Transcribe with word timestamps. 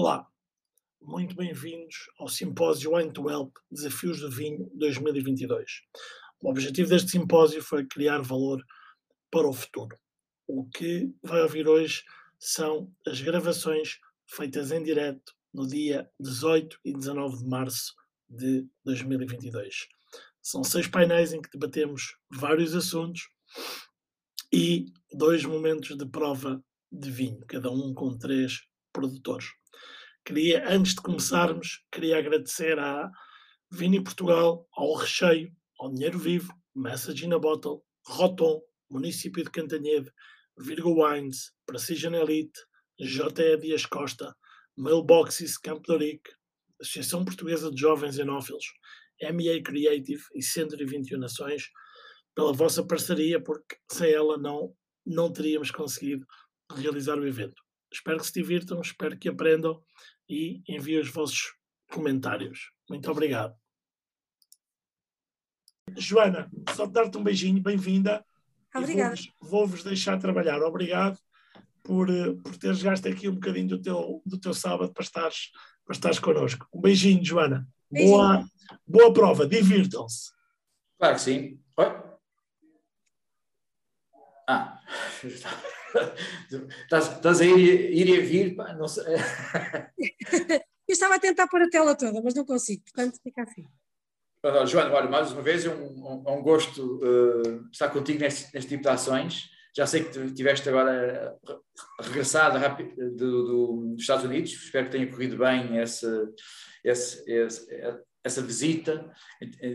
Olá, 0.00 0.24
muito 1.02 1.34
bem-vindos 1.34 2.08
ao 2.20 2.28
simpósio 2.28 2.94
Wine 2.94 3.12
to 3.12 3.28
Help 3.28 3.56
Desafios 3.68 4.20
do 4.20 4.30
Vinho 4.30 4.70
2022. 4.74 5.82
O 6.40 6.50
objetivo 6.50 6.90
deste 6.90 7.10
simpósio 7.10 7.60
foi 7.60 7.84
criar 7.84 8.20
valor 8.20 8.64
para 9.28 9.48
o 9.48 9.52
futuro. 9.52 9.98
O 10.46 10.64
que 10.70 11.12
vai 11.20 11.42
ouvir 11.42 11.66
hoje 11.66 12.04
são 12.38 12.94
as 13.04 13.20
gravações 13.20 13.98
feitas 14.24 14.70
em 14.70 14.84
direto 14.84 15.34
no 15.52 15.66
dia 15.66 16.08
18 16.20 16.78
e 16.84 16.92
19 16.92 17.38
de 17.38 17.48
março 17.48 17.92
de 18.28 18.68
2022. 18.84 19.88
São 20.40 20.62
seis 20.62 20.86
painéis 20.86 21.32
em 21.32 21.42
que 21.42 21.50
debatemos 21.50 22.16
vários 22.30 22.72
assuntos 22.76 23.30
e 24.52 24.92
dois 25.12 25.44
momentos 25.44 25.98
de 25.98 26.06
prova 26.06 26.62
de 26.92 27.10
vinho, 27.10 27.44
cada 27.48 27.68
um 27.68 27.92
com 27.92 28.16
três 28.16 28.60
produtores. 28.92 29.58
Queria, 30.28 30.62
antes 30.68 30.94
de 30.94 31.00
começarmos, 31.00 31.86
queria 31.90 32.18
agradecer 32.18 32.78
à 32.78 33.10
Vini 33.72 34.04
Portugal, 34.04 34.68
ao 34.74 34.92
Recheio, 34.92 35.50
ao 35.80 35.90
Dinheiro 35.90 36.18
Vivo, 36.18 36.52
Message 36.76 37.24
in 37.24 37.32
a 37.32 37.38
Bottle, 37.38 37.80
Roton, 38.06 38.60
Município 38.90 39.42
de 39.42 39.50
Cantanhede, 39.50 40.12
Virgo 40.58 41.02
Wines, 41.02 41.54
Precision 41.64 42.12
Elite, 42.12 42.60
J.E. 43.00 43.56
Dias 43.56 43.86
Costa, 43.86 44.36
Mailboxes 44.76 45.56
Campo 45.56 45.96
de 45.96 46.20
Associação 46.78 47.24
Portuguesa 47.24 47.70
de 47.70 47.80
Jovens 47.80 48.18
Enófilos, 48.18 48.66
MEA 49.32 49.62
Creative 49.62 50.22
e 50.34 50.42
121 50.42 51.18
Nações, 51.18 51.70
pela 52.34 52.52
vossa 52.52 52.86
parceria, 52.86 53.42
porque 53.42 53.76
sem 53.90 54.12
ela 54.12 54.36
não, 54.36 54.74
não 55.06 55.32
teríamos 55.32 55.70
conseguido 55.70 56.26
realizar 56.76 57.18
o 57.18 57.26
evento. 57.26 57.62
Espero 57.90 58.18
que 58.18 58.26
se 58.26 58.34
divirtam, 58.34 58.82
espero 58.82 59.18
que 59.18 59.30
aprendam 59.30 59.82
e 60.28 60.62
enviem 60.68 61.00
os 61.00 61.10
vossos 61.10 61.54
comentários. 61.90 62.70
Muito 62.88 63.10
obrigado. 63.10 63.56
Joana, 65.96 66.50
só 66.74 66.86
dar-te 66.86 67.16
um 67.16 67.22
beijinho, 67.24 67.62
bem-vinda. 67.62 68.24
Obrigada. 68.74 69.14
Vou-vos 69.40 69.80
vou 69.82 69.90
deixar 69.90 70.18
trabalhar. 70.18 70.60
Obrigado 70.62 71.18
por, 71.82 72.10
eh, 72.10 72.34
por 72.42 72.56
teres 72.56 72.82
gasto 72.82 73.08
aqui 73.08 73.28
um 73.28 73.34
bocadinho 73.34 73.68
do 73.68 73.80
teu, 73.80 74.22
do 74.24 74.38
teu 74.38 74.52
sábado 74.52 74.92
para 74.92 75.02
estares, 75.02 75.50
para 75.84 75.94
estares 75.94 76.18
connosco. 76.18 76.68
Um 76.72 76.80
beijinho, 76.80 77.24
Joana. 77.24 77.66
Beijinho. 77.90 78.16
Boa, 78.16 78.48
boa 78.86 79.12
prova, 79.12 79.46
divirtam-se. 79.46 80.30
Claro 80.98 81.14
que 81.14 81.20
sim. 81.20 81.60
Oi? 81.76 81.86
Ah, 84.46 84.80
estás, 86.82 87.40
a 87.40 87.44
ir, 87.44 87.92
ir 87.92 88.08
e 88.08 88.18
a 88.18 88.20
vir? 88.20 88.56
Pá, 88.56 88.72
não 88.74 88.88
sei. 88.88 89.04
Eu 90.88 90.92
estava 90.94 91.16
a 91.16 91.20
tentar 91.20 91.46
pôr 91.48 91.60
a 91.62 91.68
tela 91.68 91.94
toda, 91.94 92.22
mas 92.22 92.34
não 92.34 92.46
consigo, 92.46 92.82
portanto 92.84 93.18
fica 93.22 93.42
assim. 93.42 93.66
Joana, 94.66 94.94
olha, 94.94 95.10
mais 95.10 95.32
uma 95.32 95.42
vez 95.42 95.66
é 95.66 95.68
um, 95.68 95.84
um, 95.84 96.32
um 96.32 96.42
gosto 96.42 97.00
uh, 97.02 97.68
estar 97.70 97.90
contigo 97.90 98.20
neste, 98.20 98.54
neste, 98.54 98.68
tipo 98.68 98.82
de 98.82 98.88
ações. 98.88 99.50
Já 99.76 99.86
sei 99.86 100.04
que 100.04 100.32
tiveste 100.32 100.68
agora 100.68 101.36
regressado 102.00 102.58
do, 102.96 103.16
do, 103.16 103.76
dos 103.92 104.00
Estados 104.00 104.24
Unidos, 104.24 104.50
espero 104.52 104.86
que 104.86 104.92
tenha 104.92 105.10
corrido 105.10 105.36
bem 105.36 105.78
essa, 105.78 106.32
essa, 106.84 107.22
essa, 107.30 108.02
essa 108.24 108.42
visita, 108.42 109.12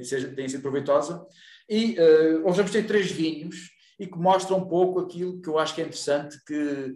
seja, 0.03 0.33
tenha 0.33 0.49
sido 0.49 0.61
proveitosa. 0.61 1.25
E 1.69 1.95
uh, 1.99 2.47
hoje 2.47 2.57
vamos 2.57 2.71
ter 2.71 2.87
três 2.87 3.11
vinhos 3.11 3.69
e 4.03 4.07
que 4.07 4.17
mostram 4.17 4.57
um 4.57 4.67
pouco 4.67 4.99
aquilo 4.99 5.41
que 5.41 5.47
eu 5.47 5.57
acho 5.57 5.73
que 5.73 5.81
é 5.81 5.85
interessante 5.85 6.37
que 6.45 6.95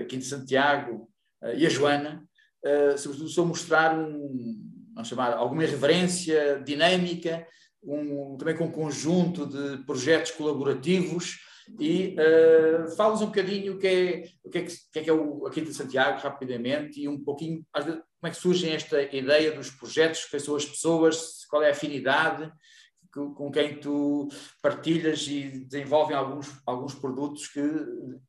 aqui 0.00 0.16
de 0.16 0.24
Santiago 0.24 1.08
uh, 1.42 1.54
e 1.56 1.66
a 1.66 1.68
Joana, 1.68 2.24
uh, 2.64 2.96
sobretudo, 2.96 3.28
só 3.28 3.44
mostrar 3.44 3.98
um, 3.98 4.56
vamos 4.94 5.08
chamar, 5.08 5.32
alguma 5.32 5.64
irreverência 5.64 6.62
dinâmica, 6.64 7.44
um, 7.82 8.36
também 8.36 8.56
com 8.56 8.66
um 8.66 8.72
conjunto 8.72 9.46
de 9.46 9.84
projetos 9.84 10.30
colaborativos 10.30 11.38
e 11.80 12.16
uh, 12.16 12.88
falas 12.96 13.20
um 13.20 13.26
bocadinho 13.26 13.74
o 13.74 13.78
que 13.78 13.86
é 13.86 14.24
o 14.44 14.50
que 14.50 14.58
é, 14.58 14.62
que, 14.62 14.98
é, 14.98 15.02
que 15.02 15.10
é 15.10 15.12
o, 15.12 15.44
a 15.44 15.50
Quinta 15.50 15.70
de 15.70 15.76
Santiago, 15.76 16.20
rapidamente, 16.20 17.00
e 17.00 17.08
um 17.08 17.22
pouquinho 17.22 17.64
vezes, 17.74 18.00
como 18.20 18.28
é 18.28 18.30
que 18.30 18.36
surge 18.36 18.70
esta 18.70 19.02
ideia 19.02 19.52
dos 19.52 19.70
projetos, 19.70 20.24
quais 20.24 20.44
são 20.44 20.54
as 20.54 20.64
pessoas, 20.64 21.44
qual 21.50 21.64
é 21.64 21.68
a 21.68 21.72
afinidade, 21.72 22.50
com 23.12 23.50
quem 23.50 23.80
tu 23.80 24.28
partilhas 24.62 25.26
e 25.26 25.64
desenvolvem 25.66 26.16
alguns, 26.16 26.60
alguns 26.66 26.94
produtos 26.94 27.48
que 27.48 27.62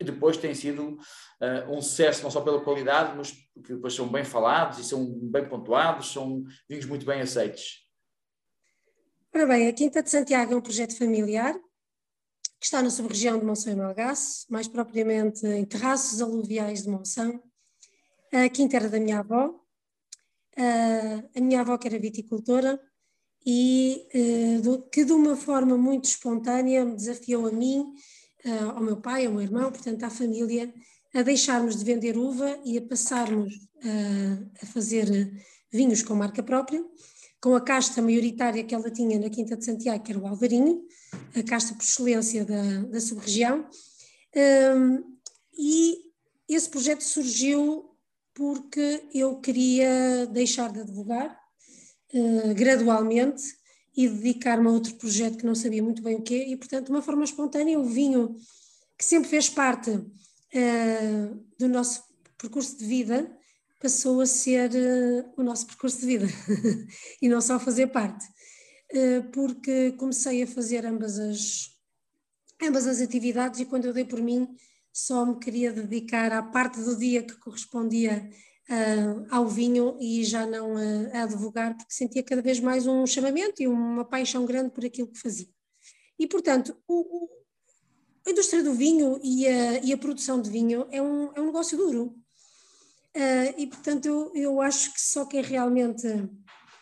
depois 0.04 0.38
têm 0.38 0.54
sido 0.54 0.94
uh, 0.96 1.72
um 1.72 1.82
sucesso, 1.82 2.24
não 2.24 2.32
só 2.32 2.42
pela 2.42 2.64
qualidade, 2.64 3.16
mas 3.18 3.32
que 3.32 3.74
depois 3.74 3.94
são 3.94 4.08
bem 4.08 4.24
falados 4.24 4.80
e 4.80 4.84
são 4.84 5.06
bem 5.30 5.48
pontuados, 5.48 6.12
são 6.12 6.44
vinhos 6.68 6.86
muito 6.86 7.06
bem 7.06 7.22
aceitos. 7.22 7.88
Ora 9.34 9.46
bem, 9.46 9.68
a 9.68 9.74
Quinta 9.74 10.02
de 10.02 10.10
Santiago 10.10 10.54
é 10.54 10.56
um 10.56 10.62
projeto 10.62 10.98
familiar 10.98 11.54
que 12.60 12.66
está 12.66 12.82
na 12.82 12.90
sub-região 12.90 13.40
de 13.40 13.46
Monção 13.46 13.72
e 13.72 13.76
Malgaço, 13.76 14.46
mais 14.50 14.68
propriamente 14.68 15.48
em 15.48 15.64
terraços 15.64 16.22
aluviais 16.22 16.84
de 16.84 16.90
Monção. 16.90 17.42
A 18.34 18.50
quinta 18.50 18.76
era 18.76 18.90
da 18.90 19.00
minha 19.00 19.20
avó, 19.20 19.48
uh, 19.48 21.30
a 21.36 21.40
minha 21.40 21.62
avó 21.62 21.78
que 21.78 21.88
era 21.88 21.98
viticultora, 21.98 22.80
e 23.46 24.06
do, 24.62 24.82
que 24.90 25.04
de 25.06 25.12
uma 25.12 25.36
forma 25.36 25.78
muito 25.78 26.06
espontânea 26.06 26.86
me 26.86 26.96
desafiou 26.96 27.48
a 27.48 27.52
mim, 27.52 27.94
uh, 28.46 28.70
ao 28.76 28.82
meu 28.82 28.98
pai, 28.98 29.26
ao 29.26 29.34
meu 29.34 29.42
irmão, 29.42 29.72
portanto 29.72 30.04
à 30.04 30.10
família, 30.10 30.74
a 31.14 31.22
deixarmos 31.22 31.76
de 31.78 31.86
vender 31.86 32.18
uva 32.18 32.60
e 32.64 32.78
a 32.78 32.82
passarmos 32.82 33.54
uh, 33.54 34.50
a 34.62 34.66
fazer 34.68 35.32
vinhos 35.72 36.04
com 36.04 36.16
marca 36.16 36.44
própria, 36.44 36.84
com 37.42 37.56
a 37.56 37.62
casta 37.62 38.02
maioritária 38.02 38.64
que 38.64 38.76
ela 38.76 38.92
tinha 38.92 39.20
na 39.20 39.30
Quinta 39.30 39.56
de 39.56 39.66
Santiago, 39.66 40.04
que 40.04 40.12
era 40.12 40.20
o 40.20 40.28
Alvarinho, 40.28 40.84
a 41.36 41.44
casta 41.44 41.74
por 41.74 41.84
excelência 41.84 42.46
da, 42.46 42.84
da 42.84 43.00
sub-região. 43.00 43.66
Um, 44.76 45.18
e 45.58 45.98
esse 46.48 46.70
projeto 46.70 47.02
surgiu 47.02 47.90
porque 48.34 49.04
eu 49.14 49.40
queria 49.40 50.26
deixar 50.28 50.72
de 50.72 50.82
advogar 50.82 51.39
uh, 52.14 52.54
gradualmente 52.54 53.44
e 53.96 54.08
dedicar-me 54.08 54.68
a 54.68 54.72
outro 54.72 54.96
projeto 54.96 55.38
que 55.38 55.46
não 55.46 55.56
sabia 55.56 55.84
muito 55.84 56.02
bem 56.02 56.16
o 56.16 56.22
quê, 56.22 56.46
e 56.48 56.56
portanto, 56.56 56.86
de 56.86 56.92
uma 56.92 57.02
forma 57.02 57.24
espontânea, 57.24 57.80
o 57.80 57.86
vinho, 57.86 58.36
que 58.98 59.06
sempre 59.06 59.30
fez 59.30 59.50
parte 59.50 59.92
uh, 59.92 61.46
do 61.58 61.68
nosso 61.68 62.04
percurso 62.38 62.78
de 62.78 62.86
vida, 62.86 63.30
passou 63.80 64.22
a 64.22 64.26
ser 64.26 64.72
uh, 64.72 65.34
o 65.38 65.44
nosso 65.44 65.66
percurso 65.66 66.00
de 66.02 66.06
vida 66.06 66.28
e 67.22 67.28
não 67.28 67.42
só 67.42 67.60
fazer 67.60 67.88
parte, 67.88 68.26
porque 69.32 69.92
comecei 69.92 70.42
a 70.42 70.48
fazer 70.48 70.84
ambas 70.84 71.20
as, 71.20 71.70
ambas 72.60 72.88
as 72.88 73.00
atividades 73.00 73.60
e 73.60 73.66
quando 73.66 73.86
eu 73.86 73.94
dei 73.94 74.04
por 74.04 74.20
mim 74.20 74.48
só 74.92 75.26
me 75.26 75.40
queria 75.40 75.72
dedicar 75.72 76.32
à 76.32 76.42
parte 76.42 76.82
do 76.82 76.98
dia 76.98 77.24
que 77.24 77.38
correspondia 77.38 78.28
uh, 78.70 79.26
ao 79.30 79.48
vinho 79.48 79.98
e 80.00 80.24
já 80.24 80.46
não 80.46 80.74
uh, 80.74 81.10
a 81.14 81.24
advogar, 81.24 81.76
porque 81.76 81.94
sentia 81.94 82.24
cada 82.24 82.42
vez 82.42 82.60
mais 82.60 82.86
um 82.86 83.06
chamamento 83.06 83.62
e 83.62 83.68
uma 83.68 84.06
paixão 84.06 84.46
grande 84.46 84.70
por 84.70 84.86
aquilo 84.86 85.08
que 85.08 85.20
fazia. 85.20 85.48
E, 86.18 86.28
portanto, 86.28 86.76
o, 86.88 87.26
o, 87.26 87.30
a 88.28 88.32
indústria 88.32 88.64
do 88.64 88.74
vinho 88.74 89.20
e 89.24 89.48
a, 89.48 89.80
e 89.80 89.94
a, 89.94 89.98
produção 89.98 90.42
de 90.42 90.50
vinho 90.50 90.86
é 90.92 91.02
um, 91.02 91.32
é 91.34 91.42
um 91.42 91.48
negócio 91.48 91.78
duro. 91.78 92.16
Uh, 93.16 93.54
e, 93.58 93.68
portanto, 93.68 94.06
eu, 94.06 94.32
eu 94.36 94.62
acho 94.62 94.94
que 94.94 95.02
só 95.02 95.26
quem 95.26 95.42
realmente 95.42 96.08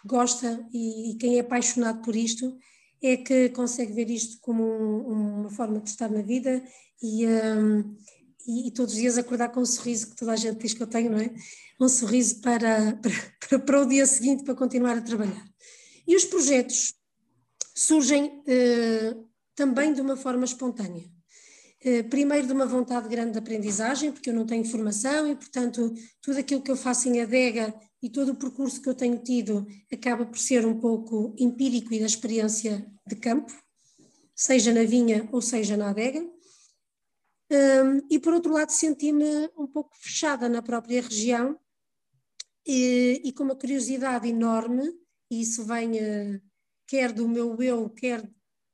gosta 0.06 0.66
e, 0.74 1.12
e 1.12 1.16
quem 1.16 1.38
é 1.38 1.40
apaixonado 1.40 2.02
por 2.02 2.16
isto 2.16 2.58
é 3.02 3.18
que 3.18 3.50
consegue 3.50 3.94
ver 3.94 4.10
isto 4.10 4.38
como 4.42 4.64
um, 4.64 5.42
uma 5.42 5.50
forma 5.50 5.80
de 5.80 5.90
estar 5.90 6.10
na 6.10 6.22
vida 6.22 6.64
e, 7.02 7.26
um, 7.28 7.96
e, 8.48 8.68
e, 8.68 8.72
todos 8.72 8.94
os 8.94 9.00
dias 9.00 9.18
acordar 9.18 9.50
com 9.50 9.60
um 9.60 9.66
sorriso 9.66 10.10
que 10.10 10.16
toda 10.16 10.32
a 10.32 10.36
gente 10.36 10.58
diz 10.58 10.74
que 10.74 10.82
eu 10.82 10.88
tenho, 10.88 11.12
não 11.12 11.20
é? 11.20 11.34
Um 11.80 11.90
sorriso 11.90 12.42
para, 12.42 12.98
para, 13.50 13.60
para 13.60 13.82
o 13.82 13.86
dia 13.86 14.06
seguinte, 14.06 14.44
para 14.44 14.56
continuar 14.56 14.98
a 14.98 15.02
trabalhar. 15.02 15.46
E 16.08 16.16
os 16.16 16.24
projetos 16.26 16.94
surgem 17.76 18.42
eh, 18.48 19.16
também 19.54 19.94
de 19.94 20.02
uma 20.02 20.16
forma 20.16 20.46
espontânea. 20.46 21.04
Eh, 21.84 22.04
primeiro 22.04 22.48
de 22.48 22.54
uma 22.54 22.66
vontade 22.66 23.08
grande 23.08 23.34
de 23.34 23.40
aprendizagem, 23.40 24.12
porque 24.12 24.30
eu 24.30 24.34
não 24.34 24.46
tenho 24.46 24.66
formação 24.66 25.28
e, 25.28 25.36
portanto, 25.36 25.94
tudo 26.22 26.40
aquilo 26.40 26.62
que 26.62 26.72
eu 26.72 26.76
faço 26.76 27.08
em 27.08 27.22
adega 27.22 27.74
e 28.02 28.10
todo 28.10 28.30
o 28.32 28.36
percurso 28.36 28.82
que 28.82 28.90
eu 28.90 28.96
tenho 28.96 29.18
tido 29.20 29.68
acaba 29.92 30.26
por 30.26 30.40
ser 30.40 30.66
um 30.66 30.80
pouco 30.80 31.36
empírico 31.38 31.94
e 31.94 32.00
da 32.00 32.06
experiência 32.06 32.86
de 33.06 33.16
campo, 33.16 33.54
seja 34.36 34.74
na 34.74 34.84
vinha 34.84 35.28
ou 35.32 35.42
seja 35.42 35.78
na 35.78 35.90
adega. 35.90 36.26
Um, 37.50 38.02
e 38.10 38.20
por 38.20 38.34
outro 38.34 38.52
lado 38.52 38.72
senti-me 38.72 39.50
um 39.58 39.68
pouco 39.68 39.96
fechada 39.96 40.50
na 40.50 40.62
própria 40.62 41.02
região 41.02 41.58
e, 42.66 43.22
e, 43.24 43.32
com 43.32 43.46
uma 43.46 43.56
curiosidade 43.56 44.28
enorme, 44.28 44.84
e 45.32 45.42
isso 45.42 45.64
vem 45.64 45.92
uh, 45.92 46.42
quer 46.86 47.14
do 47.14 47.28
meu 47.28 47.62
eu, 47.62 47.90
quer 47.90 48.30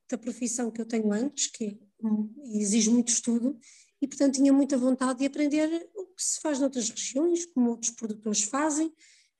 da 0.09 0.17
profissão 0.17 0.71
que 0.71 0.81
eu 0.81 0.85
tenho 0.87 1.11
antes, 1.13 1.47
que 1.47 1.79
um, 2.03 2.33
exige 2.55 2.89
muito 2.89 3.09
estudo, 3.09 3.57
e 4.01 4.07
portanto 4.07 4.35
tinha 4.35 4.51
muita 4.51 4.77
vontade 4.77 5.19
de 5.19 5.25
aprender 5.25 5.69
que 5.69 6.23
se 6.23 6.39
faz 6.41 6.59
noutras 6.59 6.89
regiões, 6.89 7.45
como 7.45 7.69
outros 7.69 7.91
produtores 7.91 8.43
fazem, 8.43 8.91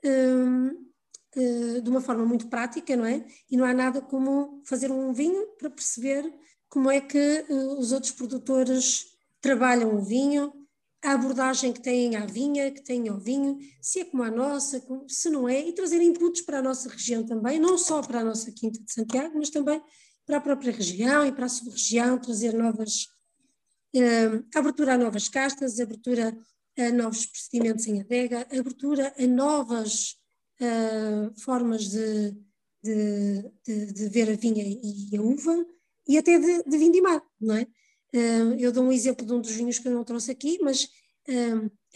hum, 0.06 0.92
eh, 1.36 1.82
de 1.82 1.90
uma 1.90 2.02
forma 2.02 2.26
muito 2.26 2.48
prática, 2.48 2.96
não 2.96 3.06
é? 3.06 3.26
E 3.50 3.58
não 3.58 3.66
há 3.66 3.74
nada 3.74 4.02
como 4.02 4.62
fazer 4.66 4.92
um 4.92 5.14
vinho 5.14 5.48
para 5.58 5.70
perceber 5.70 6.32
como 6.70 6.90
é 6.92 7.02
que 7.02 7.18
eh, 7.18 7.46
os 7.78 7.92
outros 7.92 8.12
produtores 8.12 9.13
trabalham 9.44 9.94
o 9.94 10.02
vinho, 10.02 10.54
a 11.04 11.12
abordagem 11.12 11.74
que 11.74 11.82
têm 11.82 12.16
à 12.16 12.26
vinha, 12.26 12.72
que 12.72 12.82
têm 12.82 13.10
ao 13.10 13.20
vinho, 13.20 13.60
se 13.82 14.00
é 14.00 14.06
como 14.06 14.24
a 14.24 14.32
nossa, 14.32 14.82
se 15.06 15.30
não 15.30 15.50
é, 15.50 15.60
e 15.68 15.74
trazer 15.74 16.02
inputs 16.02 16.42
para 16.42 16.60
a 16.60 16.62
nossa 16.62 16.88
região 16.88 17.26
também, 17.26 17.60
não 17.60 17.78
só 17.78 18.02
para 18.02 18.22
a 18.22 18.24
nossa 18.24 18.50
Quinta 18.54 18.82
de 18.82 18.92
Santiago, 18.92 19.38
mas 19.38 19.50
também 19.50 19.82
para 20.26 20.38
a 20.38 20.42
própria 20.42 20.72
região 20.72 21.28
e 21.28 21.32
para 21.34 21.46
a 21.46 21.50
sub-região, 21.50 22.18
trazer 22.18 22.54
novas, 22.54 23.04
uh, 23.94 24.46
abertura 24.56 24.94
a 24.94 24.98
novas 24.98 25.28
castas, 25.28 25.78
abertura 25.78 26.34
a 26.78 26.92
novos 26.92 27.26
procedimentos 27.26 27.86
em 27.86 28.00
adega, 28.00 28.48
abertura 28.58 29.14
a 29.20 29.28
novas 29.28 30.16
uh, 30.62 31.38
formas 31.42 31.90
de, 31.90 32.32
de, 32.82 33.52
de, 33.68 33.94
de, 33.94 34.08
ver 34.08 34.32
a 34.32 34.36
vinha 34.38 34.64
e 34.66 35.18
a 35.18 35.22
uva 35.22 35.66
e 36.08 36.18
até 36.18 36.40
de, 36.40 36.64
de 36.64 36.78
vindimar, 36.78 37.22
não 37.42 37.56
é? 37.56 37.68
Eu 38.14 38.72
dou 38.72 38.84
um 38.84 38.92
exemplo 38.92 39.26
de 39.26 39.34
um 39.34 39.42
dos 39.42 39.52
vinhos 39.52 39.80
que 39.80 39.88
eu 39.88 39.92
não 39.92 40.04
trouxe 40.04 40.32
aqui, 40.32 40.60
mas 40.62 40.88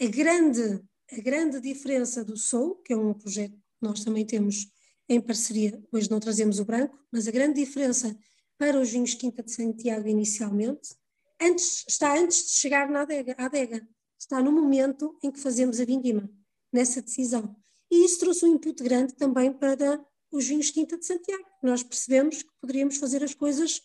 a, 0.00 0.06
grande, 0.06 0.82
a 1.12 1.20
grande 1.20 1.60
diferença 1.60 2.24
do 2.24 2.36
Soul, 2.36 2.76
que 2.82 2.92
é 2.92 2.96
um 2.96 3.14
projeto 3.14 3.52
que 3.52 3.62
nós 3.80 4.02
também 4.02 4.26
temos 4.26 4.66
em 5.08 5.20
parceria, 5.20 5.80
hoje 5.92 6.10
não 6.10 6.20
trazemos 6.20 6.58
o 6.58 6.64
branco, 6.64 6.98
mas 7.10 7.26
a 7.28 7.30
grande 7.30 7.64
diferença 7.64 8.18
para 8.58 8.78
os 8.78 8.90
vinhos 8.90 9.14
Quinta 9.14 9.42
de 9.42 9.52
Santiago 9.52 10.08
inicialmente, 10.08 10.94
antes, 11.40 11.84
está 11.88 12.18
antes 12.18 12.48
de 12.48 12.52
chegar 12.60 12.90
na 12.90 13.02
adega, 13.02 13.34
à 13.38 13.46
adega, 13.46 13.88
está 14.18 14.42
no 14.42 14.50
momento 14.50 15.16
em 15.22 15.30
que 15.30 15.38
fazemos 15.38 15.80
a 15.80 15.84
vindima, 15.84 16.28
nessa 16.72 17.00
decisão. 17.00 17.56
E 17.90 18.04
isso 18.04 18.18
trouxe 18.18 18.44
um 18.44 18.54
input 18.54 18.82
grande 18.82 19.14
também 19.14 19.52
para 19.52 20.04
os 20.30 20.46
vinhos 20.46 20.70
Quinta 20.70 20.98
de 20.98 21.06
Santiago. 21.06 21.44
Nós 21.62 21.82
percebemos 21.82 22.42
que 22.42 22.50
poderíamos 22.60 22.96
fazer 22.96 23.22
as 23.22 23.32
coisas 23.32 23.80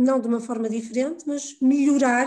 não 0.00 0.18
de 0.18 0.26
uma 0.26 0.40
forma 0.40 0.68
diferente, 0.68 1.24
mas 1.26 1.56
melhorar 1.60 2.26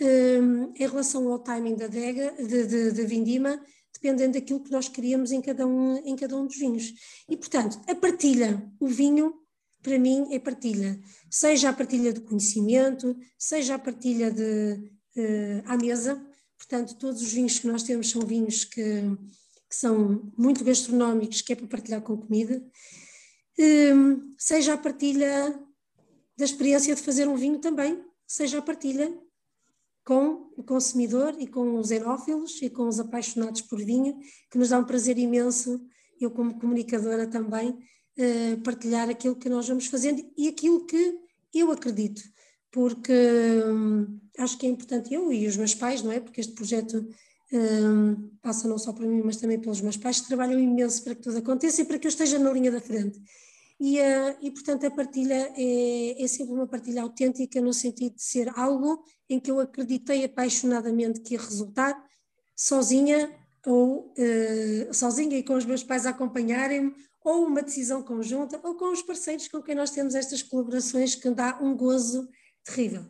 um, 0.00 0.72
em 0.74 0.86
relação 0.86 1.30
ao 1.30 1.38
timing 1.38 1.76
da 1.76 1.84
adega, 1.84 2.34
de, 2.36 2.66
de, 2.66 2.92
de 2.92 3.06
vindima, 3.06 3.60
dependendo 3.94 4.32
daquilo 4.32 4.60
que 4.60 4.72
nós 4.72 4.88
queríamos 4.88 5.30
em 5.30 5.40
cada, 5.40 5.66
um, 5.66 5.96
em 5.98 6.16
cada 6.16 6.36
um 6.36 6.46
dos 6.46 6.56
vinhos. 6.56 6.92
E, 7.28 7.36
portanto, 7.36 7.80
a 7.86 7.94
partilha, 7.94 8.68
o 8.80 8.88
vinho, 8.88 9.34
para 9.82 9.98
mim, 9.98 10.34
é 10.34 10.38
partilha. 10.38 10.98
Seja 11.30 11.68
a 11.68 11.72
partilha 11.72 12.12
do 12.12 12.22
conhecimento, 12.22 13.16
seja 13.38 13.76
a 13.76 13.78
partilha 13.78 14.30
de, 14.30 14.90
uh, 15.16 15.62
à 15.66 15.76
mesa. 15.76 16.20
Portanto, 16.58 16.96
todos 16.98 17.22
os 17.22 17.32
vinhos 17.32 17.58
que 17.60 17.68
nós 17.68 17.84
temos 17.84 18.10
são 18.10 18.22
vinhos 18.22 18.64
que, 18.64 18.82
que 19.68 19.76
são 19.76 20.32
muito 20.36 20.64
gastronómicos, 20.64 21.40
que 21.40 21.52
é 21.52 21.56
para 21.56 21.68
partilhar 21.68 22.02
com 22.02 22.16
comida. 22.16 22.62
Um, 23.58 24.34
seja 24.36 24.74
a 24.74 24.78
partilha 24.78 25.58
da 26.40 26.46
experiência 26.46 26.94
de 26.94 27.02
fazer 27.02 27.28
um 27.28 27.36
vinho 27.36 27.58
também, 27.58 28.02
seja 28.26 28.58
a 28.58 28.62
partilha 28.62 29.12
com 30.02 30.50
o 30.56 30.64
consumidor 30.64 31.36
e 31.38 31.46
com 31.46 31.78
os 31.78 31.90
enófilos 31.90 32.62
e 32.62 32.70
com 32.70 32.88
os 32.88 32.98
apaixonados 32.98 33.60
por 33.60 33.78
vinho, 33.78 34.18
que 34.50 34.56
nos 34.56 34.70
dá 34.70 34.78
um 34.78 34.84
prazer 34.84 35.18
imenso, 35.18 35.78
eu 36.18 36.30
como 36.30 36.58
comunicadora 36.58 37.26
também, 37.26 37.78
eh, 38.16 38.56
partilhar 38.64 39.10
aquilo 39.10 39.36
que 39.36 39.50
nós 39.50 39.68
vamos 39.68 39.86
fazendo 39.86 40.24
e 40.34 40.48
aquilo 40.48 40.86
que 40.86 41.18
eu 41.54 41.70
acredito, 41.70 42.22
porque 42.72 43.12
hum, 43.66 44.18
acho 44.38 44.56
que 44.56 44.64
é 44.66 44.70
importante 44.70 45.12
eu 45.12 45.30
e 45.30 45.46
os 45.46 45.58
meus 45.58 45.74
pais, 45.74 46.02
não 46.02 46.10
é? 46.10 46.20
Porque 46.20 46.40
este 46.40 46.54
projeto 46.54 47.06
hum, 47.52 48.30
passa 48.40 48.66
não 48.66 48.78
só 48.78 48.94
para 48.94 49.06
mim, 49.06 49.20
mas 49.22 49.36
também 49.36 49.60
pelos 49.60 49.82
meus 49.82 49.98
pais, 49.98 50.22
que 50.22 50.28
trabalham 50.28 50.58
imenso 50.58 51.04
para 51.04 51.14
que 51.14 51.20
tudo 51.20 51.36
aconteça 51.36 51.82
e 51.82 51.84
para 51.84 51.98
que 51.98 52.06
eu 52.06 52.10
esteja 52.10 52.38
na 52.38 52.50
linha 52.50 52.70
da 52.70 52.80
frente. 52.80 53.20
E, 53.80 53.98
uh, 53.98 54.36
e, 54.42 54.50
portanto, 54.50 54.86
a 54.86 54.90
partilha 54.90 55.54
é, 55.56 56.22
é, 56.22 56.28
sempre 56.28 56.52
uma 56.52 56.66
partilha 56.66 57.00
autêntica, 57.00 57.62
no 57.62 57.72
sentido 57.72 58.14
de 58.14 58.22
ser 58.22 58.52
algo 58.58 59.02
em 59.26 59.40
que 59.40 59.50
eu 59.50 59.58
acreditei 59.58 60.22
apaixonadamente 60.22 61.20
que 61.20 61.32
ia 61.32 61.40
resultar, 61.40 61.96
sozinha 62.54 63.34
ou 63.66 64.12
uh, 64.12 64.94
sozinha 64.94 65.38
e 65.38 65.42
com 65.42 65.54
os 65.54 65.64
meus 65.64 65.82
pais 65.82 66.04
a 66.04 66.10
acompanharem-me, 66.10 66.94
ou 67.24 67.46
uma 67.46 67.62
decisão 67.62 68.02
conjunta, 68.02 68.60
ou 68.62 68.74
com 68.74 68.92
os 68.92 69.02
parceiros 69.02 69.48
com 69.48 69.62
quem 69.62 69.74
nós 69.74 69.90
temos 69.90 70.14
estas 70.14 70.42
colaborações 70.42 71.14
que 71.14 71.30
dá 71.30 71.58
um 71.62 71.74
gozo 71.74 72.28
terrível. 72.64 73.06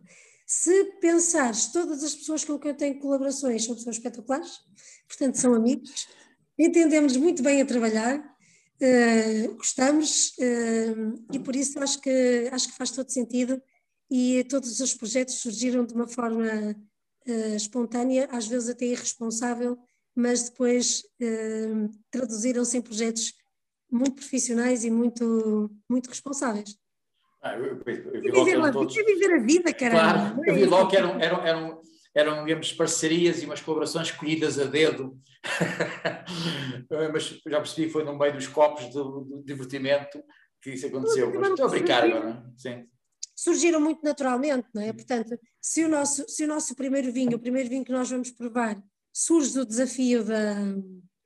Se 0.46 0.84
pensares, 1.00 1.66
todas 1.72 2.02
as 2.04 2.14
pessoas 2.14 2.44
com 2.44 2.58
quem 2.58 2.72
eu 2.72 2.76
tenho 2.76 2.98
colaborações 3.00 3.64
são 3.64 3.74
pessoas 3.74 3.96
espetaculares, 3.96 4.60
portanto 5.08 5.34
são 5.36 5.54
amigos, 5.54 6.08
entendemos 6.58 7.16
muito 7.16 7.42
bem 7.42 7.60
a 7.60 7.64
trabalhar, 7.64 8.29
Uh, 8.82 9.56
gostamos 9.56 10.30
uh, 10.38 11.24
e 11.30 11.38
por 11.38 11.54
isso 11.54 11.78
acho 11.80 12.00
que, 12.00 12.48
acho 12.50 12.68
que 12.68 12.78
faz 12.78 12.90
todo 12.90 13.10
sentido 13.10 13.60
e 14.10 14.42
todos 14.44 14.80
os 14.80 14.94
projetos 14.94 15.34
surgiram 15.34 15.84
de 15.84 15.92
uma 15.92 16.08
forma 16.08 16.46
uh, 17.28 17.54
espontânea, 17.54 18.26
às 18.32 18.46
vezes 18.46 18.70
até 18.70 18.86
irresponsável, 18.86 19.78
mas 20.16 20.48
depois 20.48 21.02
traduziram-se 22.10 22.76
em 22.76 22.82
projetos 22.82 23.34
muito 23.90 24.14
profissionais 24.14 24.84
e 24.84 24.90
muito, 24.90 25.70
muito 25.88 26.08
responsáveis. 26.08 26.76
Ah, 27.42 27.56
eu, 27.56 27.64
eu, 27.64 27.80
eu, 27.86 28.22
eu 28.22 28.44
vi 28.44 28.52
viver, 28.52 28.72
todos... 28.72 28.94
viver 28.94 29.34
a 29.34 29.38
vida, 29.38 29.72
caramba. 29.72 30.34
Claro, 30.34 30.44
eu 30.44 30.54
vi 30.54 30.64
logo 30.64 30.90
que 30.90 30.96
eram, 30.96 31.20
eram, 31.20 31.46
eram 31.46 31.79
eram, 32.14 32.44
digamos, 32.44 32.72
parcerias 32.72 33.42
e 33.42 33.46
umas 33.46 33.60
colaborações 33.60 34.08
escolhidas 34.08 34.58
a 34.58 34.64
dedo, 34.64 35.18
mas 37.12 37.40
já 37.46 37.60
percebi 37.60 37.86
que 37.86 37.92
foi 37.92 38.04
no 38.04 38.18
meio 38.18 38.32
dos 38.32 38.48
copos 38.48 38.92
do, 38.92 39.20
do 39.20 39.42
divertimento 39.44 40.22
que 40.60 40.70
isso 40.70 40.86
aconteceu. 40.86 41.32
Mas 41.38 41.50
estou 41.50 41.66
a 41.66 41.70
brincar 41.70 42.04
agora, 42.04 42.44
sim. 42.56 42.84
Surgiram 43.34 43.80
muito 43.80 44.02
naturalmente, 44.02 44.68
não 44.74 44.82
é? 44.82 44.92
Portanto, 44.92 45.38
se 45.60 45.84
o, 45.84 45.88
nosso, 45.88 46.28
se 46.28 46.44
o 46.44 46.48
nosso 46.48 46.74
primeiro 46.74 47.10
vinho, 47.10 47.36
o 47.36 47.40
primeiro 47.40 47.70
vinho 47.70 47.84
que 47.84 47.92
nós 47.92 48.10
vamos 48.10 48.30
provar, 48.30 48.76
surge 49.12 49.54
do 49.54 49.64
desafio 49.64 50.22
da, 50.22 50.54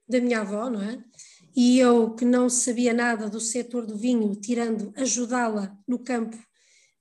da 0.09 0.21
minha 0.21 0.41
avó, 0.41 0.71
não 0.71 0.81
é? 0.81 1.03
E 1.57 1.79
eu, 1.79 2.15
que 2.15 2.25
não 2.25 2.49
sabia 2.49 2.93
nada 2.93 3.29
do 3.29 3.41
setor 3.41 3.87
do 3.87 3.97
vinho, 3.97 4.35
tirando 4.37 4.93
ajudá-la 4.97 5.77
no 5.87 5.99
campo, 5.99 6.37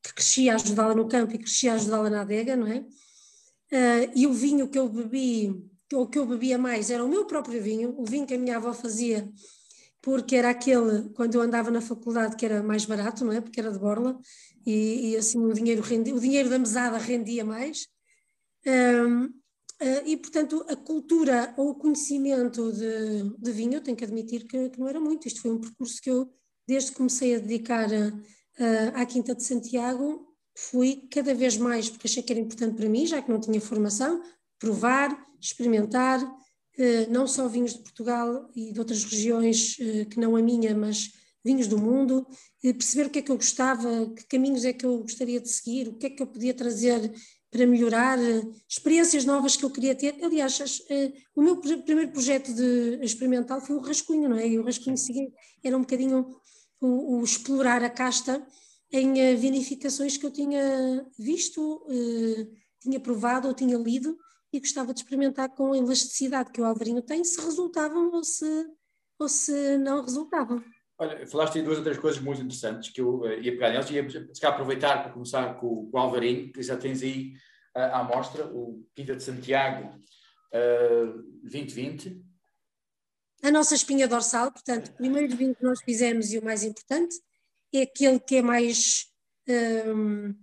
que 0.01 0.13
crescia 0.13 0.53
a 0.53 0.55
ajudá-la 0.55 0.95
no 0.95 1.07
campo 1.07 1.33
e 1.33 1.39
crescia 1.39 1.73
a 1.73 1.75
ajudá-la 1.75 2.09
na 2.09 2.21
adega, 2.21 2.55
não 2.55 2.67
é? 2.67 2.83
Uh, 3.73 4.05
e 4.13 4.27
o 4.27 4.33
vinho 4.33 4.67
que 4.69 4.77
eu 4.77 4.87
bebi, 4.87 5.51
ou 5.91 6.07
que 6.07 6.19
eu 6.19 6.27
bebia 6.27 6.59
mais, 6.59 6.91
era 6.91 7.03
o 7.03 7.09
meu 7.09 7.25
próprio 7.25 7.59
vinho, 7.59 7.95
o 7.97 8.05
vinho 8.05 8.27
que 8.27 8.35
a 8.35 8.37
minha 8.37 8.57
avó 8.57 8.71
fazia, 8.71 9.27
porque 9.99 10.35
era 10.35 10.51
aquele, 10.51 11.09
quando 11.15 11.33
eu 11.33 11.41
andava 11.41 11.71
na 11.71 11.81
faculdade, 11.81 12.35
que 12.35 12.45
era 12.45 12.61
mais 12.61 12.85
barato, 12.85 13.25
não 13.25 13.33
é? 13.33 13.41
Porque 13.41 13.59
era 13.59 13.71
de 13.71 13.79
borla, 13.79 14.19
e, 14.63 15.09
e 15.09 15.17
assim 15.17 15.39
o 15.39 15.51
dinheiro, 15.51 15.81
o 15.81 16.19
dinheiro 16.19 16.51
da 16.51 16.59
mesada 16.59 16.99
rendia 16.99 17.43
mais. 17.43 17.87
uh, 18.67 19.33
e, 20.05 20.17
portanto, 20.17 20.63
a 20.69 20.75
cultura 20.75 21.51
ou 21.57 21.71
o 21.71 21.75
conhecimento 21.75 22.71
de, 22.71 23.23
de 23.39 23.51
vinho, 23.51 23.73
eu 23.73 23.81
tenho 23.81 23.97
que 23.97 24.03
admitir 24.03 24.45
que, 24.45 24.69
que, 24.69 24.79
não 24.79 24.87
era 24.87 24.99
muito. 24.99 25.27
Isto 25.27 25.41
foi 25.41 25.51
um 25.51 25.59
percurso 25.59 25.99
que 25.99 26.11
eu, 26.11 26.31
desde 26.67 26.91
que 26.91 26.97
comecei 26.97 27.35
a 27.35 27.39
dedicar 27.39 27.89
à 28.93 29.05
Quinta 29.05 29.33
de 29.33 29.43
Santiago, 29.43 30.32
fui 30.55 31.07
cada 31.09 31.33
vez 31.33 31.57
mais, 31.57 31.89
porque 31.89 32.07
achei 32.07 32.23
que 32.23 32.31
era 32.31 32.39
importante 32.39 32.75
para 32.75 32.89
mim, 32.89 33.05
já 33.05 33.21
que 33.21 33.31
não 33.31 33.39
tinha 33.39 33.59
formação, 33.59 34.21
provar, 34.59 35.17
experimentar, 35.41 36.19
eh, 36.77 37.07
não 37.07 37.27
só 37.27 37.47
vinhos 37.47 37.73
de 37.73 37.79
Portugal 37.79 38.49
e 38.55 38.71
de 38.71 38.79
outras 38.79 39.03
regiões 39.03 39.77
eh, 39.79 40.05
que 40.05 40.19
não 40.19 40.35
a 40.35 40.41
minha, 40.41 40.75
mas 40.75 41.11
vinhos 41.43 41.67
do 41.67 41.77
mundo, 41.77 42.25
perceber 42.61 43.07
o 43.07 43.09
que 43.09 43.19
é 43.19 43.21
que 43.21 43.31
eu 43.31 43.35
gostava, 43.35 44.09
que 44.15 44.25
caminhos 44.27 44.63
é 44.63 44.71
que 44.71 44.85
eu 44.85 44.99
gostaria 44.99 45.41
de 45.41 45.49
seguir, 45.49 45.89
o 45.89 45.97
que 45.97 46.05
é 46.05 46.09
que 46.09 46.23
eu 46.23 46.27
podia 46.27 46.53
trazer 46.53 47.11
para 47.51 47.67
melhorar, 47.67 48.17
experiências 48.67 49.25
novas 49.25 49.55
que 49.55 49.63
eu 49.63 49.69
queria 49.69 49.93
ter. 49.93 50.15
Aliás, 50.23 50.81
eh, 50.89 51.11
o 51.35 51.41
meu 51.41 51.57
primeiro 51.57 52.11
projeto 52.11 52.51
de 52.51 52.99
experimental 53.03 53.61
foi 53.61 53.75
o 53.75 53.79
rascunho, 53.79 54.27
não 54.27 54.37
é? 54.37 54.47
E 54.47 54.57
o 54.57 54.63
rascunho 54.63 54.97
seguinte 54.97 55.33
era 55.63 55.77
um 55.77 55.81
bocadinho 55.81 56.35
o, 56.81 57.19
o 57.19 57.23
explorar 57.23 57.83
a 57.83 57.89
casta 57.89 58.43
em 58.93 59.19
eh, 59.19 59.35
vinificações 59.35 60.15
que 60.17 60.25
eu 60.25 60.31
tinha 60.31 61.03
visto, 61.17 61.83
eh, 61.89 62.47
tinha 62.79 62.99
provado 62.99 63.47
ou 63.47 63.53
tinha 63.53 63.75
lido 63.75 64.15
e 64.53 64.59
gostava 64.59 64.93
de 64.93 64.99
experimentar 64.99 65.49
com 65.49 65.73
a 65.73 65.77
elasticidade 65.77 66.51
que 66.51 66.61
o 66.61 66.65
Alvarinho 66.65 67.01
tem, 67.01 67.23
se 67.23 67.41
resultavam 67.41 68.11
ou 68.11 68.23
se, 68.23 68.67
ou 69.19 69.27
se 69.27 69.79
não 69.79 70.03
resultavam. 70.03 70.63
Olha, 70.99 71.25
falaste 71.25 71.57
aí 71.57 71.65
duas 71.65 71.79
ou 71.79 71.83
três 71.83 71.97
coisas 71.97 72.21
muito 72.21 72.41
interessantes 72.41 72.91
que 72.91 73.01
eu 73.01 73.21
uh, 73.21 73.33
ia 73.33 73.51
pegar 73.53 73.71
nelas 73.71 73.89
e 73.89 73.95
ia 73.95 74.49
aproveitar 74.49 75.01
para 75.01 75.11
começar 75.11 75.55
com, 75.55 75.89
com 75.89 75.97
o 75.97 75.99
Alvarinho, 75.99 76.53
que 76.53 76.61
já 76.61 76.77
tens 76.77 77.01
aí 77.01 77.33
uh, 77.75 77.79
à 77.79 77.99
amostra, 78.01 78.45
o 78.45 78.85
Quinta 78.93 79.15
de 79.15 79.23
Santiago 79.23 79.89
uh, 80.53 81.23
2020. 81.41 82.23
A 83.41 83.49
nossa 83.49 83.73
espinha 83.73 84.07
dorsal, 84.07 84.51
portanto, 84.51 84.89
o 84.89 84.93
primeiro 84.93 85.35
vinho 85.35 85.55
que 85.55 85.63
nós 85.63 85.81
fizemos 85.81 86.31
e 86.31 86.37
o 86.37 86.45
mais 86.45 86.63
importante, 86.63 87.15
é 87.79 87.81
aquele 87.83 88.19
que 88.19 88.35
é 88.37 88.41
mais 88.41 89.07
um, 89.47 90.33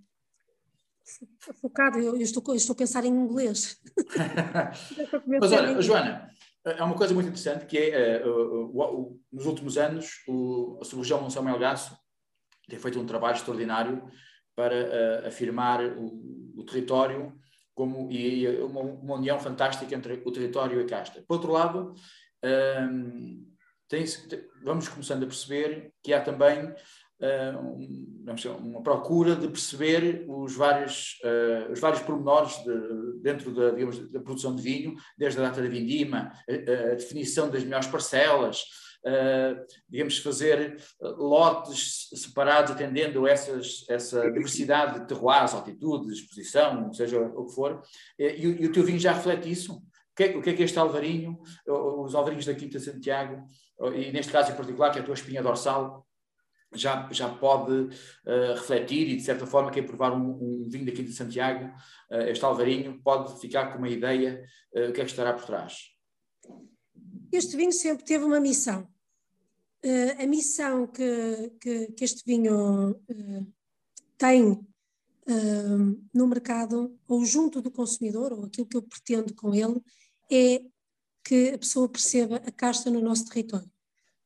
focado, 1.61 1.99
eu, 1.99 2.15
eu, 2.15 2.21
estou, 2.21 2.43
eu 2.47 2.55
estou 2.55 2.73
a 2.73 2.77
pensar 2.77 3.05
em 3.05 3.09
inglês. 3.09 3.79
Mas 5.27 5.51
olha, 5.51 5.81
Joana, 5.81 6.29
é 6.65 6.83
uma 6.83 6.95
coisa 6.95 7.13
muito 7.13 7.27
interessante 7.27 7.65
que 7.65 7.77
é, 7.77 8.25
uh, 8.25 8.29
uh, 8.29 9.05
uh, 9.05 9.21
nos 9.31 9.45
últimos 9.45 9.77
anos, 9.77 10.23
o, 10.27 10.77
a 10.81 10.85
sub-região 10.85 11.27
Melgaço 11.43 11.97
tem 12.67 12.79
feito 12.79 12.99
um 12.99 13.05
trabalho 13.05 13.35
extraordinário 13.35 14.03
para 14.55 15.27
afirmar 15.27 15.83
o, 15.83 16.51
o, 16.55 16.63
território 16.65 17.33
como, 17.73 18.11
e, 18.11 18.43
e 18.43 18.61
uma, 18.61 18.81
uma, 18.81 19.15
união 19.15 19.39
fantástica 19.39 19.93
entre 19.95 20.21
o 20.23 20.31
território 20.31 20.79
e 20.79 20.83
a 20.83 20.87
casta. 20.87 21.23
Por 21.27 21.35
outro 21.35 21.51
lado, 21.51 21.95
um, 22.43 23.51
tem, 23.87 24.05
vamos 24.63 24.87
começando 24.87 25.23
a 25.23 25.27
perceber 25.27 25.91
que 26.03 26.13
há 26.13 26.21
também 26.21 26.73
uh, 27.21 28.57
uma 28.59 28.81
procura 28.81 29.35
de 29.35 29.47
perceber 29.47 30.25
os 30.27 30.55
vários, 30.55 31.19
uh, 31.23 31.71
os 31.71 31.79
vários 31.79 32.01
pormenores 32.01 32.55
de, 32.63 33.21
dentro 33.21 33.53
da, 33.53 33.71
digamos, 33.71 34.11
da 34.11 34.19
produção 34.19 34.55
de 34.55 34.61
vinho, 34.61 34.95
desde 35.17 35.39
a 35.39 35.43
data 35.43 35.61
da 35.61 35.67
vindima, 35.67 36.31
a, 36.49 36.91
a 36.91 36.95
definição 36.95 37.49
das 37.49 37.63
melhores 37.63 37.87
parcelas, 37.87 38.63
uh, 39.05 39.65
digamos, 39.89 40.17
fazer 40.19 40.77
lotes 40.99 42.09
separados 42.15 42.71
atendendo 42.71 43.27
essas, 43.27 43.85
essa 43.89 44.31
diversidade 44.31 44.99
de 44.99 45.07
terroirs, 45.07 45.53
altitude, 45.53 46.11
exposição, 46.11 46.91
seja 46.93 47.19
o 47.19 47.45
que 47.45 47.55
for, 47.55 47.81
e, 48.17 48.25
e 48.25 48.65
o 48.65 48.71
teu 48.71 48.83
vinho 48.83 48.99
já 48.99 49.13
reflete 49.13 49.51
isso? 49.51 49.73
O 49.73 50.15
que, 50.15 50.23
é, 50.23 50.37
o 50.37 50.41
que 50.41 50.49
é 50.49 50.53
que 50.53 50.63
este 50.63 50.77
alvarinho, 50.77 51.39
os 51.65 52.13
alvarinhos 52.13 52.45
da 52.45 52.53
Quinta 52.53 52.77
Santiago, 52.79 53.45
e 53.95 54.11
neste 54.11 54.31
caso 54.31 54.51
em 54.51 54.55
particular, 54.55 54.91
que 54.91 54.99
é 54.99 55.01
a 55.01 55.05
tua 55.05 55.13
espinha 55.13 55.41
dorsal, 55.41 56.05
já, 56.73 57.09
já 57.11 57.29
pode 57.29 57.73
uh, 57.73 58.53
refletir 58.55 59.09
e, 59.09 59.15
de 59.17 59.23
certa 59.23 59.45
forma, 59.45 59.71
quem 59.71 59.85
provar 59.85 60.13
um, 60.13 60.63
um 60.63 60.69
vinho 60.69 60.85
da 60.85 60.91
Quinta 60.91 61.11
Santiago, 61.11 61.65
uh, 62.09 62.21
este 62.29 62.43
alvarinho, 62.43 63.01
pode 63.03 63.39
ficar 63.39 63.71
com 63.71 63.77
uma 63.77 63.89
ideia 63.89 64.43
uh, 64.73 64.89
o 64.89 64.93
que 64.93 65.01
é 65.01 65.05
que 65.05 65.11
estará 65.11 65.33
por 65.33 65.45
trás. 65.45 65.91
Este 67.31 67.57
vinho 67.57 67.71
sempre 67.71 68.05
teve 68.05 68.23
uma 68.23 68.39
missão. 68.39 68.87
a 70.19 70.27
missão 70.27 70.85
que, 70.87 71.51
que, 71.59 71.91
que 71.93 72.03
este 72.03 72.23
vinho 72.25 73.01
tem 74.17 74.59
no 76.13 76.27
mercado, 76.27 76.99
ou 77.07 77.23
junto 77.23 77.61
do 77.61 77.71
consumidor, 77.71 78.33
ou 78.33 78.45
aquilo 78.45 78.67
que 78.67 78.75
eu 78.75 78.81
pretendo 78.81 79.33
com 79.33 79.55
ele, 79.55 79.81
é 80.29 80.61
que 81.23 81.51
a 81.51 81.57
pessoa 81.57 81.87
perceba 81.87 82.37
a 82.37 82.51
casta 82.51 82.91
no 82.91 83.01
nosso 83.01 83.25
território. 83.25 83.71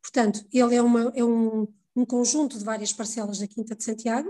Portanto, 0.02 0.46
ele 0.52 0.76
é, 0.76 0.82
uma, 0.82 1.12
é 1.16 1.24
um, 1.24 1.68
um 1.96 2.06
conjunto 2.06 2.58
de 2.58 2.64
várias 2.64 2.92
parcelas 2.92 3.40
da 3.40 3.48
Quinta 3.48 3.76
de 3.76 3.84
Santiago, 3.84 4.30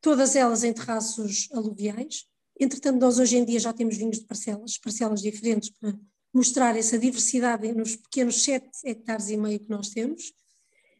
todas 0.00 0.36
elas 0.36 0.62
em 0.62 0.72
terraços 0.72 1.48
aluviais. 1.52 2.26
Entretanto, 2.58 3.00
nós 3.00 3.18
hoje 3.18 3.36
em 3.36 3.44
dia 3.44 3.58
já 3.58 3.72
temos 3.72 3.96
vinhos 3.96 4.18
de 4.18 4.24
parcelas, 4.24 4.78
parcelas 4.78 5.20
diferentes 5.20 5.70
para 5.70 5.98
mostrar 6.32 6.76
essa 6.76 6.98
diversidade 6.98 7.72
nos 7.72 7.96
pequenos 7.96 8.42
7 8.42 8.68
hectares 8.84 9.28
e 9.30 9.36
meio 9.36 9.58
que 9.58 9.70
nós 9.70 9.88
temos. 9.88 10.32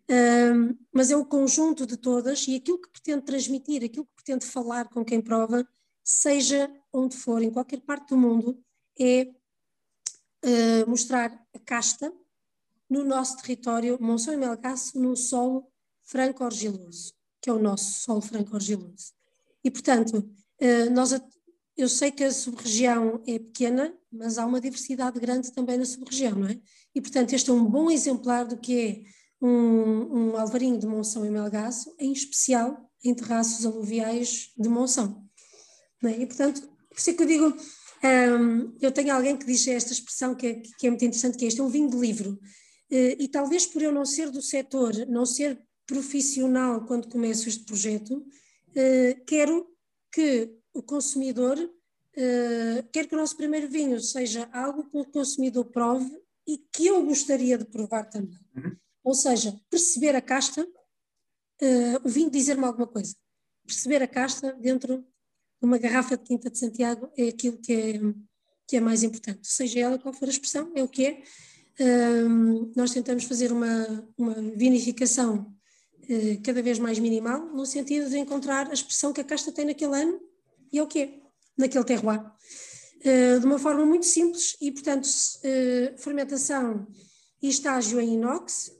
Um, 0.08 0.76
mas 0.92 1.10
é 1.10 1.16
o 1.16 1.24
conjunto 1.24 1.84
de 1.84 1.96
todas 1.96 2.46
e 2.46 2.56
aquilo 2.56 2.80
que 2.80 2.90
pretende 2.90 3.24
transmitir, 3.24 3.84
aquilo 3.84 4.06
que 4.06 4.14
pretende 4.14 4.46
falar 4.46 4.88
com 4.88 5.04
quem 5.04 5.20
prova, 5.20 5.66
seja 6.02 6.70
onde 6.92 7.16
for, 7.16 7.42
em 7.42 7.50
qualquer 7.50 7.80
parte 7.80 8.10
do 8.10 8.16
mundo, 8.16 8.58
é 8.98 9.28
uh, 10.44 10.88
mostrar 10.88 11.44
a 11.52 11.58
casta 11.58 12.12
no 12.88 13.04
nosso 13.04 13.36
território, 13.38 13.98
Monção 14.00 14.32
e 14.32 14.36
Melgaço, 14.36 14.98
num 14.98 15.16
solo 15.16 15.66
franco-argiloso, 16.06 17.12
que 17.42 17.50
é 17.50 17.52
o 17.52 17.58
nosso 17.58 18.00
solo 18.00 18.22
franco-argiloso. 18.22 19.12
E, 19.62 19.70
portanto, 19.70 20.18
uh, 20.18 20.90
nós, 20.92 21.12
eu 21.76 21.88
sei 21.88 22.10
que 22.10 22.24
a 22.24 22.32
sub-região 22.32 23.22
é 23.26 23.38
pequena, 23.38 23.92
mas 24.10 24.38
há 24.38 24.46
uma 24.46 24.60
diversidade 24.60 25.20
grande 25.20 25.52
também 25.52 25.76
na 25.76 25.84
sub-região, 25.84 26.36
não 26.36 26.48
é? 26.48 26.58
E, 26.94 27.00
portanto, 27.00 27.34
este 27.34 27.50
é 27.50 27.52
um 27.52 27.64
bom 27.64 27.90
exemplar 27.90 28.46
do 28.46 28.56
que 28.56 28.80
é 28.80 29.44
um, 29.44 30.30
um 30.30 30.36
alvarinho 30.36 30.78
de 30.78 30.86
Monção 30.86 31.26
e 31.26 31.30
Melgaço, 31.30 31.94
em 31.98 32.12
especial 32.12 32.90
em 33.04 33.14
terraços 33.14 33.66
aluviais 33.66 34.50
de 34.56 34.68
Monção. 34.68 35.24
É? 36.04 36.22
E, 36.22 36.26
portanto, 36.26 36.62
por 36.88 36.98
isso 36.98 37.10
é 37.10 37.14
que 37.14 37.22
eu 37.22 37.26
digo, 37.26 37.56
um, 38.04 38.76
eu 38.80 38.92
tenho 38.92 39.14
alguém 39.14 39.36
que 39.36 39.46
diz 39.46 39.66
esta 39.66 39.92
expressão 39.92 40.34
que 40.34 40.46
é, 40.46 40.54
que 40.78 40.86
é 40.86 40.90
muito 40.90 41.04
interessante, 41.04 41.36
que 41.36 41.44
é 41.44 41.48
este 41.48 41.60
é 41.60 41.64
um 41.64 41.68
vinho 41.68 41.90
de 41.90 41.96
livro. 41.96 42.38
Uh, 42.90 43.16
e 43.18 43.28
talvez 43.28 43.66
por 43.66 43.82
eu 43.82 43.92
não 43.92 44.04
ser 44.04 44.30
do 44.30 44.40
setor, 44.40 44.94
não 45.08 45.26
ser 45.26 45.60
profissional 45.86 46.84
quando 46.84 47.08
começo 47.08 47.48
este 47.48 47.64
projeto, 47.64 48.16
uh, 48.16 49.24
quero 49.26 49.66
que 50.12 50.52
o 50.74 50.82
consumidor, 50.82 51.58
uh, 51.58 52.88
quero 52.92 53.08
que 53.08 53.14
o 53.14 53.18
nosso 53.18 53.36
primeiro 53.36 53.68
vinho 53.68 54.00
seja 54.00 54.48
algo 54.52 54.84
que 54.90 54.98
o 54.98 55.04
consumidor 55.04 55.64
prove 55.66 56.10
e 56.46 56.58
que 56.58 56.86
eu 56.86 57.04
gostaria 57.04 57.56
de 57.56 57.64
provar 57.64 58.04
também. 58.04 58.38
Uhum. 58.56 58.76
Ou 59.04 59.14
seja, 59.14 59.58
perceber 59.70 60.14
a 60.16 60.20
casta, 60.20 60.62
uh, 60.62 62.00
o 62.04 62.08
vinho 62.08 62.30
dizer-me 62.30 62.64
alguma 62.64 62.86
coisa. 62.86 63.14
Perceber 63.64 64.02
a 64.02 64.08
casta 64.08 64.52
dentro 64.52 65.04
uma 65.60 65.78
garrafa 65.78 66.16
de 66.16 66.24
Quinta 66.24 66.50
de 66.50 66.58
Santiago 66.58 67.10
é 67.16 67.28
aquilo 67.28 67.58
que 67.58 67.72
é, 67.72 68.00
que 68.68 68.76
é 68.76 68.80
mais 68.80 69.02
importante. 69.02 69.46
Seja 69.48 69.80
ela 69.80 69.98
qual 69.98 70.12
for 70.12 70.28
a 70.28 70.30
expressão, 70.30 70.70
é 70.74 70.82
o 70.82 70.88
que 70.88 71.06
é. 71.06 71.22
Um, 71.78 72.72
nós 72.74 72.90
tentamos 72.92 73.24
fazer 73.24 73.52
uma, 73.52 74.08
uma 74.16 74.34
vinificação 74.56 75.55
uh, 76.08 76.42
cada 76.42 76.62
vez 76.62 76.78
mais 76.78 76.98
minimal, 76.98 77.46
no 77.46 77.66
sentido 77.66 78.08
de 78.08 78.18
encontrar 78.18 78.68
a 78.70 78.74
expressão 78.74 79.12
que 79.12 79.20
a 79.20 79.24
casta 79.24 79.52
tem 79.52 79.64
naquele 79.64 79.94
ano 79.94 80.20
e 80.72 80.78
é 80.78 80.82
o 80.82 80.86
que 80.86 80.98
é, 81.00 81.20
naquele 81.56 81.84
terroir. 81.84 82.20
Uh, 83.00 83.40
de 83.40 83.46
uma 83.46 83.58
forma 83.58 83.84
muito 83.84 84.06
simples 84.06 84.56
e, 84.60 84.72
portanto, 84.72 85.06
uh, 85.06 85.98
fermentação 85.98 86.86
e 87.42 87.48
estágio 87.48 88.00
em 88.00 88.14
inox. 88.14 88.72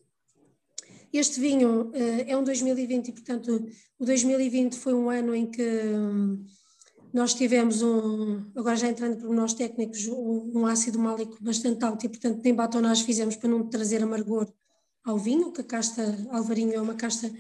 Este 1.12 1.40
vinho 1.40 1.92
é 1.94 2.36
um 2.36 2.44
2020 2.44 3.08
e, 3.08 3.12
portanto, 3.12 3.66
o 3.98 4.04
2020 4.04 4.76
foi 4.76 4.92
um 4.92 5.08
ano 5.08 5.34
em 5.34 5.46
que 5.46 5.62
um, 5.62 6.44
nós 7.12 7.32
tivemos 7.32 7.80
um, 7.80 8.44
agora 8.54 8.76
já 8.76 8.88
entrando 8.88 9.16
por 9.18 9.34
nós 9.34 9.54
técnicos, 9.54 10.06
um, 10.06 10.66
ácido 10.66 10.98
málico 10.98 11.38
bastante 11.40 11.82
alto 11.82 12.04
e, 12.04 12.08
portanto, 12.10 12.42
nem 12.44 12.54
batonagem 12.54 13.06
fizemos 13.06 13.36
para 13.36 13.48
não 13.48 13.66
trazer 13.66 14.02
amargor 14.02 14.52
ao 15.06 15.18
vinho, 15.18 15.52
que 15.52 15.60
a 15.60 15.64
casta 15.64 16.02
alvarinho 16.30 16.74
é 16.74 16.80
uma 16.80 16.94
casta 16.94 17.32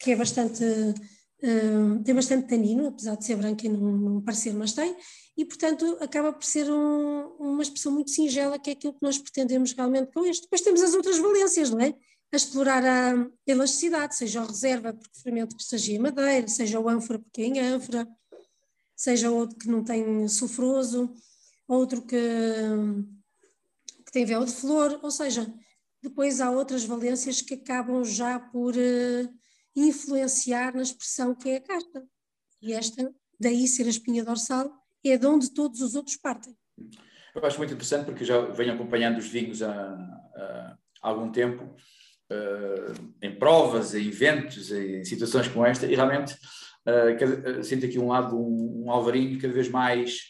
que 0.00 0.12
é 0.12 0.16
bastante, 0.16 0.64
uh, 0.64 2.02
tem 2.02 2.14
bastante 2.14 2.48
tanino, 2.48 2.88
apesar 2.88 3.16
de 3.16 3.24
ser 3.24 3.36
branca 3.36 3.66
e 3.66 3.68
não, 3.68 3.92
não 3.92 4.20
parecer, 4.22 4.54
mas 4.54 4.72
tem, 4.72 4.96
e, 5.36 5.44
portanto, 5.44 5.98
acaba 6.00 6.32
por 6.32 6.44
ser 6.44 6.68
um, 6.70 7.28
uma 7.38 7.62
expressão 7.62 7.92
muito 7.92 8.10
singela, 8.10 8.58
que 8.58 8.70
é 8.70 8.72
aquilo 8.72 8.94
que 8.94 9.02
nós 9.02 9.18
pretendemos 9.18 9.72
realmente 9.72 10.10
com 10.12 10.24
este. 10.24 10.42
Depois 10.42 10.62
temos 10.62 10.82
as 10.82 10.94
outras 10.94 11.18
valências, 11.18 11.70
não 11.70 11.80
é? 11.80 11.94
A 12.32 12.36
explorar 12.36 12.84
a 12.84 13.30
elasticidade, 13.46 14.16
seja 14.16 14.40
a 14.40 14.46
reserva, 14.46 14.92
porque 14.92 15.20
fermento 15.22 15.56
que 15.56 15.76
em 15.92 15.98
madeira, 15.98 16.48
seja 16.48 16.80
o 16.80 16.88
ânfora, 16.88 17.20
porque 17.20 17.42
é 17.42 17.46
em 17.46 17.60
ânfora, 17.60 18.08
seja 18.96 19.30
outro 19.30 19.56
que 19.56 19.68
não 19.68 19.84
tem 19.84 20.26
sulfuroso, 20.26 21.12
outro 21.68 22.02
que, 22.02 22.16
que 24.06 24.12
tem 24.12 24.24
véu 24.24 24.44
de 24.44 24.52
flor, 24.52 24.98
ou 25.02 25.10
seja, 25.10 25.46
depois 26.02 26.40
há 26.40 26.50
outras 26.50 26.84
valências 26.84 27.40
que 27.40 27.54
acabam 27.54 28.04
já 28.04 28.38
por 28.38 28.74
uh, 28.74 29.34
influenciar 29.74 30.74
na 30.74 30.82
expressão 30.82 31.34
que 31.34 31.50
é 31.50 31.56
a 31.56 31.60
casta. 31.60 32.04
E 32.60 32.72
esta, 32.72 33.12
daí 33.38 33.66
ser 33.66 33.86
a 33.86 33.90
espinha 33.90 34.24
dorsal, 34.24 34.70
é 35.04 35.16
de 35.16 35.26
onde 35.26 35.52
todos 35.52 35.80
os 35.80 35.94
outros 35.94 36.16
partem. 36.16 36.56
Eu 37.34 37.44
acho 37.44 37.58
muito 37.58 37.72
interessante 37.72 38.04
porque 38.04 38.24
já 38.24 38.40
venho 38.40 38.74
acompanhando 38.74 39.18
os 39.18 39.28
vinhos 39.28 39.62
há, 39.62 39.96
há 40.36 40.76
algum 41.08 41.30
tempo, 41.30 41.64
uh, 41.64 43.14
em 43.22 43.38
provas, 43.38 43.94
em 43.94 44.08
eventos, 44.08 44.72
em 44.72 45.04
situações 45.04 45.48
como 45.48 45.64
esta, 45.64 45.86
e 45.86 45.94
realmente 45.94 46.36
Uh, 46.88 47.62
sinto 47.62 47.84
aqui 47.84 47.98
um 47.98 48.08
lado, 48.08 48.34
um, 48.34 48.84
um 48.84 48.90
alvarinho 48.90 49.38
cada 49.38 49.52
vez 49.52 49.68
mais, 49.68 50.20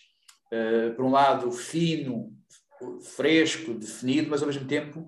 uh, 0.52 0.92
por 0.96 1.04
um 1.04 1.10
lado, 1.10 1.52
fino, 1.52 2.32
fresco, 3.16 3.74
definido, 3.74 4.28
mas 4.28 4.42
ao 4.42 4.48
mesmo 4.48 4.66
tempo 4.66 5.06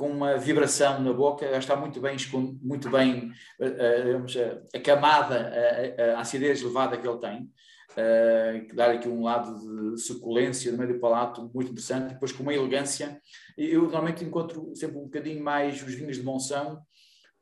com 0.00 0.08
uma 0.08 0.38
vibração 0.38 0.98
na 1.02 1.12
boca, 1.12 1.44
está 1.58 1.76
muito 1.76 2.00
bem, 2.00 2.16
muito 2.62 2.88
bem 2.88 3.30
uh, 3.60 4.72
a, 4.72 4.78
a, 4.78 4.80
camada, 4.80 5.52
a, 5.98 6.16
a, 6.16 6.20
acidez 6.20 6.62
elevada 6.62 6.96
que 6.96 7.06
ele 7.06 7.18
tem, 7.18 7.50
que 8.66 8.74
dá 8.74 8.92
aqui 8.92 9.06
um 9.06 9.22
lado 9.22 9.58
de 9.58 10.00
suculência 10.00 10.72
no 10.72 10.78
meio 10.78 10.94
do 10.94 11.00
palato 11.00 11.50
muito 11.52 11.70
interessante, 11.70 12.14
depois 12.14 12.32
com 12.32 12.42
uma 12.42 12.54
elegância. 12.54 13.20
Eu 13.58 13.82
normalmente 13.82 14.24
encontro 14.24 14.74
sempre 14.74 14.96
um 14.96 15.02
bocadinho 15.02 15.44
mais 15.44 15.82
os 15.82 15.92
vinhos 15.94 16.16
de 16.16 16.22
Monção, 16.22 16.80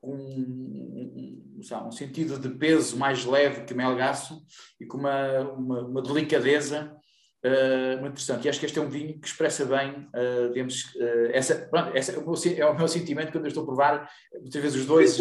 com 0.01 0.17
um, 0.17 1.55
um, 1.57 1.87
um, 1.87 1.93
sentido 1.93 2.41
de 2.41 2.49
peso 2.49 2.97
mais 2.97 3.25
leve 3.25 3.67
que 3.67 3.75
melgaço 3.75 4.43
e 4.81 4.87
com 4.87 4.99
uma, 4.99 5.43
uma, 5.53 5.81
uma 5.83 6.03
delicadeza 6.03 6.98
uh, 7.45 8.01
muito 8.01 8.13
interessante. 8.13 8.47
E 8.47 8.49
acho 8.49 8.61
que 8.61 8.67
este 8.67 8.79
é 8.79 8.83
um 8.83 8.89
vinho 8.89 9.19
que 9.21 9.27
expressa 9.27 9.65
bem, 9.65 10.09
uh, 10.15 10.53
digamos, 10.53 10.95
uh, 10.97 11.31
essa, 11.33 11.55
pronto, 11.69 11.97
essa 11.97 12.13
é, 12.13 12.19
o 12.19 12.25
meu, 12.25 12.35
é 12.57 12.67
o 12.67 12.77
meu 12.77 12.89
sentimento 12.89 13.33
quando 13.33 13.45
eu 13.45 13.49
estou 13.49 13.63
a 13.63 13.67
provar, 13.67 14.11
muitas 14.41 14.63
vezes 14.63 14.81
os 14.81 14.87
dois 14.87 15.19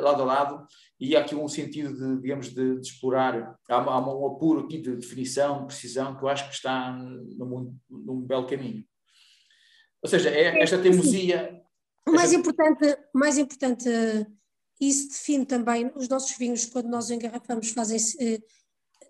lado 0.00 0.22
a 0.22 0.24
lado, 0.24 0.66
e 0.98 1.16
há 1.16 1.20
aqui 1.20 1.34
um 1.34 1.48
sentido 1.48 1.94
de, 1.94 2.22
digamos, 2.22 2.48
de, 2.48 2.80
de 2.80 2.86
explorar, 2.86 3.58
há, 3.68 3.74
há 3.74 4.16
um 4.16 4.26
apuro 4.26 4.64
aqui 4.64 4.78
de 4.78 4.96
definição, 4.96 5.60
de 5.60 5.66
precisão, 5.66 6.16
que 6.16 6.24
eu 6.24 6.28
acho 6.28 6.48
que 6.48 6.54
está 6.54 6.92
num, 6.92 7.76
num 7.90 8.20
belo 8.20 8.46
caminho. 8.46 8.84
Ou 10.02 10.08
seja, 10.08 10.30
é 10.30 10.62
esta 10.62 10.78
teimosia. 10.78 11.62
O 12.06 12.12
mais 12.12 12.32
esta... 12.32 12.40
importante, 12.40 12.98
mais 13.14 13.38
importante, 13.38 13.88
isso 14.80 15.08
define 15.08 15.46
também 15.46 15.90
os 15.96 16.08
nossos 16.08 16.36
vinhos, 16.36 16.66
quando 16.66 16.88
nós 16.88 17.10
engarrafamos, 17.10 17.70
fazem 17.70 17.98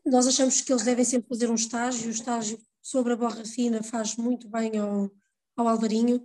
nós 0.04 0.26
achamos 0.26 0.60
que 0.60 0.72
eles 0.72 0.84
devem 0.84 1.04
sempre 1.04 1.28
fazer 1.28 1.50
um 1.50 1.54
estágio, 1.54 2.08
o 2.08 2.12
estágio 2.12 2.58
sobre 2.82 3.14
a 3.14 3.16
borra 3.16 3.44
fina 3.44 3.82
faz 3.82 4.16
muito 4.16 4.48
bem 4.48 4.76
ao, 4.78 5.10
ao 5.56 5.68
alvarinho. 5.68 6.16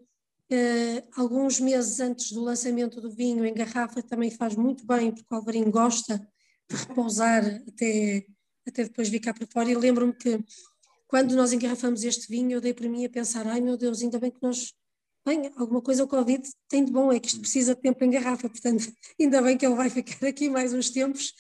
Uh, 0.51 1.07
alguns 1.15 1.59
meses 1.59 1.99
antes 1.99 2.31
do 2.31 2.41
lançamento 2.41 2.99
do 2.99 3.11
vinho 3.11 3.45
em 3.45 3.53
garrafa 3.53 4.01
também 4.01 4.31
faz 4.31 4.55
muito 4.55 4.85
bem, 4.85 5.11
porque 5.11 5.33
o 5.33 5.37
alvarinho 5.37 5.71
gosta 5.71 6.17
de 6.69 6.75
repousar 6.75 7.45
até, 7.67 8.25
até 8.67 8.83
depois 8.83 9.09
vir 9.09 9.19
cá 9.19 9.33
para 9.33 9.47
fora. 9.47 9.69
E 9.69 9.75
lembro-me 9.75 10.13
que 10.13 10.43
quando 11.07 11.35
nós 11.35 11.53
engarrafamos 11.53 12.03
este 12.03 12.27
vinho, 12.27 12.51
eu 12.51 12.61
dei 12.61 12.73
para 12.73 12.89
mim 12.89 13.05
a 13.05 13.09
pensar: 13.09 13.47
ai 13.47 13.61
meu 13.61 13.77
Deus, 13.77 14.01
ainda 14.01 14.19
bem 14.19 14.31
que 14.31 14.41
nós. 14.41 14.73
Bem, 15.25 15.51
alguma 15.57 15.81
coisa 15.81 16.03
o 16.03 16.07
Covid 16.07 16.41
tem 16.67 16.83
de 16.83 16.91
bom, 16.91 17.11
é 17.11 17.19
que 17.19 17.27
isto 17.27 17.41
precisa 17.41 17.75
de 17.75 17.81
tempo 17.81 18.03
em 18.03 18.09
garrafa, 18.09 18.49
portanto, 18.49 18.91
ainda 19.19 19.41
bem 19.41 19.57
que 19.57 19.65
ele 19.65 19.75
vai 19.75 19.89
ficar 19.89 20.25
aqui 20.25 20.49
mais 20.49 20.73
uns 20.73 20.89
tempos, 20.89 21.33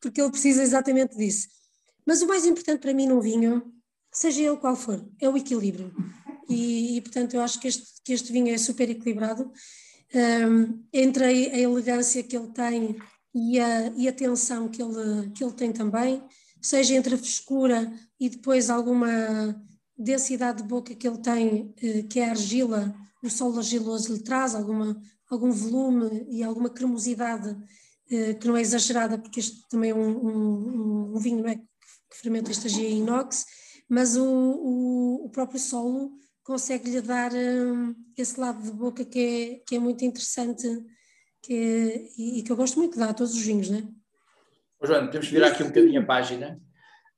porque 0.00 0.20
ele 0.20 0.30
precisa 0.30 0.62
exatamente 0.62 1.16
disso. 1.16 1.48
Mas 2.06 2.22
o 2.22 2.28
mais 2.28 2.46
importante 2.46 2.80
para 2.80 2.94
mim 2.94 3.06
num 3.06 3.20
vinho, 3.20 3.74
seja 4.12 4.40
ele 4.40 4.56
qual 4.56 4.76
for, 4.76 5.04
é 5.20 5.28
o 5.28 5.36
equilíbrio. 5.36 5.92
E, 6.48 6.96
e 6.96 7.00
portanto, 7.00 7.34
eu 7.34 7.40
acho 7.40 7.58
que 7.58 7.66
este, 7.66 7.84
que 8.04 8.12
este 8.12 8.32
vinho 8.32 8.54
é 8.54 8.58
super 8.58 8.88
equilibrado. 8.88 9.50
Um, 10.14 10.84
entre 10.92 11.24
a, 11.24 11.26
a, 11.26 11.58
elegância 11.58 12.22
que 12.22 12.36
ele 12.36 12.52
tem 12.52 12.96
e 13.34 13.58
a, 13.58 13.88
e 13.96 14.06
a 14.06 14.12
tensão 14.12 14.68
que 14.68 14.80
ele, 14.80 15.30
que 15.30 15.42
ele 15.42 15.52
tem 15.52 15.72
também, 15.72 16.22
seja 16.62 16.94
entre 16.94 17.16
a 17.16 17.18
frescura 17.18 17.92
e 18.18 18.28
depois 18.28 18.70
alguma 18.70 19.08
densidade 19.98 20.62
de 20.62 20.68
boca 20.68 20.94
que 20.94 21.08
ele 21.08 21.18
tem, 21.18 21.74
eh, 21.82 22.02
que 22.02 22.20
é 22.20 22.28
a 22.28 22.30
argila, 22.30 22.94
o 23.22 23.28
solo 23.28 23.58
argiloso 23.58 24.12
lhe 24.12 24.20
traz 24.20 24.54
alguma, 24.54 25.00
algum 25.28 25.50
volume 25.50 26.26
e 26.28 26.42
alguma 26.42 26.70
cremosidade 26.70 27.56
que 28.08 28.46
não 28.46 28.56
é 28.56 28.60
exagerada, 28.60 29.18
porque 29.18 29.40
este 29.40 29.68
também 29.68 29.90
é 29.90 29.94
um, 29.94 30.26
um, 30.26 31.16
um 31.16 31.18
vinho 31.18 31.42
não 31.42 31.50
é, 31.50 31.56
que 31.56 32.16
fermenta 32.22 32.50
estagia 32.50 32.88
em 32.88 32.98
inox, 32.98 33.44
mas 33.88 34.16
o, 34.16 34.24
o, 34.24 35.26
o 35.26 35.30
próprio 35.30 35.58
solo 35.58 36.12
consegue-lhe 36.46 37.00
dar 37.00 37.32
um, 37.32 37.94
esse 38.16 38.38
lado 38.38 38.62
de 38.62 38.70
boca 38.70 39.04
que 39.04 39.18
é, 39.18 39.64
que 39.66 39.76
é 39.76 39.78
muito 39.78 40.04
interessante 40.04 40.68
que 41.42 41.54
é, 41.54 42.20
e, 42.20 42.38
e, 42.38 42.42
que 42.42 42.50
eu 42.50 42.56
gosto 42.56 42.78
muito 42.78 42.94
de 42.94 42.98
dar 42.98 43.10
a 43.10 43.14
todos 43.14 43.34
os 43.34 43.42
vinhos, 43.42 43.68
não? 43.68 43.88
Oh, 44.80 44.86
Joana, 44.86 45.10
temos 45.10 45.26
que 45.26 45.34
virar 45.34 45.48
aqui 45.48 45.62
um 45.62 45.68
bocadinho 45.68 46.00
a 46.00 46.04
página, 46.04 46.60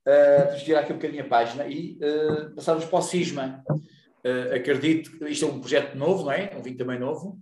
uh, 0.06 0.46
temos 0.46 0.60
que 0.60 0.66
virar 0.66 0.80
aqui 0.80 0.92
um 0.92 0.96
bocadinho 0.96 1.24
a 1.24 1.28
página 1.28 1.66
e 1.66 1.98
uh, 1.98 2.54
passarmos 2.54 2.84
para 2.84 2.98
o 2.98 3.02
Cisma. 3.02 3.64
Uh, 3.68 4.54
acredito 4.54 5.26
isto 5.26 5.44
é 5.44 5.48
um 5.48 5.60
projeto 5.60 5.94
novo, 5.96 6.24
não 6.24 6.32
é? 6.32 6.54
Um 6.56 6.62
vinho 6.62 6.76
também 6.76 6.98
novo. 6.98 7.38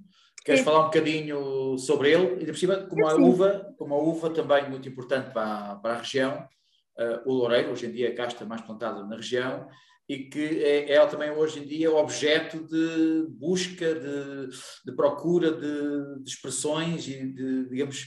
Queres 0.47 0.61
é. 0.61 0.65
falar 0.65 0.83
um 0.83 0.85
bocadinho 0.85 1.77
sobre 1.77 2.13
ele? 2.13 2.45
E, 2.45 2.47
por 2.47 2.57
cima, 2.57 2.77
como 2.77 3.05
a 3.05 3.17
uva, 3.17 3.75
como 3.77 3.95
a 3.95 3.99
uva 3.99 4.31
também 4.31 4.71
muito 4.71 4.89
importante 4.89 5.33
para, 5.33 5.75
para 5.75 5.95
a 5.95 5.99
região, 5.99 6.49
uh, 6.97 7.29
o 7.29 7.35
loureiro, 7.35 7.73
hoje 7.73 7.87
em 7.87 7.91
dia 7.91 8.11
a 8.11 8.15
casta 8.15 8.47
mais 8.47 8.61
plantada 8.61 9.05
na 9.05 9.17
região, 9.17 9.69
e 10.09 10.19
que 10.19 10.63
é, 10.63 10.93
é 10.93 11.07
também 11.09 11.33
hoje 11.33 11.59
em 11.59 11.67
dia 11.67 11.93
objeto 11.93 12.65
de 12.65 13.27
busca, 13.29 13.93
de, 13.93 14.49
de 14.85 14.93
procura 14.95 15.51
de, 15.51 16.23
de, 16.23 16.31
expressões 16.31 17.09
e 17.09 17.27
de, 17.27 17.69
digamos, 17.69 18.07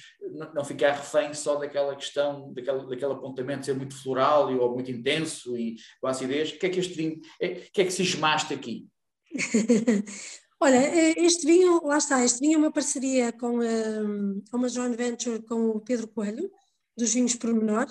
não 0.56 0.64
ficar 0.64 0.94
refém 0.94 1.34
só 1.34 1.56
daquela 1.56 1.94
questão, 1.94 2.54
daquela, 2.54 2.88
daquele 2.88 3.12
apontamento 3.12 3.66
ser 3.66 3.74
muito 3.74 4.02
floral 4.02 4.50
ou 4.58 4.74
muito 4.74 4.90
intenso 4.90 5.58
e 5.58 5.76
com 6.00 6.08
acidez. 6.08 6.52
O 6.52 6.58
que 6.58 6.68
é 6.68 6.70
que 6.70 6.80
este 6.80 6.94
vinho, 6.94 7.20
é, 7.42 7.48
o 7.48 7.72
que 7.74 7.82
é 7.82 7.84
que 7.84 7.92
se 7.92 8.02
esmaste 8.02 8.54
aqui? 8.54 8.88
Olha, 10.62 10.76
eh, 10.76 11.14
este 11.18 11.46
vinho, 11.46 11.82
lá 11.86 11.98
está, 11.98 12.24
este 12.24 12.40
vinho 12.42 12.56
é 12.56 12.58
uma 12.58 12.72
parceria 12.72 13.32
com 13.32 13.60
um, 13.60 14.44
uma 14.54 14.68
joint 14.68 14.96
venture 14.96 15.42
com 15.44 15.70
o 15.70 15.80
Pedro 15.80 16.08
Coelho, 16.10 16.52
dos 16.98 17.14
vinhos 17.14 17.36
Pormenor, 17.36 17.88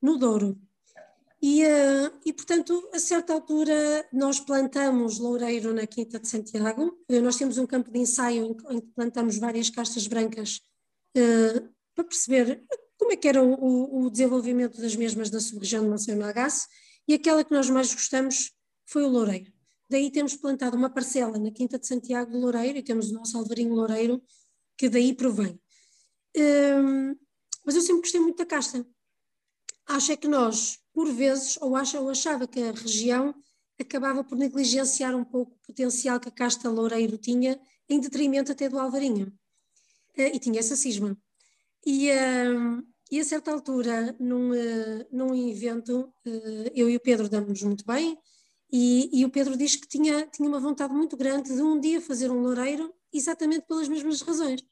no 0.00 0.16
Douro. 0.16 0.58
E, 1.42 1.62
uh, 1.62 2.18
e, 2.24 2.32
portanto, 2.32 2.88
a 2.94 2.98
certa 2.98 3.34
altura, 3.34 4.08
nós 4.10 4.40
plantamos 4.40 5.18
loureiro 5.18 5.74
na 5.74 5.86
Quinta 5.86 6.18
de 6.18 6.26
Santiago. 6.26 6.98
Nós 7.22 7.36
temos 7.36 7.58
um 7.58 7.66
campo 7.66 7.90
de 7.90 7.98
ensaio 7.98 8.56
em, 8.70 8.80
que 8.80 8.92
plantamos 8.94 9.36
várias 9.36 9.68
castas 9.68 10.06
brancas 10.06 10.60
para 11.94 12.04
perceber 12.04 12.64
como 12.98 13.12
é 13.12 13.16
que 13.16 13.28
era 13.28 13.42
o, 13.42 14.04
o, 14.04 14.10
desenvolvimento 14.10 14.80
das 14.80 14.96
mesmas 14.96 15.30
da 15.30 15.40
sub-região 15.40 15.84
de 15.84 15.90
Monsanto 15.90 16.18
Malgace. 16.18 16.66
E 17.06 17.14
aquela 17.14 17.44
que 17.44 17.52
nós 17.52 17.68
mais 17.68 17.92
gostamos 17.92 18.52
foi 18.86 19.02
o 19.04 19.08
loureiro. 19.08 19.55
Daí 19.88 20.10
temos 20.10 20.36
plantado 20.36 20.76
uma 20.76 20.90
parcela 20.90 21.38
na 21.38 21.50
Quinta 21.50 21.78
de 21.78 21.86
Santiago 21.86 22.32
do 22.32 22.38
Loureiro 22.38 22.78
e 22.78 22.82
temos 22.82 23.10
o 23.10 23.14
nosso 23.14 23.36
Alvarinho 23.38 23.74
Loureiro, 23.74 24.22
que 24.76 24.88
daí 24.88 25.14
provém. 25.14 25.60
mas 27.64 27.74
eu 27.74 27.80
sempre 27.80 28.02
gostei 28.02 28.20
muito 28.20 28.38
da 28.38 28.46
casta 28.46 28.84
acha 29.86 30.16
que 30.16 30.26
nós, 30.26 30.78
por 30.92 31.10
vezes, 31.12 31.56
ou, 31.60 31.76
acha, 31.76 32.00
ou 32.00 32.10
achava 32.10 32.46
que 32.46 32.60
a 32.60 32.72
região 32.72 33.34
acabava 33.78 34.24
por 34.24 34.36
negligenciar 34.36 35.14
um 35.14 35.24
pouco 35.24 35.52
o 35.52 35.66
potencial 35.66 36.18
que 36.18 36.28
a 36.28 36.32
casta 36.32 36.68
loureiro 36.68 37.16
tinha, 37.16 37.60
em 37.88 38.00
detrimento 38.00 38.50
até 38.50 38.68
do 38.68 38.78
alvarinho. 38.78 39.28
Uh, 40.18 40.34
e 40.34 40.38
tinha 40.38 40.58
essa 40.58 40.74
cisma. 40.74 41.16
E, 41.84 42.10
uh, 42.10 42.82
e 43.10 43.20
a 43.20 43.24
certa 43.24 43.52
altura, 43.52 44.16
num, 44.18 44.50
uh, 44.50 45.06
num 45.12 45.34
evento, 45.48 46.12
eu 46.74 46.90
e 46.90 46.96
o 46.96 47.00
Pedro 47.00 47.28
damos 47.28 47.62
muito 47.62 47.84
bem, 47.86 48.18
e, 48.70 49.20
e, 49.20 49.24
o 49.24 49.30
Pedro 49.30 49.56
diz 49.56 49.76
que 49.76 49.86
tinha, 49.86 50.26
tinha 50.26 50.48
uma 50.48 50.58
vontade 50.58 50.92
muito 50.92 51.16
grande 51.16 51.54
de 51.54 51.62
um 51.62 51.78
dia 51.78 52.00
fazer 52.00 52.30
um 52.30 52.40
loureiro, 52.40 52.92
exatamente 53.12 53.66
pelas 53.66 53.88
mesmas 53.88 54.20
razões. 54.22 54.64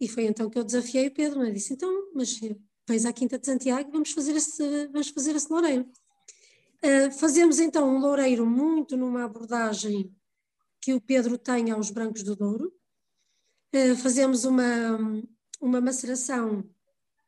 E 0.00 0.08
foi 0.08 0.24
então 0.24 0.48
que 0.48 0.58
eu 0.58 0.64
desafiei 0.64 1.08
o 1.08 1.14
Pedro, 1.14 1.40
né? 1.40 1.50
disse, 1.50 1.74
então, 1.74 2.10
mas 2.14 2.40
vens 2.88 3.04
à 3.04 3.12
Quinta 3.12 3.38
de 3.38 3.46
Santiago 3.46 3.90
vamos 3.92 4.12
fazer 4.12 4.34
esse, 4.34 4.88
vamos 4.88 5.08
fazer 5.08 5.36
esse 5.36 5.50
loureiro. 5.50 5.88
Uh, 6.84 7.12
fazemos 7.12 7.60
então 7.60 7.88
um 7.88 8.00
loureiro 8.00 8.44
muito 8.44 8.96
numa 8.96 9.24
abordagem 9.24 10.12
que 10.80 10.92
o 10.92 11.00
Pedro 11.00 11.38
tem 11.38 11.70
aos 11.70 11.90
brancos 11.90 12.24
do 12.24 12.34
Douro. 12.34 12.72
Uh, 13.72 13.94
fazemos 13.96 14.44
uma, 14.44 14.98
uma 15.60 15.80
maceração 15.80 16.68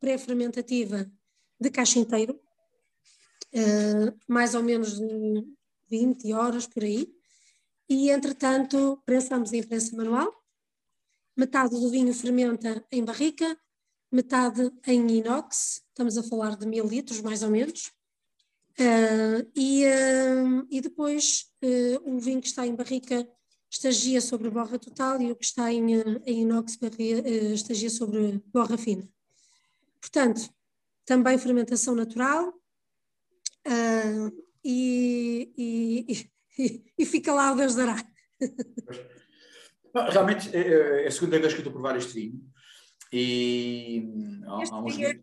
pré-fermentativa 0.01 1.09
de 1.61 1.71
caixa 1.71 2.01
inteiro, 2.01 2.41
uh, 3.55 4.19
mais 4.27 4.57
ou 4.57 4.63
menos 4.63 4.99
de 4.99 5.45
20 5.95 6.33
horas 6.33 6.67
por 6.67 6.83
aí. 6.83 7.15
E, 7.89 8.11
entretanto, 8.11 9.01
prensamos 9.05 9.53
em 9.53 9.63
prensa 9.63 9.97
manual. 9.97 10.33
Metade 11.37 11.79
do 11.79 11.91
vinho 11.91 12.13
fermenta 12.13 12.85
em 12.91 13.05
barrica, 13.05 13.57
metade 14.11 14.73
em 14.87 15.19
inox, 15.19 15.83
estamos 15.89 16.17
a 16.17 16.23
falar 16.23 16.57
de 16.57 16.67
mil 16.67 16.87
litros 16.87 17.21
mais 17.21 17.43
ou 17.43 17.51
menos, 17.51 17.93
uh, 18.79 19.51
e, 19.55 19.85
uh, 19.85 20.67
e 20.71 20.81
depois 20.81 21.53
uh, 21.63 22.15
o 22.15 22.19
vinho 22.21 22.41
que 22.41 22.47
está 22.47 22.67
em 22.67 22.75
barrica 22.75 23.29
estagia 23.69 24.21
sobre 24.21 24.49
borra 24.51 24.79
total 24.79 25.21
e 25.21 25.33
o 25.33 25.37
que 25.37 25.45
está 25.45 25.73
em, 25.73 25.85
em 26.25 26.43
inox 26.43 26.79
estagia 27.53 27.91
sobre 27.91 28.41
borra 28.47 28.79
fina. 28.79 29.09
Portanto, 30.01 30.49
também 31.05 31.37
fermentação 31.37 31.97
natural 31.97 32.55
e, 34.65 35.53
e, 35.57 36.29
e, 36.59 36.85
e, 36.99 37.07
fica 37.07 37.33
lá 37.33 37.53
o 37.53 37.57
Deus 37.57 37.75
dará. 37.75 37.97
Realmente 39.95 40.55
é, 40.55 41.05
é 41.05 41.07
a 41.07 41.11
segunda 41.11 41.39
vez 41.39 41.53
que 41.53 41.61
eu 41.61 41.67
estou 41.67 41.71
a 41.71 41.75
provar 41.75 41.97
este 41.97 42.15
vinho 42.15 42.41
e 43.13 44.09
há, 44.47 44.75
há 44.75 44.83
uns 44.83 44.99
é, 44.99 45.21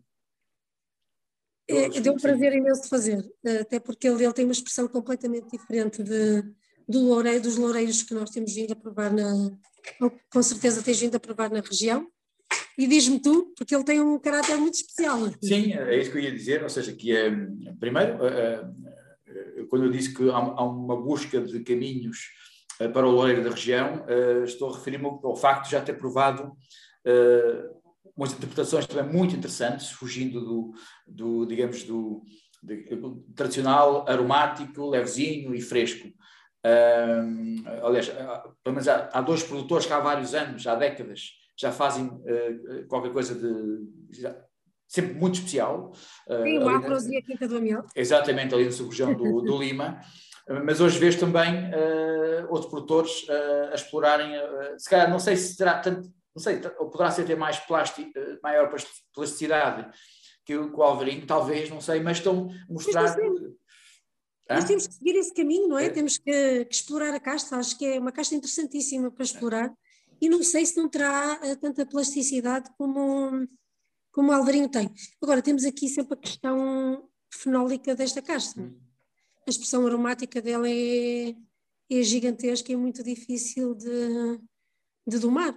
é, 1.68 2.00
deu 2.00 2.14
um 2.14 2.18
prazer 2.18 2.52
imenso 2.54 2.82
de 2.82 2.88
fazer, 2.88 3.24
até 3.60 3.78
porque 3.78 4.08
ele, 4.08 4.24
ele 4.24 4.32
tem 4.32 4.44
uma 4.44 4.52
expressão 4.52 4.88
completamente 4.88 5.48
diferente 5.50 6.02
de, 6.02 6.42
do 6.88 7.00
loureiro, 7.00 7.42
dos 7.42 7.56
loureiros 7.56 8.02
que 8.02 8.14
nós 8.14 8.30
temos 8.30 8.54
vindo 8.54 8.72
a 8.72 8.76
provar 8.76 9.12
na, 9.12 9.56
com 10.30 10.42
certeza 10.42 10.82
tens 10.82 11.00
vindo 11.00 11.16
a 11.16 11.20
provar 11.20 11.50
na 11.50 11.60
região. 11.60 12.06
E 12.78 12.86
diz-me 12.86 13.20
tu, 13.20 13.52
porque 13.56 13.74
ele 13.74 13.84
tem 13.84 14.00
um 14.00 14.18
caráter 14.18 14.56
muito 14.56 14.74
especial. 14.74 15.18
Sim, 15.42 15.74
é 15.74 15.98
isso 15.98 16.10
que 16.10 16.18
eu 16.18 16.22
ia 16.22 16.32
dizer, 16.32 16.62
ou 16.62 16.70
seja, 16.70 16.92
que 16.92 17.14
é, 17.14 17.30
primeiro, 17.78 18.24
eh, 18.26 18.64
eh, 18.64 19.01
quando 19.68 19.84
eu 19.84 19.90
disse 19.90 20.14
que 20.14 20.28
há 20.30 20.64
uma 20.64 20.96
busca 20.96 21.40
de 21.40 21.60
caminhos 21.60 22.30
eh, 22.80 22.88
para 22.88 23.06
o 23.06 23.10
loureiro 23.10 23.44
da 23.44 23.50
região, 23.50 24.04
estou 24.44 24.70
a 24.70 24.76
referir-me 24.76 25.06
ao 25.06 25.36
facto 25.36 25.64
de 25.66 25.72
já 25.72 25.80
ter 25.80 25.94
provado 25.94 26.52
umas 28.16 28.32
interpretações 28.32 28.86
também 28.86 29.12
muito 29.12 29.34
interessantes, 29.34 29.90
fugindo 29.90 30.40
do, 30.40 30.74
do 31.06 31.46
digamos, 31.46 31.82
do, 31.84 32.22
de, 32.62 32.84
tradicional, 33.34 34.08
aromático, 34.08 34.88
levezinho 34.88 35.54
e 35.54 35.60
fresco. 35.60 36.08
Uh, 36.64 37.84
aliás, 37.84 38.08
pelo 38.62 38.74
menos 38.74 38.86
há, 38.86 39.10
há, 39.12 39.20
dois 39.20 39.42
produtores 39.42 39.84
que 39.84 39.92
há 39.92 39.98
vários 39.98 40.32
anos, 40.32 40.64
há 40.66 40.76
décadas, 40.76 41.32
já 41.58 41.72
fazem 41.72 42.06
uh, 42.06 42.86
qualquer 42.88 43.12
coisa 43.12 43.34
de. 43.34 44.40
Sempre 44.92 45.14
muito 45.14 45.36
especial. 45.36 45.92
Sim, 46.28 46.58
o 46.58 46.68
Afros 46.68 47.06
e 47.06 47.16
a 47.16 47.22
Quinta 47.22 47.48
do 47.48 47.56
Amiel. 47.56 47.84
Exatamente, 47.96 48.54
ali 48.54 48.66
na 48.66 48.72
sub-região 48.72 49.14
do, 49.14 49.40
do 49.40 49.58
Lima. 49.58 50.00
Mas 50.64 50.80
hoje 50.80 50.98
vejo 50.98 51.20
também 51.20 51.70
uh, 51.70 52.46
outros 52.50 52.70
produtores 52.70 53.22
uh, 53.28 53.70
a 53.70 53.74
explorarem, 53.74 54.36
uh, 54.36 54.78
se 54.78 54.90
calhar, 54.90 55.08
não 55.08 55.18
sei 55.18 55.36
se 55.36 55.56
terá 55.56 55.78
tanto, 55.78 56.12
não 56.34 56.42
sei, 56.42 56.60
ou 56.78 56.90
poderá 56.90 57.10
ser 57.10 57.24
ter 57.24 57.36
mais 57.36 57.58
plástico, 57.60 58.10
maior 58.42 58.70
plasticidade 59.14 59.88
que 60.44 60.56
o, 60.56 60.70
que 60.70 60.76
o 60.76 60.82
Alvarinho, 60.82 61.24
talvez, 61.26 61.70
não 61.70 61.80
sei, 61.80 62.00
mas 62.00 62.18
estão 62.18 62.50
a 62.68 62.72
mostrar. 62.72 63.16
Nós 64.50 64.64
temos 64.64 64.86
que 64.88 64.94
seguir 64.94 65.16
esse 65.16 65.32
caminho, 65.32 65.68
não 65.68 65.78
é? 65.78 65.86
é. 65.86 65.90
Temos 65.90 66.18
que, 66.18 66.64
que, 66.64 66.74
explorar 66.74 67.14
a 67.14 67.20
casta, 67.20 67.56
acho 67.56 67.78
que 67.78 67.86
é 67.86 67.98
uma 67.98 68.12
casta 68.12 68.34
interessantíssima 68.34 69.10
para 69.10 69.24
explorar 69.24 69.72
e 70.20 70.28
não 70.28 70.42
sei 70.42 70.66
se 70.66 70.76
não 70.76 70.88
terá 70.88 71.38
tanta 71.60 71.86
plasticidade 71.86 72.68
como, 72.76 73.46
como 74.12 74.30
o 74.30 74.34
Alvarinho 74.34 74.68
tem. 74.68 74.92
Agora, 75.20 75.42
temos 75.42 75.64
aqui 75.64 75.88
sempre 75.88 76.14
a 76.14 76.20
questão 76.20 77.08
fenólica 77.32 77.94
desta 77.94 78.22
casta. 78.22 78.60
Hum 78.60 78.92
a 79.46 79.50
expressão 79.50 79.86
aromática 79.86 80.40
dela 80.40 80.68
é, 80.68 81.34
é 81.90 82.02
gigantesca 82.02 82.70
e 82.70 82.74
é 82.74 82.78
muito 82.78 83.02
difícil 83.02 83.74
de, 83.74 84.38
de 85.06 85.18
domar. 85.18 85.54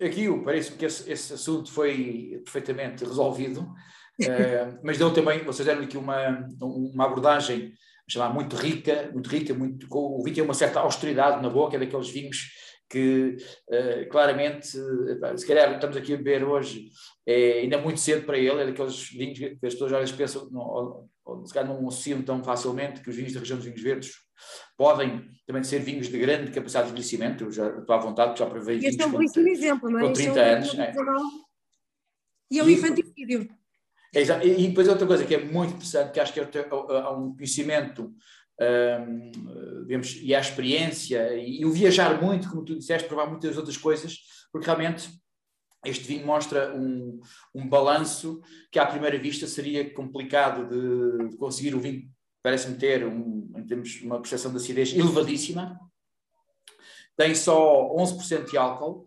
Aqui 0.00 0.26
parece-me 0.44 0.76
que 0.76 0.84
esse, 0.84 1.10
esse, 1.10 1.32
assunto 1.32 1.70
foi 1.72 2.40
perfeitamente 2.44 3.04
resolvido, 3.04 3.60
uh, 3.62 4.80
mas 4.82 4.98
deu 4.98 5.12
também, 5.12 5.44
vocês 5.44 5.66
deram 5.66 5.82
aqui 5.82 5.96
uma, 5.96 6.46
uma 6.60 7.06
abordagem 7.06 7.72
chamar 8.08 8.34
muito 8.34 8.56
rica, 8.56 9.10
muito 9.12 9.30
rica, 9.30 9.54
muito, 9.54 9.88
com, 9.88 10.18
o 10.18 10.22
vinho 10.22 10.34
tem 10.34 10.44
uma 10.44 10.52
certa 10.52 10.80
austeridade 10.80 11.40
na 11.40 11.48
boca, 11.48 11.76
é 11.76 11.78
daqueles 11.78 12.10
vinhos 12.10 12.50
que 12.92 13.38
uh, 13.70 14.08
claramente, 14.10 14.66
se 14.66 15.46
calhar 15.46 15.72
estamos 15.72 15.96
aqui 15.96 16.12
a 16.12 16.18
beber 16.18 16.44
hoje, 16.44 16.90
é 17.26 17.60
ainda 17.60 17.78
muito 17.78 17.98
cedo 17.98 18.26
para 18.26 18.36
ele, 18.36 18.60
é 18.60 18.66
daqueles 18.66 19.08
vinhos 19.08 19.38
que 19.38 19.66
as 19.66 19.72
pessoas 19.72 19.90
já 19.90 20.16
pensam, 20.16 20.46
não, 20.50 21.08
ou 21.24 21.46
se 21.46 21.54
calhar 21.54 21.72
não 21.72 21.88
associam 21.88 22.20
tão 22.20 22.44
facilmente 22.44 23.00
que 23.00 23.08
os 23.08 23.16
vinhos 23.16 23.32
da 23.32 23.40
região 23.40 23.56
dos 23.56 23.64
vinhos 23.64 23.80
verdes 23.80 24.12
podem 24.76 25.26
também 25.46 25.64
ser 25.64 25.78
vinhos 25.78 26.08
de 26.08 26.18
grande 26.18 26.50
capacidade 26.50 26.88
de 26.88 26.92
envelhecimento, 26.92 27.44
eu 27.44 27.52
já 27.52 27.78
estou 27.78 27.96
à 27.96 27.98
vontade, 27.98 28.38
já 28.38 28.44
provei 28.44 28.78
vinhos 28.78 28.92
este 28.92 29.02
é 29.02 29.06
um 29.06 29.12
belíssimo 29.12 29.48
exemplo, 29.48 29.90
não 29.90 30.00
é? 30.00 30.02
com 30.02 30.12
30 30.12 30.40
é 30.40 30.52
um 30.52 30.56
anos. 30.56 30.78
É. 30.78 30.92
E 32.50 32.58
é 32.58 32.62
o 32.62 32.68
infanticídio. 32.68 33.48
É, 34.14 34.46
e 34.46 34.68
depois 34.68 34.86
outra 34.86 35.06
coisa 35.06 35.24
que 35.24 35.34
é 35.34 35.42
muito 35.42 35.72
interessante, 35.72 36.12
que 36.12 36.20
acho 36.20 36.34
que 36.34 36.40
é, 36.40 36.68
há 36.68 37.10
um 37.12 37.34
conhecimento 37.34 38.12
digamos, 39.82 40.18
e 40.22 40.34
a 40.34 40.40
experiência 40.40 41.36
e 41.36 41.64
o 41.64 41.72
viajar 41.72 42.22
muito, 42.22 42.48
como 42.48 42.64
tu 42.64 42.76
disseste, 42.76 43.08
provar 43.08 43.26
muitas 43.26 43.56
outras 43.56 43.76
coisas, 43.76 44.18
porque 44.52 44.66
realmente 44.66 45.10
este 45.84 46.04
vinho 46.04 46.24
mostra 46.24 46.74
um, 46.74 47.20
um 47.54 47.68
balanço 47.68 48.40
que 48.70 48.78
à 48.78 48.86
primeira 48.86 49.18
vista 49.18 49.46
seria 49.46 49.92
complicado 49.92 50.68
de, 50.68 51.36
conseguir. 51.36 51.74
O 51.74 51.80
vinho 51.80 52.08
parece-me 52.42 52.76
ter, 52.76 53.04
um, 53.04 53.52
em 53.56 53.66
termos 53.66 54.00
uma 54.02 54.20
percepção 54.20 54.50
de 54.52 54.58
acidez 54.58 54.92
elevadíssima, 54.92 55.78
tem 57.16 57.34
só 57.34 57.88
11% 57.96 58.50
de 58.50 58.56
álcool, 58.56 59.06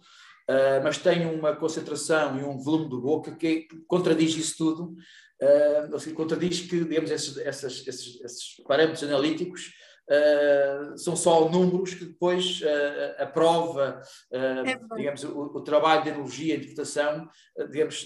uh, 0.50 0.84
mas 0.84 0.98
tem 0.98 1.26
uma 1.26 1.56
concentração 1.56 2.40
e 2.40 2.44
um 2.44 2.58
volume 2.58 2.90
de 2.90 2.98
boca 2.98 3.32
que 3.36 3.68
contradiz 3.88 4.36
isso 4.36 4.58
tudo, 4.58 4.96
uh, 5.42 6.14
contradiz 6.14 6.62
que, 6.62 6.84
digamos, 6.84 7.12
esses, 7.12 7.38
esses, 7.38 7.88
esses, 7.88 8.22
esses 8.22 8.64
parâmetros 8.68 9.04
analíticos 9.04 9.72
Uh, 10.06 10.96
são 11.00 11.16
só 11.16 11.50
números 11.50 11.96
que 11.96 12.06
depois 12.06 12.62
uh, 12.62 13.24
a 13.24 13.26
prova, 13.26 14.00
uh, 14.32 14.68
é 14.68 14.80
digamos, 14.96 15.24
o, 15.24 15.46
o, 15.46 15.62
trabalho 15.62 16.04
de 16.04 16.12
analogia 16.12 16.54
e 16.54 16.58
interpretação, 16.58 17.28
digamos, 17.72 18.06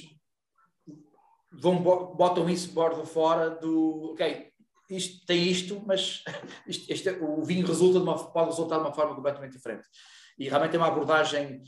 vão, 1.52 1.82
botam 1.82 2.50
isso 2.50 2.72
bordo 2.72 3.06
fora 3.06 3.50
do, 3.50 4.12
ok, 4.14 4.50
isto, 4.90 5.26
tem 5.26 5.44
isto, 5.50 5.84
mas 5.86 6.24
isto, 6.66 6.90
este, 6.90 7.10
o 7.10 7.44
vinho 7.44 7.68
resulta 7.68 8.00
de 8.00 8.06
uma, 8.06 8.32
pode 8.32 8.52
resultar 8.52 8.78
de 8.78 8.84
uma 8.84 8.94
forma 8.94 9.14
completamente 9.14 9.58
diferente. 9.58 9.86
E 10.38 10.48
realmente 10.48 10.76
é 10.78 10.80
uma 10.80 10.88
abordagem 10.88 11.62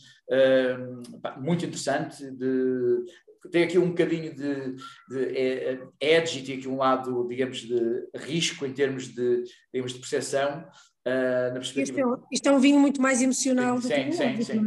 muito 1.39 1.65
interessante 1.65 2.23
de, 2.31 3.03
tem 3.49 3.63
aqui 3.63 3.77
um 3.77 3.89
bocadinho 3.89 4.35
de, 4.35 4.75
de 5.09 5.37
é, 5.37 5.73
é, 5.99 6.17
edge, 6.17 6.43
tem 6.43 6.57
aqui 6.57 6.67
um 6.67 6.77
lado, 6.77 7.27
digamos, 7.27 7.59
de 7.59 8.07
risco 8.15 8.65
em 8.65 8.73
termos 8.73 9.07
de, 9.07 9.43
digamos, 9.73 9.93
de 9.93 9.99
percepção. 9.99 10.67
Uh, 11.07 11.53
na 11.53 11.59
perspectiva... 11.59 11.99
isto, 11.99 12.13
é, 12.13 12.27
isto, 12.31 12.49
é, 12.49 12.51
um 12.51 12.59
vinho 12.59 12.79
muito 12.79 13.01
mais 13.01 13.21
emocional 13.21 13.81
sim, 13.81 13.87
do 13.87 13.93
que 13.93 14.11
sim, 14.11 14.41
sim, 14.43 14.65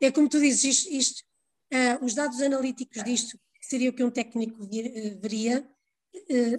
é? 0.00 0.06
é 0.06 0.12
como 0.12 0.28
tu 0.28 0.38
dizes, 0.38 0.62
isto, 0.62 0.92
isto 0.92 1.24
uh, 1.74 2.04
os 2.04 2.14
dados 2.14 2.40
analíticos 2.40 3.02
disto, 3.02 3.36
que 3.60 3.66
seria 3.66 3.90
o 3.90 3.92
que 3.92 4.04
um 4.04 4.10
técnico 4.10 4.64
vir, 4.64 4.86
uh, 4.86 5.20
veria, 5.20 5.68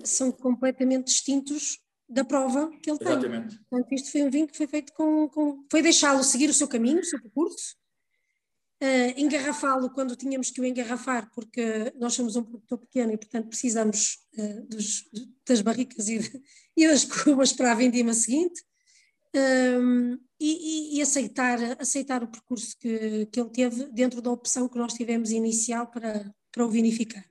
são 0.04 0.32
completamente 0.32 1.08
distintos 1.08 1.80
da 2.10 2.26
prova 2.26 2.70
que 2.82 2.90
ele 2.90 2.98
Exatamente. 3.00 3.50
tem. 3.50 3.66
Portanto, 3.70 3.94
isto 3.94 4.12
foi 4.12 4.24
um 4.24 4.30
vinho 4.30 4.48
que 4.48 4.58
foi 4.58 4.68
feito 4.68 4.92
com. 4.94 5.30
com 5.30 5.66
foi 5.72 5.82
deixá-lo 5.82 6.24
seguir 6.24 6.50
o 6.50 6.54
seu 6.54 6.68
caminho, 6.68 7.00
o 7.00 7.04
seu 7.04 7.22
percurso, 7.22 7.76
Uh, 8.82 9.12
engarrafá-lo 9.18 9.90
quando 9.90 10.16
tínhamos 10.16 10.52
que 10.52 10.62
o 10.62 10.66
engarrafar, 10.66 11.30
porque 11.34 11.94
nós 11.98 12.14
somos 12.14 12.38
um 12.38 12.44
produtor 12.44 12.78
pequeno 12.78 13.12
e, 13.12 13.18
portanto, 13.18 13.50
precisamos 13.50 14.20
uh, 14.38 14.66
dos, 14.68 15.04
das 15.46 15.60
barricas 15.60 16.08
e, 16.08 16.20
e, 16.78 16.88
das 16.88 17.04
cubas 17.04 17.52
para 17.52 17.74
a 17.74 17.76
vindima 17.76 18.14
seguinte, 18.14 18.64
um, 19.36 20.18
e, 20.40 20.98
e, 20.98 21.02
aceitar, 21.02 21.60
aceitar 21.78 22.24
o 22.24 22.32
percurso 22.32 22.78
que, 22.80 23.26
que 23.26 23.42
ele 23.42 23.50
teve 23.50 23.92
dentro 23.92 24.22
da 24.22 24.32
opção 24.32 24.70
que 24.70 24.78
nós 24.78 24.94
tivemos 24.94 25.32
inicial 25.32 25.88
para, 25.88 26.34
para 26.50 26.66
o 26.66 26.70
vinificar. 26.70 27.26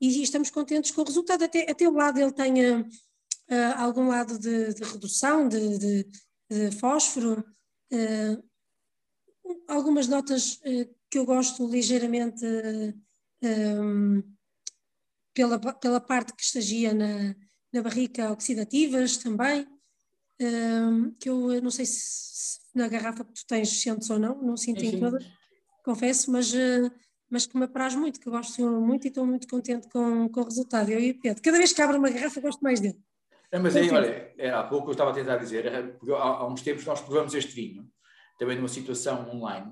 E, 0.00 0.22
estamos 0.24 0.50
contentes 0.50 0.90
com 0.90 1.02
o 1.02 1.04
resultado, 1.04 1.44
até, 1.44 1.70
até 1.70 1.88
o 1.88 1.92
lado 1.92 2.18
ele 2.18 2.32
tenha 2.32 2.80
uh, 2.80 3.76
algum 3.76 4.08
lado 4.08 4.36
de, 4.40 4.74
de 4.74 4.82
redução 4.82 5.48
de, 5.48 5.78
de, 5.78 6.06
de 6.50 6.70
fósforo, 6.72 7.44
Uh, 7.92 8.49
algumas 9.68 10.08
notas 10.08 10.54
uh, 10.64 10.94
que 11.10 11.18
eu 11.18 11.24
gosto 11.24 11.66
ligeiramente 11.68 12.44
uh, 12.44 12.94
eh, 13.42 13.80
um, 13.80 14.22
pela, 15.34 15.58
pela 15.58 16.00
parte 16.00 16.34
que 16.34 16.42
estagia 16.42 16.92
na, 16.92 17.34
na 17.72 17.82
barrica 17.82 18.30
oxidativas 18.30 19.16
também, 19.16 19.66
um, 20.40 21.10
que 21.12 21.28
eu 21.28 21.60
não 21.62 21.70
sei 21.70 21.86
se, 21.86 22.58
na 22.74 22.88
garrafa 22.88 23.24
que 23.24 23.32
tu 23.32 23.46
tens 23.46 23.68
sentes 23.80 24.08
ou 24.10 24.18
não, 24.18 24.40
não 24.42 24.56
sinto 24.56 24.84
em 24.84 25.00
toda, 25.00 25.18
confesso, 25.84 26.30
mas, 26.30 26.52
mas 27.28 27.46
que 27.46 27.56
me 27.56 27.64
apraz 27.64 27.94
muito, 27.94 28.20
que 28.20 28.28
eu 28.28 28.32
gosto 28.32 28.62
muito 28.80 29.04
e 29.06 29.08
estou 29.08 29.26
muito 29.26 29.48
contente 29.48 29.88
com, 29.88 30.28
com 30.28 30.40
o 30.40 30.44
resultado. 30.44 30.90
Eu 30.90 31.00
e 31.00 31.10
o 31.10 31.20
Pedro, 31.20 31.42
cada 31.42 31.58
vez 31.58 31.72
que 31.72 31.82
abro 31.82 31.98
uma 31.98 32.10
garrafa 32.10 32.40
gosto 32.40 32.60
mais 32.60 32.80
dele. 32.80 32.98
É, 33.50 33.58
mas 33.58 33.74
aí, 33.74 33.90
olha, 33.90 34.32
é, 34.38 34.50
há 34.50 34.62
pouco 34.62 34.88
eu 34.88 34.92
estava 34.92 35.10
a 35.10 35.14
tentar 35.14 35.36
dizer, 35.36 35.96
porque 35.98 36.12
há, 36.12 36.22
há 36.22 36.46
uns 36.46 36.62
tempos 36.62 36.84
nós 36.84 37.00
provamos 37.00 37.34
este 37.34 37.52
vinho 37.52 37.90
também 38.40 38.56
numa 38.56 38.68
situação 38.68 39.30
online. 39.30 39.70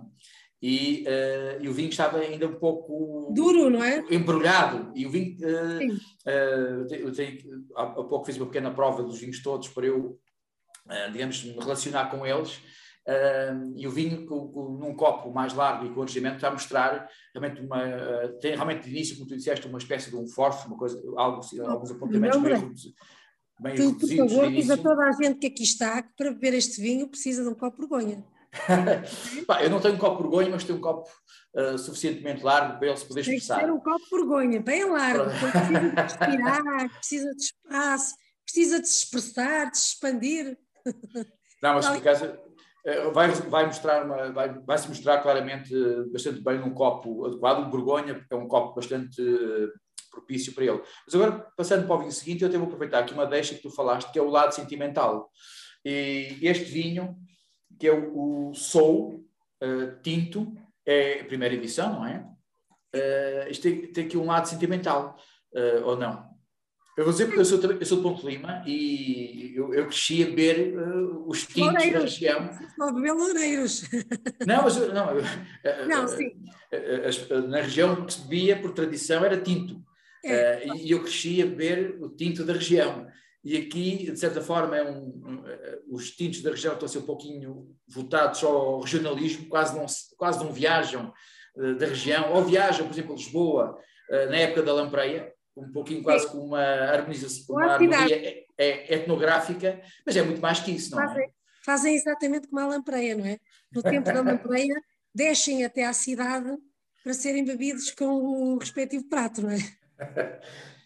E, 0.61 1.04
uh, 1.07 1.62
e, 1.62 1.68
o 1.68 1.72
vinho 1.72 1.88
estava 1.88 2.18
ainda 2.18 2.46
um 2.46 2.57
pouco 2.57 3.33
duro, 3.33 3.70
não 3.70 3.83
é? 3.83 4.04
Embrulhado. 4.11 4.92
E 4.94 5.07
o 5.07 5.11
vinho, 5.11 5.38
uh, 5.40 5.94
uh, 5.94 6.94
eu 6.94 7.12
tenho, 7.12 7.38
há, 7.74 7.83
há 7.85 8.04
pouco 8.04 8.26
fiz 8.26 8.37
uma 8.37 8.46
pequena 8.46 8.70
prova 8.70 9.02
dos 9.02 9.18
vinhos 9.20 9.40
todos 9.42 9.68
para 9.68 9.87
eu, 9.87 10.20
digamos, 11.12 11.44
me 11.44 11.52
relacionar 11.52 12.11
com 12.11 12.26
eles. 12.26 12.61
e 13.76 13.87
o 13.87 13.90
vinho, 13.90 14.26
com, 14.26 14.48
com, 14.48 14.72
num 14.72 14.94
copo 14.94 15.33
mais 15.33 15.54
largo 15.54 15.87
e 15.87 15.94
com 15.94 16.00
ornamento, 16.00 16.35
está 16.35 16.48
a 16.48 16.52
mostrar 16.52 17.09
realmente 17.33 17.62
uma. 17.62 17.81
tem 18.40 18.54
realmente 18.54 18.83
de 18.83 18.90
início, 18.90 19.16
como 19.16 19.28
tu 19.28 19.37
disseste, 19.37 19.66
uma 19.66 19.78
espécie 19.78 20.11
de 20.11 20.16
um 20.16 20.26
forte, 20.26 20.66
uma 20.66 20.76
coisa, 20.76 21.00
algo, 21.16 21.40
alguns 21.66 21.90
apontamentos 21.92 22.40
meio, 22.42 22.74
meio 23.61 23.76
tu, 23.76 23.98
Por 23.98 24.16
favor, 24.16 24.50
diz 24.50 24.68
a 24.68 24.76
toda 24.76 25.04
a 25.04 25.12
gente 25.12 25.38
que 25.38 25.46
aqui 25.46 25.62
está 25.62 26.02
que 26.02 26.16
para 26.16 26.33
beber 26.33 26.54
este 26.54 26.83
vinho 26.83 27.09
precisa 27.09 27.44
de 27.44 27.48
um 27.48 27.54
copo 27.54 27.81
de 27.81 27.88
vergonha. 27.88 28.24
Eu 29.62 29.70
não 29.70 29.80
tenho 29.80 29.94
um 29.94 29.98
copo 29.98 30.22
vergonha, 30.22 30.50
mas 30.50 30.64
tenho 30.64 30.78
um 30.78 30.80
copo 30.80 31.08
uh, 31.54 31.78
suficientemente 31.78 32.42
largo 32.42 32.78
para 32.78 32.88
ele 32.88 32.96
se 32.96 33.06
poder 33.06 33.20
expressar. 33.20 33.56
Tem 33.56 33.64
que 33.64 33.70
ser 33.70 33.76
um 33.76 33.80
copo 33.80 34.04
vergonha, 34.11 34.61
bem 34.61 34.84
largo, 34.90 35.24
precisa 35.24 35.80
de 35.80 36.00
respirar, 36.00 36.90
precisa 36.98 37.34
de 37.34 37.42
espaço, 37.42 38.14
precisa 38.44 38.80
de 38.80 38.88
se 38.88 39.04
expressar, 39.04 39.70
de 39.70 39.78
se 39.78 39.88
expandir. 39.88 40.58
Não, 41.62 41.74
mas 41.74 41.88
por 41.88 41.96
acaso 41.96 42.26
uh, 42.26 43.12
vai, 43.12 43.30
vai, 43.30 43.66
mostrar 43.66 44.04
uma, 44.04 44.32
vai, 44.32 44.58
vai 44.61 44.78
se 44.78 44.88
mostrar 44.88 45.22
claramente 45.22 45.74
uh, 45.74 46.11
bastante 46.11 46.40
bem 46.40 46.58
num 46.58 46.72
copo 46.74 47.26
adequado, 47.26 47.66
um 47.66 47.70
vergonha, 47.70 48.14
porque 48.14 48.32
é 48.32 48.37
um 48.37 48.48
copo 48.48 48.74
bastante 48.74 49.22
propício 50.11 50.54
para 50.54 50.64
ele. 50.64 50.82
Mas 51.06 51.14
agora, 51.14 51.46
passando 51.56 51.87
para 51.87 51.96
o 51.96 51.98
vinho 51.98 52.12
seguinte, 52.12 52.42
eu 52.42 52.48
até 52.48 52.58
vou 52.58 52.66
aproveitar 52.66 53.00
aqui 53.00 53.12
uma 53.12 53.26
deixa 53.26 53.54
que 53.54 53.62
tu 53.62 53.70
falaste, 53.70 54.11
que 54.11 54.18
é 54.18 54.22
o 54.22 54.30
lado 54.30 54.54
sentimental. 54.54 55.30
E 55.84 56.38
este 56.42 56.64
vinho 56.64 57.16
que 57.79 57.87
é 57.87 57.93
o, 57.93 58.51
o 58.51 58.55
Soul 58.55 59.25
uh, 59.62 60.03
Tinto, 60.03 60.53
é 60.85 61.21
a 61.21 61.25
primeira 61.25 61.55
edição, 61.55 61.93
não 61.93 62.07
é? 62.07 62.27
Uh, 62.95 63.51
isto 63.51 63.62
tem, 63.62 63.87
tem, 63.93 64.07
aqui 64.07 64.17
um 64.17 64.27
lado 64.27 64.49
sentimental, 64.49 65.17
uh, 65.53 65.85
ou 65.85 65.97
não? 65.97 66.27
Eu 66.97 67.05
vou 67.05 67.12
dizer 67.12 67.27
porque 67.27 67.41
eu 67.41 67.45
sou, 67.45 67.61
eu 67.62 67.87
sou 67.87 67.99
de 67.99 68.03
Ponte 68.03 68.27
Lima 68.27 68.64
e 68.67 69.53
eu, 69.55 69.73
eu 69.73 69.87
cresci 69.87 70.23
a 70.23 70.27
beber 70.27 70.77
uh, 70.77 71.29
os 71.29 71.47
tintos 71.47 71.93
da 71.93 72.01
região. 72.01 72.51
Só 72.77 72.93
beber 72.93 73.12
loureiros. 73.12 73.83
Não, 74.45 74.62
mas 74.64 74.77
não, 74.77 75.07
não 75.87 76.09
sim. 76.09 76.33
na 77.49 77.61
região 77.61 78.05
que 78.05 78.14
se 78.14 78.21
bebia 78.23 78.61
por 78.61 78.73
tradição 78.73 79.25
era 79.25 79.37
tinto. 79.37 79.81
É. 80.25 80.67
E 80.77 80.91
eu 80.91 81.01
cresci 81.03 81.41
a 81.41 81.47
beber 81.47 82.03
o 82.03 82.09
tinto 82.09 82.45
da 82.45 82.55
região. 82.55 83.07
E 83.44 83.57
aqui, 83.57 84.11
de 84.11 84.18
certa 84.18 84.40
forma, 84.40 84.77
é 84.77 84.83
um, 84.83 85.05
um, 85.05 85.44
os 85.90 86.11
tintos 86.11 86.42
da 86.42 86.51
região 86.51 86.74
estão 86.74 86.87
a 86.87 86.88
ser 86.88 86.98
um 86.98 87.07
pouquinho 87.07 87.74
votados 87.87 88.42
ao 88.42 88.81
regionalismo, 88.81 89.48
quase 89.48 89.77
não, 89.77 89.87
quase 90.16 90.44
não 90.44 90.53
viajam 90.53 91.12
uh, 91.57 91.74
da 91.77 91.87
região, 91.87 92.33
ou 92.33 92.44
viajam, 92.44 92.87
por 92.87 92.92
exemplo, 92.92 93.12
a 93.12 93.16
Lisboa, 93.16 93.79
uh, 94.11 94.31
na 94.31 94.37
época 94.37 94.62
da 94.62 94.72
lampreia, 94.72 95.33
um 95.57 95.70
pouquinho 95.72 96.03
quase 96.03 96.27
Sim. 96.27 96.33
com 96.33 96.38
uma 96.38 96.62
harmonização, 96.62 97.57
uma 97.57 97.72
harmonia 97.72 98.44
etnográfica, 98.59 99.81
mas 100.05 100.16
é 100.16 100.22
muito 100.22 100.40
mais 100.40 100.61
que 100.61 100.70
isso, 100.72 100.92
não 100.92 101.03
é? 101.03 101.07
fazem, 101.07 101.24
é? 101.24 101.29
Fazem 101.64 101.94
exatamente 101.94 102.48
como 102.48 102.61
a 102.61 102.66
lampreia, 102.66 103.16
não 103.16 103.27
é? 103.27 103.38
No 103.72 103.83
tempo 103.83 104.05
da 104.05 104.20
lampreia, 104.22 104.74
descem 105.14 105.64
até 105.64 105.85
à 105.85 105.92
cidade 105.92 106.57
para 107.03 107.14
serem 107.14 107.44
bebidos 107.44 107.90
com 107.90 108.07
o 108.07 108.59
respectivo 108.59 109.09
prato, 109.09 109.42
não 109.42 109.51
é? 109.51 109.59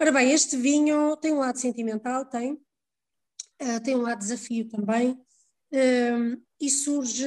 Ora 0.00 0.12
bem, 0.12 0.32
este 0.32 0.56
vinho 0.56 1.14
tem 1.18 1.30
um 1.30 1.40
lado 1.40 1.58
sentimental, 1.58 2.24
tem, 2.24 2.54
uh, 2.54 3.80
tem 3.84 3.94
um 3.94 4.00
lado 4.00 4.20
desafio 4.20 4.66
também, 4.66 5.10
uh, 5.10 6.42
e 6.58 6.70
surge. 6.70 7.22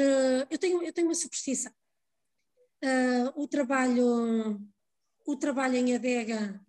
Eu 0.49 0.57
tenho, 0.57 0.81
eu 0.81 0.91
tenho 0.91 1.07
uma 1.07 1.13
superstição. 1.13 1.71
Uh, 2.83 3.43
o 3.43 3.47
trabalho 3.47 4.59
o 5.23 5.37
trabalho 5.37 5.75
em 5.75 5.93
adega 5.93 6.59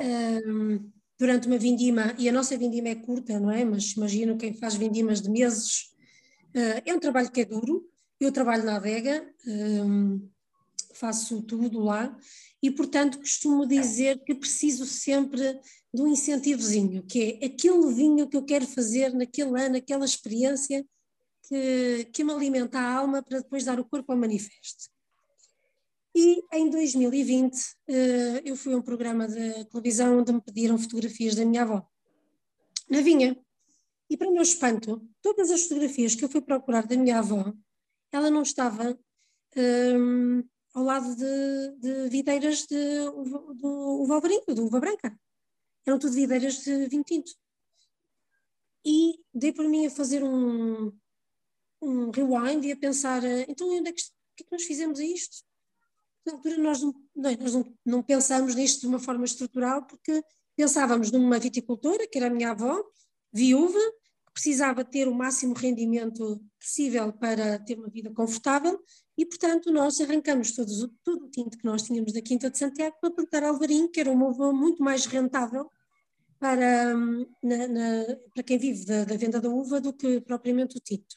um, 0.00 0.92
durante 1.18 1.48
uma 1.48 1.58
vindima, 1.58 2.14
e 2.16 2.28
a 2.28 2.32
nossa 2.32 2.56
vindima 2.56 2.90
é 2.90 2.94
curta, 2.94 3.40
não 3.40 3.50
é? 3.50 3.64
Mas 3.64 3.90
imagino 3.90 4.38
quem 4.38 4.54
faz 4.54 4.76
vindimas 4.76 5.20
de 5.20 5.28
meses, 5.28 5.90
uh, 6.54 6.82
é 6.86 6.94
um 6.94 7.00
trabalho 7.00 7.32
que 7.32 7.40
é 7.40 7.44
duro. 7.44 7.84
Eu 8.20 8.30
trabalho 8.30 8.62
na 8.62 8.76
adega, 8.76 9.28
um, 9.44 10.30
faço 10.94 11.42
tudo 11.42 11.80
lá, 11.80 12.16
e 12.62 12.70
portanto 12.70 13.18
costumo 13.18 13.66
dizer 13.66 14.22
que 14.24 14.34
preciso 14.34 14.84
sempre 14.84 15.58
de 15.92 16.02
um 16.02 16.06
incentivozinho, 16.06 17.02
que 17.02 17.38
é 17.40 17.46
aquele 17.46 17.92
vinho 17.92 18.28
que 18.28 18.36
eu 18.36 18.44
quero 18.44 18.66
fazer 18.66 19.12
naquele 19.14 19.60
ano, 19.60 19.76
aquela 19.76 20.04
experiência 20.04 20.84
que, 21.48 22.08
que 22.12 22.22
me 22.22 22.32
alimenta 22.32 22.78
a 22.78 22.94
alma 22.94 23.22
para 23.22 23.40
depois 23.40 23.64
dar 23.64 23.80
o 23.80 23.84
corpo 23.84 24.12
ao 24.12 24.18
manifesto. 24.18 24.88
E 26.14 26.42
em 26.52 26.68
2020 26.68 27.56
eh, 27.88 28.42
eu 28.44 28.56
fui 28.56 28.74
a 28.74 28.76
um 28.76 28.82
programa 28.82 29.28
de 29.28 29.64
televisão 29.66 30.18
onde 30.18 30.32
me 30.32 30.40
pediram 30.40 30.78
fotografias 30.78 31.34
da 31.34 31.44
minha 31.44 31.62
avó, 31.62 31.86
na 32.88 33.00
vinha. 33.00 33.36
E 34.08 34.16
para 34.16 34.28
o 34.28 34.32
meu 34.32 34.42
espanto, 34.42 35.08
todas 35.22 35.50
as 35.50 35.62
fotografias 35.62 36.16
que 36.16 36.24
eu 36.24 36.28
fui 36.28 36.40
procurar 36.40 36.84
da 36.84 36.96
minha 36.96 37.20
avó, 37.20 37.52
ela 38.12 38.28
não 38.28 38.42
estava 38.42 38.98
ehm, 39.54 40.42
ao 40.72 40.84
lado 40.84 41.16
de, 41.16 41.76
de 41.78 42.08
videiras 42.08 42.66
de, 42.66 43.04
do 43.56 44.02
uva 44.02 44.20
branca, 44.20 44.54
do 44.54 44.64
uva 44.66 44.80
branca. 44.80 45.20
Eram 45.86 45.98
tudo 45.98 46.12
videiras 46.12 46.62
de 46.62 46.86
vinho 46.88 47.04
tinto. 47.04 47.32
E 48.84 49.18
dei 49.32 49.52
por 49.52 49.68
mim 49.68 49.86
a 49.86 49.90
fazer 49.90 50.22
um, 50.22 50.92
um 51.82 52.10
rewind 52.10 52.66
e 52.66 52.72
a 52.72 52.76
pensar, 52.76 53.22
eh, 53.24 53.46
então 53.48 53.68
onde 53.68 53.90
é 53.90 53.92
que, 53.92 54.02
que 54.36 54.42
é 54.42 54.44
que 54.44 54.52
nós 54.52 54.62
fizemos 54.62 54.98
a 54.98 55.04
isto? 55.04 55.44
na 56.26 56.32
altura 56.34 56.56
nós, 56.58 56.82
não, 56.82 56.94
nós 57.14 57.54
não, 57.54 57.78
não 57.84 58.02
pensámos 58.02 58.54
nisto 58.54 58.80
de 58.80 58.86
uma 58.86 58.98
forma 58.98 59.24
estrutural, 59.24 59.86
porque 59.86 60.22
pensávamos 60.56 61.10
numa 61.10 61.38
viticultora, 61.38 62.06
que 62.06 62.18
era 62.18 62.26
a 62.26 62.30
minha 62.30 62.50
avó, 62.50 62.82
viúva, 63.32 63.78
precisava 64.32 64.84
ter 64.84 65.08
o 65.08 65.14
máximo 65.14 65.54
rendimento 65.54 66.40
possível 66.58 67.12
para 67.12 67.58
ter 67.58 67.78
uma 67.78 67.88
vida 67.88 68.10
confortável, 68.12 68.78
e 69.16 69.26
portanto 69.26 69.72
nós 69.72 70.00
arrancamos 70.00 70.52
todos, 70.52 70.88
todo 71.04 71.26
o 71.26 71.30
tinto 71.30 71.58
que 71.58 71.64
nós 71.64 71.82
tínhamos 71.82 72.12
da 72.12 72.22
Quinta 72.22 72.50
de 72.50 72.58
Santiago 72.58 72.96
para 73.00 73.10
plantar 73.10 73.42
Alvarinho, 73.42 73.90
que 73.90 74.00
era 74.00 74.10
uma 74.10 74.28
uva 74.28 74.52
muito 74.52 74.82
mais 74.82 75.06
rentável 75.06 75.70
para, 76.38 76.94
na, 77.42 77.68
na, 77.68 78.16
para 78.32 78.42
quem 78.42 78.58
vive 78.58 78.86
da, 78.86 79.04
da, 79.04 79.16
venda 79.16 79.40
da 79.40 79.50
uva 79.50 79.80
do 79.80 79.92
que 79.92 80.20
propriamente 80.22 80.78
o 80.78 80.80
tinto. 80.80 81.16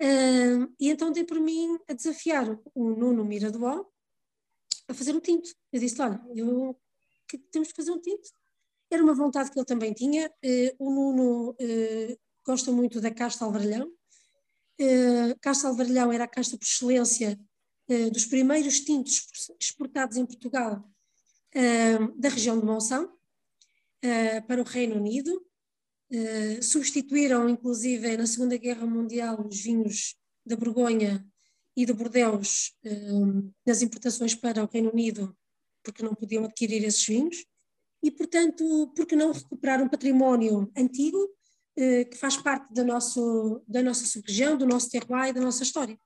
Uh, 0.00 0.72
e 0.78 0.88
então 0.88 1.10
dei 1.10 1.24
por 1.24 1.40
mim 1.40 1.78
a 1.88 1.92
desafiar 1.92 2.58
o 2.74 2.90
Nuno 2.90 3.24
Miradoó, 3.24 3.84
a 4.88 4.94
fazer 4.94 5.14
um 5.14 5.20
tinto. 5.20 5.50
Eu 5.72 5.80
disse: 5.80 6.00
Olha, 6.00 6.22
eu, 6.34 6.78
que 7.28 7.38
temos 7.38 7.68
que 7.68 7.76
fazer 7.76 7.90
um 7.90 8.00
tinto. 8.00 8.30
Era 8.90 9.02
uma 9.02 9.14
vontade 9.14 9.50
que 9.50 9.58
ele 9.58 9.66
também 9.66 9.92
tinha. 9.92 10.28
Uh, 10.44 10.74
o 10.78 10.90
Nuno 10.90 11.50
uh, 11.50 12.18
gosta 12.44 12.72
muito 12.72 13.00
da 13.00 13.10
casta 13.10 13.44
alvarelhão. 13.44 13.88
Uh, 14.80 15.38
casta 15.40 15.68
alvarelhão 15.68 16.12
era 16.12 16.24
a 16.24 16.28
casta 16.28 16.56
por 16.56 16.64
excelência 16.64 17.38
dos 18.12 18.24
primeiros 18.24 18.78
tintos 18.78 19.26
exportados 19.60 20.16
em 20.16 20.24
Portugal 20.24 20.88
da 22.16 22.28
região 22.28 22.56
de 22.56 22.64
Monção 22.64 23.12
para 24.46 24.62
o 24.62 24.64
Reino 24.64 24.94
Unido. 24.94 25.44
substituíram, 26.62 27.48
inclusive, 27.48 28.16
na 28.16 28.28
Segunda 28.28 28.56
Guerra 28.56 28.86
Mundial, 28.86 29.44
os 29.44 29.60
vinhos 29.60 30.14
da 30.46 30.54
Borgonha 30.54 31.26
e 31.76 31.84
de 31.84 31.92
Bordeaux 31.92 32.72
um, 32.84 33.50
nas 33.66 33.82
importações 33.82 34.36
para 34.36 34.62
o 34.62 34.68
Reino 34.70 34.92
Unido, 34.92 35.36
porque 35.82 36.02
não 36.02 36.14
podiam 36.14 36.44
adquirir 36.44 36.84
esses 36.84 37.04
vinhos, 37.04 37.44
e, 38.02 38.10
portanto, 38.10 38.92
porque 38.94 39.16
não 39.16 39.32
recuperar 39.32 39.82
um 39.82 39.88
património 39.88 40.70
antigo 40.76 41.18
uh, 41.18 42.10
que 42.10 42.16
faz 42.16 42.36
parte 42.36 42.72
da, 42.72 42.84
nosso, 42.84 43.62
da 43.66 43.82
nossa 43.82 44.06
sub-região, 44.06 44.56
do 44.56 44.66
nosso 44.66 44.88
terroir 44.90 45.28
e 45.28 45.32
da 45.32 45.40
nossa 45.40 45.62
história. 45.62 45.98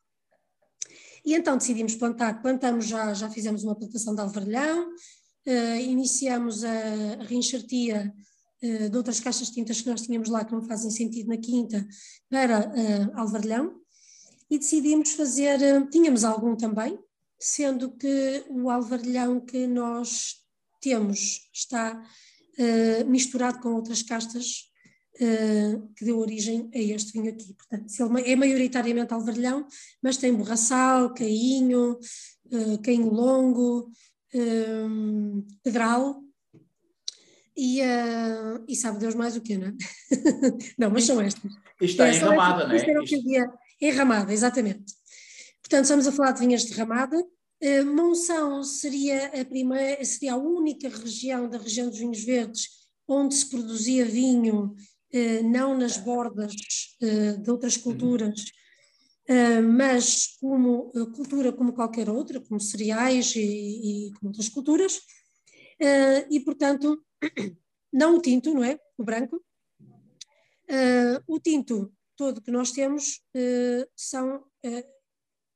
E 1.25 1.35
então 1.35 1.57
decidimos 1.57 1.95
plantar, 1.95 2.43
plantamos 2.43 2.87
já, 2.87 3.15
já 3.15 3.31
fizemos 3.31 3.65
uma 3.65 3.75
plantação 3.75 4.15
de 4.15 4.21
alvarelhão, 4.21 4.91
uh, 5.47 5.77
iniciamos 5.81 6.65
a, 6.65 7.23
reenxertia 7.23 8.13
uh, 8.63 8.91
de 8.91 8.97
outras 8.97 9.21
caixas 9.21 9.51
tintas 9.51 9.81
que 9.81 9.89
nós 9.89 10.03
tínhamos 10.03 10.29
lá 10.29 10.45
que 10.45 10.53
não 10.53 10.63
fazem 10.63 10.91
sentido 10.91 11.29
na 11.29 11.39
quinta 11.39 11.87
para 12.29 12.69
uh, 12.69 13.21
alvarelhão, 13.21 13.85
e 14.51 14.59
decidimos 14.59 15.13
fazer, 15.13 15.61
eh, 15.63 15.87
tínhamos 15.87 16.25
algum 16.25 16.57
também, 16.57 16.99
sendo 17.39 17.91
que 17.91 18.45
o 18.49 18.71
alvarilhão 18.71 19.41
que 19.41 19.67
nós 19.67 20.44
temos 20.85 21.49
está 21.53 22.01
uh, 22.59 23.05
misturado 23.07 23.59
com 23.61 23.71
outras 23.71 24.03
castas 24.03 24.71
uh, 25.17 25.89
que 25.97 26.05
deu 26.05 26.19
origem 26.19 26.71
a 26.75 26.79
este 26.79 27.13
vinho 27.13 27.33
aqui. 27.33 27.55
Portanto, 27.55 28.19
é 28.19 28.37
maioritariamente 28.37 29.15
alvarilhão, 29.15 29.67
mas 30.03 30.19
tem 30.19 30.35
borraçal, 30.35 31.15
cainho, 31.15 31.99
uh, 32.53 32.83
cainho 32.83 33.11
longo, 33.11 33.91
um, 34.35 35.47
pedral, 35.63 36.23
e, 37.57 37.81
uh, 37.81 38.65
e 38.67 38.75
sabe 38.75 38.99
Deus 38.99 39.15
mais 39.15 39.37
o 39.37 39.41
que, 39.41 39.57
não 39.57 39.69
é? 39.69 39.73
não, 40.79 40.91
mas 40.91 41.05
são 41.05 41.21
estas. 41.21 41.51
Isto 41.81 42.03
está 42.03 42.09
é, 42.09 42.17
enramada, 42.17 42.67
não 42.67 42.73
é? 42.73 42.77
Isto 42.77 42.91
era 42.91 43.01
o 43.01 43.05
que 43.05 43.15
havia, 43.15 43.47
Enramada, 43.81 44.33
exatamente. 44.33 44.93
Portanto, 45.61 45.85
estamos 45.85 46.07
a 46.07 46.13
falar 46.13 46.33
de 46.33 46.41
vinhas 46.41 46.65
de 46.65 46.75
ramada. 46.75 47.17
Uh, 47.65 47.83
Monção 47.83 48.63
seria 48.63 49.29
a 49.29 49.43
primeira, 49.43 50.05
seria 50.05 50.35
a 50.35 50.37
única 50.37 50.87
região 50.87 51.49
da 51.49 51.57
região 51.57 51.89
dos 51.89 51.99
vinhos 51.99 52.23
verdes 52.23 52.69
onde 53.09 53.35
se 53.35 53.49
produzia 53.49 54.05
vinho, 54.05 54.75
uh, 54.75 55.43
não 55.51 55.75
nas 55.75 55.97
bordas 55.97 56.53
uh, 57.01 57.41
de 57.41 57.51
outras 57.51 57.79
culturas, 57.79 58.45
mas 59.75 60.37
como 60.39 60.93
cultura 61.17 61.51
como 61.51 61.73
qualquer 61.73 62.11
outra, 62.11 62.39
como 62.43 62.61
cereais 62.61 63.35
e, 63.35 64.09
e 64.09 64.13
como 64.13 64.29
outras 64.29 64.51
culturas. 64.51 65.01
e, 66.31 66.41
portanto, 66.41 67.03
não 67.91 68.17
o 68.17 68.21
tinto, 68.21 68.53
não 68.53 68.63
é? 68.63 68.79
O 68.99 69.03
branco. 69.03 69.43
o 71.27 71.41
tinto 71.41 71.91
todo 72.15 72.43
que 72.43 72.51
nós 72.51 72.71
temos 72.71 73.23
são 73.97 74.45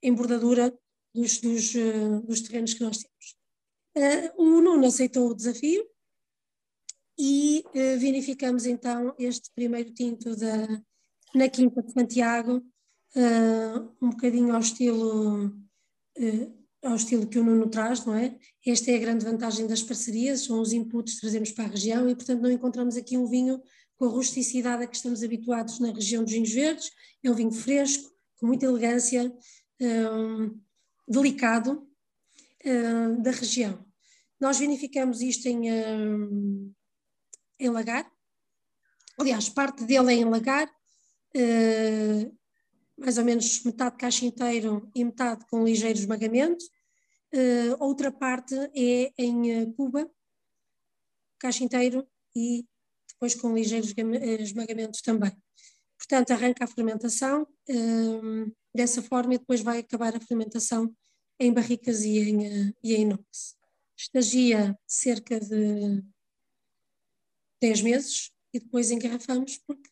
em 0.02 0.14
bordadura 0.14 0.74
dos, 1.20 1.38
dos, 1.38 1.72
dos, 2.24 2.40
terrenos 2.42 2.74
que 2.74 2.82
nós 2.82 2.98
temos. 2.98 4.34
o 4.36 4.60
Nuno 4.60 4.86
aceitou 4.86 5.28
o 5.28 5.34
desafio 5.34 5.84
e 7.18 7.64
verificamos 7.72 8.66
então 8.66 9.14
este 9.18 9.50
primeiro 9.54 9.92
tinto 9.92 10.36
da, 10.36 10.82
na 11.34 11.48
Quinta 11.48 11.82
de 11.82 11.92
Santiago, 11.92 12.62
um 14.00 14.10
bocadinho 14.10 14.54
ao 14.54 14.60
estilo 14.60 15.52
ao 16.82 16.94
estilo 16.94 17.26
que 17.26 17.38
o 17.38 17.44
Nuno 17.44 17.68
traz, 17.68 18.04
não 18.04 18.14
é? 18.14 18.36
Esta 18.66 18.90
é 18.90 18.96
a 18.96 19.00
grande 19.00 19.24
vantagem 19.24 19.66
das 19.66 19.82
parcerias, 19.82 20.44
são 20.44 20.60
os 20.60 20.72
inputs 20.72 21.14
que 21.14 21.20
trazemos 21.22 21.50
para 21.50 21.64
a 21.64 21.68
região 21.68 22.08
e, 22.08 22.14
portanto, 22.14 22.40
não 22.40 22.50
encontramos 22.50 22.96
aqui 22.96 23.16
um 23.16 23.26
vinho 23.26 23.60
com 23.96 24.04
a 24.06 24.08
rusticidade 24.08 24.84
a 24.84 24.86
que 24.86 24.96
estamos 24.96 25.22
habituados 25.22 25.80
na 25.80 25.92
região 25.92 26.22
dos 26.22 26.32
vinhos 26.32 26.52
verdes. 26.52 26.90
É 27.22 27.30
um 27.30 27.34
vinho 27.34 27.50
fresco, 27.50 28.10
com 28.36 28.46
muita 28.46 28.66
elegância, 28.66 29.32
delicado, 31.08 31.88
um, 32.64 33.22
da 33.22 33.30
região. 33.30 33.84
Nós 34.40 34.58
vinificamos 34.58 35.20
isto 35.20 35.46
em, 35.46 35.72
um, 35.72 36.72
em 37.58 37.68
lagar, 37.70 38.10
aliás, 39.18 39.48
parte 39.48 39.84
dele 39.84 40.12
é 40.12 40.16
em 40.16 40.24
lagar, 40.24 40.68
uh, 40.68 42.38
mais 42.96 43.18
ou 43.18 43.24
menos 43.24 43.62
metade 43.64 43.96
caixa 43.96 44.24
inteiro 44.24 44.90
e 44.94 45.04
metade 45.04 45.44
com 45.46 45.64
ligeiro 45.64 45.98
esmagamento. 45.98 46.64
Uh, 47.34 47.76
outra 47.80 48.10
parte 48.10 48.54
é 48.74 49.12
em 49.18 49.62
uh, 49.62 49.72
cuba, 49.74 50.08
caixa 51.38 51.64
inteiro 51.64 52.06
e 52.34 52.64
depois 53.08 53.34
com 53.34 53.54
ligeiro 53.54 53.86
esmagamento 54.40 55.02
também. 55.02 55.32
Portanto, 55.96 56.30
arranca 56.30 56.64
a 56.64 56.68
fermentação 56.68 57.46
dessa 58.78 59.02
forma 59.02 59.34
e 59.34 59.38
depois 59.38 59.60
vai 59.60 59.80
acabar 59.80 60.14
a 60.14 60.20
fermentação 60.20 60.94
em 61.40 61.52
barricas 61.52 62.04
e 62.04 62.18
em, 62.18 62.74
e 62.82 62.94
em 62.94 63.02
inox. 63.02 63.56
Estagia 63.96 64.78
cerca 64.86 65.40
de 65.40 66.00
10 67.60 67.82
meses 67.82 68.30
e 68.54 68.60
depois 68.60 68.92
engarrafamos 68.92 69.58
porque 69.66 69.90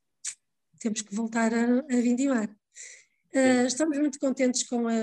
temos 0.79 1.03
que 1.03 1.12
voltar 1.12 1.53
a, 1.53 1.79
a 1.81 2.01
vindimar. 2.01 2.49
Uh, 3.35 3.66
estamos 3.66 3.99
muito 3.99 4.20
contentes 4.20 4.62
com, 4.62 4.87
a, 4.87 5.03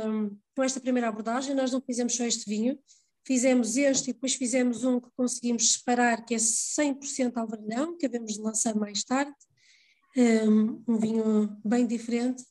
com 0.56 0.63
esta 0.63 0.80
primeira 0.80 1.10
abordagem. 1.10 1.54
Nós 1.54 1.74
não 1.74 1.82
fizemos 1.82 2.15
só 2.15 2.24
este 2.24 2.50
vinho, 2.50 2.80
fizemos 3.28 3.76
este 3.76 4.12
e 4.12 4.13
depois 4.13 4.34
fizemos 4.34 4.86
um 4.86 4.98
que 4.98 5.10
conseguimos 5.17 5.74
separar, 5.74 6.24
que 6.24 6.34
é 6.34 6.38
100% 6.38 7.34
alvarilhão, 7.36 7.98
que 7.98 8.06
havemos 8.06 8.36
de 8.36 8.39
lançar 8.39 8.76
mais 8.76 9.04
tarde. 9.04 9.36
Um, 10.15 10.82
um 10.88 10.98
vinho 10.98 11.60
bem 11.65 11.86
diferente, 11.86 12.43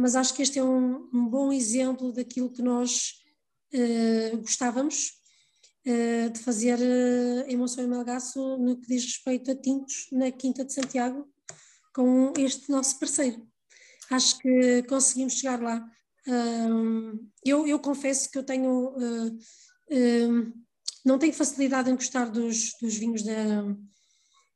mas 0.00 0.16
acho 0.16 0.34
que 0.34 0.42
este 0.42 0.58
é 0.58 0.64
um, 0.64 1.08
um 1.12 1.28
bom 1.28 1.52
exemplo 1.52 2.12
daquilo 2.12 2.50
que 2.50 2.62
nós 2.62 3.14
uh, 3.74 4.36
gostávamos 4.38 5.12
uh, 5.86 6.30
de 6.30 6.40
fazer 6.40 6.78
em 7.46 7.56
Monção 7.56 7.84
e 7.84 7.86
Melgaço 7.86 8.58
no 8.58 8.80
que 8.80 8.88
diz 8.88 9.04
respeito 9.04 9.50
a 9.50 9.54
tintos 9.54 10.08
na 10.10 10.30
Quinta 10.30 10.64
de 10.64 10.72
Santiago 10.72 11.28
com 11.94 12.32
este 12.38 12.70
nosso 12.70 12.98
parceiro. 12.98 13.46
Acho 14.10 14.38
que 14.38 14.82
conseguimos 14.84 15.34
chegar 15.34 15.60
lá. 15.60 15.86
eu, 17.44 17.66
eu 17.66 17.78
confesso 17.78 18.30
que 18.30 18.38
eu 18.38 18.42
tenho 18.42 18.94
não 21.04 21.18
tenho 21.18 21.32
facilidade 21.32 21.90
em 21.90 21.94
gostar 21.94 22.26
dos, 22.26 22.72
dos 22.80 22.94
vinhos 22.94 23.22
da, 23.22 23.62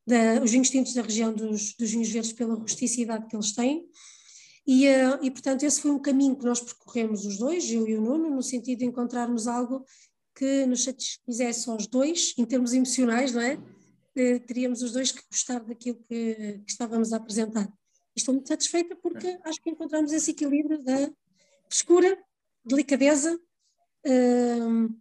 da, 0.07 0.43
os 0.43 0.51
vinhos 0.51 0.71
tintos 0.71 0.95
da 0.95 1.03
região 1.03 1.33
dos, 1.33 1.75
dos 1.75 1.91
vinhos 1.91 2.09
verdes 2.09 2.33
pela 2.33 2.55
rusticidade 2.55 3.27
que 3.27 3.37
eles 3.37 3.53
têm. 3.53 3.85
E, 4.67 4.89
uh, 4.89 5.19
e, 5.23 5.31
portanto, 5.31 5.63
esse 5.63 5.81
foi 5.81 5.93
um 5.93 5.99
caminho 5.99 6.37
que 6.37 6.45
nós 6.45 6.61
percorremos 6.61 7.25
os 7.25 7.39
dois, 7.39 7.71
eu 7.71 7.87
e 7.87 7.97
o 7.97 8.01
Nuno, 8.01 8.31
no 8.31 8.43
sentido 8.43 8.81
de 8.81 8.85
encontrarmos 8.85 9.47
algo 9.47 9.85
que 10.35 10.67
nos 10.67 10.83
satisfizesse 10.85 11.71
aos 11.71 11.87
dois, 11.87 12.35
em 12.37 12.45
termos 12.45 12.73
emocionais, 12.73 13.33
não 13.33 13.41
é? 13.41 13.55
Uh, 13.55 14.41
teríamos 14.47 14.83
os 14.83 14.93
dois 14.93 15.13
que 15.13 15.23
gostar 15.31 15.61
daquilo 15.61 15.99
que, 16.09 16.35
que 16.35 16.71
estávamos 16.71 17.13
a 17.13 17.19
apresentar. 17.19 17.73
Estou 18.17 18.35
muito 18.35 18.49
satisfeita 18.49 18.97
porque 18.97 19.39
acho 19.45 19.63
que 19.63 19.71
encontramos 19.71 20.13
esse 20.13 20.33
equilíbrio 20.33 20.83
da 20.83 21.13
frescura, 21.69 22.19
delicadeza 22.65 23.39
uh, 24.07 25.01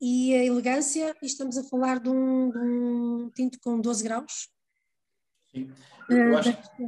e 0.00 0.34
a 0.34 0.44
elegância, 0.44 1.14
e 1.22 1.26
estamos 1.26 1.56
a 1.56 1.64
falar 1.64 2.00
de 2.00 2.08
um, 2.08 2.50
de 2.50 2.58
um 2.58 3.30
tinto 3.30 3.60
com 3.60 3.80
12 3.80 4.02
graus. 4.02 4.48
Sim, 5.52 5.70
eu 6.08 6.36
acho 6.36 6.52
que 6.52 6.82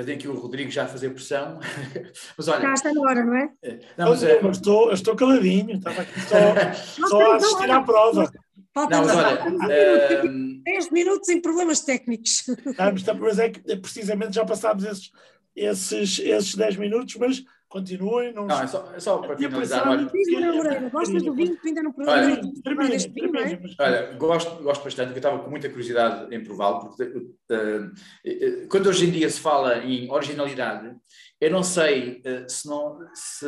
já 0.00 0.04
tem 0.04 0.14
aqui 0.14 0.28
o 0.28 0.34
Rodrigo 0.34 0.70
já 0.70 0.84
a 0.84 0.88
fazer 0.88 1.10
pressão, 1.10 1.60
mas 2.36 2.48
olha... 2.48 2.60
Já 2.62 2.74
está 2.74 2.92
na 2.92 3.00
hora, 3.02 3.24
não 3.24 3.36
é? 3.36 3.50
é 3.62 3.78
não, 3.96 4.08
mas, 4.08 4.22
é... 4.22 4.40
estou, 4.48 4.88
eu 4.88 4.94
estou 4.94 5.14
caladinho, 5.14 5.76
estava 5.76 6.02
aqui 6.02 6.20
só, 6.20 7.06
só 7.08 7.32
a 7.32 7.36
assistir 7.36 7.70
à 7.70 7.82
prova. 7.82 8.32
Falta 8.72 8.96
não, 8.96 9.04
mas 9.04 9.16
olha... 9.16 10.24
Uh... 10.24 10.62
10 10.64 10.90
minutos 10.90 11.28
em 11.28 11.40
problemas 11.40 11.80
técnicos. 11.80 12.44
Não, 12.48 13.18
mas 13.20 13.38
é 13.38 13.50
que 13.50 13.76
precisamente 13.76 14.34
já 14.34 14.44
passámos 14.44 14.84
esses, 14.84 15.10
esses, 15.54 16.18
esses 16.20 16.54
10 16.54 16.76
minutos, 16.76 17.16
mas 17.16 17.44
continuem. 17.70 18.34
Não, 18.34 18.46
não 18.46 18.60
é, 18.60 18.66
só, 18.66 18.92
é 18.94 19.00
só 19.00 19.18
para 19.18 19.36
finalizar. 19.36 19.88
Olha, 19.88 20.02
Moreira, 20.52 20.90
gostas 20.90 21.22
do 21.22 21.32
vinho 21.32 21.56
que 21.56 21.68
ainda 21.68 21.82
não 21.82 21.92
provaste? 21.92 22.40
Olha, 23.78 24.12
gosto, 24.14 24.62
gosto 24.62 24.84
bastante, 24.84 25.12
eu 25.12 25.16
estava 25.16 25.38
com 25.38 25.48
muita 25.48 25.68
curiosidade 25.68 26.34
em 26.34 26.42
prová-lo, 26.42 26.80
porque 26.80 27.04
uh, 27.04 27.86
uh, 27.86 28.68
quando 28.68 28.88
hoje 28.88 29.06
em 29.06 29.10
dia 29.10 29.30
se 29.30 29.40
fala 29.40 29.78
em 29.78 30.10
originalidade, 30.10 30.94
eu 31.40 31.50
não 31.50 31.62
sei 31.62 32.20
uh, 32.26 32.50
se, 32.50 32.68
não, 32.68 32.98
se, 33.14 33.46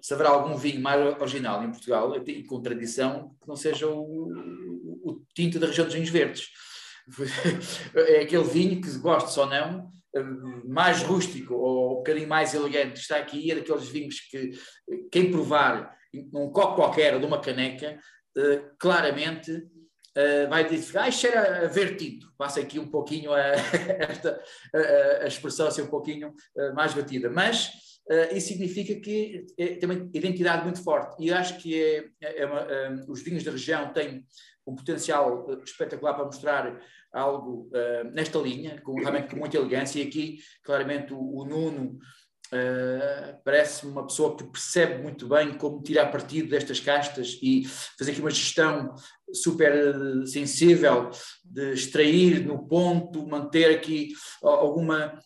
se, 0.00 0.14
haverá 0.14 0.30
algum 0.30 0.56
vinho 0.56 0.80
mais 0.80 1.14
original 1.20 1.62
em 1.62 1.70
Portugal 1.70 2.16
e 2.26 2.44
com 2.44 2.62
tradição 2.62 3.36
que 3.40 3.46
não 3.46 3.56
seja 3.56 3.86
o, 3.86 4.00
o, 4.00 5.10
o 5.10 5.22
tinto 5.34 5.58
da 5.58 5.66
região 5.66 5.84
dos 5.84 5.94
vinhos 5.94 6.10
verdes. 6.10 6.48
é 7.94 8.22
aquele 8.22 8.44
vinho 8.44 8.80
que, 8.80 8.90
gosto 8.98 9.38
ou 9.38 9.46
não, 9.46 9.92
mais 10.64 11.02
rústico 11.02 11.54
ou 11.54 11.92
um 11.92 11.96
bocadinho 11.96 12.28
mais 12.28 12.54
elegante 12.54 13.00
está 13.00 13.16
aqui, 13.16 13.50
é 13.50 13.54
daqueles 13.54 13.88
vinhos 13.88 14.20
que 14.20 14.52
quem 15.10 15.30
provar 15.30 15.94
num 16.32 16.50
copo 16.50 16.76
qualquer 16.76 17.14
ou 17.14 17.20
de 17.20 17.26
uma 17.26 17.40
caneca, 17.40 17.98
uh, 18.36 18.76
claramente 18.78 19.52
uh, 19.52 20.48
vai 20.48 20.68
dizer, 20.68 20.98
ah, 20.98 21.10
cheira 21.10 21.64
a 21.64 21.68
ver. 21.68 21.96
Passa 22.36 22.60
aqui 22.60 22.78
um 22.78 22.88
pouquinho 22.88 23.32
a, 23.32 23.40
esta, 23.98 24.40
a, 25.22 25.26
expressão 25.26 25.66
assim 25.66 25.82
um 25.82 25.88
pouquinho 25.88 26.34
mais 26.74 26.94
batida. 26.94 27.30
Mas 27.30 27.72
isso 28.32 28.48
significa 28.48 28.94
que 29.00 29.46
tem 29.56 29.84
uma 29.84 29.94
identidade 29.94 30.62
muito 30.62 30.82
forte. 30.82 31.24
E 31.24 31.32
acho 31.32 31.56
que 31.58 32.12
é, 32.20 32.42
é 32.42 32.46
uma, 32.46 32.66
os 33.08 33.22
vinhos 33.22 33.42
da 33.42 33.50
região 33.50 33.92
têm 33.94 34.26
um 34.66 34.74
potencial 34.74 35.46
espetacular 35.64 36.14
para 36.14 36.24
mostrar 36.24 36.80
algo 37.14 37.70
uh, 37.72 38.04
nesta 38.12 38.38
linha, 38.38 38.80
com, 38.82 38.94
realmente 38.96 39.30
com 39.30 39.36
muita 39.36 39.56
elegância, 39.56 40.02
e 40.02 40.06
aqui 40.06 40.38
claramente 40.62 41.14
o, 41.14 41.18
o 41.18 41.44
Nuno 41.44 41.98
uh, 42.54 43.40
parece 43.44 43.86
uma 43.86 44.06
pessoa 44.06 44.36
que 44.36 44.44
percebe 44.44 45.02
muito 45.02 45.28
bem 45.28 45.54
como 45.54 45.82
tirar 45.82 46.12
partido 46.12 46.48
destas 46.48 46.80
castas 46.80 47.38
e 47.42 47.64
fazer 47.98 48.12
aqui 48.12 48.20
uma 48.20 48.30
gestão 48.30 48.94
super 49.32 49.72
sensível 50.26 51.10
de 51.44 51.72
extrair 51.72 52.46
no 52.46 52.66
ponto, 52.66 53.26
manter 53.26 53.74
aqui 53.74 54.12
alguma 54.42 55.18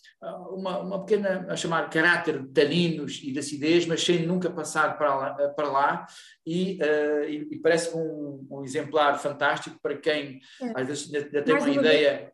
uma, 0.50 0.80
uma 0.80 1.04
pequena, 1.04 1.46
a 1.48 1.56
chamar, 1.56 1.88
caráter 1.90 2.42
de 2.42 2.48
taninos 2.48 3.20
e 3.22 3.30
de 3.30 3.38
acidez, 3.38 3.86
mas 3.86 4.02
sem 4.02 4.26
nunca 4.26 4.50
passar 4.50 4.98
para 4.98 5.14
lá, 5.14 5.34
para 5.50 5.68
lá 5.68 6.06
e, 6.44 6.78
uh, 6.82 7.24
e, 7.24 7.48
e 7.52 7.58
parece 7.60 7.96
um, 7.96 8.46
um, 8.50 8.64
exemplar 8.64 9.18
fantástico 9.20 9.78
para 9.80 9.96
quem 9.96 10.40
é. 10.60 10.72
às 10.74 10.86
vezes 10.86 11.14
ainda 11.14 11.42
tem 11.42 11.54
uma, 11.54 11.64
uma 11.64 11.74
ideia... 11.74 12.18
Vez, 12.18 12.32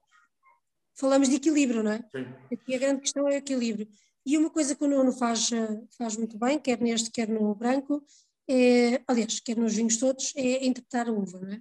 falamos 0.99 1.29
de 1.29 1.37
equilíbrio, 1.37 1.83
não 1.83 1.93
é? 1.93 1.99
Sim. 2.11 2.27
Aqui 2.53 2.75
a 2.75 2.79
grande 2.79 3.01
questão 3.03 3.29
é 3.29 3.33
o 3.33 3.37
equilíbrio. 3.37 3.87
E 4.27 4.39
uma 4.39 4.51
coisa 4.51 4.75
que 4.75 4.85
o 4.85 4.89
Nuno 4.89 5.13
faz, 5.13 5.53
eh, 5.53 5.83
faz 5.99 6.17
muito 6.17 6.39
bem, 6.39 6.59
quer 6.59 6.81
neste, 6.81 7.11
quer 7.11 7.29
no 7.29 7.55
branco, 7.55 8.03
é, 8.49 9.03
aliás, 9.07 9.41
quer 9.41 9.57
nos 9.57 9.75
vinhos 9.75 9.97
todos, 9.97 10.33
é 10.37 10.65
interpretar 10.65 11.09
a 11.09 11.13
uva, 11.13 11.41
não 11.41 11.53
é? 11.53 11.61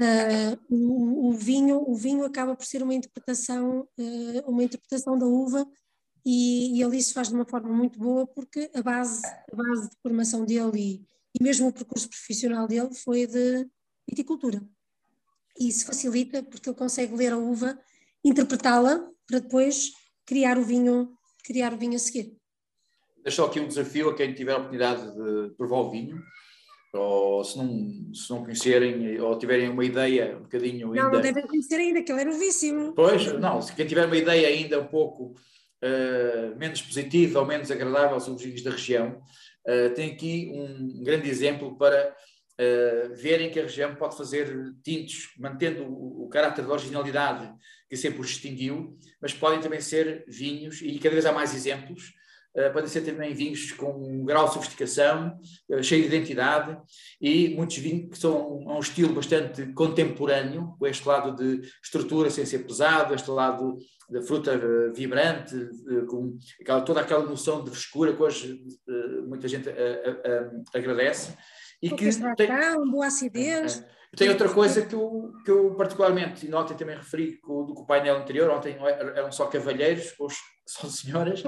Uh, 0.00 0.58
o, 0.70 1.28
o, 1.28 1.32
vinho, 1.32 1.84
o 1.86 1.94
vinho 1.94 2.24
acaba 2.24 2.56
por 2.56 2.64
ser 2.64 2.82
uma 2.82 2.94
interpretação, 2.94 3.80
uh, 3.98 4.50
uma 4.50 4.64
interpretação 4.64 5.18
da 5.18 5.26
uva 5.26 5.68
e, 6.24 6.78
e 6.78 6.82
ele 6.82 6.96
isso 6.96 7.12
faz 7.12 7.28
de 7.28 7.34
uma 7.34 7.44
forma 7.44 7.68
muito 7.68 7.98
boa 7.98 8.26
porque 8.26 8.70
a 8.74 8.80
base, 8.80 9.20
a 9.26 9.56
base 9.56 9.90
de 9.90 9.96
formação 10.02 10.46
dele 10.46 10.78
e, 10.78 11.06
e 11.38 11.42
mesmo 11.42 11.68
o 11.68 11.72
percurso 11.72 12.08
profissional 12.08 12.66
dele 12.66 12.94
foi 12.94 13.26
de 13.26 13.68
viticultura. 14.08 14.66
E 15.58 15.68
isso 15.68 15.84
facilita 15.84 16.42
porque 16.42 16.70
ele 16.70 16.78
consegue 16.78 17.14
ler 17.14 17.32
a 17.32 17.36
uva, 17.36 17.78
interpretá-la 18.24 19.06
para 19.26 19.40
depois 19.40 19.92
criar 20.24 20.56
o 20.56 20.64
vinho, 20.64 21.14
criar 21.50 21.74
o 21.74 21.76
vinho 21.76 21.96
a 21.96 21.98
seguir. 21.98 22.36
Deixo 23.24 23.44
aqui 23.44 23.58
um 23.58 23.66
desafio 23.66 24.08
a 24.08 24.14
quem 24.14 24.32
tiver 24.32 24.52
a 24.52 24.58
oportunidade 24.58 25.02
de 25.02 25.50
provar 25.56 25.80
o 25.80 25.90
vinho 25.90 26.22
ou 26.92 27.42
se 27.44 27.58
não, 27.58 28.14
se 28.14 28.30
não 28.30 28.42
conhecerem 28.42 29.20
ou 29.20 29.36
tiverem 29.36 29.68
uma 29.68 29.84
ideia 29.84 30.36
um 30.36 30.42
bocadinho 30.42 30.88
ainda... 30.88 31.02
Não, 31.02 31.10
não 31.10 31.20
devem 31.20 31.46
conhecer 31.46 31.76
ainda, 31.76 32.02
que 32.02 32.12
ele 32.12 32.20
era 32.20 32.30
novíssimo. 32.30 32.92
Pois, 32.94 33.32
não, 33.38 33.60
se 33.60 33.74
quem 33.74 33.86
tiver 33.86 34.06
uma 34.06 34.16
ideia 34.16 34.46
ainda 34.46 34.80
um 34.80 34.86
pouco 34.86 35.34
uh, 35.82 36.56
menos 36.56 36.82
positiva 36.82 37.40
ou 37.40 37.46
menos 37.46 37.70
agradável 37.70 38.18
sobre 38.20 38.38
os 38.38 38.44
vinhos 38.44 38.62
da 38.62 38.70
região, 38.70 39.20
uh, 39.68 39.94
tem 39.94 40.12
aqui 40.12 40.50
um 40.52 41.02
grande 41.02 41.28
exemplo 41.28 41.76
para 41.76 42.14
uh, 42.60 43.14
verem 43.14 43.50
que 43.50 43.60
a 43.60 43.64
região 43.64 43.94
pode 43.94 44.16
fazer 44.16 44.74
tintos, 44.82 45.32
mantendo 45.38 45.84
o, 45.84 46.24
o 46.24 46.28
caráter 46.28 46.64
de 46.64 46.70
originalidade 46.70 47.52
que 47.90 47.96
sempre 47.96 48.20
os 48.20 48.28
distinguiu, 48.28 48.96
mas 49.20 49.34
podem 49.34 49.60
também 49.60 49.80
ser 49.80 50.24
vinhos, 50.28 50.80
e 50.80 50.96
cada 51.00 51.10
vez 51.10 51.26
há 51.26 51.32
mais 51.32 51.52
exemplos, 51.52 52.12
uh, 52.56 52.72
podem 52.72 52.88
ser 52.88 53.00
também 53.00 53.34
vinhos 53.34 53.72
com 53.72 53.90
um 53.90 54.24
grau 54.24 54.46
de 54.46 54.54
sofisticação, 54.54 55.36
uh, 55.68 55.82
cheio 55.82 56.02
de 56.02 56.14
identidade, 56.14 56.78
e 57.20 57.48
muitos 57.48 57.78
vinhos 57.78 58.10
que 58.10 58.18
são 58.18 58.64
a 58.68 58.76
um 58.76 58.78
estilo 58.78 59.12
bastante 59.12 59.66
contemporâneo, 59.72 60.76
com 60.78 60.86
este 60.86 61.06
lado 61.06 61.34
de 61.34 61.68
estrutura 61.82 62.30
sem 62.30 62.46
ser 62.46 62.60
pesado, 62.60 63.12
este 63.12 63.28
lado 63.28 63.76
da 64.08 64.22
fruta 64.22 64.56
uh, 64.56 64.94
vibrante, 64.94 65.56
com 66.08 66.38
aquela, 66.60 66.82
toda 66.82 67.00
aquela 67.00 67.24
noção 67.24 67.64
de 67.64 67.70
frescura 67.70 68.14
que 68.14 68.22
hoje 68.22 68.62
muita 69.26 69.48
gente 69.48 69.68
agradece. 70.72 71.36
e 71.82 71.90
que 71.90 71.96
tem, 71.96 72.08
extração, 72.08 72.88
boa 72.88 73.06
acidez. 73.06 73.84
Tem 74.16 74.28
outra 74.28 74.48
coisa 74.52 74.84
que 74.84 74.94
eu, 74.94 75.32
que 75.44 75.50
eu 75.50 75.74
particularmente, 75.74 76.46
e 76.46 76.52
ontem 76.54 76.76
também 76.76 76.96
referi 76.96 77.36
com, 77.38 77.64
do, 77.64 77.74
com 77.74 77.82
o 77.82 77.86
painel 77.86 78.16
anterior, 78.16 78.50
ontem 78.50 78.76
não 78.76 78.88
eram 78.88 79.30
só 79.30 79.46
cavalheiros, 79.46 80.14
hoje 80.18 80.36
são 80.66 80.90
senhoras, 80.90 81.42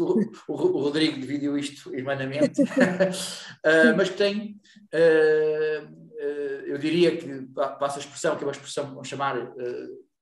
o, 0.00 0.18
o, 0.48 0.52
o 0.52 0.80
Rodrigo 0.82 1.18
dividiu 1.20 1.58
isto 1.58 1.94
irmanamente, 1.94 2.62
Ah, 3.64 3.94
mas 3.96 4.10
que 4.10 4.16
tem, 4.16 4.60
ah, 4.92 5.88
ah, 6.20 6.62
eu 6.66 6.78
diria 6.78 7.16
que, 7.16 7.42
pa- 7.54 7.70
passa 7.70 7.98
a 7.98 8.00
expressão, 8.00 8.36
que 8.36 8.44
é 8.44 8.46
uma 8.46 8.52
expressão, 8.52 8.86
vamos 8.90 9.08
chamar, 9.08 9.36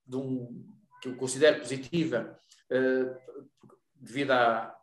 de 0.07 0.17
um, 0.17 0.65
que 1.01 1.09
eu 1.09 1.17
considero 1.17 1.59
positiva, 1.61 2.39
devido 4.01 4.31
à, 4.33 4.75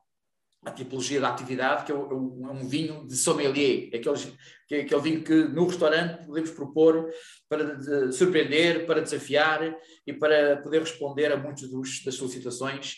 à 0.66 0.72
tipologia 0.72 1.22
da 1.22 1.30
atividade, 1.30 1.86
que 1.86 1.92
é 1.92 1.96
um, 1.96 2.48
é 2.48 2.52
um 2.52 2.68
vinho 2.68 3.08
de 3.08 3.16
sommelier, 3.16 3.88
aqueles, 3.96 4.32
que 4.68 4.76
é 4.76 4.82
aquele 4.82 5.02
vinho 5.02 5.24
que 5.24 5.34
no 5.46 5.66
restaurante 5.66 6.26
podemos 6.26 6.52
propor 6.52 7.10
para 7.48 7.76
de- 7.78 8.12
surpreender, 8.12 8.86
para 8.86 9.02
desafiar 9.02 9.74
e 10.06 10.14
para 10.14 10.58
poder 10.58 10.82
responder 10.82 11.32
a 11.32 11.38
muitas 11.38 11.70
das 12.04 12.16
solicitações 12.16 12.98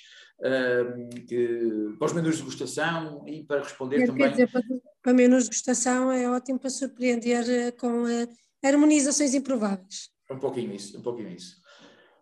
que, 1.28 1.94
para 2.00 2.06
os 2.08 2.14
menus 2.14 2.38
de 2.38 2.42
degustação 2.42 3.24
e 3.28 3.44
para 3.44 3.62
responder 3.62 3.98
Quer 4.00 4.08
também 4.08 4.32
dizer, 4.32 4.52
para, 4.52 4.64
para 5.04 5.14
menus 5.14 5.44
de 5.44 5.50
degustação 5.52 6.12
é 6.12 6.28
ótimo 6.30 6.60
para 6.60 6.70
surpreender 6.70 7.48
eh, 7.48 7.72
com 7.72 8.08
eh, 8.08 8.28
harmonizações 8.64 9.36
improváveis. 9.36 10.10
um 10.32 10.40
pouquinho 10.40 10.74
isso, 10.74 10.98
um 10.98 11.02
pouquinho 11.04 11.30
isso. 11.30 11.62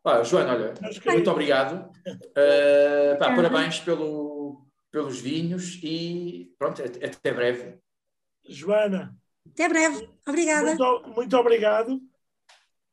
Ah, 0.04 0.24
Joana, 0.24 0.54
olha, 0.54 0.74
muito 1.06 1.32
obrigado. 1.32 1.90
Ah, 2.36 3.16
pá, 3.20 3.36
parabéns 3.36 3.80
pelo, 3.80 4.39
pelos 4.92 5.20
vinhos 5.20 5.80
e 5.84 6.54
pronto, 6.58 6.82
até 6.82 7.34
breve. 7.34 7.78
Joana, 8.48 9.16
Até 9.46 9.70
breve. 9.70 10.10
Obrigada. 10.28 10.68
muito, 10.68 11.14
muito 11.16 11.38
obrigado. 11.38 12.02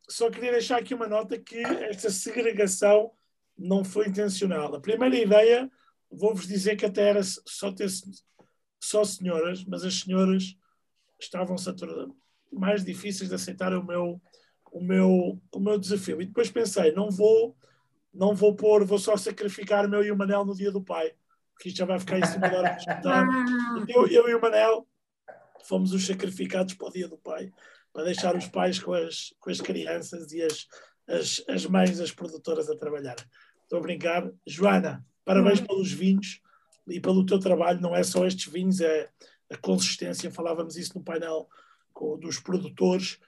Só 0.09 0.31
queria 0.31 0.53
deixar 0.53 0.79
aqui 0.79 0.95
uma 0.95 1.09
nota 1.09 1.39
que 1.39 1.59
esta 1.59 2.11
segregação 2.11 3.11
não 3.59 3.85
foi 3.85 4.09
intencional. 4.09 4.75
A 4.75 4.81
primeira 4.81 5.17
ideia, 5.17 5.71
vou-vos 6.11 6.47
dizer 6.47 6.77
que 6.77 6.85
até 6.85 7.09
era 7.09 7.23
só 7.23 7.73
ter 7.73 7.89
só 8.79 9.03
senhoras, 9.03 9.65
mas 9.65 9.83
as 9.85 10.01
senhoras 10.01 10.57
estavam 11.19 11.57
mais 12.53 12.85
difíceis 12.85 13.29
de 13.29 13.35
aceitar 13.35 13.73
o 13.73 13.85
meu, 13.85 14.21
o 14.71 14.81
meu, 14.81 15.41
o 15.53 15.61
meu 15.61 15.79
desafio. 15.79 16.21
E 16.21 16.27
depois 16.27 16.51
pensei, 16.51 16.93
não 16.93 17.11
vou, 17.11 17.57
não 18.13 18.35
vou 18.35 18.55
pôr, 18.55 18.85
vou 18.85 18.99
só 18.99 19.17
sacrificar 19.17 19.87
o 19.87 19.89
meu 19.89 20.05
e 20.05 20.11
o 20.11 20.17
Manel 20.17 20.45
no 20.45 20.55
dia 20.55 20.71
do 20.71 20.83
pai, 20.83 21.15
porque 21.57 21.71
isto 21.71 21.79
já 21.79 21.87
vai 21.87 21.99
ficar 21.99 22.19
em 22.19 22.27
cima 22.27 22.49
da 22.51 22.59
hora 22.59 22.71
de 22.75 22.81
escutar. 22.81 23.27
Ah, 23.27 23.85
Eu, 23.89 24.07
e 24.29 24.35
o 24.35 24.41
Manel 24.41 24.87
fomos 25.65 25.93
os 25.93 26.07
sacrificados 26.07 26.75
para 26.75 26.87
o 26.89 26.93
dia 26.93 27.09
do 27.09 27.17
pai, 27.17 27.51
para 27.93 28.05
deixar 28.05 28.37
os 28.37 28.47
pais 28.47 28.79
com 28.79 28.93
as, 28.93 29.35
com 29.41 29.51
as 29.51 29.61
crianças 29.61 30.31
e 30.33 30.43
as, 30.43 30.67
as, 31.09 31.43
as 31.49 31.67
mães, 31.67 31.99
as 31.99 32.13
produtoras 32.13 32.69
a 32.69 32.77
trabalhar. 32.77 33.17
Estou 33.63 33.79
a 33.79 33.83
brincar. 33.83 34.31
Joana, 34.47 35.05
parabéns 35.25 35.61
pelos 35.61 35.91
vinhos 35.91 36.41
e 36.89 37.01
pelo 37.01 37.25
teu 37.25 37.39
trabalho. 37.41 37.81
Não 37.81 37.97
é 37.97 38.03
só 38.03 38.27
estes 38.27 38.53
vinhos, 38.53 38.81
é 38.81 39.09
a 39.51 39.57
consistência. 39.57 40.31
Falávamos 40.31 40.77
isso 40.77 40.97
no 40.97 41.03
painel 41.03 41.49
com- 41.93 42.19
dos 42.19 42.39
produtores. 42.39 43.19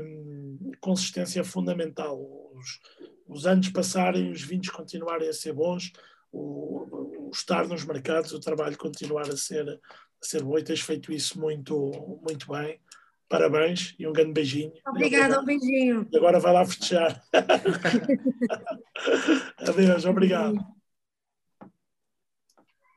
hum, 0.00 0.70
consistência 0.80 1.40
é 1.40 1.44
fundamental. 1.44 2.16
Os, 2.54 2.78
os 3.26 3.46
anos 3.46 3.68
passarem, 3.70 4.30
os 4.30 4.42
vinhos 4.42 4.68
continuarem 4.70 5.28
a 5.28 5.32
ser 5.32 5.52
bons, 5.52 5.92
o 6.32 7.23
estar 7.36 7.66
nos 7.68 7.84
mercados, 7.84 8.32
o 8.32 8.40
trabalho 8.40 8.76
continuar 8.76 9.28
a 9.28 9.36
ser, 9.36 9.68
a 9.68 10.26
ser 10.26 10.42
bom 10.42 10.58
e 10.58 10.64
tens 10.64 10.80
feito 10.80 11.12
isso 11.12 11.38
muito, 11.40 11.90
muito 12.22 12.50
bem. 12.52 12.80
Parabéns 13.28 13.94
e 13.98 14.06
um 14.06 14.12
grande 14.12 14.32
beijinho. 14.32 14.72
obrigada, 14.86 15.40
um 15.40 15.44
beijinho. 15.44 16.06
E 16.12 16.16
agora 16.16 16.38
vai 16.38 16.52
lá 16.52 16.64
festejar. 16.64 17.22
Adeus, 19.58 20.04
obrigado. 20.04 20.56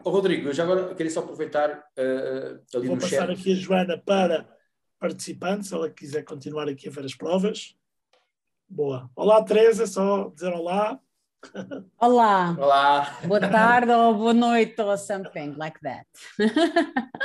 Ô, 0.03 0.09
Rodrigo, 0.09 0.49
eu 0.49 0.53
já 0.53 0.63
agora 0.63 0.93
queria 0.95 1.11
só 1.11 1.21
aproveitar 1.21 1.83
eh, 1.97 2.59
ali 2.75 2.88
Vou 2.88 2.95
no 2.95 3.01
passar 3.01 3.27
chat. 3.27 3.31
aqui 3.31 3.53
a 3.53 3.55
Joana 3.55 3.97
para 3.97 4.47
participante, 4.99 5.67
se 5.67 5.73
ela 5.73 5.89
quiser 5.89 6.23
continuar 6.23 6.69
aqui 6.69 6.88
a 6.88 6.91
ver 6.91 7.05
as 7.05 7.15
provas. 7.15 7.75
Boa. 8.69 9.09
Olá, 9.15 9.43
Teresa, 9.43 9.88
só 9.88 10.29
dizer 10.29 10.53
olá. 10.53 10.99
Olá, 11.99 12.55
Olá, 12.59 13.17
boa 13.25 13.39
tarde 13.39 13.91
ou 13.91 14.13
boa 14.15 14.33
noite 14.33 14.79
ou 14.81 14.97
something 14.97 15.53
like 15.57 15.79
that. 15.81 16.05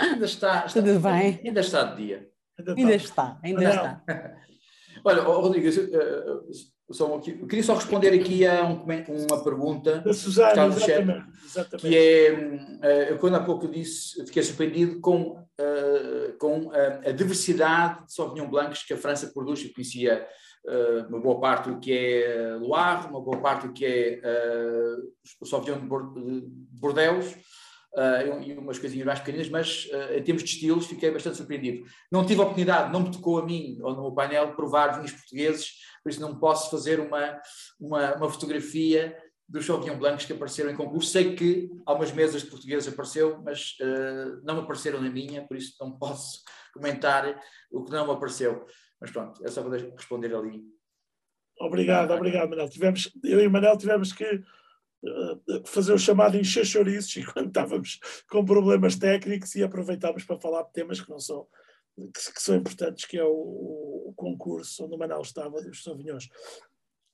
ainda 0.00 0.24
está, 0.24 0.64
está- 0.66 0.80
Tudo 0.80 1.00
bem? 1.00 1.40
Ainda 1.44 1.60
está 1.60 1.84
de 1.84 1.96
dia. 2.06 2.28
Ainda 2.58 2.74
Ainda 2.74 2.94
está. 2.94 3.22
está, 3.22 3.40
ainda 3.42 3.60
Não. 3.60 3.70
está. 3.70 4.02
Olha, 5.04 5.22
Rodrigo, 5.22 5.66
eu, 5.66 6.00
eh, 6.00 6.40
eu 7.40 7.46
queria 7.48 7.62
só 7.64 7.74
responder 7.74 8.10
aqui 8.12 8.46
a 8.46 8.64
um 8.64 8.84
uma 8.84 9.42
pergunta 9.42 9.98
Da 10.00 10.04
no 10.10 10.14
chat. 10.14 10.58
exatamente. 10.58 11.24
exatamente. 11.44 11.88
que 11.88 11.96
é, 11.96 12.26
eh, 12.82 13.10
eu 13.10 13.18
quando 13.18 13.34
há 13.36 13.40
pouco 13.40 13.66
disse, 13.66 14.24
fiquei 14.26 14.42
surpreendido 14.42 15.00
com, 15.00 15.42
eh, 15.58 16.34
com 16.38 16.70
a, 16.72 17.08
a 17.08 17.12
diversidade 17.12 18.06
de 18.06 18.12
Sauvignon 18.14 18.48
Blancs 18.48 18.84
que 18.84 18.92
a 18.92 18.96
França 18.96 19.30
produz. 19.32 19.64
Eu 19.64 19.72
conhecia 19.74 20.12
eh, 20.12 20.28
uma 21.08 21.20
boa 21.20 21.40
parte 21.40 21.70
do 21.70 21.80
que 21.80 21.92
é 21.92 22.56
Loire, 22.60 23.08
uma 23.08 23.20
boa 23.20 23.38
parte 23.38 23.66
do 23.66 23.72
que 23.72 23.84
é 23.84 24.20
eh, 24.22 24.96
o 25.40 25.44
Sauvignon 25.46 25.80
de 25.80 25.86
Bor- 25.86 26.14
de 26.14 26.42
Bordeaux, 26.80 27.36
eh, 27.96 28.26
e 28.46 28.52
umas 28.54 28.78
coisinhas 28.78 29.04
mais 29.06 29.18
pequeninas, 29.18 29.48
mas 29.48 29.88
eh, 29.90 30.18
em 30.18 30.22
termos 30.22 30.42
de 30.44 30.50
estilos 30.50 30.86
fiquei 30.86 31.10
bastante 31.10 31.36
surpreendido. 31.36 31.84
Não 32.10 32.24
tive 32.24 32.40
a 32.40 32.44
oportunidade, 32.44 32.92
não 32.92 33.00
me 33.00 33.10
tocou 33.10 33.38
a 33.38 33.44
mim 33.44 33.78
ou 33.82 33.94
no 33.94 34.02
meu 34.02 34.12
painel 34.12 34.54
provar 34.54 34.94
vinhos 34.96 35.12
portugueses, 35.12 35.72
por 36.02 36.10
isso 36.10 36.20
não 36.20 36.38
posso 36.38 36.70
fazer 36.70 37.00
uma, 37.00 37.40
uma, 37.80 38.14
uma 38.14 38.30
fotografia 38.30 39.16
dos 39.48 39.66
Sauvignon 39.66 39.98
Blancs 39.98 40.24
que 40.24 40.32
apareceram 40.32 40.70
em 40.70 40.76
concurso. 40.76 41.10
Sei 41.10 41.34
que 41.34 41.70
algumas 41.84 42.12
mesas 42.12 42.42
de 42.42 42.48
portugueses 42.48 42.90
apareceu, 42.92 43.42
mas 43.44 43.76
eh, 43.80 44.36
não 44.44 44.60
apareceram 44.60 45.00
na 45.00 45.10
minha, 45.10 45.46
por 45.46 45.56
isso 45.56 45.74
não 45.80 45.92
posso 45.98 46.40
comentar 46.72 47.38
o 47.70 47.84
que 47.84 47.90
não 47.90 48.10
apareceu. 48.10 48.64
Mas 49.02 49.10
pronto, 49.10 49.44
é 49.44 49.50
só 49.50 49.64
para 49.64 49.78
responder 49.78 50.32
ali. 50.32 50.64
Obrigado, 51.58 52.12
obrigado, 52.12 52.48
Manel. 52.48 52.68
Tivemos, 52.68 53.12
eu 53.24 53.40
e 53.40 53.46
o 53.48 53.50
Manel 53.50 53.76
tivemos 53.76 54.12
que 54.12 54.24
eh, 54.24 55.62
fazer 55.66 55.92
o 55.92 55.98
chamado 55.98 56.36
encher 56.36 56.64
chouriços 56.64 57.16
enquanto 57.18 57.48
estávamos 57.48 57.98
com 58.30 58.44
problemas 58.44 58.94
técnicos 58.94 59.56
e 59.56 59.64
aproveitámos 59.64 60.22
para 60.22 60.38
falar 60.38 60.62
de 60.62 60.72
temas 60.72 61.00
que 61.00 61.10
não 61.10 61.18
são 61.18 61.48
que, 61.96 62.32
que 62.32 62.40
são 62.40 62.54
importantes, 62.54 63.04
que 63.04 63.18
é 63.18 63.24
o, 63.24 64.06
o 64.06 64.14
concurso 64.16 64.84
onde 64.84 64.94
o 64.94 64.98
Manel 64.98 65.20
estava 65.20 65.60
dos 65.60 65.82
Sauvignons. 65.82 66.28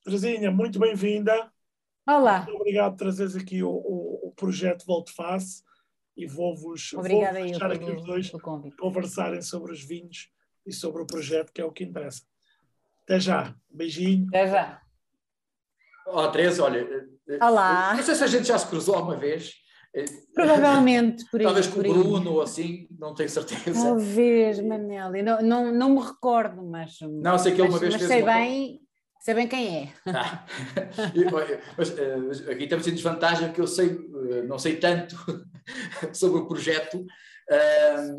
Terezinha, 0.04 0.50
muito 0.50 0.78
bem-vinda. 0.78 1.50
Olá, 2.06 2.42
Muito 2.42 2.56
obrigado 2.56 2.92
por 2.92 2.98
trazeres 2.98 3.34
aqui 3.34 3.62
o, 3.62 3.70
o, 3.70 4.28
o 4.28 4.32
projeto 4.36 4.84
Volte 4.84 5.12
Face 5.12 5.62
e 6.14 6.26
vou-vos 6.26 6.90
vou 6.92 7.02
deixar 7.02 7.72
aqui 7.72 7.90
os 7.90 8.04
dois 8.04 8.30
conversarem 8.78 9.40
sobre 9.40 9.72
os 9.72 9.82
vinhos 9.82 10.30
e 10.68 10.72
sobre 10.72 11.02
o 11.02 11.06
projeto, 11.06 11.52
que 11.52 11.60
é 11.60 11.64
o 11.64 11.72
que 11.72 11.84
interessa. 11.84 12.22
Até 13.04 13.18
já. 13.18 13.54
Beijinho. 13.70 14.26
Até 14.28 14.46
já. 14.48 14.80
Ó, 16.06 16.28
Teresa, 16.28 16.64
olha. 16.64 16.78
eh, 17.28 17.38
Olá. 17.44 17.90
eh, 17.92 17.96
Não 17.96 18.02
sei 18.02 18.14
se 18.14 18.24
a 18.24 18.26
gente 18.26 18.46
já 18.46 18.58
se 18.58 18.66
cruzou 18.66 18.94
alguma 18.94 19.16
vez. 19.16 19.52
eh, 19.94 20.04
Provavelmente 20.34 21.24
por 21.30 21.40
aí. 21.40 21.46
Talvez 21.46 21.66
com 21.66 21.74
por 21.76 21.86
o. 21.86 21.92
Bruno 21.94 22.32
ou 22.34 22.42
assim, 22.42 22.86
não 22.98 23.14
tenho 23.14 23.28
certeza. 23.30 23.82
Talvez, 23.82 24.60
Manel. 24.60 25.10
Não, 25.22 25.42
não, 25.42 25.72
não 25.72 25.90
me 25.90 26.00
recordo, 26.06 26.62
mas, 26.62 26.98
Não, 27.00 27.38
sei 27.38 27.54
que 27.54 27.60
ele 27.60 27.68
uma 27.70 27.78
vez 27.78 27.92
mas 27.94 28.02
fez 28.02 28.12
sei 28.12 28.22
uma- 28.22 28.32
bem, 28.34 28.80
sei 29.20 29.34
bem 29.34 29.48
quem 29.48 29.76
é. 29.84 29.92
Ah. 30.06 30.44
Mas 31.76 32.46
aqui 32.48 32.64
estamos 32.64 32.86
em 32.86 32.94
desvantagem 32.94 33.48
porque 33.48 33.60
eu 33.60 33.66
sei, 33.66 33.98
não 34.46 34.58
sei 34.58 34.76
tanto 34.76 35.16
sobre 36.12 36.40
o 36.40 36.46
projeto. 36.46 37.04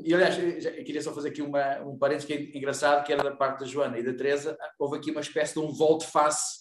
E 0.03 0.13
aliás, 0.13 0.37
eu 0.37 0.71
eu 0.73 0.83
queria 0.83 1.01
só 1.01 1.13
fazer 1.13 1.29
aqui 1.29 1.41
uma, 1.41 1.79
um 1.81 1.97
parênteses 1.97 2.25
que 2.25 2.33
é 2.33 2.57
engraçado, 2.57 3.05
que 3.05 3.13
era 3.13 3.23
da 3.23 3.35
parte 3.35 3.59
da 3.59 3.65
Joana 3.65 3.97
e 3.99 4.03
da 4.03 4.13
Teresa. 4.13 4.57
Houve 4.77 4.97
aqui 4.97 5.11
uma 5.11 5.21
espécie 5.21 5.53
de 5.53 5.59
um 5.59 5.71
volte-face 5.71 6.59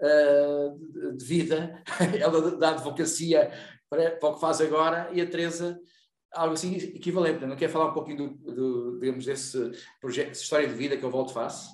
ah, 0.00 0.74
de- 1.16 1.24
vida, 1.24 1.82
ela 2.20 2.56
da 2.56 2.70
advocacia 2.70 3.50
para, 3.88 4.10
para 4.10 4.28
o 4.28 4.34
que 4.34 4.40
faz 4.40 4.60
agora, 4.60 5.08
e 5.12 5.20
a 5.20 5.26
Teresa 5.26 5.78
algo 6.32 6.54
assim 6.54 6.74
equivalente. 6.74 7.46
Não 7.46 7.56
quer 7.56 7.68
falar 7.68 7.90
um 7.90 7.94
pouquinho 7.94 8.16
do, 8.16 8.54
do, 8.54 9.00
digamos, 9.00 9.24
desse 9.24 9.58
projeto, 10.00 10.28
dessa 10.28 10.42
história 10.42 10.66
de 10.66 10.74
vida 10.74 10.96
que 10.96 11.04
é 11.04 11.08
o 11.08 11.10
volte-face? 11.10 11.70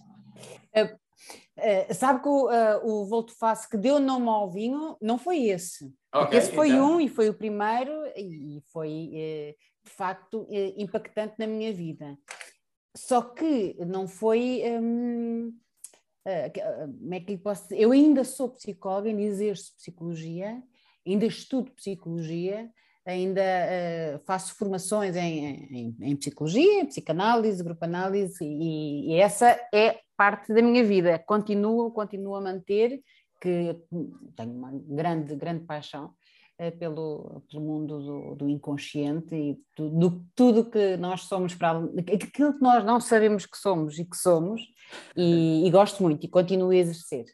Eh, 1.61 1.93
sabe 1.93 2.23
que 2.23 2.29
o, 2.29 2.51
eh, 2.51 2.81
o 2.85 3.05
Volto 3.07 3.33
Face 3.37 3.69
que 3.69 3.77
deu 3.77 3.99
nome 3.99 4.29
ao 4.29 4.51
vinho 4.51 4.97
não 5.01 5.19
foi 5.19 5.45
esse. 5.47 5.93
Porque 6.11 6.37
Ok, 6.37 6.39
esse 6.39 6.53
foi 6.53 6.69
então. 6.69 6.97
um 6.97 7.01
e 7.01 7.09
foi 7.09 7.29
o 7.29 7.35
primeiro 7.35 7.93
e 8.17 8.63
foi 8.73 9.11
eh, 9.15 9.55
de 9.85 9.91
facto 9.91 10.47
impactante 10.77 11.35
na 11.39 11.47
minha 11.47 11.73
vida. 11.73 12.17
Só 12.97 13.23
que 13.23 13.75
não 13.87 14.07
foi. 14.09 14.63
eh, 16.25 16.51
como 16.51 17.15
é 17.15 17.21
que 17.21 17.33
lhe 17.33 17.39
posso 17.39 17.63
dizer? 17.65 17.81
Eu 17.81 17.93
ainda 17.93 18.25
sou 18.25 18.51
psicóloga, 18.51 19.09
ainda 19.09 19.23
exerço 19.23 19.75
psicologia, 19.77 20.63
ainda 21.07 21.27
estudo 21.27 21.71
psicologia, 21.73 22.71
ainda 23.09 23.41
uh, 23.41 24.19
faço 24.27 24.55
formações 24.55 25.17
em, 25.17 25.67
em, 25.71 25.97
em, 26.01 26.17
psicologia, 26.17 26.83
em 26.83 26.87
psicanálise, 26.87 27.65
grupo 27.65 27.83
análise, 27.85 28.45
e, 28.45 29.13
e, 29.13 29.15
essa 29.15 29.59
é 29.73 30.01
parte 30.17 30.53
da 30.53 30.61
minha 30.61 30.85
vida. 30.85 31.19
Continuo, 31.19 31.91
continuo 31.91 32.35
a 32.35 32.41
manter, 32.41 33.01
que 33.41 33.75
tenho 34.37 34.53
uma 34.53 34.71
grande, 34.73 35.35
grande 35.37 35.65
paixão 35.65 36.13
uh, 36.61 36.79
pelo, 36.79 37.43
pelo 37.51 37.63
mundo 37.63 37.99
do, 37.99 38.35
do 38.35 38.49
inconsciente 38.49 39.35
e 39.35 39.59
do, 39.75 39.89
do, 39.89 40.25
tudo 40.35 40.71
que 40.71 40.99
nós 40.99 41.23
somos 41.23 41.55
para 41.55 41.79
aquilo 41.79 42.53
que 42.53 42.63
nós 42.63 42.85
não 42.85 43.01
sabemos 43.01 43.47
que 43.47 43.57
somos 43.57 43.99
e 43.99 44.05
que 44.05 44.17
somos, 44.17 44.61
e, 45.17 45.67
e 45.67 45.71
gosto 45.71 46.03
muito 46.03 46.27
e 46.27 46.29
continuo 46.29 46.71
a 46.71 46.77
exercer. 46.77 47.25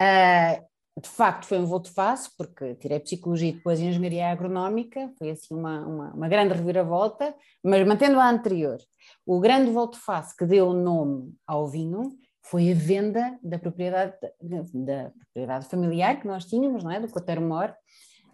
Uh, 0.00 0.65
de 1.00 1.08
facto 1.08 1.46
foi 1.46 1.58
um 1.58 1.66
volte-face, 1.66 2.30
porque 2.38 2.74
tirei 2.76 2.98
Psicologia 2.98 3.50
e 3.50 3.52
depois 3.52 3.80
Engenharia 3.80 4.30
Agronómica, 4.30 5.12
foi 5.18 5.30
assim 5.30 5.54
uma, 5.54 5.86
uma, 5.86 6.14
uma 6.14 6.28
grande 6.28 6.54
reviravolta, 6.54 7.34
mas 7.62 7.86
mantendo 7.86 8.18
a 8.18 8.30
anterior. 8.30 8.78
O 9.26 9.38
grande 9.38 9.70
volte-face 9.70 10.34
que 10.34 10.46
deu 10.46 10.72
nome 10.72 11.34
ao 11.46 11.68
vinho 11.68 12.16
foi 12.42 12.70
a 12.70 12.74
venda 12.74 13.38
da 13.42 13.58
propriedade, 13.58 14.14
da 14.72 15.10
propriedade 15.10 15.68
familiar 15.68 16.18
que 16.18 16.26
nós 16.26 16.46
tínhamos, 16.46 16.82
não 16.82 16.90
é? 16.90 17.00
do 17.00 17.08
Cotermor, 17.08 17.74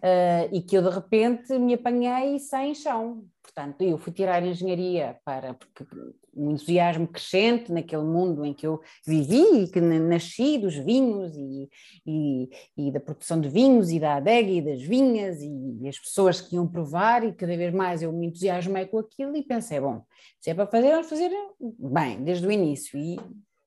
uh, 0.03 0.49
e 0.51 0.61
que 0.61 0.75
eu 0.77 0.81
de 0.81 0.89
repente 0.89 1.57
me 1.57 1.73
apanhei 1.73 2.37
sem 2.37 2.75
chão. 2.75 3.25
Portanto, 3.41 3.81
eu 3.81 3.97
fui 3.97 4.11
tirar 4.11 4.43
engenharia 4.43 5.17
para, 5.23 5.53
porque 5.53 5.85
um 6.35 6.51
entusiasmo 6.51 7.07
crescente 7.07 7.71
naquele 7.71 8.03
mundo 8.03 8.43
em 8.43 8.53
que 8.53 8.65
eu 8.65 8.81
vivi 9.05 9.63
e 9.63 9.67
que 9.67 9.79
nasci 9.79 10.57
dos 10.57 10.75
vinhos 10.75 11.35
e, 11.35 11.69
e, 12.05 12.49
e, 12.75 12.91
da 12.91 12.99
produção 12.99 13.39
de 13.39 13.49
vinhos 13.49 13.91
e 13.91 13.99
da 13.99 14.15
adega 14.15 14.49
e 14.49 14.61
das 14.61 14.81
vinhas 14.81 15.39
e, 15.41 15.77
e, 15.81 15.87
as 15.87 15.99
pessoas 15.99 16.41
que 16.41 16.55
iam 16.55 16.67
provar 16.67 17.23
e 17.23 17.33
cada 17.33 17.55
vez 17.55 17.71
mais 17.73 18.01
eu 18.01 18.11
me 18.11 18.27
entusiasmei 18.27 18.87
com 18.87 18.97
aquilo 18.97 19.35
e 19.35 19.43
pensei, 19.43 19.79
bom, 19.79 20.03
se 20.39 20.49
é 20.49 20.53
para 20.55 20.65
fazer, 20.65 20.89
vamos 20.89 21.09
fazer 21.09 21.29
bem, 21.59 22.23
desde 22.23 22.47
o 22.47 22.51
início 22.51 22.97
e 22.97 23.19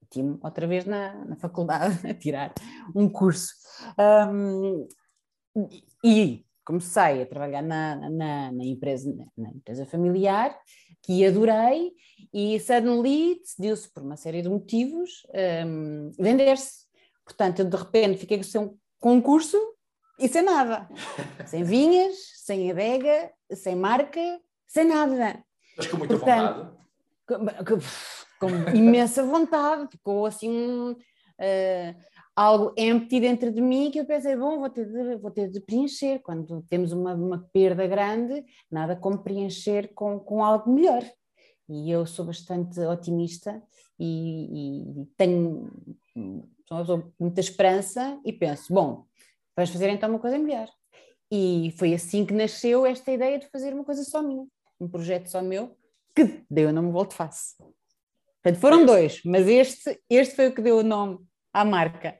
meti-me 0.02 0.38
outra 0.42 0.66
vez 0.66 0.84
na, 0.84 1.24
na 1.26 1.36
faculdade 1.36 2.00
a 2.08 2.14
tirar 2.14 2.52
um 2.94 3.08
curso. 3.08 3.54
Um, 3.98 4.88
e 6.04 6.44
comecei 6.64 7.22
a 7.22 7.26
trabalhar 7.26 7.62
na, 7.62 7.94
na, 8.10 8.52
na, 8.52 8.64
empresa, 8.64 9.14
na 9.36 9.50
empresa 9.50 9.86
familiar, 9.86 10.56
que 11.02 11.24
adorei, 11.24 11.92
e 12.34 12.58
suddenly 12.58 13.38
decidiu-se, 13.40 13.88
por 13.88 14.02
uma 14.02 14.16
série 14.16 14.42
de 14.42 14.48
motivos, 14.48 15.24
um, 15.64 16.10
vender-se. 16.18 16.86
Portanto, 17.24 17.60
eu 17.60 17.64
de 17.66 17.76
repente 17.76 18.18
fiquei 18.18 18.42
sem 18.42 18.60
um 18.60 18.76
concurso 18.98 19.56
e 20.18 20.28
sem 20.28 20.42
nada. 20.42 20.88
sem 21.46 21.62
vinhas, 21.62 22.16
sem 22.44 22.70
adega, 22.70 23.30
sem 23.52 23.76
marca, 23.76 24.20
sem 24.66 24.84
nada. 24.84 25.42
Mas 25.76 25.86
com 25.86 25.96
muita 25.98 26.16
Portanto, 26.16 26.76
vontade. 27.26 27.66
Com, 27.68 28.48
com, 28.48 28.76
imensa 28.76 29.22
vontade, 29.22 29.88
ficou 29.90 30.26
assim. 30.26 30.92
Uh, 31.38 31.94
algo 32.36 32.74
empty 32.76 33.18
dentro 33.18 33.50
de 33.50 33.62
mim 33.62 33.90
que 33.90 33.98
eu 33.98 34.04
pensei, 34.04 34.36
bom, 34.36 34.58
vou 34.58 34.68
ter 34.68 34.84
de, 34.84 35.16
vou 35.16 35.30
ter 35.30 35.50
de 35.50 35.58
preencher. 35.58 36.20
Quando 36.20 36.62
temos 36.68 36.92
uma, 36.92 37.14
uma 37.14 37.48
perda 37.50 37.86
grande, 37.86 38.44
nada 38.70 38.94
como 38.94 39.18
preencher 39.18 39.94
com, 39.94 40.20
com 40.20 40.44
algo 40.44 40.70
melhor. 40.70 41.02
E 41.68 41.90
eu 41.90 42.04
sou 42.06 42.26
bastante 42.26 42.78
otimista 42.80 43.60
e, 43.98 45.00
e 45.00 45.06
tenho 45.16 45.70
muita 47.18 47.40
esperança 47.40 48.20
e 48.24 48.32
penso, 48.32 48.72
bom, 48.72 49.06
vamos 49.56 49.70
fazer 49.70 49.88
então 49.88 50.10
uma 50.10 50.18
coisa 50.18 50.38
melhor. 50.38 50.68
E 51.32 51.74
foi 51.76 51.94
assim 51.94 52.24
que 52.24 52.34
nasceu 52.34 52.86
esta 52.86 53.10
ideia 53.10 53.38
de 53.38 53.48
fazer 53.48 53.72
uma 53.72 53.82
coisa 53.82 54.04
só 54.04 54.22
minha, 54.22 54.46
um 54.78 54.88
projeto 54.88 55.28
só 55.28 55.42
meu, 55.42 55.76
que 56.14 56.44
deu 56.48 56.68
o 56.68 56.72
nome 56.72 56.92
Volto 56.92 57.14
Face. 57.14 57.56
Portanto, 58.42 58.60
foram 58.60 58.86
dois, 58.86 59.22
mas 59.24 59.48
este, 59.48 60.00
este 60.08 60.36
foi 60.36 60.48
o 60.48 60.54
que 60.54 60.62
deu 60.62 60.78
o 60.78 60.82
nome 60.84 61.18
à 61.52 61.64
marca. 61.64 62.16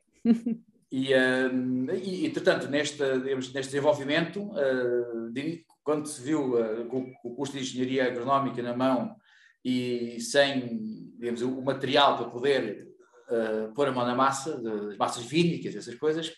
E, 0.90 1.12
uh, 1.12 1.94
e, 1.94 2.26
entretanto, 2.26 2.68
neste, 2.68 3.02
neste 3.02 3.52
desenvolvimento, 3.52 4.40
uh, 4.40 5.30
de, 5.32 5.64
quando 5.82 6.06
se 6.06 6.22
viu 6.22 6.54
uh, 6.54 6.86
com, 6.86 7.12
com, 7.14 7.28
o 7.28 7.34
curso 7.34 7.52
de 7.52 7.60
Engenharia 7.60 8.06
Agronómica 8.06 8.62
na 8.62 8.76
mão 8.76 9.16
e 9.64 10.20
sem 10.20 11.12
digamos, 11.18 11.42
o 11.42 11.60
material 11.60 12.16
para 12.16 12.28
poder 12.28 12.86
uh, 13.28 13.74
pôr 13.74 13.88
a 13.88 13.92
mão 13.92 14.06
na 14.06 14.14
massa, 14.14 14.60
das 14.60 14.96
massas 14.96 15.24
vínicas, 15.24 15.74
essas 15.74 15.94
coisas, 15.96 16.32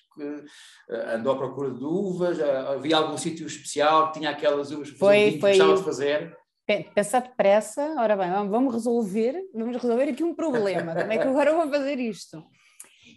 andou 1.12 1.34
à 1.34 1.36
procura 1.36 1.70
de 1.70 1.84
uvas, 1.84 2.40
havia 2.40 2.96
algum 2.96 3.18
sítio 3.18 3.46
especial 3.46 4.10
que 4.10 4.18
tinha 4.18 4.30
aquelas 4.30 4.70
uvas 4.70 4.88
foi, 4.88 5.32
que 5.32 5.40
foi... 5.40 5.50
gostava 5.50 5.76
de 5.76 5.84
fazer? 5.84 6.36
Pensar 6.94 7.20
depressa, 7.20 7.94
ora 7.98 8.16
bem, 8.16 8.30
vamos 8.48 8.74
resolver, 8.74 9.34
vamos 9.54 9.76
resolver 9.80 10.04
aqui 10.04 10.22
um 10.22 10.34
problema. 10.34 10.94
Como 10.94 11.12
é 11.12 11.18
que 11.18 11.28
agora 11.28 11.50
eu 11.50 11.56
vou 11.56 11.68
fazer 11.70 11.98
isto? 11.98 12.44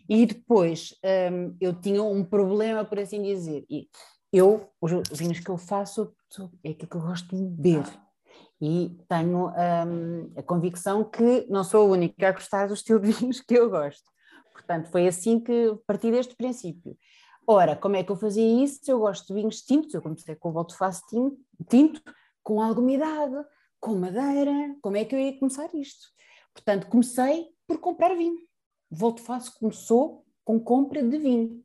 E 0.09 0.25
depois 0.25 0.95
um, 1.31 1.55
eu 1.59 1.73
tinha 1.73 2.03
um 2.03 2.23
problema, 2.23 2.83
por 2.85 2.99
assim 2.99 3.21
dizer. 3.21 3.65
E 3.69 3.87
eu, 4.31 4.69
os 4.81 4.91
vinhos 5.11 5.39
que 5.39 5.49
eu 5.49 5.57
faço, 5.57 6.13
é 6.63 6.71
aquilo 6.71 6.89
que 6.89 6.95
eu 6.95 7.01
gosto 7.01 7.35
de 7.35 7.43
beber. 7.43 7.85
E 8.61 8.95
tenho 9.09 9.47
um, 9.49 10.33
a 10.37 10.43
convicção 10.43 11.03
que 11.03 11.45
não 11.49 11.63
sou 11.63 11.81
a 11.81 11.91
única 11.91 12.29
a 12.29 12.31
gostar 12.31 12.67
do 12.67 12.73
estilo 12.73 12.99
de 12.99 13.11
vinhos 13.11 13.41
que 13.41 13.55
eu 13.55 13.69
gosto. 13.69 14.03
Portanto, 14.53 14.89
foi 14.91 15.07
assim 15.07 15.39
que 15.39 15.75
parti 15.87 16.11
deste 16.11 16.35
princípio. 16.35 16.95
Ora, 17.47 17.75
como 17.75 17.95
é 17.95 18.03
que 18.03 18.11
eu 18.11 18.15
fazia 18.15 18.63
isso? 18.63 18.79
Eu 18.87 18.99
gosto 18.99 19.27
de 19.27 19.33
vinhos 19.33 19.61
tintos, 19.61 19.93
eu 19.93 20.01
comecei 20.01 20.35
com 20.35 20.49
o 20.49 20.51
Volto 20.53 20.77
Faço 20.77 21.01
tinto, 21.09 21.37
tinto, 21.69 22.01
com 22.43 22.61
alguma 22.61 22.91
idade, 22.91 23.35
com 23.79 23.95
madeira. 23.95 24.75
Como 24.81 24.95
é 24.95 25.03
que 25.03 25.15
eu 25.15 25.19
ia 25.19 25.37
começar 25.39 25.69
isto? 25.73 26.07
Portanto, 26.53 26.87
comecei 26.87 27.47
por 27.67 27.79
comprar 27.79 28.15
vinho. 28.15 28.37
Volto 28.91 29.21
Fácil 29.21 29.53
começou 29.59 30.25
com 30.43 30.59
compra 30.59 31.01
de 31.01 31.17
vinho. 31.17 31.63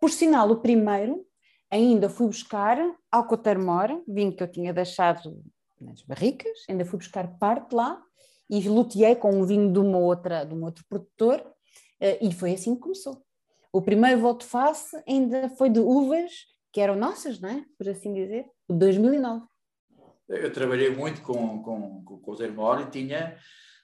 Por 0.00 0.10
sinal, 0.10 0.50
o 0.50 0.60
primeiro 0.60 1.26
ainda 1.70 2.08
fui 2.08 2.26
buscar 2.26 2.78
Alcoter 3.10 3.58
Mora, 3.58 4.00
vinho 4.06 4.34
que 4.34 4.42
eu 4.42 4.50
tinha 4.50 4.72
deixado 4.72 5.42
nas 5.80 6.02
barricas, 6.02 6.64
ainda 6.68 6.84
fui 6.84 6.98
buscar 6.98 7.38
parte 7.38 7.74
lá 7.74 8.00
e 8.48 8.68
luteei 8.68 9.14
com 9.14 9.30
um 9.30 9.44
vinho 9.44 9.72
de, 9.72 9.78
uma 9.78 9.98
outra, 9.98 10.44
de 10.44 10.54
um 10.54 10.64
outro 10.64 10.84
produtor 10.88 11.44
eh, 12.00 12.18
e 12.20 12.32
foi 12.32 12.52
assim 12.54 12.74
que 12.74 12.80
começou. 12.80 13.22
O 13.72 13.80
primeiro 13.80 14.20
Volto 14.20 14.44
Face 14.44 14.96
ainda 15.08 15.48
foi 15.50 15.70
de 15.70 15.78
uvas 15.78 16.32
que 16.72 16.80
eram 16.80 16.96
nossas, 16.96 17.40
não 17.40 17.48
é? 17.48 17.64
Por 17.78 17.88
assim 17.88 18.12
dizer, 18.12 18.46
de 18.68 18.76
2009. 18.76 19.44
Eu 20.28 20.52
trabalhei 20.52 20.94
muito 20.94 21.22
com, 21.22 21.62
com, 21.62 22.04
com, 22.04 22.30
o 22.30 22.36
Termor 22.36 22.80
e 22.80 22.90
tinha 22.90 23.36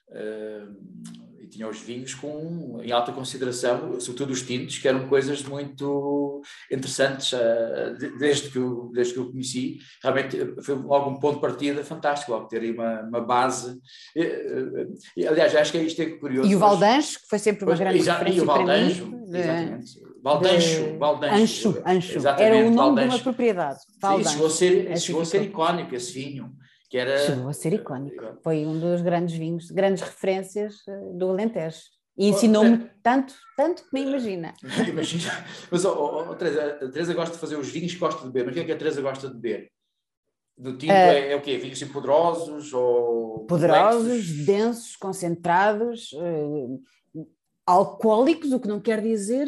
uh, 0.09 1.37
e 1.39 1.47
tinha 1.47 1.67
os 1.67 1.79
vinhos 1.79 2.13
com, 2.13 2.79
em 2.83 2.91
alta 2.91 3.11
consideração, 3.11 3.99
sobretudo 3.99 4.31
os 4.31 4.41
tintos, 4.41 4.77
que 4.77 4.87
eram 4.87 5.07
coisas 5.07 5.41
muito 5.43 6.41
interessantes 6.71 7.31
uh, 7.33 8.17
desde, 8.19 8.49
que 8.49 8.57
eu, 8.57 8.91
desde 8.93 9.13
que 9.13 9.19
eu 9.19 9.31
conheci. 9.31 9.77
Realmente 10.03 10.37
foi 10.61 10.75
logo 10.75 11.09
um 11.09 11.19
ponto 11.19 11.35
de 11.35 11.41
partida 11.41 11.83
fantástico, 11.83 12.31
logo 12.31 12.47
ter 12.47 12.61
aí 12.61 12.71
uma, 12.71 13.01
uma 13.01 13.21
base. 13.21 13.79
E, 14.15 14.21
uh, 14.21 15.29
aliás, 15.29 15.55
acho 15.55 15.71
que 15.71 15.77
isto 15.79 16.01
é 16.01 16.05
curioso. 16.17 16.49
E 16.49 16.55
o 16.55 16.59
Valdancho, 16.59 17.21
que 17.21 17.27
foi 17.29 17.39
sempre 17.39 17.63
uma 17.63 17.67
pois, 17.67 17.79
grande 17.79 17.99
exa, 17.99 18.13
referência 18.13 18.39
e 18.39 18.41
o 18.41 18.45
Valdancho, 18.45 19.11
de, 19.27 19.37
exatamente. 19.37 20.07
Valdancho, 20.23 20.97
Valdancho. 20.97 21.69
Ancho, 21.69 21.83
Ancho. 21.85 22.27
Era 22.27 22.57
o 22.57 22.63
nome 22.63 22.75
Valdancho. 22.75 23.07
de 23.07 23.15
uma 23.15 23.23
propriedade. 23.23 23.79
Valdancho. 24.01 24.29
Sim, 24.29 24.33
chegou 24.33 24.47
a 24.47 24.49
ser, 24.49 24.99
chegou 24.99 25.21
a 25.21 25.25
ser 25.25 25.41
icónico 25.43 25.95
esse 25.95 26.11
vinho 26.11 26.51
que 26.89 26.97
era... 26.97 27.17
Chegou 27.19 27.49
a 27.49 27.53
ser 27.53 27.73
icónico. 27.73 28.23
Foi 28.41 28.65
um 28.65 28.79
dos 28.79 29.01
grandes 29.01 29.37
vinhos, 29.37 29.71
grandes 29.71 30.01
referências 30.03 30.87
eh, 30.87 31.11
do 31.13 31.29
Alentejo. 31.29 31.81
E 32.17 32.29
ensinou-me 32.29 32.89
tanto, 33.03 33.35
tanto 33.55 33.83
que 33.83 33.89
nem 33.93 34.07
imagina. 34.07 34.53
Imagina. 34.89 35.31
Mas, 35.69 35.85
oh, 35.85 36.25
oh, 36.27 36.35
Teresa, 36.35 36.79
a 36.81 36.89
Teresa 36.89 37.13
gosta 37.13 37.35
de 37.35 37.39
fazer 37.39 37.57
os 37.57 37.69
vinhos 37.69 37.93
que 37.93 37.99
gosta 37.99 38.21
de 38.21 38.31
beber. 38.31 38.45
Mas 38.45 38.51
o 38.51 38.55
que 38.55 38.61
é 38.61 38.65
que 38.65 38.71
a 38.71 38.77
Teresa 38.77 39.01
gosta 39.01 39.27
de 39.27 39.35
beber? 39.35 39.71
Do 40.57 40.75
tinto 40.75 40.89
uh, 40.89 40.93
é, 40.93 41.33
é, 41.33 41.35
o 41.35 41.41
quê? 41.41 41.57
Vinhos 41.57 41.79
assim 41.79 41.91
poderosos? 41.91 42.73
Ou 42.73 43.45
poderosos, 43.45 44.07
complexos? 44.07 44.45
densos, 44.47 44.95
concentrados, 44.95 46.11
uh, 46.13 46.81
alcoólicos, 47.63 48.51
o 48.51 48.59
que 48.59 48.67
não 48.67 48.79
quer 48.79 48.99
dizer 48.99 49.47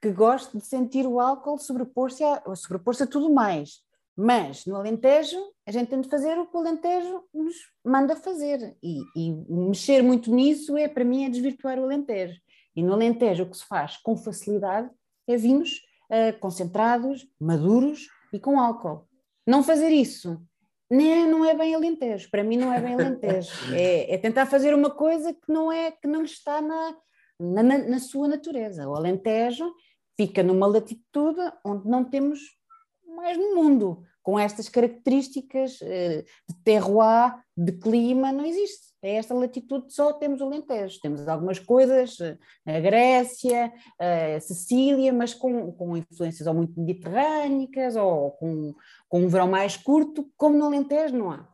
que 0.00 0.10
gosto 0.10 0.56
de 0.56 0.64
sentir 0.64 1.06
o 1.06 1.20
álcool 1.20 1.58
sobrepor-se 1.58 2.24
a, 2.24 2.42
sobrepor 2.54 2.94
a 2.98 3.06
tudo 3.06 3.30
mais. 3.30 3.82
Mas 4.16 4.66
no 4.66 4.76
Alentejo, 4.76 5.38
a 5.66 5.72
gente 5.72 5.88
tem 5.88 6.00
de 6.00 6.08
fazer 6.08 6.38
o 6.38 6.46
que 6.46 6.56
o 6.56 6.60
Alentejo 6.60 7.24
nos 7.32 7.54
manda 7.84 8.16
fazer. 8.16 8.76
E, 8.82 9.00
e, 9.16 9.32
mexer 9.48 10.02
muito 10.02 10.32
nisso 10.34 10.76
é, 10.76 10.88
para 10.88 11.04
mim, 11.04 11.24
é 11.24 11.30
desvirtuar 11.30 11.78
o 11.78 11.84
Alentejo. 11.84 12.38
E 12.74 12.82
no 12.82 12.92
Alentejo, 12.92 13.44
o 13.44 13.50
que 13.50 13.56
se 13.56 13.66
faz 13.66 13.96
com 13.96 14.16
facilidade 14.16 14.90
é 15.28 15.36
vinhos 15.36 15.80
uh, 16.10 16.38
concentrados, 16.38 17.26
maduros 17.40 18.08
e 18.32 18.38
com 18.38 18.60
álcool. 18.60 19.06
Não 19.46 19.62
fazer 19.62 19.90
isso 19.90 20.40
nem, 20.90 21.26
não 21.28 21.44
é 21.44 21.54
bem 21.54 21.74
Alentejo. 21.74 22.28
Para 22.30 22.42
mim, 22.42 22.56
não 22.56 22.72
é 22.72 22.80
bem 22.80 22.94
Alentejo. 22.94 23.50
É, 23.72 24.14
é 24.14 24.18
tentar 24.18 24.46
fazer 24.46 24.74
uma 24.74 24.90
coisa 24.90 25.32
que 25.32 25.52
não, 25.52 25.70
é, 25.70 25.92
que 25.92 26.08
não 26.08 26.24
está 26.24 26.60
na, 26.60 26.96
na, 27.38 27.62
na 27.62 27.98
sua 28.00 28.26
natureza. 28.26 28.88
O 28.88 28.96
Alentejo 28.96 29.72
fica 30.16 30.42
numa 30.42 30.66
latitude 30.66 31.40
onde 31.64 31.88
não 31.88 32.04
temos 32.04 32.40
mais 33.14 33.36
no 33.36 33.54
mundo 33.54 34.02
com 34.22 34.38
estas 34.38 34.68
características 34.68 35.72
de 35.78 36.54
terroir, 36.62 37.34
de 37.56 37.72
clima, 37.72 38.32
não 38.32 38.44
existe 38.44 38.90
a 39.02 39.08
esta 39.08 39.32
latitude 39.32 39.92
só 39.92 40.12
temos 40.12 40.40
o 40.40 40.44
Alentejo. 40.44 41.00
Temos 41.00 41.26
algumas 41.26 41.58
coisas, 41.58 42.18
a 42.66 42.80
Grécia, 42.80 43.72
a 43.98 44.40
Sicília, 44.40 45.12
mas 45.12 45.32
com, 45.32 45.72
com 45.72 45.96
influências 45.96 46.46
ou 46.46 46.54
muito 46.54 46.78
mediterrânicas 46.78 47.96
ou 47.96 48.32
com, 48.32 48.74
com 49.08 49.22
um 49.22 49.28
verão 49.28 49.48
mais 49.48 49.76
curto, 49.76 50.30
como 50.36 50.56
no 50.56 50.66
Alentejo 50.66 51.16
não 51.16 51.30
há. 51.30 51.48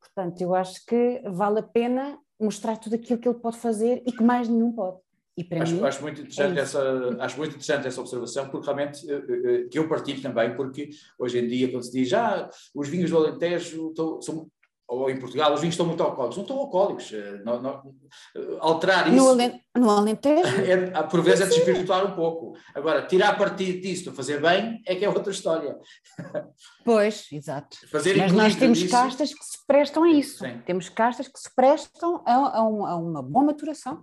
Portanto, 0.00 0.40
eu 0.40 0.54
acho 0.54 0.84
que 0.86 1.22
vale 1.26 1.60
a 1.60 1.62
pena 1.62 2.18
mostrar 2.40 2.78
tudo 2.78 2.94
aquilo 2.94 3.18
que 3.18 3.28
ele 3.28 3.38
pode 3.38 3.58
fazer 3.58 4.02
e 4.06 4.12
que 4.12 4.22
mais 4.22 4.48
nenhum 4.48 4.72
pode. 4.72 4.98
Acho, 5.60 5.74
mim, 5.74 5.84
acho, 5.84 6.02
muito 6.02 6.20
interessante 6.20 6.58
é 6.58 6.62
essa, 6.62 7.16
acho 7.20 7.36
muito 7.36 7.50
interessante 7.50 7.86
essa 7.86 8.00
observação, 8.00 8.48
porque 8.48 8.66
realmente 8.66 9.10
eh, 9.10 9.14
eh, 9.14 9.68
que 9.70 9.78
eu 9.78 9.88
partilho 9.88 10.22
também, 10.22 10.54
porque 10.54 10.90
hoje 11.18 11.38
em 11.38 11.48
dia, 11.48 11.70
quando 11.70 11.82
se 11.82 11.92
diz 11.92 12.12
ah, 12.12 12.48
os 12.74 12.88
vinhos 12.88 13.10
do 13.10 13.18
Alentejo 13.18 13.92
são, 14.20 14.50
ou 14.88 15.10
em 15.10 15.18
Portugal, 15.18 15.52
os 15.52 15.60
vinhos 15.60 15.74
estão 15.74 15.84
muito 15.84 16.02
alcoólicos. 16.02 16.36
Não 16.36 16.42
estão 16.42 16.58
alcoólicos. 16.58 17.12
Eh, 17.12 17.42
não, 17.44 17.60
não, 17.60 17.94
eh, 18.34 18.56
alterar 18.58 19.12
isso. 19.12 19.36
No, 19.76 19.90
Alentejo? 19.90 20.48
É, 20.66 21.02
por 21.02 21.20
vezes 21.20 21.42
é 21.42 21.46
desvirtuar 21.46 22.06
um 22.06 22.14
pouco. 22.14 22.56
Agora, 22.74 23.06
tirar 23.06 23.36
partido 23.36 23.82
disso 23.82 24.04
para 24.04 24.14
fazer 24.14 24.40
bem 24.40 24.80
é 24.86 24.96
que 24.96 25.04
é 25.04 25.08
outra 25.08 25.30
história. 25.30 25.76
Pois, 26.84 27.26
exato. 27.30 27.76
Fazer 27.90 28.16
Mas 28.16 28.32
nós 28.32 28.56
temos 28.56 28.78
disso... 28.78 28.90
castas 28.90 29.34
que 29.34 29.44
se 29.44 29.66
prestam 29.66 30.04
a 30.04 30.08
isso. 30.08 30.38
Sim. 30.38 30.62
Temos 30.64 30.88
castas 30.88 31.28
que 31.28 31.38
se 31.38 31.54
prestam 31.54 32.22
a, 32.26 32.32
a, 32.32 32.58
a 32.58 32.96
uma 32.96 33.22
boa 33.22 33.44
maturação. 33.44 34.02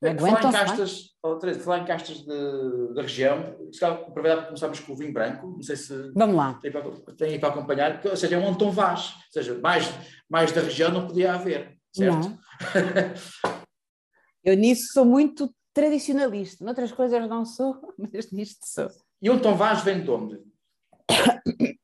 Falar 0.00 0.44
em 0.44 0.52
castas, 0.52 1.16
oh, 1.22 1.36
Teresa, 1.36 1.60
falar 1.60 1.78
em 1.80 1.84
castas 1.84 2.24
da 2.24 3.02
região, 3.02 3.56
se 3.72 3.80
calhar 3.80 3.98
aproveitar 3.98 4.36
para 4.36 4.46
começarmos 4.46 4.80
com 4.80 4.92
o 4.92 4.96
vinho 4.96 5.12
branco, 5.12 5.46
não 5.46 5.62
sei 5.62 5.76
se 5.76 6.12
Vamos 6.14 6.36
lá. 6.36 6.54
tem 6.54 6.70
para, 6.70 6.90
tem 7.16 7.40
para 7.40 7.48
acompanhar, 7.48 8.00
ou 8.04 8.16
seja, 8.16 8.36
é 8.36 8.38
um 8.38 8.48
Anton 8.48 8.70
Vaz, 8.70 9.14
ou 9.14 9.32
seja, 9.32 9.58
mais, 9.58 9.92
mais 10.28 10.52
da 10.52 10.60
região 10.60 10.90
não 10.90 11.06
podia 11.06 11.34
haver, 11.34 11.78
certo? 11.92 12.38
Eu 14.44 14.56
nisso 14.56 14.92
sou 14.92 15.04
muito 15.04 15.52
tradicionalista, 15.74 16.64
noutras 16.64 16.92
coisas 16.92 17.28
não 17.28 17.44
sou, 17.44 17.76
mas 17.98 18.30
nisto 18.30 18.66
sou. 18.66 18.88
E 19.20 19.28
o 19.28 19.34
Anton 19.34 19.54
Vaz 19.54 19.82
vem 19.82 20.02
de 20.02 20.10
onde? 20.10 20.40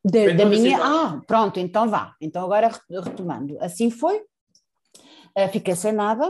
De, 0.05 0.27
vem 0.27 0.37
da 0.37 0.47
minha. 0.47 0.79
Ah, 0.81 1.21
pronto, 1.27 1.61
então 1.61 1.89
vá. 1.89 2.15
Então 2.21 2.45
agora 2.45 2.71
retomando. 2.91 3.57
Assim 3.61 3.91
foi, 3.91 4.19
uh, 4.19 5.49
fiquei 5.51 5.75
sem 5.75 5.93
nada, 5.93 6.29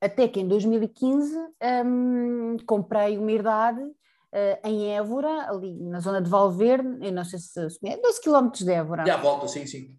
até 0.00 0.26
que 0.26 0.40
em 0.40 0.48
2015 0.48 1.36
um, 1.84 2.56
comprei 2.66 3.18
uma 3.18 3.30
herdade 3.30 3.80
uh, 3.82 4.68
em 4.68 4.94
Évora, 4.96 5.50
ali 5.50 5.74
na 5.74 6.00
zona 6.00 6.22
de 6.22 6.30
Valverde, 6.30 7.06
eu 7.06 7.12
não 7.12 7.24
sei 7.24 7.38
se 7.38 7.78
conhece, 7.78 8.00
12 8.02 8.20
km 8.22 8.50
de 8.50 8.72
Évora. 8.72 9.06
Já 9.06 9.16
volta, 9.16 9.46
sim, 9.46 9.66
sim. 9.66 9.96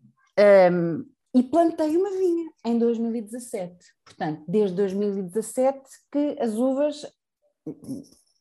Um, 0.72 1.06
e 1.34 1.44
plantei 1.44 1.96
uma 1.96 2.10
vinha 2.10 2.52
em 2.66 2.78
2017. 2.78 3.76
Portanto, 4.04 4.44
desde 4.48 4.76
2017 4.76 5.80
que 6.12 6.36
as 6.40 6.56
uvas 6.56 7.06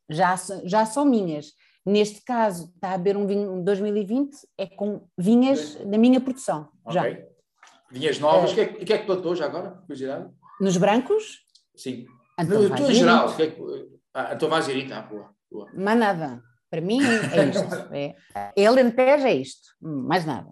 já, 0.08 0.34
já 0.64 0.86
são 0.86 1.04
minhas. 1.04 1.52
Neste 1.86 2.22
caso, 2.22 2.72
está 2.74 2.92
a 2.92 2.98
beber 2.98 3.16
um 3.16 3.26
vinho 3.26 3.62
2020, 3.62 4.36
é 4.58 4.66
com 4.66 5.06
vinhas 5.16 5.76
da 5.76 5.96
minha 5.96 6.20
produção. 6.20 6.68
Okay. 6.84 7.14
Já. 7.14 7.30
Vinhas 7.90 8.18
novas, 8.18 8.52
o 8.52 8.54
que, 8.54 8.60
é, 8.60 8.66
que 8.66 8.92
é 8.92 8.98
que 8.98 9.06
plantou 9.06 9.34
já 9.34 9.46
agora? 9.46 9.70
Curiosidade? 9.86 10.30
Nos 10.60 10.76
brancos? 10.76 11.44
Sim. 11.80 12.06
Então, 12.38 12.62
no, 12.62 12.76
tudo 12.76 12.90
em 12.90 12.94
geral. 12.94 13.34
Que 13.34 13.42
é 13.42 13.50
que, 13.50 13.62
ah, 14.14 14.34
então 14.34 14.48
vais 14.48 14.68
ir, 14.68 14.88
tá, 14.88 15.02
boa, 15.02 15.30
boa. 15.50 15.70
Mais 15.74 15.98
nada. 15.98 16.42
Para 16.70 16.80
mim 16.80 17.00
é 17.02 17.44
isto. 17.48 17.64
é, 17.92 18.14
é 18.56 18.66
Alentejo 18.66 19.26
é 19.26 19.34
isto, 19.34 19.68
mais 19.80 20.24
nada. 20.24 20.48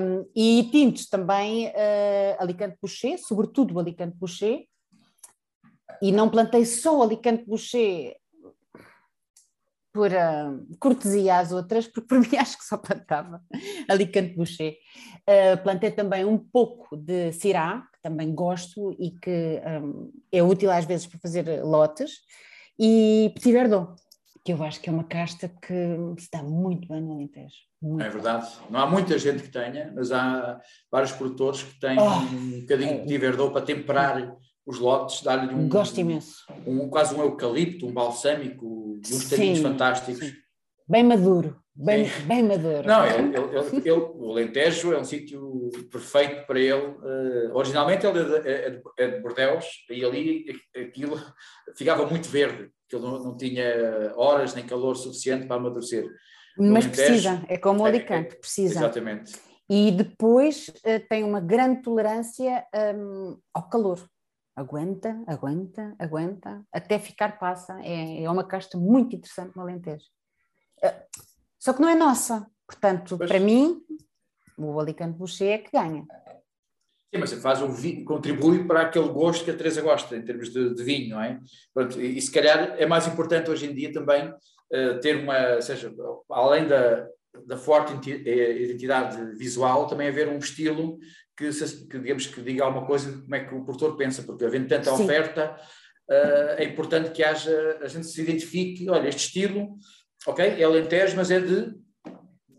Um, 0.00 0.28
e 0.36 0.68
tintos 0.70 1.08
também 1.08 1.68
uh, 1.68 2.36
Alicante 2.38 2.76
Boucher, 2.80 3.18
sobretudo 3.18 3.74
o 3.74 3.80
Alicante 3.80 4.16
Boucher, 4.16 4.66
e 6.02 6.12
não 6.12 6.28
plantei 6.28 6.66
só 6.66 6.98
o 6.98 7.02
Alicante 7.02 7.44
Boucher 7.46 8.16
por 9.92 10.10
uh, 10.10 10.76
cortesia 10.78 11.38
às 11.38 11.52
outras, 11.52 11.86
porque 11.86 12.08
por 12.08 12.20
mim 12.26 12.36
acho 12.36 12.58
que 12.58 12.64
só 12.64 12.76
plantava 12.76 13.40
Alicante 13.88 14.34
Boucher. 14.34 14.76
Uh, 15.20 15.62
plantei 15.62 15.90
também 15.90 16.24
um 16.24 16.38
pouco 16.38 16.96
de 16.96 17.32
Syrah, 17.32 17.86
também 18.02 18.34
gosto 18.34 18.94
e 18.98 19.10
que 19.10 19.62
um, 19.82 20.10
é 20.30 20.42
útil 20.42 20.70
às 20.70 20.84
vezes 20.84 21.06
para 21.06 21.20
fazer 21.20 21.62
lotes, 21.62 22.12
e 22.78 23.30
Petit 23.34 23.52
Verdon, 23.52 23.94
que 24.44 24.52
eu 24.52 24.62
acho 24.62 24.80
que 24.80 24.88
é 24.88 24.92
uma 24.92 25.04
casta 25.04 25.48
que 25.48 25.74
está 26.18 26.42
muito 26.42 26.88
bem 26.88 27.00
no 27.00 27.12
Alentejo. 27.12 27.54
É 28.00 28.08
verdade. 28.08 28.48
Não 28.70 28.80
há 28.80 28.86
muita 28.86 29.18
gente 29.18 29.42
que 29.42 29.48
tenha, 29.48 29.92
mas 29.94 30.10
há 30.10 30.60
vários 30.90 31.12
produtores 31.12 31.62
que 31.62 31.78
têm 31.78 31.96
oh, 31.98 32.04
um 32.04 32.60
bocadinho 32.60 32.92
de 32.94 33.02
Petit 33.02 33.18
Verdon 33.18 33.50
para 33.52 33.62
temperar 33.62 34.36
os 34.66 34.78
lotes, 34.78 35.22
dar-lhe 35.22 35.52
um. 35.54 35.68
Gosto 35.68 36.00
imenso. 36.00 36.44
Um, 36.66 36.88
quase 36.88 37.14
um 37.14 37.22
eucalipto, 37.22 37.86
um 37.86 37.92
balsâmico, 37.92 38.98
uns 38.98 39.28
taninhos 39.28 39.60
fantásticos. 39.60 40.26
Sim. 40.26 40.32
Bem 40.88 41.04
maduro, 41.04 41.61
bem, 41.74 42.08
bem 42.26 42.42
maduro. 42.42 42.86
Não, 42.86 43.06
ele, 43.06 43.36
ele, 43.36 43.88
ele, 43.88 43.90
o 43.90 44.30
Alentejo 44.30 44.92
é 44.92 44.98
um 44.98 45.04
sítio 45.04 45.70
perfeito 45.90 46.46
para 46.46 46.60
ele. 46.60 46.86
Uh, 46.86 47.54
originalmente 47.54 48.06
ele 48.06 48.18
é 48.18 48.24
de, 48.24 48.48
é 48.48 48.70
de, 48.70 48.82
é 48.98 49.08
de 49.08 49.20
Bordeus 49.20 49.66
e 49.90 50.04
ali 50.04 50.46
aquilo 50.76 51.18
ficava 51.76 52.06
muito 52.06 52.28
verde, 52.28 52.70
que 52.88 52.96
ele 52.96 53.04
não, 53.04 53.18
não 53.18 53.36
tinha 53.36 54.12
horas 54.16 54.54
nem 54.54 54.66
calor 54.66 54.96
suficiente 54.96 55.46
para 55.46 55.56
amadurecer. 55.56 56.06
Mas 56.58 56.84
Alentejo, 56.84 56.90
precisa, 56.90 57.44
é 57.48 57.56
como 57.56 57.82
o 57.82 57.86
Alicante, 57.86 58.34
é, 58.34 58.38
precisa. 58.38 58.78
Exatamente. 58.80 59.32
E 59.68 59.90
depois 59.90 60.68
uh, 60.68 61.08
tem 61.08 61.24
uma 61.24 61.40
grande 61.40 61.82
tolerância 61.82 62.64
um, 62.94 63.38
ao 63.54 63.68
calor 63.68 63.98
aguenta, 64.54 65.22
aguenta, 65.26 65.94
aguenta, 65.98 66.64
até 66.72 66.98
ficar 66.98 67.38
passa. 67.38 67.78
É, 67.82 68.22
é 68.22 68.30
uma 68.30 68.44
casta 68.44 68.78
muito 68.78 69.16
interessante 69.16 69.56
no 69.56 69.62
Alentejo. 69.62 70.04
Eh, 70.82 71.06
só 71.62 71.72
que 71.72 71.80
não 71.80 71.88
é 71.88 71.94
nossa. 71.94 72.44
Portanto, 72.66 73.16
pois. 73.16 73.30
para 73.30 73.38
mim, 73.38 73.80
o 74.58 74.80
Alicante 74.80 75.16
Boucher 75.16 75.52
é 75.52 75.58
que 75.58 75.70
ganha. 75.70 76.04
Sim, 77.14 77.20
mas 77.20 77.32
faz 77.34 77.62
um 77.62 77.70
vinho, 77.70 78.04
contribui 78.04 78.66
para 78.66 78.80
aquele 78.80 79.08
gosto 79.10 79.44
que 79.44 79.52
a 79.52 79.56
Teresa 79.56 79.80
gosta, 79.80 80.16
em 80.16 80.24
termos 80.24 80.52
de, 80.52 80.74
de 80.74 80.82
vinho, 80.82 81.10
não 81.10 81.22
é? 81.22 81.38
Pronto, 81.72 82.00
e, 82.00 82.18
e, 82.18 82.20
se 82.20 82.32
calhar 82.32 82.74
é 82.78 82.84
mais 82.84 83.06
importante 83.06 83.48
hoje 83.48 83.70
em 83.70 83.74
dia 83.76 83.92
também 83.92 84.28
uh, 84.28 85.00
ter 85.00 85.18
uma, 85.22 85.60
seja, 85.60 85.94
além 86.28 86.66
da, 86.66 87.06
da 87.46 87.56
forte 87.56 88.10
eh, 88.10 88.62
identidade 88.62 89.36
visual, 89.36 89.86
também 89.86 90.08
haver 90.08 90.26
um 90.26 90.38
estilo 90.38 90.98
que, 91.36 91.48
que, 91.48 91.98
digamos, 92.00 92.26
que 92.26 92.42
diga 92.42 92.64
alguma 92.64 92.86
coisa 92.86 93.12
de 93.12 93.22
como 93.22 93.36
é 93.36 93.44
que 93.44 93.54
o 93.54 93.62
produtor 93.62 93.96
pensa, 93.96 94.24
porque 94.24 94.44
havendo 94.44 94.66
tanta 94.66 94.96
Sim. 94.96 95.04
oferta, 95.04 95.56
uh, 96.10 96.58
é 96.58 96.64
importante 96.64 97.12
que 97.12 97.22
haja, 97.22 97.78
a 97.80 97.86
gente 97.86 98.08
se 98.08 98.20
identifique, 98.20 98.90
olha, 98.90 99.08
este 99.08 99.26
estilo, 99.26 99.78
ok, 100.26 100.44
é 100.44 100.62
Alentejo, 100.62 101.16
mas 101.16 101.30
é 101.30 101.40
de, 101.40 101.74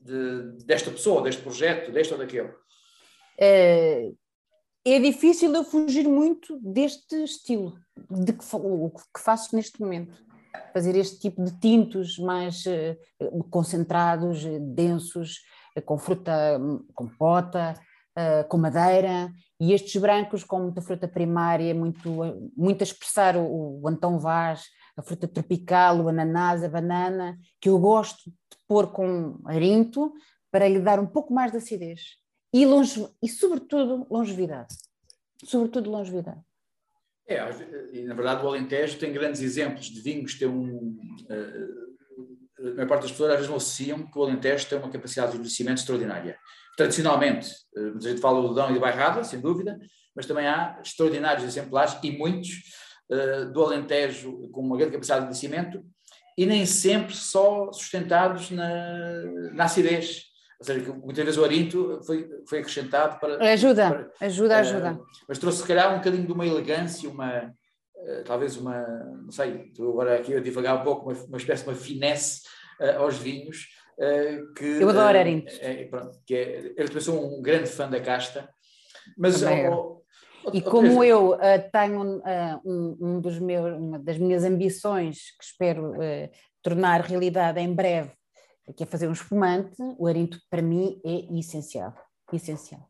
de 0.02 0.66
desta 0.66 0.92
pessoa, 0.92 1.22
deste 1.22 1.42
projeto, 1.42 1.92
deste 1.92 2.14
ou 2.14 2.20
daquele. 2.20 2.52
É, 3.40 4.12
é 4.86 5.00
difícil 5.00 5.54
eu 5.54 5.64
fugir 5.64 6.08
muito 6.08 6.60
deste 6.62 7.16
estilo, 7.24 7.74
de 8.10 8.34
que, 8.34 8.46
que 8.46 9.20
faço 9.20 9.56
neste 9.56 9.80
momento. 9.80 10.22
Fazer 10.74 10.96
este 10.96 11.20
tipo 11.20 11.44
de 11.44 11.58
tintos 11.60 12.18
mais 12.20 12.64
uh, 12.66 13.44
concentrados, 13.50 14.44
densos, 14.76 15.38
uh, 15.78 15.82
com 15.82 15.98
fruta 15.98 16.60
compota, 16.94 17.74
uh, 18.18 18.48
com 18.48 18.58
madeira, 18.58 19.32
e 19.60 19.74
estes 19.74 20.00
brancos 20.00 20.44
com 20.44 20.60
muita 20.60 20.82
fruta 20.82 21.08
primária, 21.08 21.74
muito, 21.74 22.52
muito 22.56 22.82
a 22.82 22.84
expressar 22.84 23.38
o, 23.38 23.82
o 23.82 23.88
Antão 23.88 24.20
Vaz, 24.20 24.66
a 24.96 25.02
fruta 25.02 25.28
tropical, 25.28 26.00
o 26.00 26.10
ananás, 26.10 26.64
a 26.64 26.70
banana, 26.70 27.38
que 27.60 27.70
eu 27.70 27.80
gosto 27.80 28.30
de 28.30 28.58
pôr 28.68 28.92
com 28.92 29.40
arinto 29.46 30.14
para 30.52 30.68
lhe 30.68 30.80
dar 30.80 31.00
um 31.00 31.08
pouco 31.08 31.34
mais 31.34 31.52
de 31.52 31.58
acidez. 31.58 32.18
E, 32.54 32.66
longe, 32.66 33.08
e 33.22 33.28
sobretudo, 33.28 34.06
longevidade. 34.10 34.76
Sobretudo 35.44 35.90
longevidade. 35.90 36.42
É, 37.28 37.40
e 37.94 38.04
na 38.04 38.14
verdade 38.14 38.46
o 38.46 38.48
Alentejo 38.48 39.00
tem 39.00 39.14
grandes 39.14 39.42
exemplos 39.42 39.86
de 39.88 40.02
vinhos, 40.02 40.38
tem 40.38 40.48
um... 40.48 40.98
Uh, 41.30 41.94
a 42.60 42.76
maior 42.76 42.88
parte 42.88 43.02
das 43.04 43.12
pessoas 43.12 43.32
às 43.32 43.36
vezes 43.38 43.50
não 43.50 43.58
associam 43.58 44.06
que 44.06 44.18
o 44.18 44.24
Alentejo 44.24 44.70
tem 44.70 44.78
uma 44.78 44.90
capacidade 44.90 45.32
de 45.32 45.38
envelhecimento 45.38 45.82
extraordinária 45.82 46.38
tradicionalmente, 46.76 47.50
eh, 47.76 47.82
muita 47.82 48.10
gente 48.10 48.22
fala 48.22 48.42
do 48.42 48.54
Dão 48.54 48.72
e 48.72 48.74
do 48.74 48.80
Bairrada, 48.80 49.24
sem 49.24 49.40
dúvida, 49.40 49.80
mas 50.16 50.26
também 50.26 50.48
há 50.48 50.80
extraordinários 50.84 51.46
exemplares 51.46 51.98
e 52.04 52.12
muitos 52.12 52.50
uh, 53.10 53.52
do 53.52 53.64
Alentejo 53.64 54.50
com 54.52 54.62
uma 54.62 54.78
grande 54.78 54.94
capacidade 54.94 55.22
de 55.22 55.26
envelhecimento 55.26 55.86
e 56.38 56.46
nem 56.46 56.66
sempre 56.66 57.16
só 57.16 57.72
sustentados 57.72 58.50
na, 58.52 59.24
na 59.54 59.66
acidez. 59.66 60.24
Ou 60.60 60.66
seja, 60.66 60.94
muitas 60.94 61.26
vezes 61.26 61.40
o 61.40 61.44
arinto 61.44 62.00
foi, 62.06 62.30
foi 62.48 62.60
acrescentado 62.60 63.20
para. 63.20 63.52
Ajuda, 63.52 63.90
para, 63.90 64.28
ajuda, 64.28 64.58
ajuda. 64.58 64.94
Uh, 64.94 65.06
mas 65.28 65.38
trouxe, 65.38 65.62
se 65.62 65.68
calhar, 65.68 65.94
um 65.94 65.98
bocadinho 65.98 66.26
de 66.26 66.32
uma 66.32 66.46
elegância, 66.46 67.10
uma. 67.10 67.54
Uh, 67.96 68.24
talvez 68.26 68.58
uma. 68.58 68.80
Não 69.24 69.32
sei, 69.32 69.66
estou 69.68 69.92
agora 69.92 70.16
aqui 70.16 70.34
a 70.34 70.40
divagar 70.40 70.80
um 70.80 70.84
pouco, 70.84 71.10
uma, 71.10 71.20
uma 71.26 71.38
espécie 71.38 71.64
de 71.64 71.70
uma 71.70 71.76
finesse 71.76 72.42
aos 72.98 73.18
vinhos 73.18 73.68
que, 74.58 74.66
eu 74.66 74.90
adoro 74.90 75.18
Arinto. 75.18 75.54
É, 75.60 75.86
pronto, 75.86 76.18
que 76.26 76.36
é, 76.36 76.74
ele 76.76 76.88
também 76.88 77.02
sou 77.02 77.38
um 77.38 77.42
grande 77.42 77.70
fã 77.70 77.90
da 77.90 78.00
casta. 78.00 78.50
Mas 79.18 79.44
oh, 79.44 80.03
e 80.52 80.62
como 80.62 81.04
eu 81.04 81.34
uh, 81.34 81.40
tenho 81.72 82.18
uh, 82.18 82.62
um, 82.66 82.98
um, 83.00 83.22
dos 83.22 83.40
meus, 83.40 83.78
uma 83.78 84.00
das 84.00 84.18
minhas 84.18 84.44
ambições 84.44 85.32
que 85.38 85.44
espero 85.44 85.92
uh, 85.92 86.30
tornar 86.62 87.02
realidade 87.02 87.60
em 87.60 87.74
breve, 87.74 88.12
que 88.76 88.84
é 88.84 88.86
fazer 88.86 89.08
um 89.08 89.14
espumante, 89.14 89.76
o 89.98 90.08
arinto 90.08 90.40
para 90.50 90.62
mim 90.62 91.00
é 91.06 91.34
essencial. 91.38 91.94
Essencial. 92.32 92.90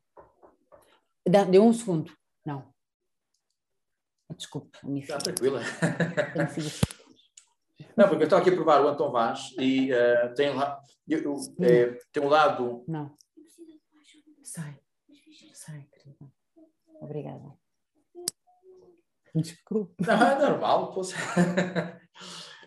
Deu 1.49 1.63
um 1.63 1.73
segundo. 1.73 2.11
Não. 2.45 2.71
Desculpe. 4.35 4.77
Está 4.97 5.17
tranquila. 5.17 5.61
Não, 7.97 8.07
porque 8.07 8.23
eu 8.23 8.25
estou 8.25 8.39
aqui 8.39 8.49
a 8.49 8.55
provar 8.55 8.81
o 8.81 8.87
Anton 8.87 9.11
Vaz 9.11 9.51
e 9.59 9.89
tem 10.35 10.53
lá. 10.53 10.79
Eu, 11.07 11.19
eu, 11.19 11.35
é, 11.61 11.97
tem 12.11 12.23
um 12.23 12.27
lado. 12.27 12.83
Não. 12.87 13.15
Sai. 14.43 14.79
Sai. 15.53 15.87
Obrigada. 17.03 17.53
Desculpe. 19.35 20.05
Não, 20.05 20.23
é 20.23 20.39
normal. 20.39 20.93
Posso... 20.93 21.15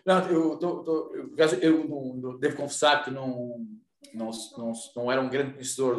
Não, 0.05 0.19
eu, 0.29 0.57
tô, 0.57 0.83
tô, 0.83 1.13
eu, 1.13 1.47
eu 1.59 1.87
não, 1.89 2.39
devo 2.39 2.55
confessar 2.55 3.03
que 3.03 3.11
não, 3.11 3.65
não, 4.13 4.31
não, 4.57 4.71
não 4.95 5.11
era 5.11 5.19
um 5.19 5.29
grande 5.29 5.51
conhecedor, 5.51 5.95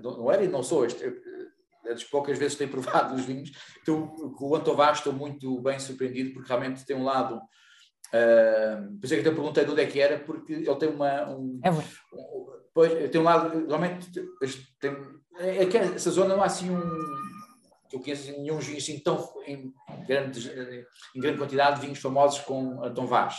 do, 0.00 0.16
não 0.16 0.32
era 0.32 0.42
e 0.42 0.48
não 0.48 0.62
sou. 0.62 0.86
Este, 0.86 1.04
é 1.04 1.92
das 1.92 2.04
poucas 2.04 2.38
vezes 2.38 2.54
que 2.54 2.58
tenho 2.58 2.70
provado 2.70 3.14
os 3.14 3.24
vinhos. 3.24 3.50
Então, 3.82 4.08
com 4.08 4.48
o 4.48 4.56
Antovaz 4.56 4.98
estou 4.98 5.12
muito 5.12 5.60
bem 5.60 5.78
surpreendido, 5.78 6.32
porque 6.32 6.48
realmente 6.48 6.86
tem 6.86 6.96
um 6.96 7.04
lado. 7.04 7.36
Uh, 8.08 8.98
por 8.98 9.04
isso 9.04 9.14
é 9.14 9.20
que 9.20 9.28
eu 9.28 9.32
te 9.32 9.36
perguntei 9.36 9.64
de 9.64 9.70
onde 9.70 9.82
é 9.82 9.86
que 9.86 10.00
era, 10.00 10.18
porque 10.18 10.52
ele 10.52 10.76
tem 10.76 10.88
uma. 10.88 11.30
Um, 11.30 11.60
é 11.62 11.70
um, 11.70 11.82
pois, 12.72 13.10
tem 13.10 13.20
um 13.20 13.24
lado. 13.24 13.66
Realmente, 13.66 14.10
tem, 14.80 14.96
é, 15.38 15.62
é 15.62 15.66
que 15.66 15.76
essa 15.76 16.10
zona 16.10 16.34
não 16.34 16.42
há 16.42 16.46
assim 16.46 16.70
um. 16.70 16.80
Que 17.90 17.96
eu 17.96 18.00
conheço 18.00 18.30
nenhum 18.30 18.58
vinho 18.58 18.78
assim 18.78 18.98
tão. 19.00 19.28
Em, 19.46 19.72
grandes, 20.06 20.46
em 21.14 21.20
grande 21.20 21.38
quantidade 21.38 21.76
de 21.76 21.82
vinhos 21.82 21.98
famosos 21.98 22.40
com 22.40 22.82
Antovaz. 22.82 23.34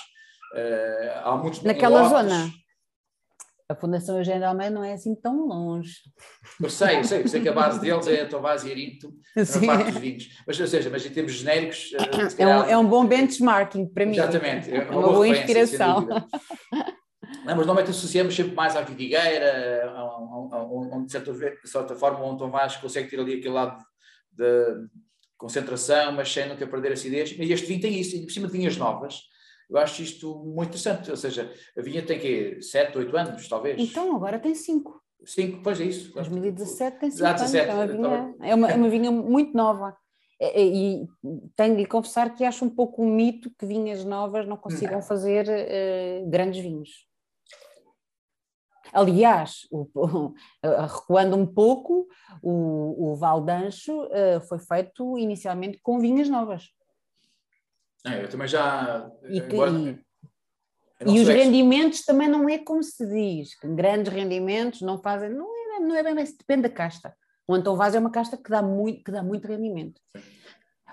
Uh, 0.53 1.19
há 1.23 1.37
muitos. 1.37 1.63
Naquela 1.63 2.09
zona 2.09 2.51
a 3.71 3.75
Fundação 3.75 4.17
Eugênio 4.17 4.41
de 4.41 4.45
Almeida 4.45 4.75
não 4.75 4.83
é 4.83 4.93
assim 4.93 5.15
tão 5.15 5.47
longe. 5.47 5.93
Eu 6.61 6.69
sei, 6.69 6.99
eu 6.99 7.03
sei, 7.03 7.23
eu 7.23 7.27
sei 7.27 7.41
que 7.41 7.49
a 7.49 7.53
base 7.53 7.79
deles 7.79 8.05
é 8.07 8.21
a 8.21 8.27
Tomás 8.27 8.63
e 8.63 8.71
Arinto, 8.71 9.13
na 9.35 9.65
parte 9.65 9.91
dos 9.91 10.01
vinhos. 10.01 10.29
Mas, 10.45 10.59
ou 10.59 10.67
seja, 10.67 10.89
mas 10.89 11.05
em 11.05 11.09
termos 11.09 11.31
genéricos... 11.31 11.91
Eh, 11.93 12.43
é, 12.43 12.47
um, 12.47 12.63
é 12.63 12.77
um 12.77 12.85
bom 12.85 13.05
benchmarking 13.05 13.87
para 13.87 14.05
mim. 14.05 14.17
Exatamente. 14.17 14.69
É 14.69 14.83
uma, 14.83 14.91
uma 14.91 15.01
boa, 15.01 15.13
boa 15.13 15.27
inspiração. 15.27 16.07
Não, 17.45 17.55
mas 17.55 17.65
normalmente 17.65 17.91
associamos 17.91 18.35
sempre 18.35 18.53
mais 18.53 18.75
à 18.75 18.81
vidigueira, 18.81 19.91
onde 20.69 21.05
de 21.05 21.11
certa, 21.11 21.31
de 21.31 21.69
certa 21.69 21.95
forma 21.95 22.23
o 22.25 22.37
Tom 22.37 22.51
Vaz 22.51 22.75
consegue 22.75 23.09
ter 23.09 23.19
ali 23.19 23.35
aquele 23.35 23.53
lado 23.53 23.81
de 24.41 24.87
concentração, 25.37 26.11
mas 26.11 26.31
sem 26.31 26.47
nunca 26.47 26.67
perder 26.67 26.89
a 26.89 26.93
acidez. 26.93 27.31
E 27.31 27.51
este 27.51 27.67
vinho 27.67 27.81
tem 27.81 27.99
isso, 27.99 28.15
e 28.15 28.25
por 28.25 28.31
cima 28.31 28.47
de 28.47 28.53
vinhas 28.53 28.77
novas, 28.77 29.21
eu 29.69 29.77
acho 29.77 30.01
isto 30.01 30.43
muito 30.43 30.69
interessante. 30.69 31.09
Ou 31.09 31.17
seja, 31.17 31.51
a 31.77 31.81
vinha 31.81 32.03
tem 32.05 32.19
que 32.19 32.61
7, 32.61 32.97
8 32.97 33.17
anos, 33.17 33.47
talvez. 33.47 33.79
Então, 33.79 34.15
agora 34.15 34.39
tem 34.39 34.53
5. 34.53 35.01
5, 35.23 35.61
pois 35.63 35.79
é 35.79 35.85
isso. 35.85 36.13
2017 36.13 36.99
tem 36.99 37.11
5 37.11 37.25
anos. 37.25 37.53
É 37.53 37.73
uma, 37.73 37.87
vinha, 37.87 38.35
é, 38.41 38.55
uma, 38.55 38.71
é 38.71 38.75
uma 38.75 38.89
vinha 38.89 39.11
muito 39.11 39.55
nova. 39.55 39.95
E, 40.39 41.03
e 41.03 41.07
tenho 41.55 41.77
de 41.77 41.85
confessar 41.85 42.33
que 42.33 42.43
acho 42.43 42.65
um 42.65 42.69
pouco 42.69 43.03
um 43.03 43.13
mito 43.13 43.51
que 43.57 43.65
vinhas 43.65 44.03
novas 44.03 44.47
não 44.47 44.57
consigam 44.57 44.95
não. 44.95 45.01
fazer 45.03 45.47
uh, 45.47 46.29
grandes 46.29 46.61
vinhos. 46.61 47.10
Aliás, 48.93 49.67
o, 49.71 49.87
o, 49.93 50.33
recuando 50.63 51.35
um 51.35 51.45
pouco, 51.45 52.07
o, 52.41 53.11
o 53.11 53.15
Valdancho 53.15 54.03
uh, 54.03 54.41
foi 54.47 54.59
feito 54.59 55.17
inicialmente 55.17 55.79
com 55.81 55.99
vinhas 55.99 56.29
novas. 56.29 56.69
É, 58.05 58.23
eu 58.23 58.29
também 58.29 58.47
já. 58.47 59.09
E, 59.29 59.41
que, 59.41 59.55
e, 59.55 61.15
e 61.15 61.19
os 61.19 61.27
rendimentos 61.27 62.03
também 62.03 62.27
não 62.27 62.49
é 62.49 62.57
como 62.57 62.83
se 62.83 63.05
diz, 63.07 63.57
que 63.57 63.67
grandes 63.67 64.11
rendimentos 64.11 64.81
não 64.81 64.97
fazem, 64.97 65.29
não 65.29 65.47
é, 65.75 65.79
não 65.79 65.95
é 65.95 66.03
bem, 66.03 66.15
depende 66.15 66.63
da 66.63 66.69
casta. 66.69 67.15
O 67.47 67.53
Antão 67.53 67.75
Vaz 67.75 67.95
é 67.95 67.99
uma 67.99 68.11
casta 68.11 68.37
que 68.37 68.49
dá 68.49 68.61
muito, 68.61 69.03
que 69.03 69.11
dá 69.11 69.23
muito 69.23 69.47
rendimento. 69.47 69.99
Sim. 70.15 70.21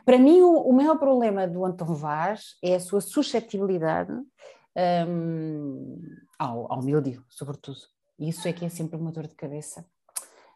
Para 0.08 0.18
mim, 0.18 0.40
o, 0.40 0.62
o, 0.62 0.72
maior 0.72 0.98
problema 0.98 1.46
do 1.46 1.62
Antão 1.66 1.94
Vaz 1.94 2.56
é 2.64 2.76
a 2.76 2.80
sua 2.80 3.02
suscetibilidade 3.02 4.10
um, 5.06 6.00
ao, 6.38 6.72
ao 6.72 6.82
mildio, 6.82 7.24
sobretudo. 7.28 7.78
Isso 8.18 8.46
é 8.48 8.52
que 8.52 8.64
é 8.64 8.68
sempre 8.68 8.96
uma 8.96 9.12
dor 9.12 9.26
de 9.26 9.34
cabeça 9.34 9.84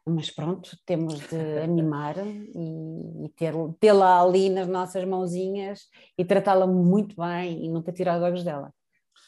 mas 0.05 0.31
pronto, 0.31 0.77
temos 0.85 1.21
de 1.29 1.37
animar 1.63 2.17
e, 2.27 3.25
e 3.25 3.29
ter, 3.37 3.55
tê-la 3.79 4.23
ali 4.23 4.51
nas 4.51 4.67
nossas 4.67 5.05
mãozinhas 5.05 5.87
e 6.19 6.25
tratá-la 6.25 6.67
muito 6.67 7.17
bem 7.17 7.65
e 7.65 7.69
nunca 7.69 7.93
tirar 7.93 8.19
os 8.19 8.23
olhos 8.23 8.45
dela. 8.45 8.73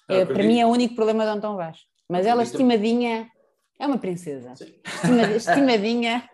Ah, 0.08 0.14
é, 0.14 0.24
para 0.24 0.42
mim 0.42 0.60
é 0.60 0.66
o 0.66 0.70
único 0.70 0.94
problema 0.94 1.24
de 1.24 1.30
Antão 1.30 1.56
Vaz. 1.56 1.78
Mas 2.08 2.26
ela, 2.26 2.42
estimadinha, 2.42 3.28
é 3.78 3.86
uma 3.86 3.98
princesa. 3.98 4.52
estimadinha. 5.36 6.28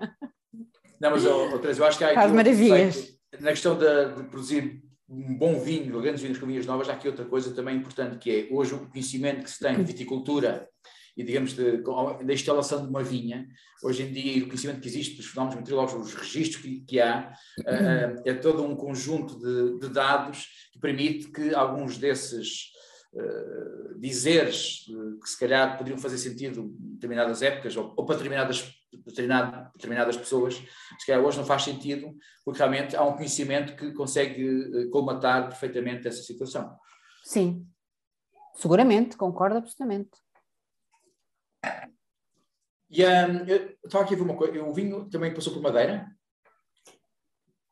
Não, 1.01 1.11
mas 1.11 1.25
oh, 1.25 1.57
eu 1.57 1.87
acho 1.87 1.99
que 1.99 2.05
há 2.05 2.15
Faz 2.15 2.33
maravilhas. 2.33 3.17
na 3.39 3.51
questão 3.51 3.79
de, 3.79 4.15
de, 4.17 4.25
produzir 4.25 4.83
um 5.11 5.37
bom 5.37 5.59
vinho, 5.59 6.01
grandes 6.01 6.23
vinhos 6.23 6.39
com 6.39 6.47
vinhas 6.47 6.65
novas, 6.65 6.89
há 6.89 6.93
aqui 6.93 7.09
outra 7.09 7.25
coisa 7.25 7.53
também 7.53 7.77
importante, 7.77 8.19
que 8.19 8.31
é 8.31 8.55
hoje 8.55 8.75
o 8.75 8.89
conhecimento 8.89 9.43
que 9.43 9.51
se 9.51 9.59
tem 9.59 9.77
de 9.77 9.83
viticultura 9.83 10.69
e, 11.17 11.25
digamos, 11.25 11.55
da 11.55 12.33
instalação 12.33 12.83
de 12.83 12.89
uma 12.89 13.03
vinha, 13.03 13.47
hoje 13.83 14.05
em 14.05 14.13
dia, 14.13 14.45
o 14.45 14.47
conhecimento 14.47 14.81
que 14.81 14.89
existe 14.89 15.17
dos 15.17 15.27
fenómenos 15.27 15.59
meteorológicos, 15.59 16.07
os 16.07 16.15
registros 16.15 16.63
que, 16.63 16.81
que 16.83 17.01
há, 17.01 17.33
uh, 17.59 18.23
é 18.25 18.35
todo 18.35 18.65
um 18.65 18.77
conjunto 18.77 19.37
de, 19.39 19.81
de, 19.81 19.93
dados 19.93 20.47
que 20.73 20.79
permite 20.79 21.31
que 21.33 21.53
alguns 21.55 21.99
desses 21.99 22.71
uh, 23.13 23.99
dizeres, 23.99 24.87
uh, 24.89 25.21
que 25.21 25.29
se 25.29 25.39
calhar 25.39 25.77
poderiam 25.77 25.99
fazer 25.99 26.19
sentido 26.19 26.61
em 26.61 26.95
determinadas 26.95 27.43
épocas 27.43 27.77
ou, 27.77 27.93
ou 27.97 28.07
para 28.07 28.17
determinadas, 28.17 28.80
determinado, 28.93 29.71
determinadas 29.73 30.17
pessoas, 30.17 30.55
se 30.99 31.07
calhar 31.07 31.25
hoje 31.25 31.39
não 31.39 31.45
faz 31.45 31.63
sentido, 31.63 32.15
porque 32.45 32.59
realmente 32.59 32.97
há 32.97 33.05
um 33.05 33.17
conhecimento 33.17 33.77
que 33.77 33.93
consegue 33.93 34.89
colmatar 34.91 35.49
perfeitamente 35.49 36.09
essa 36.09 36.23
situação. 36.23 36.77
Sim, 37.25 37.67
seguramente, 38.55 39.17
concordo 39.17 39.59
absolutamente. 39.59 40.11
E 42.91 43.05
um, 43.07 43.45
eu 43.47 43.77
estava 43.85 44.05
aqui 44.05 44.15
a 44.15 44.17
ver 44.17 44.23
uma 44.25 44.37
coisa, 44.37 44.63
o 44.65 44.75
vinho 44.75 45.09
também 45.09 45.33
passou 45.33 45.53
por 45.53 45.63
madeira? 45.63 46.11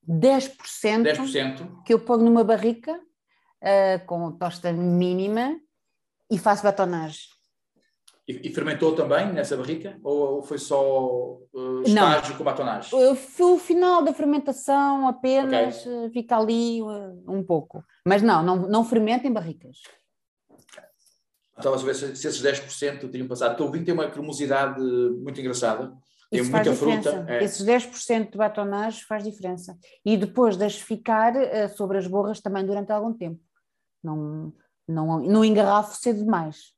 10%, 0.08 0.56
10%. 1.02 1.82
que 1.82 1.92
eu 1.92 2.00
ponho 2.04 2.24
numa 2.24 2.44
barrica 2.44 2.92
uh, 2.94 4.06
com 4.06 4.32
tosta 4.32 4.72
mínima 4.72 5.60
e 6.30 6.38
faço 6.38 6.62
batonagem. 6.62 7.37
E, 8.28 8.46
e, 8.46 8.52
fermentou 8.52 8.94
também 8.94 9.32
nessa 9.32 9.56
barrica? 9.56 9.98
Ou, 10.04 10.42
foi 10.42 10.58
só 10.58 11.38
uh, 11.50 11.82
estágio 11.82 12.32
Não. 12.32 12.36
com 12.36 12.44
batonagem? 12.44 12.90
Foi 13.16 13.52
o 13.52 13.58
final 13.58 14.04
da 14.04 14.12
fermentação 14.12 15.08
apenas, 15.08 15.80
okay. 15.80 15.92
uh, 15.92 16.10
fica 16.10 16.36
ali 16.36 16.82
uh, 16.82 17.24
um 17.26 17.42
pouco. 17.42 17.82
Mas 18.06 18.20
não, 18.20 18.42
não, 18.42 18.56
não 18.68 18.84
fermenta 18.84 19.26
em 19.26 19.32
barricas. 19.32 19.78
Estava 21.56 21.76
a 21.76 21.78
saber 21.78 21.94
se, 21.94 22.16
se 22.16 22.28
esses 22.28 22.42
10% 22.42 23.10
teriam 23.10 23.26
passado. 23.26 23.54
Então 23.54 23.66
o 23.66 23.70
vinho 23.70 23.86
tem 23.86 23.94
uma 23.94 24.10
cremosidade 24.10 24.78
muito 24.78 25.40
engraçada. 25.40 25.96
Tem 26.30 26.42
Isso 26.42 26.50
muita 26.50 26.74
fruta. 26.74 27.24
É. 27.26 27.42
Esses 27.42 27.64
10% 27.66 28.32
de 28.32 28.36
batonagem 28.36 29.04
faz 29.08 29.24
diferença. 29.24 29.74
E 30.04 30.18
depois 30.18 30.54
deixe 30.54 30.84
ficar 30.84 31.34
uh, 31.34 31.74
sobre 31.74 31.96
as 31.96 32.06
borras 32.06 32.42
também 32.42 32.66
durante 32.66 32.92
algum 32.92 33.14
tempo. 33.14 33.40
Não, 34.04 34.52
não, 34.86 35.18
não 35.20 35.42
engarrafo 35.42 35.96
cedo 35.96 36.22
demais. 36.22 36.76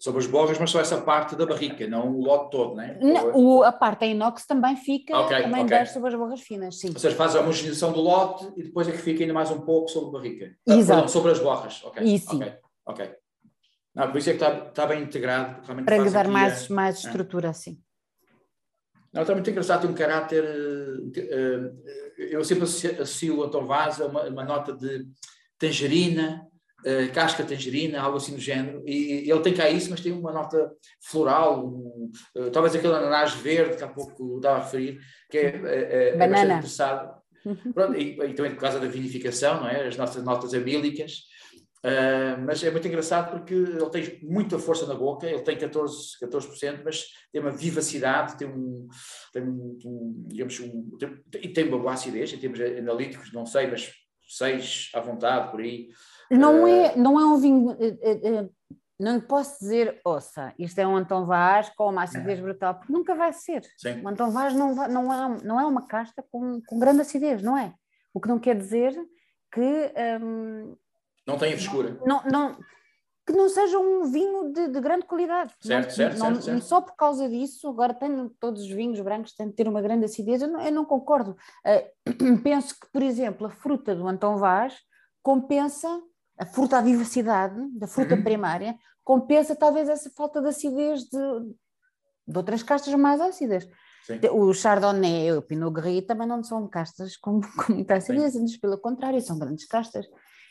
Sobre 0.00 0.20
as 0.20 0.26
borras, 0.26 0.58
mas 0.58 0.70
só 0.70 0.80
essa 0.80 1.00
parte 1.00 1.36
da 1.36 1.44
barrica, 1.44 1.86
não 1.86 2.10
o 2.16 2.24
lote 2.24 2.50
todo, 2.50 2.74
né? 2.74 2.98
não 3.00 3.36
o, 3.36 3.62
a 3.62 3.72
parte 3.72 4.04
em 4.04 4.12
inox 4.12 4.46
também 4.46 4.76
fica, 4.76 5.18
okay, 5.18 5.42
também 5.42 5.64
okay. 5.64 5.86
sobre 5.86 6.08
as 6.08 6.14
borras 6.14 6.40
finas, 6.40 6.78
sim. 6.78 6.88
Ou 6.88 6.98
seja, 6.98 7.14
faz 7.14 7.36
a 7.36 7.40
homogeneização 7.40 7.92
do 7.92 8.00
lote 8.00 8.50
e 8.56 8.62
depois 8.62 8.88
é 8.88 8.92
que 8.92 8.98
fica 8.98 9.22
ainda 9.22 9.34
mais 9.34 9.50
um 9.50 9.60
pouco 9.60 9.88
sobre 9.88 10.08
a 10.08 10.12
barrica. 10.12 10.56
Ah, 10.68 10.74
Exato. 10.74 11.10
sobre 11.10 11.32
as 11.32 11.38
borras, 11.38 11.82
ok. 11.84 12.02
Isso. 12.02 12.34
Ok, 12.34 12.54
ok. 12.86 13.14
Não, 13.94 14.10
por 14.10 14.18
isso 14.18 14.30
é 14.30 14.32
que 14.34 14.42
está, 14.42 14.68
está 14.68 14.86
bem 14.86 15.02
integrado. 15.02 15.62
Para 15.84 15.98
lhe 15.98 16.10
dar 16.10 16.28
mais, 16.28 16.70
a, 16.70 16.74
mais 16.74 16.98
estrutura, 16.98 17.50
assim. 17.50 17.78
Não, 19.12 19.22
está 19.22 19.32
muito 19.32 19.48
engraçado, 19.48 19.82
tem 19.82 19.90
um 19.90 19.94
caráter. 19.94 20.42
Uh, 20.44 21.84
eu 22.18 22.42
sempre 22.42 22.64
associo 22.64 23.38
o 23.38 23.44
Antão 23.44 23.64
Vaz 23.64 24.00
a 24.00 24.06
uma, 24.06 24.24
uma, 24.24 24.44
nota 24.44 24.72
de 24.72 25.06
tangerina, 25.56 26.44
uh, 26.84 27.12
casca 27.12 27.44
tangerina, 27.44 28.00
algo 28.00 28.16
assim 28.16 28.34
do 28.34 28.40
género. 28.40 28.82
E 28.86 29.30
ele 29.30 29.40
tem 29.40 29.54
cá 29.54 29.68
isso, 29.68 29.90
mas 29.90 30.00
tem 30.00 30.12
uma 30.12 30.32
nota 30.32 30.72
floral, 31.00 31.66
um, 31.66 32.10
uh, 32.36 32.50
talvez 32.50 32.74
aquele 32.74 32.94
ananás 32.94 33.34
verde 33.34 33.76
que 33.76 33.84
há 33.84 33.88
pouco 33.88 34.36
estava 34.36 34.58
a 34.58 34.64
referir, 34.64 34.98
que 35.30 35.38
é, 35.38 35.62
é, 35.64 36.08
é 36.10 36.16
bastante 36.16 36.52
interessado. 36.52 37.24
Pronto, 37.74 37.98
e, 37.98 38.18
e, 38.18 38.34
também 38.34 38.54
por 38.54 38.60
causa 38.60 38.80
da 38.80 38.86
vinificação, 38.86 39.60
não 39.60 39.68
é? 39.68 39.86
as 39.86 39.96
nossas 39.96 40.22
notas 40.24 40.54
abílicas. 40.54 41.24
Uh, 41.84 42.40
mas 42.46 42.64
é 42.64 42.70
muito 42.70 42.88
engraçado 42.88 43.30
porque 43.30 43.52
ele 43.52 43.90
tem 43.90 44.18
muita 44.22 44.58
força 44.58 44.86
na 44.86 44.94
boca, 44.94 45.26
ele 45.26 45.42
tem 45.42 45.54
14%, 45.54 45.86
14% 46.22 46.80
mas 46.82 47.04
tem 47.30 47.42
uma 47.42 47.50
vivacidade, 47.50 48.38
tem 48.38 48.48
um, 48.48 48.88
tem 49.30 49.42
um, 49.42 50.24
digamos, 50.26 50.58
um, 50.60 50.96
tem, 50.96 51.42
e 51.42 51.48
tem 51.50 51.68
uma 51.68 51.78
boa 51.78 51.92
acidez, 51.92 52.32
em 52.32 52.38
termos 52.38 52.58
analíticos, 52.58 53.30
não 53.34 53.44
sei, 53.44 53.66
mas 53.66 53.92
6 54.26 54.92
à 54.94 55.00
vontade, 55.00 55.50
por 55.50 55.60
aí. 55.60 55.88
Não, 56.38 56.64
uh, 56.64 56.66
é, 56.66 56.96
não 56.96 57.20
é 57.20 57.24
um 57.24 57.36
vinho, 57.36 57.70
uh, 57.72 58.50
não 58.98 59.20
posso 59.20 59.58
dizer, 59.60 60.00
ouça, 60.04 60.54
isto 60.58 60.78
é 60.78 60.86
um 60.86 60.96
Antão 60.96 61.26
Vaz 61.26 61.68
com 61.70 61.90
uma 61.90 62.04
acidez 62.04 62.38
brutal, 62.38 62.74
porque 62.74 62.92
nunca 62.92 63.14
vai 63.14 63.32
ser. 63.32 63.62
Sim. 63.76 64.00
O 64.02 64.08
Antão 64.08 64.30
Vaz 64.30 64.54
não, 64.54 64.74
não, 64.74 65.12
é, 65.12 65.42
não 65.42 65.60
é 65.60 65.66
uma 65.66 65.86
casta 65.86 66.24
com, 66.30 66.60
com 66.66 66.78
grande 66.78 67.00
acidez, 67.00 67.42
não 67.42 67.58
é? 67.58 67.74
O 68.12 68.20
que 68.20 68.28
não 68.28 68.38
quer 68.38 68.56
dizer 68.56 68.94
que... 69.52 69.92
Um, 70.22 70.76
não 71.26 71.36
tenha 71.36 71.56
frescura. 71.56 71.98
Não, 72.04 72.22
não, 72.24 72.56
que 73.26 73.32
não 73.32 73.48
seja 73.48 73.78
um 73.78 74.04
vinho 74.04 74.52
de, 74.52 74.68
de 74.68 74.80
grande 74.80 75.06
qualidade. 75.06 75.52
Certo, 75.60 75.88
não, 75.88 75.94
certo, 75.94 76.18
não, 76.18 76.26
certo, 76.26 76.42
certo, 76.42 76.62
Só 76.62 76.80
por 76.80 76.94
causa 76.94 77.28
disso, 77.28 77.68
agora 77.68 77.94
tenho 77.94 78.30
todos 78.38 78.62
os 78.62 78.70
vinhos 78.70 79.00
brancos 79.00 79.34
têm 79.34 79.48
de 79.48 79.54
ter 79.54 79.66
uma 79.66 79.82
grande 79.82 80.04
acidez, 80.04 80.42
eu 80.42 80.48
não, 80.48 80.60
eu 80.60 80.72
não 80.72 80.84
concordo. 80.84 81.36
Uh, 81.66 82.38
penso 82.44 82.78
que, 82.78 82.86
por 82.92 83.02
exemplo, 83.02 83.46
a 83.46 83.50
fruta 83.50 83.94
do 83.94 84.06
Antão 84.06 84.36
Vaz 84.36 84.76
compensa 85.22 86.00
a 86.38 86.46
fruta, 86.46 86.78
a 86.78 86.82
vivacidade 86.82 87.56
da 87.78 87.86
fruta 87.86 88.14
uhum. 88.14 88.22
primária, 88.22 88.76
compensa 89.02 89.54
talvez 89.54 89.88
essa 89.88 90.10
falta 90.10 90.40
de 90.40 90.48
acidez 90.48 91.04
de, 91.04 91.18
de 92.26 92.36
outras 92.36 92.62
castas 92.62 92.94
mais 92.94 93.20
ácidas. 93.20 93.68
Sim. 94.06 94.18
O 94.32 94.52
Chardonnay 94.52 95.28
e 95.28 95.32
o 95.32 95.42
Pinot 95.42 95.72
Gris 95.72 96.04
também 96.04 96.26
não 96.26 96.42
são 96.42 96.68
castas 96.68 97.16
com, 97.16 97.40
com 97.56 97.72
muita 97.72 97.96
acidez, 97.96 98.36
antes 98.36 98.56
pelo 98.58 98.78
contrário, 98.78 99.20
são 99.20 99.38
grandes 99.38 99.66
castas. 99.66 100.06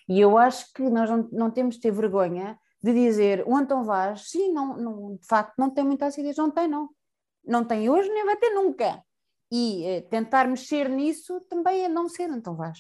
E 0.08 0.20
eu 0.20 0.38
acho 0.38 0.72
que 0.74 0.82
nós 0.90 1.10
não, 1.10 1.30
não 1.32 1.52
temos 1.52 1.76
de 1.76 1.82
ter 1.82 1.92
vergonha 1.92 2.58
de 2.82 2.94
dizer 2.94 3.44
o 3.48 3.56
Antão 3.56 3.86
Vaz, 3.86 4.30
sim, 4.30 4.52
não, 4.52 4.76
não, 4.76 5.16
de 5.16 5.26
facto 5.26 5.54
não 5.58 5.70
tem 5.70 5.86
muita 5.86 6.08
acidez, 6.08 6.36
não 6.36 6.52
tem 6.52 6.68
não. 6.68 6.90
Não 7.46 7.64
tem 7.64 7.90
hoje 7.90 8.10
nem 8.10 8.26
vai 8.26 8.36
ter 8.36 8.50
nunca. 8.50 9.02
E 9.52 9.86
eh, 9.86 10.02
tentar 10.02 10.48
mexer 10.48 10.90
nisso 10.90 11.40
também 11.42 11.86
é 11.86 11.88
não 11.88 12.10
ser 12.10 12.30
Antão 12.30 12.56
Vaz. 12.56 12.80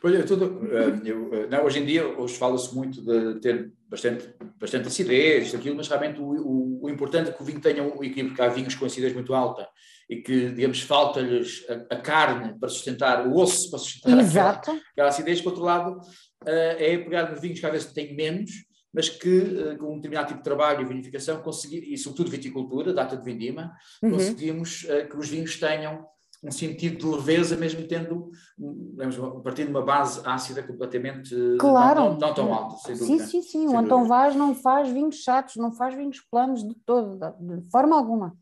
Pois 0.00 0.14
é, 0.14 0.22
tudo, 0.22 0.60
eh, 0.70 1.00
eu, 1.10 1.34
eh, 1.34 1.46
não, 1.50 1.64
hoje 1.64 1.80
em 1.80 1.86
dia 1.86 2.06
hoje 2.06 2.36
fala-se 2.36 2.72
muito 2.74 3.02
de 3.02 3.40
ter 3.40 3.72
bastante, 3.88 4.32
bastante 4.56 4.86
acidez, 4.86 5.54
aquilo, 5.54 5.76
mas 5.76 5.88
realmente 5.88 6.20
o, 6.20 6.24
o, 6.24 6.84
o, 6.84 6.90
importante 6.90 7.30
é 7.30 7.32
que 7.32 7.42
o 7.42 7.44
vinho 7.44 7.60
tenha 7.60 7.82
um 7.82 7.96
equilíbrio, 8.04 8.28
porque 8.28 8.42
há 8.42 8.48
vinhos 8.48 8.76
com 8.76 8.86
acidez 8.86 9.12
muito 9.12 9.34
alta 9.34 9.68
e 10.08 10.16
que, 10.16 10.50
digamos, 10.50 10.80
falta-lhes 10.82 11.66
a, 11.68 11.94
a, 11.94 12.00
carne 12.00 12.56
para 12.58 12.68
sustentar, 12.68 13.26
o 13.26 13.36
osso 13.36 13.70
para 13.70 13.78
sustentar 13.80 14.20
Exato. 14.20 14.70
Aquela, 14.70 14.82
aquela 14.92 15.08
acidez, 15.08 15.40
por 15.40 15.50
outro 15.50 15.64
lado, 15.64 16.00
é 16.46 16.96
pegar 16.98 17.30
nos 17.30 17.40
vinhos 17.40 17.58
que 17.58 17.66
às 17.66 17.72
vezes 17.72 17.92
têm 17.92 18.14
menos, 18.14 18.50
mas 18.94 19.08
que 19.08 19.76
com 19.78 19.92
um 19.92 19.96
determinado 19.96 20.28
tipo 20.28 20.38
de 20.38 20.44
trabalho 20.44 20.80
e 20.80 20.84
vinificação, 20.86 21.42
conseguir, 21.42 21.92
e 21.92 21.98
sobretudo 21.98 22.30
viticultura, 22.30 22.94
data 22.94 23.16
de 23.16 23.24
vindima, 23.24 23.72
uhum. 24.02 24.12
conseguimos 24.12 24.86
que 25.10 25.16
os 25.16 25.28
vinhos 25.28 25.58
tenham 25.58 26.06
um 26.42 26.50
sentido 26.50 26.98
de 26.98 27.06
leveza, 27.06 27.56
mesmo 27.56 27.86
tendo, 27.86 28.30
digamos, 28.56 29.16
partindo 29.42 29.66
de 29.66 29.72
uma 29.72 29.84
base 29.84 30.20
ácida 30.24 30.62
completamente 30.62 31.34
claro. 31.58 32.00
não, 32.00 32.10
não, 32.12 32.18
não 32.18 32.34
tão 32.34 32.54
alta. 32.54 32.76
Sem 32.76 32.96
sim, 32.96 33.18
sim, 33.18 33.42
sim. 33.42 33.66
O 33.66 33.76
Antão 33.76 34.04
Vaz 34.06 34.36
não 34.36 34.54
faz 34.54 34.88
vinhos 34.88 35.16
chatos, 35.16 35.56
não 35.56 35.72
faz 35.72 35.94
vinhos 35.94 36.20
planos 36.30 36.66
de 36.66 36.74
todo, 36.86 37.18
de 37.40 37.70
forma 37.70 37.96
alguma. 37.96 38.36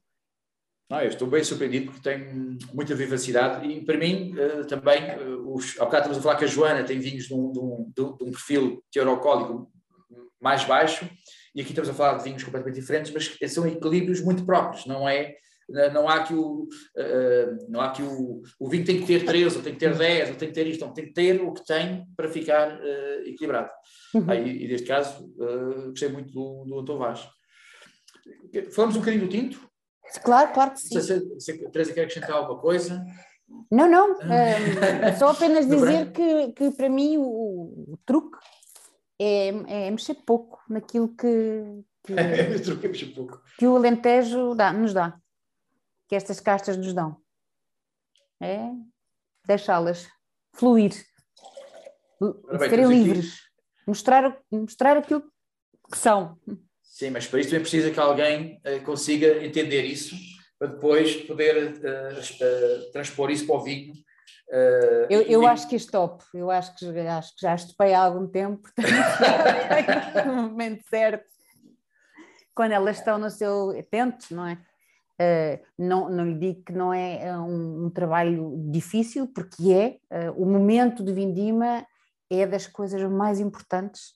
Não, 0.88 1.01
eu 1.01 1.09
estou 1.09 1.26
bem 1.26 1.42
surpreendido 1.42 1.86
porque 1.86 2.09
tem 2.09 2.59
muita 2.72 2.94
vivacidade 2.94 3.66
e 3.66 3.84
para 3.84 3.99
mim 3.99 4.32
uh, 4.34 4.64
também, 4.66 5.03
uh, 5.16 5.53
os, 5.53 5.76
ao 5.80 5.86
bocado 5.86 6.03
estamos 6.05 6.18
a 6.18 6.22
falar 6.22 6.36
que 6.36 6.44
a 6.44 6.49
Joana 6.49 6.84
tem 6.84 7.01
vinhos 7.01 7.24
de 7.24 7.34
um, 7.34 7.51
de 7.51 7.59
um, 7.59 7.92
de 7.92 8.24
um 8.24 8.30
perfil 8.30 8.84
teorocólico 8.92 9.68
mais 10.40 10.64
baixo 10.64 11.11
e 11.53 11.61
aqui 11.61 11.70
estamos 11.70 11.90
a 11.90 11.94
falar 11.94 12.18
de 12.18 12.24
vinhos 12.24 12.44
completamente 12.44 12.78
diferentes, 12.78 13.12
mas 13.12 13.53
são 13.53 13.66
equilíbrios 13.66 14.20
muito 14.20 14.47
próprios, 14.47 14.86
não 14.86 15.09
é 15.09 15.34
não 15.68 16.08
há 16.08 16.22
que 16.22 16.32
o, 16.32 16.62
uh, 16.62 17.66
não 17.68 17.80
há 17.80 17.90
que 17.90 18.02
o, 18.02 18.42
o 18.58 18.68
vinho 18.68 18.84
tem 18.84 19.00
que 19.00 19.06
ter 19.06 19.24
13, 19.24 19.56
ou 19.56 19.62
tem 19.62 19.72
que 19.72 19.80
ter 19.80 19.96
10, 19.96 20.30
ou 20.30 20.36
tem 20.36 20.48
que 20.48 20.54
ter 20.54 20.66
isto, 20.66 20.84
não, 20.84 20.92
tem 20.92 21.06
que 21.06 21.12
ter 21.12 21.40
o 21.40 21.52
que 21.52 21.64
tem 21.64 22.06
para 22.16 22.28
ficar 22.28 22.76
uh, 22.76 23.20
equilibrado. 23.26 23.70
Uhum. 24.14 24.24
Aí, 24.28 24.64
e 24.64 24.68
neste 24.68 24.86
caso, 24.86 25.24
uh, 25.38 25.88
gostei 25.90 26.08
muito 26.08 26.32
do, 26.32 26.64
do 26.64 26.78
Antônio 26.78 27.00
Vaz. 27.00 27.28
Falamos 28.72 28.96
um 28.96 29.00
bocadinho 29.00 29.24
do 29.24 29.30
tinto? 29.30 29.68
Claro, 30.22 30.52
claro 30.52 30.72
que 30.72 30.80
sim. 30.80 31.00
Sei 31.00 31.20
se, 31.20 31.40
se 31.40 31.66
a 31.66 31.70
Teresa 31.70 31.92
quer 31.92 32.02
acrescentar 32.02 32.36
alguma 32.36 32.60
coisa. 32.60 33.04
Não, 33.70 33.88
não, 33.88 34.12
uh, 34.22 35.18
só 35.18 35.30
apenas 35.30 35.66
dizer 35.66 36.12
que, 36.12 36.52
que 36.52 36.70
para 36.72 36.88
mim 36.88 37.16
o, 37.18 37.92
o 37.92 37.98
truque 38.04 38.38
é, 39.18 39.48
é, 39.48 39.90
mexer 39.90 40.14
pouco 40.26 40.60
naquilo 40.68 41.08
que, 41.08 41.82
que, 42.04 42.12
é 42.14 43.14
pouco. 43.14 43.42
que 43.58 43.66
o 43.66 43.76
Alentejo 43.76 44.54
dá, 44.54 44.72
nos 44.72 44.92
dá 44.92 45.18
que 46.09 46.14
estas 46.14 46.40
castas 46.40 46.76
nos 46.76 46.92
dão. 46.92 47.20
É 48.40 48.70
deixá-las 49.46 50.09
fluir, 50.52 50.92
serem 52.68 52.86
livres, 52.86 53.40
mostrar, 53.86 54.38
mostrar 54.50 54.96
aquilo 54.96 55.22
que 55.90 55.96
são. 55.96 56.38
Sim, 56.82 57.11
mas 57.11 57.26
para 57.26 57.40
isso 57.40 57.50
também 57.50 57.62
precisa 57.62 57.90
que 57.90 58.00
alguém 58.00 58.61
uh, 58.66 58.82
consiga 58.84 59.44
entender 59.44 59.82
isso, 59.82 60.16
para 60.59 60.68
depois 60.68 61.14
poder 61.22 61.74
uh, 61.74 62.18
uh, 62.18 62.90
transpor 62.90 63.30
isso 63.30 63.46
para 63.46 63.57
o 63.57 63.62
vinho. 63.62 63.94
eu, 65.11 65.20
eu 65.22 65.40
vinho. 65.40 65.46
acho 65.46 65.68
que 65.68 65.76
stop, 65.76 66.24
eu 66.34 66.50
acho 66.50 66.74
que, 66.76 66.86
acho 66.98 67.34
que 67.34 67.42
já 67.42 67.54
estopei 67.54 67.94
há 67.94 68.00
algum 68.00 68.26
tempo, 68.26 68.62
portanto, 68.62 68.88
no 70.26 70.34
momento 70.48 70.82
certo, 70.88 71.26
quando 72.54 72.72
elas 72.72 72.98
estão 72.98 73.18
no 73.18 73.30
seu 73.30 73.86
tempo, 73.90 74.16
não 74.30 74.46
é? 74.46 74.59
Uh, 75.20 75.58
não, 75.78 76.10
não 76.10 76.26
lhe 76.26 76.38
digo 76.38 76.64
que 76.64 76.72
não 76.72 76.92
é, 76.92 77.24
é 77.24 77.38
um, 77.38 77.86
um 77.86 77.90
trabalho 77.90 78.54
difícil, 78.70 79.26
porque 79.28 79.72
é. 79.72 80.28
Uh, 80.28 80.42
o 80.42 80.46
momento 80.46 81.02
de 81.02 81.12
vindima 81.12 81.86
é 82.30 82.46
das 82.46 82.66
coisas 82.66 83.02
mais 83.10 83.40
importantes, 83.40 84.14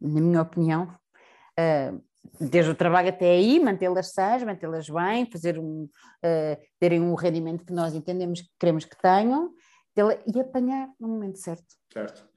na 0.00 0.20
minha 0.20 0.40
opinião. 0.40 0.88
Uh, 1.58 2.02
desde 2.40 2.70
o 2.70 2.74
trabalho 2.74 3.10
até 3.10 3.30
aí, 3.30 3.60
mantê-las 3.60 4.12
sãs, 4.12 4.42
mantê-las 4.42 4.88
bem, 4.88 5.30
fazer 5.30 5.58
um, 5.58 5.88
terem 6.78 7.00
um 7.00 7.14
rendimento 7.14 7.64
que 7.64 7.72
nós 7.72 7.94
entendemos 7.94 8.42
que 8.42 8.50
queremos 8.58 8.84
que 8.84 8.96
tenham, 9.00 9.52
e 10.26 10.40
apanhar 10.40 10.88
no 11.00 11.08
momento 11.08 11.38
certo. 11.38 11.74
Certo. 11.92 12.27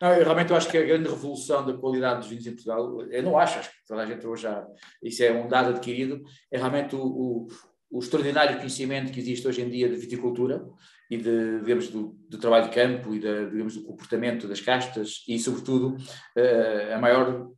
Não, 0.00 0.14
eu 0.14 0.24
realmente 0.24 0.50
eu 0.50 0.56
acho 0.56 0.68
que 0.68 0.78
a 0.78 0.84
grande 0.84 1.08
revolução 1.08 1.64
da 1.64 1.76
qualidade 1.76 2.20
dos 2.20 2.28
vinhos 2.28 2.46
em 2.46 2.52
Portugal, 2.52 3.02
eu 3.10 3.22
não 3.22 3.38
acho, 3.38 3.58
acho 3.58 3.70
que 3.70 3.86
toda 3.86 4.02
a 4.02 4.06
gente 4.06 4.26
hoje 4.26 4.44
já, 4.44 4.66
isso 5.02 5.22
é 5.22 5.30
um 5.30 5.46
dado 5.46 5.70
adquirido, 5.70 6.22
é 6.50 6.56
realmente 6.56 6.96
o, 6.96 7.02
o, 7.02 7.46
o 7.90 7.98
extraordinário 7.98 8.56
conhecimento 8.56 9.12
que 9.12 9.20
existe 9.20 9.46
hoje 9.46 9.60
em 9.60 9.68
dia 9.68 9.88
de 9.90 9.96
viticultura 9.96 10.64
e 11.10 11.18
de, 11.18 11.60
digamos, 11.60 11.88
do, 11.88 12.16
do 12.28 12.38
trabalho 12.38 12.66
de 12.66 12.74
campo 12.74 13.14
e 13.14 13.18
de, 13.18 13.50
digamos, 13.50 13.74
do 13.74 13.82
comportamento 13.82 14.48
das 14.48 14.60
castas 14.60 15.22
e, 15.28 15.38
sobretudo, 15.38 15.96
uh, 15.96 16.94
a 16.94 16.98
maior 16.98 17.50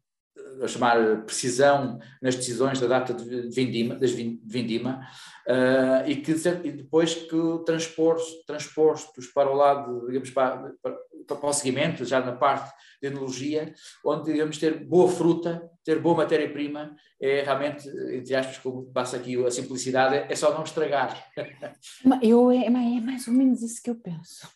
a 0.62 0.68
chamar 0.68 1.24
precisão 1.24 1.98
nas 2.20 2.36
decisões 2.36 2.80
da 2.80 2.86
data 2.86 3.12
de 3.12 3.48
vindima, 3.50 3.96
das 3.96 4.12
vindima, 4.12 5.06
uh, 5.46 6.08
e 6.08 6.16
que 6.16 6.32
e 6.32 6.72
depois 6.72 7.14
que 7.14 7.36
transpostos, 7.66 8.44
transpostos 8.46 9.26
para 9.28 9.50
o 9.50 9.54
lado, 9.54 10.06
digamos, 10.06 10.30
para, 10.30 10.72
para, 10.82 10.96
para 11.26 11.48
o 11.48 11.52
seguimento, 11.52 12.04
já 12.04 12.20
na 12.20 12.32
parte 12.32 12.72
de 13.00 13.08
enologia, 13.08 13.74
onde 14.04 14.32
digamos 14.32 14.58
ter 14.58 14.84
boa 14.84 15.08
fruta, 15.10 15.68
ter 15.84 15.98
boa 16.00 16.16
matéria-prima, 16.16 16.94
é 17.20 17.42
realmente, 17.42 17.88
entre 17.88 18.34
aspas, 18.34 18.58
como 18.58 18.84
passa 18.92 19.16
aqui 19.16 19.44
a 19.44 19.50
simplicidade, 19.50 20.32
é 20.32 20.36
só 20.36 20.54
não 20.54 20.62
estragar. 20.62 21.30
Eu, 22.22 22.50
é, 22.50 22.66
é 22.66 22.70
mais 22.70 23.26
ou 23.26 23.34
menos 23.34 23.62
isso 23.62 23.82
que 23.82 23.90
eu 23.90 23.96
penso. 23.96 24.48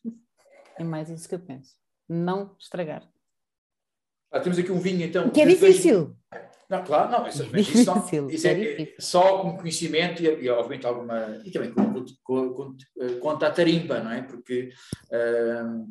É 0.78 0.84
mais 0.84 1.08
isso 1.08 1.28
que 1.28 1.34
eu 1.34 1.40
penso. 1.40 1.74
Não 2.08 2.54
estragar. 2.58 3.02
Ah, 4.36 4.40
temos 4.40 4.58
aqui 4.58 4.70
um 4.70 4.78
vinho, 4.78 5.02
então. 5.02 5.30
Que 5.30 5.40
é 5.40 5.46
difícil. 5.46 6.14
Dois... 6.30 6.46
Não, 6.68 6.84
claro, 6.84 7.10
não. 7.10 7.28
Isso, 7.28 7.42
é 7.42 7.46
isso, 7.60 7.86
não, 7.86 8.30
isso 8.30 8.46
é, 8.46 8.82
é, 8.82 8.94
só 8.98 9.38
com 9.38 9.56
conhecimento 9.56 10.22
e, 10.22 10.26
e, 10.26 10.48
obviamente, 10.50 10.86
alguma. 10.86 11.40
E 11.44 11.50
também 11.50 11.72
com, 11.72 12.04
com, 12.22 12.50
com, 12.52 12.76
conta 13.20 13.46
a 13.46 13.50
tarimba, 13.50 14.00
não 14.00 14.10
é? 14.10 14.22
Porque 14.22 14.70
uh, 15.06 15.86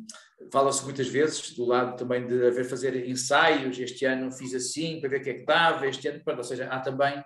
fala-se 0.52 0.84
muitas 0.84 1.08
vezes 1.08 1.52
do 1.54 1.64
lado 1.64 1.96
também 1.96 2.26
de 2.26 2.46
haver 2.46 2.64
fazer 2.66 3.08
ensaios. 3.08 3.78
Este 3.78 4.04
ano 4.04 4.30
fiz 4.30 4.54
assim 4.54 5.00
para 5.00 5.10
ver 5.10 5.20
o 5.20 5.24
que 5.24 5.30
é 5.30 5.34
que 5.34 5.46
dava. 5.46 5.86
Este 5.86 6.08
ano, 6.08 6.22
pronto, 6.22 6.38
ou 6.38 6.44
seja, 6.44 6.66
há 6.66 6.78
também 6.80 7.22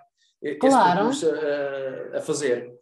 claro. 0.59 1.09
esse 1.09 1.25
percurso 1.25 1.31
a, 2.13 2.17
a 2.17 2.21
fazer. 2.21 2.80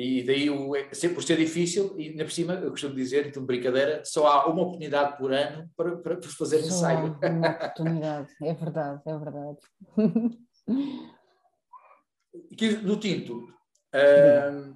E 0.00 0.22
daí, 0.22 0.48
o, 0.48 0.74
sempre 0.92 1.16
por 1.16 1.24
ser 1.24 1.36
difícil, 1.36 1.92
e 1.98 2.10
ainda 2.10 2.24
por 2.24 2.30
cima, 2.30 2.54
eu 2.54 2.70
costumo 2.70 2.94
dizer, 2.94 3.26
então 3.26 3.44
brincadeira, 3.44 4.04
só 4.04 4.28
há 4.28 4.46
uma 4.46 4.62
oportunidade 4.62 5.18
por 5.18 5.32
ano 5.32 5.68
para, 5.76 5.96
para 5.96 6.22
fazer 6.22 6.60
só 6.60 6.68
ensaio. 6.68 7.18
Uma 7.20 7.50
oportunidade, 7.50 8.28
é 8.40 8.54
verdade, 8.54 9.02
é 9.04 9.18
verdade. 9.18 9.58
Aqui 12.52 12.76
no 12.76 12.96
tinto, 12.96 13.52
uh, 13.92 14.72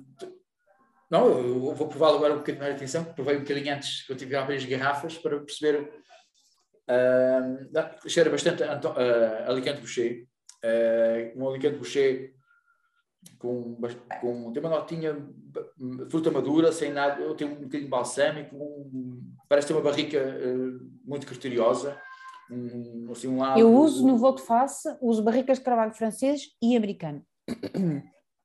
não, 1.09 1.29
eu 1.29 1.73
vou 1.73 1.87
prová-lo 1.87 2.17
agora 2.17 2.35
um 2.35 2.39
bocadinho 2.39 2.65
mais 2.65 2.75
de 2.75 2.79
atenção, 2.79 3.05
provei 3.05 3.37
um 3.37 3.43
bocadinho 3.43 3.77
antes 3.77 4.05
que 4.05 4.13
eu 4.13 4.17
tive 4.17 4.35
a 4.35 4.43
abrir 4.43 4.57
as 4.57 4.65
garrafas 4.65 5.17
para 5.17 5.39
perceber 5.39 6.03
Uh, 6.89 8.09
cheira 8.09 8.29
bastante 8.29 8.65
uh, 8.65 9.49
Alicante 9.49 9.81
Boucher. 9.81 10.27
Uh, 10.65 11.41
um 11.41 11.49
Alicante 11.49 11.79
Boucher 11.79 12.35
com, 13.39 13.77
com, 14.21 14.53
tem 14.53 14.63
uma 14.63 14.71
notinha 14.71 15.17
fruta 16.11 16.31
madura, 16.31 16.73
sem 16.73 16.93
nada, 16.93 17.35
tem 17.35 17.47
um 17.47 17.55
bocadinho 17.55 17.91
balsâmico, 17.91 18.57
um, 18.57 19.23
parece 19.49 19.69
ter 19.69 19.75
uma 19.75 19.83
barrica 19.83 20.19
uh, 20.19 20.91
muito 21.05 21.27
criteriosa. 21.27 22.01
Um, 22.51 23.11
assim, 23.11 23.29
um 23.29 23.39
lado, 23.39 23.59
Eu 23.59 23.73
uso 23.75 24.07
no 24.07 24.19
voto 24.19 24.43
face, 24.43 24.89
uso 25.01 25.23
barricas 25.23 25.59
de 25.59 25.65
carvalho 25.65 25.93
francês 25.93 26.49
e 26.63 26.77
americano. 26.77 27.25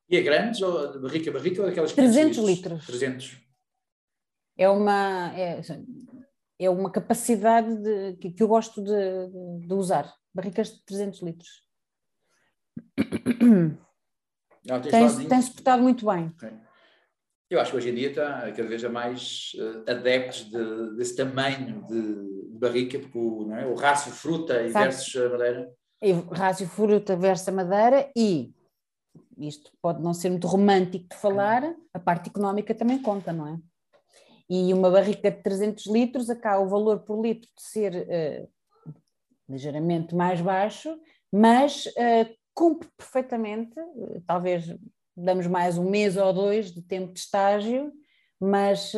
E 0.09 0.15
é 0.15 0.21
grandes, 0.21 0.61
ou 0.61 1.01
barrica 1.01 1.31
barrica, 1.31 1.61
ou 1.61 1.67
daquelas 1.67 1.91
300 1.91 2.37
litros. 2.37 2.85
300. 2.85 3.37
É 4.57 4.69
uma, 4.69 5.33
é, 5.37 5.61
é 6.57 6.69
uma 6.69 6.89
capacidade 6.89 7.75
de, 7.75 8.13
que, 8.13 8.31
que 8.31 8.41
eu 8.41 8.47
gosto 8.47 8.81
de, 8.81 9.67
de 9.67 9.73
usar. 9.73 10.11
Barricas 10.33 10.69
de 10.69 10.85
300 10.85 11.21
litros. 11.21 11.67
Não, 14.67 14.81
tem, 14.81 15.27
tem 15.27 15.41
suportado 15.41 15.81
muito 15.81 16.05
bem. 16.05 16.27
Okay. 16.35 16.51
Eu 17.49 17.61
acho 17.61 17.71
que 17.71 17.77
hoje 17.77 17.89
em 17.89 17.95
dia 17.95 18.09
está 18.09 18.51
cada 18.51 18.67
vez 18.67 18.83
a 18.83 18.89
mais 18.89 19.53
uh, 19.55 19.89
adeptos 19.89 20.49
de, 20.49 20.95
desse 20.97 21.15
tamanho 21.15 21.81
de, 21.87 22.51
de 22.51 22.59
barrica, 22.59 22.99
porque 22.99 23.17
o, 23.17 23.49
é? 23.53 23.65
o 23.65 23.75
rácio 23.75 24.11
fruta 24.11 24.61
e 24.61 24.67
versus 24.67 25.15
madeira. 25.15 25.71
E 26.01 26.11
rácio 26.11 26.67
fruta 26.67 27.15
versus 27.15 27.47
a 27.47 27.51
madeira 27.51 28.11
e 28.15 28.53
isto 29.37 29.71
pode 29.81 30.01
não 30.01 30.13
ser 30.13 30.29
muito 30.29 30.47
romântico 30.47 31.07
de 31.09 31.15
falar, 31.15 31.63
a 31.93 31.99
parte 31.99 32.29
económica 32.29 32.73
também 32.73 33.01
conta, 33.01 33.31
não 33.31 33.47
é? 33.47 33.59
E 34.49 34.73
uma 34.73 34.89
barrica 34.89 35.29
de 35.29 35.41
300 35.41 35.85
litros, 35.87 36.29
acá 36.29 36.59
o 36.59 36.67
valor 36.67 36.99
por 36.99 37.21
litro 37.21 37.49
de 37.55 37.61
ser 37.61 37.93
uh, 37.95 38.49
ligeiramente 39.49 40.15
mais 40.15 40.41
baixo, 40.41 40.97
mas 41.31 41.85
uh, 41.85 42.37
cumpre 42.57 42.89
perfeitamente, 42.97 43.79
uh, 43.79 44.19
talvez 44.25 44.75
damos 45.15 45.45
mais 45.45 45.77
um 45.77 45.87
mês 45.87 46.17
ou 46.17 46.33
dois 46.33 46.71
de 46.71 46.81
tempo 46.81 47.13
de 47.13 47.19
estágio, 47.19 47.93
mas 48.39 48.93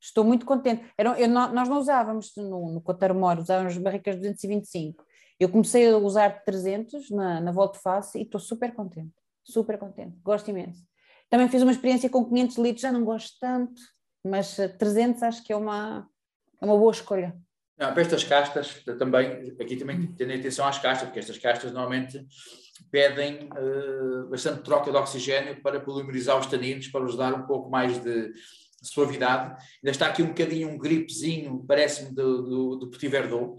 estou 0.00 0.24
muito 0.24 0.46
contente. 0.46 0.82
Era, 0.96 1.18
eu, 1.20 1.28
nós 1.28 1.68
não 1.68 1.78
usávamos 1.78 2.32
no, 2.36 2.72
no 2.72 2.80
Cotarmor, 2.80 3.38
usávamos 3.38 3.76
barricas 3.76 4.16
de 4.16 4.22
225, 4.22 5.04
eu 5.38 5.48
comecei 5.48 5.90
a 5.90 5.96
usar 5.96 6.44
300 6.44 7.10
na, 7.10 7.40
na 7.40 7.52
volta 7.52 7.78
face 7.78 8.18
e 8.18 8.22
estou 8.22 8.38
super 8.38 8.74
contente, 8.74 9.14
super 9.42 9.78
contente, 9.78 10.18
gosto 10.22 10.50
imenso. 10.50 10.86
Também 11.30 11.48
fiz 11.48 11.62
uma 11.62 11.72
experiência 11.72 12.10
com 12.10 12.24
500 12.24 12.58
litros, 12.58 12.82
já 12.82 12.92
não 12.92 13.04
gosto 13.04 13.38
tanto, 13.40 13.80
mas 14.22 14.56
300 14.78 15.22
acho 15.22 15.44
que 15.44 15.52
é 15.52 15.56
uma, 15.56 16.06
é 16.60 16.64
uma 16.64 16.76
boa 16.76 16.92
escolha. 16.92 17.34
Não, 17.80 17.94
para 17.94 18.02
estas 18.02 18.22
castas, 18.22 18.84
também, 18.98 19.54
aqui 19.58 19.74
também 19.74 20.12
tendo 20.12 20.34
atenção 20.34 20.66
às 20.66 20.78
castas, 20.78 21.08
porque 21.08 21.18
estas 21.18 21.38
castas 21.38 21.72
normalmente 21.72 22.22
pedem 22.90 23.48
uh, 23.56 24.28
bastante 24.28 24.62
troca 24.62 24.90
de 24.90 24.98
oxigênio 24.98 25.62
para 25.62 25.80
polimerizar 25.80 26.38
os 26.38 26.44
taninos, 26.44 26.88
para 26.88 27.02
os 27.06 27.16
dar 27.16 27.32
um 27.32 27.46
pouco 27.46 27.70
mais 27.70 27.98
de 28.02 28.32
suavidade. 28.82 29.52
Ainda 29.82 29.92
está 29.92 30.08
aqui 30.08 30.22
um 30.22 30.28
bocadinho 30.28 30.68
um 30.68 30.76
gripezinho, 30.76 31.64
parece-me, 31.66 32.14
do, 32.14 32.42
do, 32.42 32.76
do 32.76 32.90
Petit 32.90 33.08
Verdot, 33.08 33.56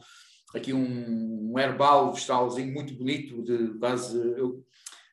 aqui 0.53 0.71
um, 0.71 1.51
um 1.51 1.57
herbal 1.57 2.13
vegetalzinho 2.13 2.71
muito 2.71 2.93
bonito, 2.93 3.41
de 3.41 3.75
quase. 3.79 4.15
Eu, 4.37 4.63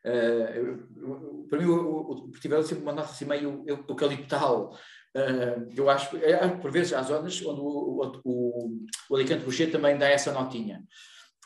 uh, 0.05 1.47
para 1.49 1.59
mim, 1.59 1.65
o, 1.65 1.81
o, 1.81 2.31
o 2.31 2.63
sempre 2.63 2.83
uma 2.83 2.93
nota 2.93 3.09
assim 3.09 3.25
meio 3.25 3.65
eucaliptal. 3.67 4.77
Uh, 5.17 5.73
eu 5.75 5.89
acho, 5.89 6.17
é, 6.19 6.49
por 6.49 6.71
vezes, 6.71 6.93
há 6.93 7.03
zonas 7.03 7.41
onde 7.45 7.61
o, 7.61 8.21
o, 8.25 8.79
o 9.11 9.17
Alicante 9.17 9.45
Boucher 9.45 9.71
também 9.71 9.97
dá 9.97 10.09
essa 10.09 10.33
notinha. 10.33 10.83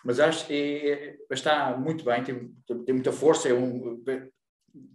Mas 0.05 0.19
acho 0.19 0.47
que 0.47 0.53
é, 0.53 1.17
está 1.31 1.77
muito 1.77 2.05
bem, 2.05 2.23
tem, 2.25 2.53
tem 2.85 2.95
muita 2.95 3.13
força, 3.13 3.49
é 3.49 3.55
um, 3.55 4.03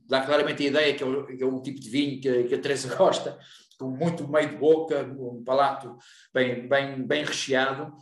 dá 0.08 0.26
claramente 0.26 0.64
a 0.64 0.68
ideia 0.68 0.94
que 0.94 1.04
é, 1.04 1.06
um, 1.06 1.26
que 1.26 1.44
é 1.44 1.46
um 1.46 1.62
tipo 1.62 1.80
de 1.80 1.90
vinho 1.90 2.22
que, 2.22 2.44
que 2.46 2.56
a 2.56 2.60
Teresa 2.60 2.94
gosta, 2.96 3.38
com 3.80 3.90
muito 3.90 4.28
meio 4.28 4.50
de 4.50 4.58
boca, 4.58 5.04
um 5.04 5.44
palato 5.44 5.98
bem, 6.34 6.68
bem, 6.68 7.06
bem 7.06 7.24
recheado 7.24 7.94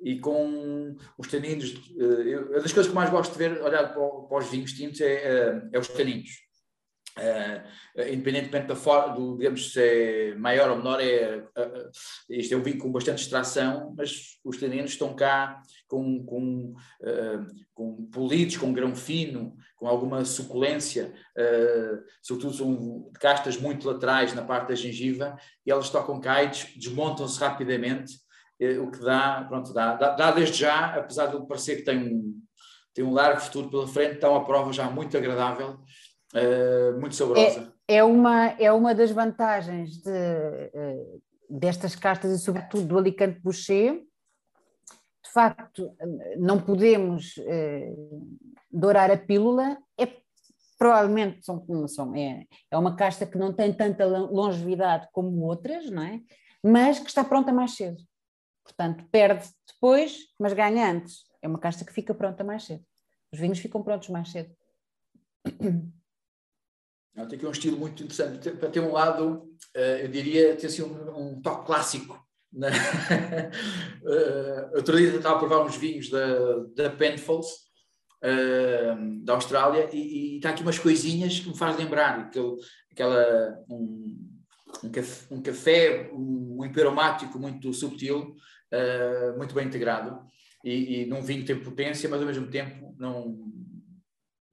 e 0.00 0.18
com 0.18 0.96
os 1.18 1.28
taninos. 1.28 1.72
Uh, 1.90 2.52
das 2.52 2.72
coisas 2.72 2.88
que 2.88 2.94
mais 2.94 3.10
gosto 3.10 3.32
de 3.32 3.38
ver, 3.38 3.60
olhar 3.62 3.92
para, 3.92 4.08
para 4.08 4.38
os 4.38 4.50
vinhos 4.50 4.72
tintos, 4.72 5.00
é, 5.00 5.62
uh, 5.64 5.68
é 5.72 5.78
os 5.78 5.88
taninos. 5.88 6.45
Uh, 7.18 8.12
independentemente 8.12 8.66
da 8.66 8.76
forma, 8.76 9.14
do, 9.14 9.38
digamos, 9.38 9.72
se 9.72 9.80
é 9.80 10.34
maior 10.34 10.70
ou 10.70 10.76
menor, 10.76 11.00
é, 11.00 11.38
uh, 11.38 11.90
isto 12.28 12.52
é 12.52 12.56
um 12.58 12.78
com 12.78 12.92
bastante 12.92 13.22
extração, 13.22 13.94
mas 13.96 14.38
os 14.44 14.58
taninos 14.58 14.90
estão 14.90 15.16
cá 15.16 15.62
com, 15.88 16.22
com, 16.26 16.74
uh, 17.00 17.46
com 17.72 18.06
polidos, 18.12 18.58
com 18.58 18.70
grão 18.70 18.94
fino, 18.94 19.56
com 19.76 19.86
alguma 19.86 20.24
suculência, 20.24 21.12
sobretudo 22.22 22.56
são 22.56 23.10
castas 23.20 23.58
muito 23.58 23.86
laterais 23.86 24.32
na 24.32 24.42
parte 24.42 24.68
da 24.68 24.74
gengiva, 24.74 25.36
e 25.66 25.70
elas 25.70 25.90
tocam 25.90 26.18
cá 26.18 26.42
desmontam-se 26.44 27.38
rapidamente 27.38 28.14
eh, 28.60 28.78
o 28.78 28.90
que 28.90 29.00
dá, 29.00 29.44
pronto, 29.48 29.72
dá, 29.72 29.94
dá, 29.94 30.10
dá, 30.12 30.30
desde 30.30 30.58
já, 30.58 30.96
apesar 30.96 31.26
de 31.26 31.46
parecer 31.46 31.76
que 31.76 31.82
tem 31.82 31.98
um, 31.98 32.42
tem 32.94 33.04
um 33.04 33.12
largo 33.12 33.40
futuro 33.40 33.70
pela 33.70 33.86
frente, 33.86 34.14
está 34.14 34.30
uma 34.30 34.44
prova 34.44 34.72
já 34.72 34.90
muito 34.90 35.16
agradável, 35.16 35.78
uh, 36.36 37.00
muito 37.00 37.14
saborosa. 37.14 37.72
É, 37.88 37.96
é, 37.96 38.04
uma, 38.04 38.46
é 38.58 38.72
uma 38.72 38.94
das 38.94 39.10
vantagens 39.10 39.98
de, 39.98 40.10
uh, 40.10 41.22
destas 41.48 41.94
castas 41.94 42.32
e 42.32 42.42
sobretudo 42.42 42.86
do 42.86 42.98
Alicante 42.98 43.40
Boucher, 43.40 44.02
de 45.24 45.32
facto 45.32 45.94
não 46.38 46.60
podemos 46.60 47.36
uh, 47.38 48.38
dourar 48.70 49.10
a 49.10 49.16
pílula, 49.16 49.76
é 49.98 50.06
provavelmente 50.78 51.44
são, 51.44 51.64
são, 51.88 52.14
é, 52.14 52.46
é 52.70 52.78
uma 52.78 52.96
casta 52.96 53.26
que 53.26 53.38
não 53.38 53.52
tem 53.52 53.72
tanta 53.72 54.06
longevidade 54.06 55.08
como 55.12 55.44
outras, 55.44 55.90
não 55.90 56.02
é? 56.02 56.20
Mas 56.62 56.98
que 56.98 57.08
está 57.08 57.24
pronta 57.24 57.52
mais 57.52 57.74
cedo. 57.74 58.02
Portanto, 58.62 59.04
perde 59.10 59.48
depois, 59.66 60.18
mas 60.38 60.52
ganha 60.52 60.90
antes. 60.90 61.24
É 61.40 61.48
uma 61.48 61.58
casta 61.58 61.84
que 61.84 61.92
fica 61.92 62.14
pronta 62.14 62.42
mais 62.42 62.64
cedo. 62.64 62.84
Os 63.32 63.38
vinhos 63.38 63.58
ficam 63.58 63.82
prontos 63.82 64.08
mais 64.08 64.30
cedo. 64.30 64.54
Não, 67.16 67.26
tem 67.26 67.36
aqui 67.38 67.46
um 67.46 67.50
estilo 67.50 67.78
muito 67.78 68.02
interessante. 68.02 68.50
Para 68.50 68.68
ter 68.68 68.80
um 68.80 68.92
lado, 68.92 69.48
eh, 69.74 70.04
eu 70.04 70.08
diria, 70.08 70.54
ter 70.54 70.66
assim 70.66 70.82
um, 70.82 71.36
um 71.36 71.40
toque 71.40 71.66
clássico. 71.66 72.22
Né? 72.52 72.70
uh, 74.02 74.70
outro 74.76 74.96
dia 74.96 75.16
estava 75.16 75.36
a 75.36 75.38
provar 75.38 75.64
uns 75.64 75.76
vinhos 75.76 76.10
da, 76.10 76.58
da 76.74 76.90
Penfolds, 76.90 77.48
uh, 78.22 79.24
da 79.24 79.34
Austrália, 79.34 79.88
e, 79.92 80.34
e, 80.34 80.36
está 80.36 80.50
aqui 80.50 80.62
umas 80.62 80.78
coisinhas 80.78 81.40
que 81.40 81.48
me 81.48 81.56
faz 81.56 81.76
lembrar 81.76 82.18
aquele, 82.18 82.56
aquela, 82.92 83.64
um, 83.68 84.30
um 84.84 84.90
café, 84.90 85.34
um, 85.34 85.42
café, 85.42 86.10
um, 86.12 86.58
um 86.60 87.38
muito 87.38 87.72
subtil, 87.72 88.34
uh, 88.72 89.36
muito 89.36 89.54
bem 89.54 89.66
integrado 89.66 90.26
e, 90.66 91.02
e 91.02 91.06
num 91.06 91.22
vinho 91.22 91.40
que 91.40 91.46
tem 91.46 91.62
potência, 91.62 92.08
mas 92.08 92.20
ao 92.20 92.26
mesmo 92.26 92.48
tempo 92.48 92.94
não, 92.98 93.36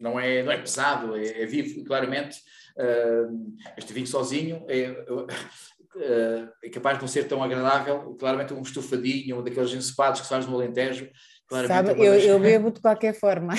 não, 0.04 0.20
é, 0.20 0.44
não 0.44 0.52
é 0.52 0.58
pesado, 0.58 1.16
é, 1.16 1.42
é 1.42 1.46
vivo, 1.46 1.84
claramente. 1.86 2.38
Uh, 2.76 3.56
este 3.78 3.94
vinho 3.94 4.08
sozinho 4.08 4.66
é, 4.68 4.90
uh, 5.10 5.28
é, 6.62 6.70
capaz 6.70 6.98
de 6.98 7.04
não 7.04 7.08
ser 7.08 7.28
tão 7.28 7.42
agradável, 7.42 8.16
claramente 8.20 8.54
um 8.54 8.62
estufadinho, 8.62 9.40
um 9.40 9.44
daqueles 9.44 9.72
encepados 9.72 10.20
que 10.20 10.28
se 10.28 10.34
faz 10.34 10.46
no 10.46 10.56
Alentejo. 10.56 11.10
Sabe, 11.68 11.92
é 11.92 11.94
eu, 12.00 12.16
eu 12.16 12.40
bebo 12.40 12.70
de 12.72 12.82
qualquer 12.82 13.18
forma. 13.18 13.54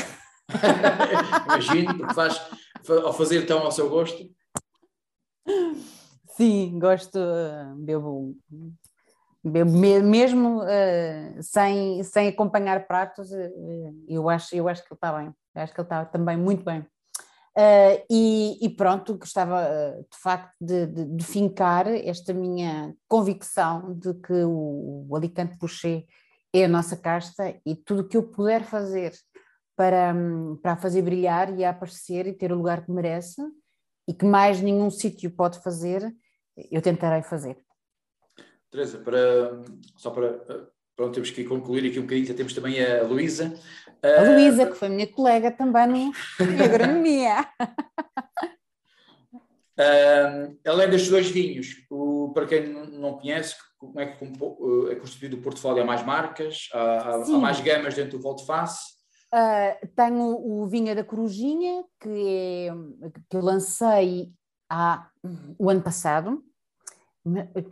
Imagino, 1.47 1.97
porque 1.97 2.15
faz, 2.15 2.41
ao 2.89 3.15
fazer 3.15 3.47
tão 3.47 3.61
ao 3.61 3.73
seu 3.73 3.89
gosto. 3.89 4.29
Sim, 6.37 6.79
gosto, 6.79 7.19
bebo 7.77 8.35
mesmo 10.03 10.63
uh, 10.63 11.43
sem, 11.43 12.03
sem 12.03 12.29
acompanhar 12.29 12.87
pratos, 12.87 13.31
eu, 14.09 14.29
acho, 14.29 14.55
eu 14.55 14.69
acho 14.69 14.85
que 14.85 14.93
está 14.93 15.17
bem, 15.17 15.33
eu 15.55 15.63
acho 15.63 15.73
que 15.73 15.81
ele 15.81 15.87
está 15.87 16.05
também 16.05 16.37
muito 16.37 16.65
bem. 16.65 16.81
Uh, 17.57 18.03
e, 18.11 18.59
e, 18.67 18.69
pronto, 18.69 19.17
gostava 19.17 19.63
de 20.11 20.19
facto 20.19 20.53
de, 20.61 20.87
de, 20.87 21.05
de, 21.05 21.25
fincar 21.25 21.87
esta 21.87 22.35
minha 22.35 22.93
convicção 23.07 23.95
de 23.95 24.13
que 24.15 24.33
o, 24.33 25.07
o 25.09 25.17
Alicante 25.17 25.57
Boucher 25.57 26.05
é 26.53 26.65
a 26.65 26.69
nossa 26.69 26.97
casta 26.97 27.57
e 27.65 27.77
tudo 27.77 28.03
o 28.03 28.09
que 28.09 28.17
eu 28.17 28.25
puder 28.25 28.65
fazer 28.65 29.13
para, 29.77 30.13
para 30.63 30.73
a 30.73 30.77
fazer 30.77 31.03
brilhar 31.03 31.57
e 31.57 31.65
a 31.65 31.71
aparecer 31.71 32.27
e 32.27 32.33
ter 32.33 32.51
o 32.51 32.57
lugar 32.57 32.85
que 32.85 32.91
merece 32.91 33.41
e 34.09 34.13
que 34.13 34.25
mais 34.25 34.61
nenhum 34.61 34.91
sítio 34.91 35.31
pode 35.31 35.63
fazer, 35.63 36.13
eu 36.71 36.83
tentarei 36.83 37.23
fazer. 37.23 37.57
Teresa, 38.69 38.99
para, 38.99 39.63
só 39.97 40.11
para, 40.11 40.69
pronto, 40.97 41.15
temos 41.15 41.31
que 41.31 41.45
concluir 41.45 41.89
aqui 41.89 41.99
um 41.99 42.03
bocadinho, 42.03 42.35
temos 42.35 42.55
também 42.55 42.83
a 42.85 43.03
Luísa. 43.03 43.55
A 44.03 44.23
Luísa, 44.23 44.67
que 44.67 44.75
foi 44.75 44.89
minha 44.89 45.07
colega 45.07 45.51
também 45.51 45.87
no, 45.87 46.13
em 46.45 46.61
agronomia. 46.63 47.47
Uh, 49.77 50.57
além 50.67 50.89
destes 50.89 51.11
dois 51.11 51.29
vinhos, 51.29 51.85
o, 51.91 52.31
para 52.33 52.47
quem 52.47 52.69
não 52.69 53.19
conhece, 53.19 53.57
como 53.77 53.99
é 53.99 54.07
que 54.07 54.25
uh, 54.25 54.91
é 54.91 54.95
constituído 54.95 55.37
o 55.37 55.43
portfólio? 55.43 55.83
Há 55.83 55.87
mais 55.87 56.05
marcas? 56.05 56.69
Há, 56.73 57.17
há 57.17 57.39
mais 57.39 57.61
gamas 57.61 57.95
dentro 57.95 58.19
do 58.19 58.23
Volte 58.23 58.47
Face? 58.47 58.95
Uh, 59.35 59.89
tenho 59.97 60.23
o 60.23 60.67
Vinha 60.69 60.95
da 60.95 61.03
Corujinha, 61.03 61.85
que, 62.01 62.09
é, 62.09 62.71
que 63.29 63.37
eu 63.37 63.41
lancei 63.41 64.33
há, 64.71 65.09
o 65.59 65.69
ano 65.69 65.83
passado, 65.83 66.41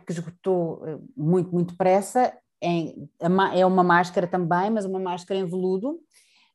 que 0.05 0.11
esgotou 0.11 0.83
uh, 0.83 1.09
muito, 1.15 1.51
muito 1.53 1.71
depressa. 1.71 2.37
É, 2.63 3.59
é 3.59 3.65
uma 3.65 3.83
máscara 3.83 4.25
também, 4.25 4.69
mas 4.71 4.85
uma 4.85 4.99
máscara 4.99 5.37
em 5.39 5.45
veludo. 5.45 5.99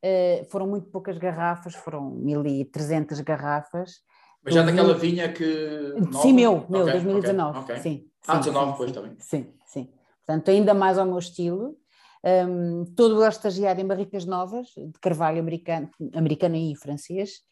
Uh, 0.03 0.45
foram 0.51 0.67
muito 0.67 0.89
poucas 0.91 1.19
garrafas, 1.19 1.75
foram 1.75 2.17
1.300 2.25 3.23
garrafas. 3.23 3.97
Mas 4.43 4.55
já 4.55 4.63
daquela 4.63 4.95
vinha 4.95 5.31
que. 5.31 5.95
Sim, 6.23 6.33
meu, 6.33 6.65
meu, 6.71 6.83
okay, 6.83 6.93
2019. 6.93 7.59
Okay, 7.59 7.63
okay. 7.63 7.83
Sim, 7.83 8.11
ah, 8.27 8.35
sim, 8.35 8.51
19 8.51 8.73
depois 8.73 8.93
também. 8.93 9.17
Sim, 9.19 9.53
sim. 9.67 9.91
Portanto, 10.25 10.51
ainda 10.51 10.73
mais 10.73 10.99
ao 10.99 11.07
meu 11.07 11.19
estilo. 11.19 11.77
Um, 12.25 12.85
todo 12.97 13.17
o 13.19 13.27
estagiário 13.27 13.81
em 13.81 13.87
barricas 13.87 14.25
novas, 14.25 14.67
de 14.77 14.99
carvalho 15.01 15.39
americano, 15.39 15.89
americano 16.15 16.57
e 16.57 16.75
francês, 16.75 17.43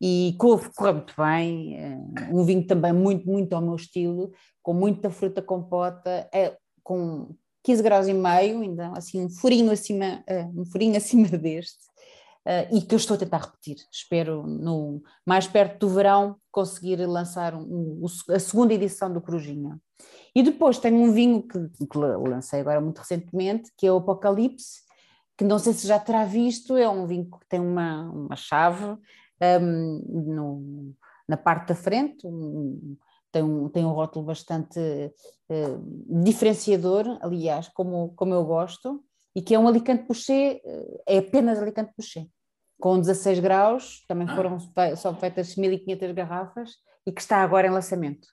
e 0.00 0.36
correu 0.38 0.94
muito 0.94 1.14
bem. 1.16 1.76
Um 2.30 2.44
vinho 2.44 2.66
também 2.66 2.92
muito, 2.92 3.28
muito 3.28 3.52
ao 3.54 3.60
meu 3.60 3.74
estilo, 3.74 4.32
com 4.62 4.72
muita 4.72 5.10
fruta 5.10 5.42
compota, 5.42 6.28
é, 6.32 6.56
com 6.84 7.34
15 7.64 7.82
graus 7.82 8.08
e 8.08 8.14
meio, 8.14 8.60
ainda 8.60 8.92
assim 8.96 9.24
um 9.24 9.30
furinho 9.30 9.70
acima, 9.70 10.24
uh, 10.28 10.60
um 10.60 10.64
furinho 10.64 10.96
acima 10.98 11.28
deste. 11.28 11.90
Uh, 12.44 12.76
e 12.76 12.82
que 12.82 12.92
eu 12.92 12.96
estou 12.96 13.14
a 13.14 13.18
tentar 13.18 13.38
repetir. 13.38 13.76
Espero, 13.90 14.44
no, 14.44 15.00
mais 15.24 15.46
perto 15.46 15.78
do 15.78 15.94
verão, 15.94 16.36
conseguir 16.50 16.96
lançar 17.06 17.54
um, 17.54 18.02
um, 18.02 18.06
a 18.34 18.38
segunda 18.38 18.74
edição 18.74 19.12
do 19.12 19.20
Corujinha. 19.20 19.78
E 20.34 20.42
depois 20.42 20.78
tenho 20.78 20.96
um 20.96 21.12
vinho 21.12 21.42
que, 21.42 21.86
que, 21.86 21.98
lancei 21.98 22.60
agora 22.60 22.80
muito 22.80 22.98
recentemente, 22.98 23.70
que 23.76 23.86
é 23.86 23.92
o 23.92 23.98
Apocalipse, 23.98 24.80
que 25.38 25.44
não 25.44 25.58
sei 25.58 25.72
se 25.72 25.86
já 25.86 26.00
terá 26.00 26.24
visto, 26.24 26.76
é 26.76 26.88
um 26.88 27.06
vinho 27.06 27.30
que 27.30 27.46
tem 27.48 27.60
uma, 27.60 28.10
uma 28.10 28.36
chave 28.36 28.96
um, 29.60 30.04
no, 30.08 30.94
na 31.28 31.36
parte 31.36 31.68
da 31.68 31.74
frente, 31.74 32.26
um, 32.26 32.96
tem, 33.32 33.42
um, 33.42 33.68
tem 33.68 33.84
um 33.84 33.92
rótulo 33.92 34.26
bastante 34.26 34.78
uh, 34.78 36.22
diferenciador, 36.22 37.18
aliás, 37.20 37.68
como, 37.68 38.14
como 38.14 38.34
eu 38.34 38.44
gosto, 38.44 39.02
e 39.34 39.40
que 39.40 39.54
é 39.54 39.58
um 39.58 39.66
Alicante 39.66 40.06
Pouché, 40.06 40.60
uh, 40.64 41.02
é 41.06 41.18
apenas 41.18 41.58
Alicante 41.58 41.92
Pouché, 41.96 42.26
com 42.78 43.00
16 43.00 43.40
graus, 43.40 44.04
também 44.06 44.28
ah. 44.28 44.36
foram 44.36 44.58
só 44.96 45.14
feitas 45.14 45.56
1500 45.56 46.12
garrafas, 46.12 46.70
e 47.06 47.12
que 47.12 47.20
está 47.20 47.38
agora 47.38 47.66
em 47.66 47.70
lançamento. 47.70 48.28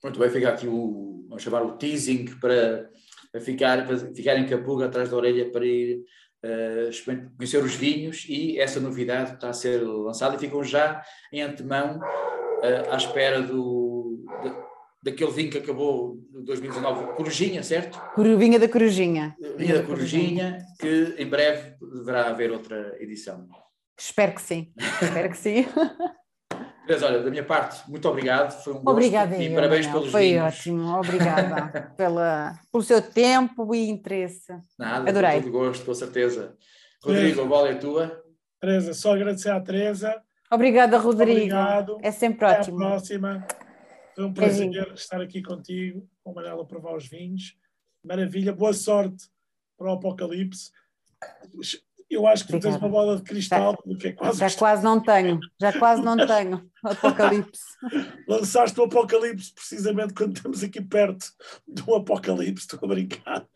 Pronto, 0.00 0.18
vai 0.18 0.30
ficar 0.30 0.50
aqui 0.50 0.66
o, 0.66 1.26
vamos 1.28 1.42
chamar 1.42 1.62
o 1.62 1.76
teasing 1.76 2.26
para, 2.40 2.88
para 3.32 3.40
ficar, 3.40 3.86
para 3.86 3.98
ficarem 4.14 4.46
com 4.46 4.54
a 4.54 4.62
pulga 4.62 4.86
atrás 4.86 5.10
da 5.10 5.16
orelha 5.16 5.50
para 5.50 5.66
ir 5.66 6.04
uh, 6.44 7.36
conhecer 7.36 7.62
os 7.62 7.74
vinhos 7.74 8.24
e 8.28 8.58
essa 8.58 8.80
novidade 8.80 9.34
está 9.34 9.48
a 9.48 9.52
ser 9.52 9.82
lançada 9.82 10.36
e 10.36 10.38
ficam 10.38 10.62
já 10.62 11.02
em 11.32 11.42
antemão 11.42 11.98
uh, 11.98 12.92
à 12.92 12.96
espera 12.96 13.42
do, 13.42 13.87
daquele 15.02 15.30
vinho 15.30 15.50
que 15.50 15.58
acabou 15.58 16.18
em 16.34 16.44
2019, 16.44 17.14
Corujinha, 17.14 17.62
certo? 17.62 18.00
Vinha 18.38 18.58
da 18.58 18.68
Corujinha. 18.68 19.36
Vinha 19.56 19.74
da 19.78 19.82
Corujinha, 19.82 20.58
que 20.80 21.14
em 21.18 21.26
breve 21.26 21.74
deverá 21.80 22.28
haver 22.28 22.50
outra 22.50 22.96
edição. 23.00 23.46
Espero 23.98 24.34
que 24.34 24.42
sim, 24.42 24.72
espero 25.02 25.30
que 25.30 25.36
sim. 25.36 25.66
Mas 26.88 27.02
olha, 27.02 27.22
da 27.22 27.30
minha 27.30 27.44
parte, 27.44 27.88
muito 27.90 28.08
obrigado. 28.08 28.50
Foi 28.64 28.72
um 28.72 28.76
gosto 28.76 28.88
Obrigada 28.92 29.36
e 29.36 29.46
eu, 29.48 29.54
parabéns 29.54 29.86
Manel. 29.86 30.00
pelos 30.00 30.12
Foi 30.12 30.22
vinhos. 30.28 30.44
ótimo, 30.46 30.96
obrigada 30.96 31.92
pela, 31.98 32.58
pelo 32.72 32.82
seu 32.82 33.02
tempo 33.02 33.74
e 33.74 33.90
interesse. 33.90 34.54
Nada, 34.78 35.10
Adorei. 35.10 35.34
com 35.34 35.42
todo 35.42 35.52
gosto, 35.52 35.84
com 35.84 35.92
certeza. 35.94 36.56
Rodrigo, 37.04 37.42
a 37.42 37.44
bola 37.44 37.68
é 37.68 37.74
tua. 37.74 38.22
Teresa, 38.58 38.94
só 38.94 39.12
agradecer 39.14 39.50
à 39.50 39.60
Teresa. 39.60 40.18
Obrigada, 40.50 40.96
Rodrigo. 40.96 41.32
Obrigado. 41.38 41.98
É 42.00 42.10
sempre 42.10 42.46
Até 42.46 42.60
ótimo. 42.60 42.78
Até 42.78 42.86
a 42.86 42.88
próxima. 42.88 43.46
Foi 44.18 44.26
um 44.26 44.34
prazer 44.34 44.76
é 44.76 44.94
estar 44.94 45.20
aqui 45.20 45.40
contigo, 45.40 46.04
com 46.24 46.32
o 46.32 46.34
Manela 46.34 46.60
a 46.60 46.66
provar 46.66 46.96
os 46.96 47.06
vinhos. 47.06 47.56
Maravilha, 48.02 48.52
boa 48.52 48.72
sorte 48.72 49.30
para 49.76 49.90
o 49.90 49.92
Apocalipse 49.92 50.72
eu 52.10 52.26
acho 52.26 52.46
que 52.46 52.52
tu 52.52 52.60
tens 52.60 52.76
uma 52.76 52.88
bola 52.88 53.16
de 53.16 53.22
cristal, 53.22 53.72
já, 53.72 53.76
porque 53.76 54.08
é 54.08 54.12
quase. 54.12 54.38
Já 54.38 54.50
quase 54.56 54.82
não 54.82 55.00
tenho, 55.00 55.38
já 55.60 55.78
quase 55.78 56.02
não 56.02 56.16
tenho. 56.16 56.68
Apocalipse. 56.82 57.62
Lançaste 58.26 58.80
o 58.80 58.84
Apocalipse 58.84 59.52
precisamente 59.52 60.14
quando 60.14 60.36
estamos 60.36 60.62
aqui 60.62 60.80
perto 60.80 61.26
do 61.66 61.94
Apocalipse, 61.94 62.64
estou 62.64 62.80
a 62.82 62.88
brincar. 62.88 63.46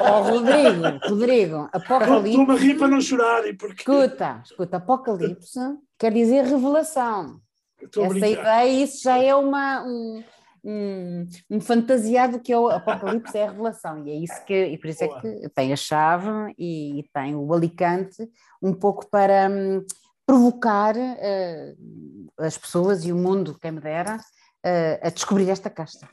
Oh, 0.00 0.22
Rodrigo, 0.22 1.08
Rodrigo, 1.08 1.68
Apocalipse. 1.72 2.28
Estou-me 2.30 2.52
a 2.52 2.56
rir 2.56 2.74
para 2.76 2.88
não 2.88 3.00
chorar. 3.00 3.46
E 3.46 3.54
porque... 3.54 3.80
Escuta, 3.90 4.42
escuta, 4.44 4.76
Apocalipse 4.76 5.58
quer 5.98 6.12
dizer 6.12 6.44
revelação. 6.44 7.40
Essa 7.84 8.26
ideia, 8.28 8.82
isso 8.82 9.02
já 9.02 9.16
é 9.18 9.34
uma. 9.34 9.84
Um 9.84 10.24
um, 10.64 11.28
um 11.50 11.60
fantasiado 11.60 12.40
que 12.40 12.52
é 12.52 12.58
o 12.58 12.68
Apocalipse 12.68 13.36
é 13.36 13.44
a 13.44 13.50
revelação, 13.50 14.06
e 14.06 14.10
é 14.10 14.14
isso 14.14 14.44
que, 14.46 14.66
e 14.66 14.78
por 14.78 14.88
isso 14.88 15.04
Boa. 15.04 15.18
é 15.18 15.20
que 15.20 15.48
tem 15.50 15.72
a 15.72 15.76
chave 15.76 16.54
e, 16.58 17.00
e, 17.00 17.02
tem 17.12 17.36
o 17.36 17.52
Alicante 17.52 18.26
um 18.62 18.72
pouco 18.72 19.06
para 19.10 19.48
um, 19.50 19.84
provocar 20.26 20.96
uh, 20.96 22.32
as 22.38 22.56
pessoas 22.56 23.04
e 23.04 23.12
o 23.12 23.16
mundo, 23.16 23.58
quem 23.60 23.72
me 23.72 23.80
dera, 23.80 24.16
uh, 24.16 25.06
a 25.06 25.10
descobrir 25.10 25.50
esta 25.50 25.68
casta. 25.68 26.08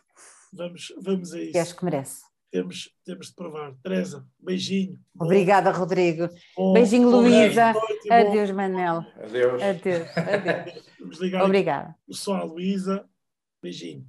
Vamos, 0.54 0.94
vamos 1.02 1.34
a 1.34 1.40
isso. 1.40 1.52
Que 1.54 1.58
acho 1.58 1.76
que 1.76 1.86
merece. 1.86 2.31
Temos, 2.52 2.94
temos 3.06 3.28
de 3.28 3.34
provar. 3.34 3.74
Teresa, 3.82 4.28
beijinho. 4.38 5.00
Obrigada, 5.18 5.72
Rodrigo. 5.72 6.28
Bom, 6.56 6.74
beijinho, 6.74 7.10
Luísa. 7.10 7.74
Adeus, 8.10 8.52
Manel. 8.52 9.06
Adeus. 9.24 9.62
Adeus. 9.64 10.18
Adeus. 10.18 10.84
Vamos 11.00 11.20
ligar 11.20 11.46
Obrigada. 11.46 11.96
o 12.06 12.14
som 12.14 12.34
à 12.36 12.44
Luísa. 12.44 13.10
Beijinho. 13.64 14.06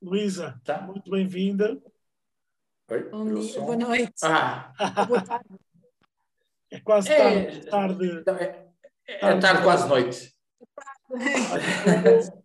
Luísa, 0.00 0.60
tá. 0.64 0.80
muito 0.82 1.10
bem-vinda. 1.10 1.82
Oi, 2.90 3.10
Bom 3.10 3.34
dia, 3.34 3.60
boa 3.60 3.76
noite. 3.76 4.14
Ah. 4.22 4.72
Boa 5.06 5.20
tarde. 5.20 5.48
É 6.70 6.80
quase 6.80 7.08
tarde. 7.08 7.36
É, 7.38 7.70
tarde, 7.70 8.24
é, 8.28 8.68
é, 9.06 9.18
tarde, 9.20 9.40
tarde 9.40 9.62
quase 9.62 9.88
noite. 9.88 10.36
Como, 11.06 11.18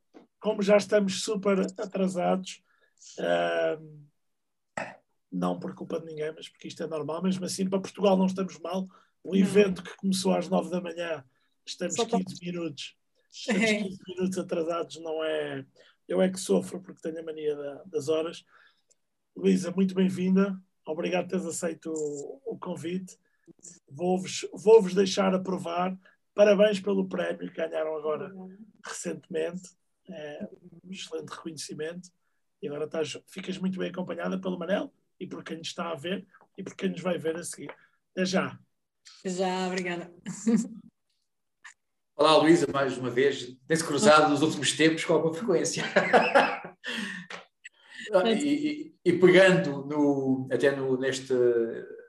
como, 0.44 0.62
já 0.62 0.76
estamos 0.76 1.24
super 1.24 1.58
atrasados, 1.62 2.62
uh, 3.18 4.04
não 5.32 5.58
por 5.58 5.74
culpa 5.74 6.02
de 6.02 6.06
ninguém, 6.06 6.34
mas 6.36 6.50
porque 6.50 6.68
isto 6.68 6.84
é 6.84 6.88
normal, 6.88 7.24
mesmo 7.24 7.46
assim, 7.46 7.70
para 7.70 7.80
Portugal 7.80 8.18
não 8.18 8.26
estamos 8.26 8.60
mal. 8.60 8.86
O 9.24 9.38
evento 9.38 9.82
que 9.82 9.96
começou 9.96 10.36
às 10.36 10.50
nove 10.50 10.70
da 10.70 10.82
manhã, 10.82 11.24
estamos 11.66 11.96
15 11.96 12.46
minutos. 12.46 12.98
Estamos 13.32 13.72
15 13.72 14.00
minutos 14.06 14.38
atrasados, 14.38 15.00
não 15.00 15.24
é 15.24 15.66
eu 16.10 16.22
é 16.22 16.30
que 16.30 16.38
sofro 16.38 16.82
porque 16.82 17.02
tenho 17.02 17.22
a 17.22 17.24
mania 17.24 17.56
da, 17.56 17.84
das 17.86 18.10
horas. 18.10 18.44
Luísa, 19.34 19.72
muito 19.72 19.96
bem-vinda. 19.96 20.62
Obrigado 20.86 21.24
por 21.24 21.30
teres 21.30 21.46
aceito 21.46 21.90
o, 21.90 22.42
o 22.54 22.60
convite. 22.60 23.18
Vou-vos 23.90 24.46
vou 24.54 24.84
-vos 24.84 24.94
deixar 24.94 25.34
aprovar. 25.34 25.98
Parabéns 26.36 26.82
pelo 26.82 27.08
prémio 27.08 27.50
que 27.50 27.56
ganharam 27.56 27.96
agora 27.96 28.30
recentemente. 28.86 29.70
É 30.10 30.48
um 30.84 30.92
excelente 30.92 31.30
reconhecimento. 31.30 32.10
E 32.62 32.68
agora 32.68 32.86
estás, 32.86 33.18
ficas 33.28 33.58
muito 33.58 33.78
bem 33.78 33.90
acompanhada 33.90 34.40
pelo 34.40 34.58
Manel 34.58 34.94
e 35.20 35.28
por 35.28 35.44
quem 35.44 35.58
nos 35.58 35.68
está 35.68 35.92
a 35.92 35.96
ver 35.96 36.26
e 36.58 36.64
por 36.64 36.76
quem 36.76 36.90
nos 36.90 37.02
vai 37.02 37.18
ver 37.18 37.36
a 37.36 37.44
seguir. 37.44 37.74
Até 38.12 38.26
já. 38.26 38.60
Já, 39.26 39.68
obrigada. 39.68 40.14
Olá, 42.16 42.38
Luísa, 42.38 42.68
mais 42.72 42.98
uma 42.98 43.10
vez. 43.10 43.58
Tem-se 43.68 43.84
cruzado 43.84 44.30
nos 44.30 44.42
últimos 44.42 44.72
tempos 44.78 45.04
com 45.04 45.14
alguma 45.14 45.34
frequência. 45.34 45.84
e, 48.26 48.30
e, 48.30 48.96
e, 49.04 49.14
pegando 49.14 49.86
no, 49.86 50.48
até 50.52 50.76
no, 50.76 50.98
neste, 50.98 51.34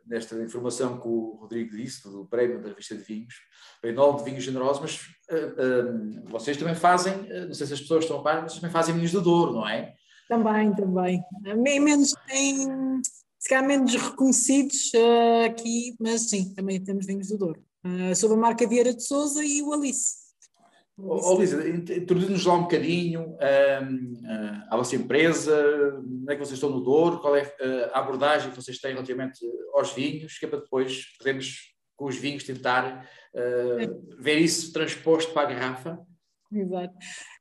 nesta 0.06 0.36
informação 0.42 1.00
que 1.00 1.08
o 1.08 1.38
Rodrigo 1.40 1.76
disse, 1.76 2.02
do 2.08 2.26
prémio 2.26 2.60
da 2.60 2.68
revista 2.68 2.96
de 2.96 3.02
vinhos, 3.02 3.34
em 3.82 3.92
nome 3.92 4.18
de 4.18 4.24
vinhos 4.24 4.44
generosos, 4.44 4.82
mas 4.82 5.00
uh, 5.38 6.30
vocês 6.30 6.56
também 6.56 6.74
fazem, 6.74 7.14
uh, 7.14 7.46
não 7.46 7.54
sei 7.54 7.66
se 7.66 7.74
as 7.74 7.80
pessoas 7.80 8.04
estão 8.04 8.20
a 8.20 8.22
par, 8.22 8.42
mas 8.42 8.54
também 8.54 8.70
fazem 8.70 8.94
vinhos 8.94 9.10
de 9.10 9.20
Douro, 9.20 9.52
não 9.52 9.68
é? 9.68 9.94
Também, 10.28 10.74
também. 10.74 11.22
Menos 11.56 12.14
tem, 12.26 12.66
se 13.38 13.48
calhar 13.48 13.66
menos 13.66 13.94
reconhecidos 13.94 14.92
aqui, 15.46 15.94
mas 16.00 16.30
sim, 16.30 16.54
também 16.54 16.82
temos 16.82 17.06
vinhos 17.06 17.28
do 17.28 17.38
Douro 17.38 17.64
uh, 17.84 18.14
sob 18.16 18.34
a 18.34 18.36
marca 18.36 18.66
Vieira 18.66 18.94
de 18.94 19.02
Souza 19.02 19.44
e 19.44 19.62
o 19.62 19.72
Alice. 19.72 20.23
Oh, 20.96 21.36
Lisa, 21.38 21.68
introduz-nos 21.68 22.46
lá 22.46 22.54
um 22.54 22.62
bocadinho 22.62 23.22
um, 23.22 24.12
uh, 24.14 24.64
a 24.70 24.76
vossa 24.76 24.94
empresa, 24.94 25.98
onde 25.98 26.32
é 26.32 26.36
que 26.36 26.44
vocês 26.44 26.52
estão 26.52 26.70
no 26.70 26.80
Douro, 26.80 27.20
qual 27.20 27.34
é 27.34 27.42
uh, 27.42 27.90
a 27.92 27.98
abordagem 27.98 28.50
que 28.50 28.56
vocês 28.56 28.78
têm 28.78 28.92
relativamente 28.92 29.40
aos 29.72 29.92
vinhos, 29.92 30.38
que 30.38 30.44
é 30.44 30.48
para 30.48 30.60
depois 30.60 31.04
podermos, 31.18 31.74
com 31.96 32.06
os 32.06 32.16
vinhos, 32.16 32.44
tentar 32.44 33.08
uh, 33.34 34.22
ver 34.22 34.38
isso 34.38 34.72
transposto 34.72 35.32
para 35.32 35.48
a 35.48 35.52
garrafa. 35.52 35.98
Exato. 36.52 36.94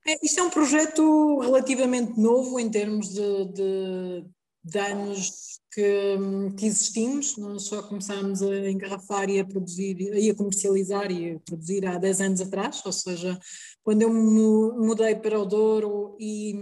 É, 0.07 0.25
isto 0.25 0.39
é 0.39 0.43
um 0.43 0.49
projeto 0.49 1.39
relativamente 1.39 2.19
novo 2.19 2.59
em 2.59 2.71
termos 2.71 3.09
de, 3.09 3.45
de, 3.53 4.25
de 4.63 4.79
anos 4.79 5.59
que, 5.71 6.17
que, 6.57 6.65
existimos. 6.65 7.37
Nós 7.37 7.63
só 7.63 7.83
começámos 7.83 8.41
a 8.41 8.69
engarrafar 8.69 9.29
e 9.29 9.39
a 9.39 9.45
produzir, 9.45 9.99
e 9.99 10.29
a 10.29 10.35
comercializar 10.35 11.11
e 11.11 11.31
a 11.35 11.39
produzir 11.39 11.85
há 11.85 11.97
10 11.97 12.21
anos 12.21 12.41
atrás, 12.41 12.81
ou 12.85 12.91
seja, 12.91 13.37
quando 13.83 14.03
eu 14.03 14.13
me 14.13 14.85
mudei 14.85 15.15
para 15.15 15.39
o 15.39 15.45
Douro 15.45 16.15
e 16.19 16.55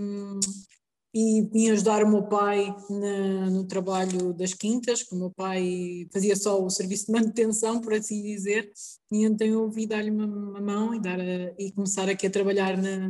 e 1.13 1.41
vim 1.51 1.69
ajudar 1.69 2.03
o 2.03 2.09
meu 2.09 2.23
pai 2.23 2.73
na, 2.89 3.49
no 3.49 3.65
trabalho 3.65 4.33
das 4.33 4.53
quintas, 4.53 5.03
que 5.03 5.13
o 5.13 5.17
meu 5.17 5.29
pai 5.29 6.07
fazia 6.11 6.35
só 6.35 6.63
o 6.63 6.69
serviço 6.69 7.07
de 7.07 7.11
manutenção, 7.11 7.81
por 7.81 7.93
assim 7.93 8.21
dizer, 8.21 8.71
e 9.11 9.25
então 9.25 9.45
eu 9.45 9.69
vi 9.69 9.85
dar-lhe 9.85 10.09
uma, 10.09 10.25
uma, 10.25 10.61
mão 10.61 10.95
e, 10.95 11.01
dar 11.01 11.19
a, 11.19 11.53
e 11.59 11.71
começar 11.73 12.07
aqui 12.07 12.27
a 12.27 12.31
trabalhar 12.31 12.77
na, 12.77 13.09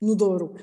no 0.00 0.14
Douro. 0.14 0.54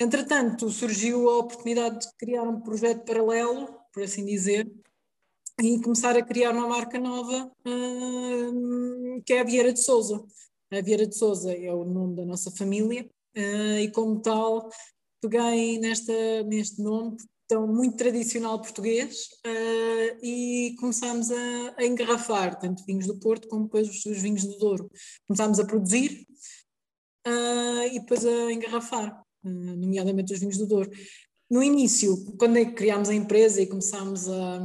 Entretanto, 0.00 0.70
surgiu 0.70 1.28
a 1.28 1.38
oportunidade 1.38 2.06
de 2.06 2.14
criar 2.16 2.42
um 2.42 2.60
projeto 2.60 3.04
paralelo, 3.04 3.68
por 3.92 4.04
assim 4.04 4.24
dizer, 4.24 4.70
e 5.60 5.80
começar 5.80 6.16
a 6.16 6.22
criar 6.22 6.52
uma 6.52 6.68
marca 6.68 7.00
nova, 7.00 7.50
uh, 7.66 9.22
que 9.26 9.32
é 9.32 9.40
a 9.40 9.44
Vieira 9.44 9.72
de 9.72 9.82
Souza. 9.82 10.24
A 10.70 10.80
Vieira 10.80 11.04
de 11.04 11.16
Souza 11.16 11.52
é 11.52 11.72
o 11.74 11.84
nome 11.84 12.14
da 12.14 12.24
nossa 12.24 12.48
família, 12.52 13.10
uh, 13.36 13.78
e 13.80 13.90
como 13.90 14.20
tal 14.22 14.70
peguei 15.20 15.80
nesta, 15.80 16.44
neste 16.44 16.80
nome 16.80 17.16
tão 17.48 17.66
muito 17.66 17.96
tradicional 17.96 18.60
português 18.60 19.30
uh, 19.44 20.24
e 20.24 20.76
começámos 20.78 21.28
a, 21.32 21.74
a, 21.76 21.84
engarrafar 21.84 22.56
tanto 22.56 22.84
vinhos 22.84 23.06
do 23.06 23.18
Porto 23.18 23.48
como 23.48 23.64
depois 23.64 23.88
os, 23.88 24.06
os 24.06 24.22
vinhos 24.22 24.44
do 24.44 24.58
Douro. 24.58 24.88
Começámos 25.26 25.58
a 25.58 25.64
produzir 25.66 26.24
e 27.90 28.00
depois 28.00 28.24
a 28.24 28.52
engarrafar, 28.52 29.22
nomeadamente 29.42 30.32
os 30.32 30.40
vinhos 30.40 30.58
do 30.58 30.66
Douro. 30.66 30.90
No 31.50 31.62
início, 31.62 32.36
quando 32.38 32.58
é 32.58 32.66
criámos 32.66 33.08
a 33.08 33.14
empresa 33.14 33.62
e 33.62 33.66
começámos 33.66 34.28
a, 34.28 34.56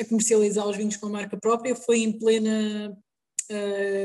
a 0.00 0.04
comercializar 0.06 0.66
os 0.66 0.76
vinhos 0.76 0.96
com 0.96 1.06
a 1.06 1.10
marca 1.10 1.36
própria, 1.36 1.74
foi 1.76 1.98
em 1.98 2.18
plena 2.18 2.96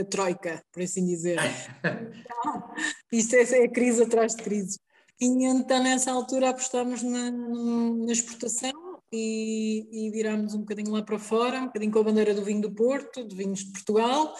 troika, 0.09 0.63
por 0.71 0.81
assim 0.81 1.05
dizer. 1.05 1.37
Isto 3.11 3.35
é, 3.35 3.41
é 3.41 3.67
crise 3.67 4.03
atrás 4.03 4.35
de 4.35 4.43
crise. 4.43 4.77
E 5.19 5.25
então 5.45 5.81
nessa 5.81 6.11
altura 6.11 6.49
apostámos 6.49 7.01
na, 7.01 7.31
na 7.31 8.11
exportação 8.11 8.73
e, 9.11 9.87
e 9.91 10.11
virámos 10.11 10.53
um 10.53 10.59
bocadinho 10.59 10.91
lá 10.91 11.01
para 11.01 11.19
fora, 11.19 11.61
um 11.61 11.67
bocadinho 11.67 11.91
com 11.91 11.99
a 11.99 12.03
bandeira 12.03 12.33
do 12.33 12.43
vinho 12.43 12.61
do 12.61 12.73
Porto, 12.73 13.25
de 13.25 13.35
vinhos 13.35 13.59
de 13.59 13.71
Portugal, 13.71 14.35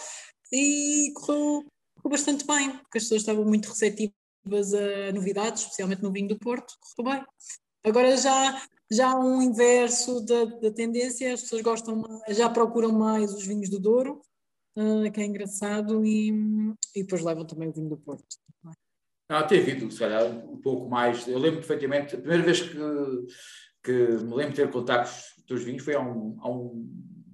e 0.52 1.12
correu, 1.14 1.64
correu 1.94 2.10
bastante 2.10 2.46
bem, 2.46 2.70
porque 2.78 2.98
as 2.98 3.04
pessoas 3.04 3.22
estavam 3.22 3.44
muito 3.44 3.68
receptivas 3.68 4.14
a 4.54 5.12
novidades, 5.12 5.62
especialmente 5.62 6.02
no 6.02 6.12
vinho 6.12 6.28
do 6.28 6.38
Porto, 6.38 6.74
correu 6.96 7.14
bem. 7.14 7.26
Agora 7.84 8.16
já, 8.16 8.62
já 8.90 9.12
há 9.12 9.18
um 9.18 9.40
inverso 9.42 10.24
da, 10.24 10.44
da 10.44 10.70
tendência, 10.70 11.32
as 11.32 11.42
pessoas 11.42 11.62
gostam, 11.62 12.02
já 12.28 12.48
procuram 12.50 12.92
mais 12.92 13.32
os 13.32 13.46
vinhos 13.46 13.70
do 13.70 13.78
Douro, 13.78 14.20
uh, 14.76 15.10
que 15.12 15.20
é 15.20 15.24
engraçado, 15.24 16.04
e, 16.04 16.30
e 16.94 17.02
depois 17.02 17.22
levam 17.22 17.44
também 17.44 17.68
o 17.68 17.72
vinho 17.72 17.88
do 17.88 17.96
Porto. 17.96 18.24
Não, 19.28 19.44
tem 19.46 19.60
havido, 19.60 19.90
se 19.90 19.98
calhar, 19.98 20.24
um 20.24 20.60
pouco 20.60 20.88
mais. 20.88 21.26
Eu 21.26 21.38
lembro 21.38 21.58
perfeitamente, 21.58 22.14
a 22.14 22.18
primeira 22.18 22.44
vez 22.44 22.60
que, 22.60 22.76
que 23.82 23.92
me 23.92 24.34
lembro 24.34 24.50
de 24.50 24.56
ter 24.56 24.70
contactos 24.70 25.34
dos 25.46 25.64
vinhos 25.64 25.82
foi 25.82 25.94
há 25.94 26.00
um, 26.00 26.36
há 26.40 26.48
um 26.48 26.88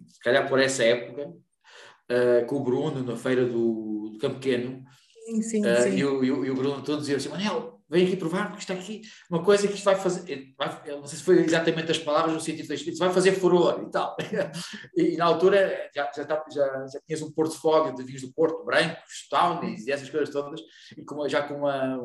se 0.07 0.19
calhar 0.21 0.49
por 0.49 0.61
essa 0.61 0.85
época, 0.85 1.29
uh, 1.29 2.47
com 2.47 2.57
o 2.57 2.63
Bruno, 2.63 3.03
na 3.03 3.17
feira 3.17 3.45
do, 3.45 4.11
do 4.13 4.19
Campo 4.19 4.37
Pequeno. 4.37 4.85
Sim, 5.33 5.43
sim, 5.43 5.67
uh, 5.67 5.83
sim. 5.83 5.97
E, 5.97 6.05
o, 6.05 6.23
e, 6.23 6.31
o, 6.31 6.45
e 6.45 6.51
o 6.51 6.55
Bruno 6.55 6.83
todo 6.83 7.01
dizia 7.01 7.17
assim: 7.17 7.31
Manel, 7.31 7.81
vem 7.89 8.07
aqui 8.07 8.17
provar, 8.17 8.49
porque 8.49 8.61
está 8.61 8.75
aqui 8.75 9.03
uma 9.31 9.43
coisa 9.43 9.67
que 9.67 9.75
isto 9.75 9.85
vai 9.85 9.95
fazer, 9.95 10.55
vai, 10.59 10.69
não 10.89 11.07
sei 11.07 11.19
se 11.19 11.25
foi 11.25 11.41
exatamente 11.41 11.91
as 11.91 11.99
palavras 11.99 12.35
no 12.35 12.41
sentido 12.41 12.69
da 12.69 12.75
escrito, 12.75 12.99
vai 12.99 13.13
fazer 13.13 13.33
furor 13.33 13.83
e 13.87 13.91
tal. 13.91 14.15
e, 14.97 15.15
e 15.15 15.17
na 15.17 15.25
altura 15.25 15.91
já, 15.95 16.11
já, 16.15 16.25
tá, 16.25 16.45
já, 16.53 16.87
já 16.87 17.01
tinhas 17.07 17.23
um 17.23 17.33
portfólio 17.33 17.95
de 17.95 18.03
vinhos 18.03 18.23
do 18.23 18.33
Porto, 18.33 18.65
brancos, 18.65 19.29
tawnies 19.31 19.87
e 19.87 19.93
essas 19.93 20.11
coisas 20.11 20.31
todas, 20.31 20.61
e 20.97 21.03
com, 21.05 21.27
já 21.29 21.43
com 21.43 21.55
uma, 21.55 21.99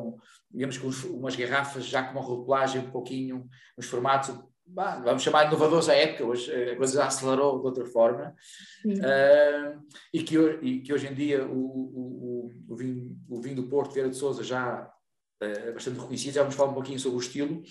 digamos, 0.50 0.78
com 0.78 0.88
umas 1.10 1.36
garrafas 1.36 1.84
já 1.84 2.02
com 2.02 2.12
uma 2.12 2.26
rotulagem 2.26 2.80
um 2.80 2.90
pouquinho, 2.90 3.46
uns 3.76 3.86
formatos 3.86 4.34
bah, 4.68 5.00
vamos 5.00 5.22
chamar 5.22 5.44
de 5.44 5.48
inovadores 5.48 5.88
à 5.88 5.94
época, 5.94 6.24
hoje 6.24 6.52
a 6.52 6.76
coisa 6.76 6.94
já 6.94 7.06
acelerou 7.06 7.60
de 7.60 7.66
outra 7.66 7.86
forma, 7.86 8.34
uh, 8.86 9.82
e, 10.12 10.22
que, 10.22 10.38
e 10.62 10.80
que 10.80 10.92
hoje 10.92 11.06
em 11.06 11.14
dia 11.14 11.44
o, 11.46 11.56
o, 11.56 12.50
o, 12.68 12.76
vinho, 12.76 13.16
o 13.28 13.40
vinho 13.40 13.56
do 13.56 13.68
Porto, 13.68 13.92
Vieira 13.92 14.10
de 14.10 14.16
Souza, 14.16 14.42
já 14.42 14.90
uh, 15.42 15.72
bastante 15.72 15.98
reconhecido, 15.98 16.34
já 16.34 16.42
vamos 16.42 16.56
falar 16.56 16.70
um 16.70 16.74
pouquinho 16.74 16.98
sobre 16.98 17.18
o 17.18 17.20
estilo, 17.20 17.62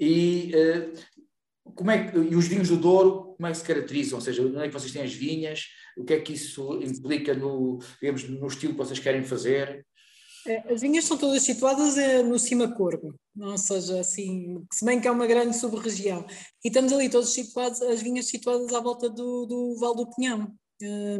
e, 0.00 0.52
uh, 0.54 1.72
como 1.74 1.90
é 1.90 2.08
que, 2.08 2.16
e 2.16 2.34
os 2.34 2.46
vinhos 2.46 2.68
do 2.68 2.76
Douro, 2.76 3.34
como 3.36 3.46
é 3.46 3.50
que 3.50 3.58
se 3.58 3.64
caracterizam? 3.64 4.18
Ou 4.18 4.24
seja, 4.24 4.42
onde 4.42 4.58
é 4.58 4.68
que 4.68 4.72
vocês 4.72 4.92
têm 4.92 5.02
as 5.02 5.12
vinhas? 5.12 5.66
O 5.96 6.04
que 6.04 6.14
é 6.14 6.20
que 6.20 6.32
isso 6.32 6.80
implica 6.82 7.34
no, 7.34 7.78
digamos, 8.00 8.28
no 8.28 8.46
estilo 8.46 8.72
que 8.72 8.78
vocês 8.78 8.98
querem 8.98 9.24
fazer? 9.24 9.84
É, 10.46 10.72
as 10.72 10.80
vinhas 10.80 11.04
são 11.04 11.18
todas 11.18 11.42
situadas 11.42 11.96
no 12.24 12.38
Cima 12.38 12.72
Corvo, 12.72 13.14
ou 13.38 13.58
seja, 13.58 14.00
assim, 14.00 14.64
se 14.72 14.84
bem 14.84 15.00
que 15.00 15.08
é 15.08 15.10
uma 15.10 15.26
grande 15.26 15.56
sub-região. 15.56 16.24
E 16.64 16.68
estamos 16.68 16.92
ali 16.92 17.08
todos 17.08 17.32
situados, 17.32 17.82
as 17.82 18.00
vinhas 18.00 18.26
situadas 18.26 18.72
à 18.72 18.80
volta 18.80 19.10
do, 19.10 19.46
do 19.46 19.76
Val 19.78 19.94
do 19.94 20.08
Pinhão, 20.10 20.52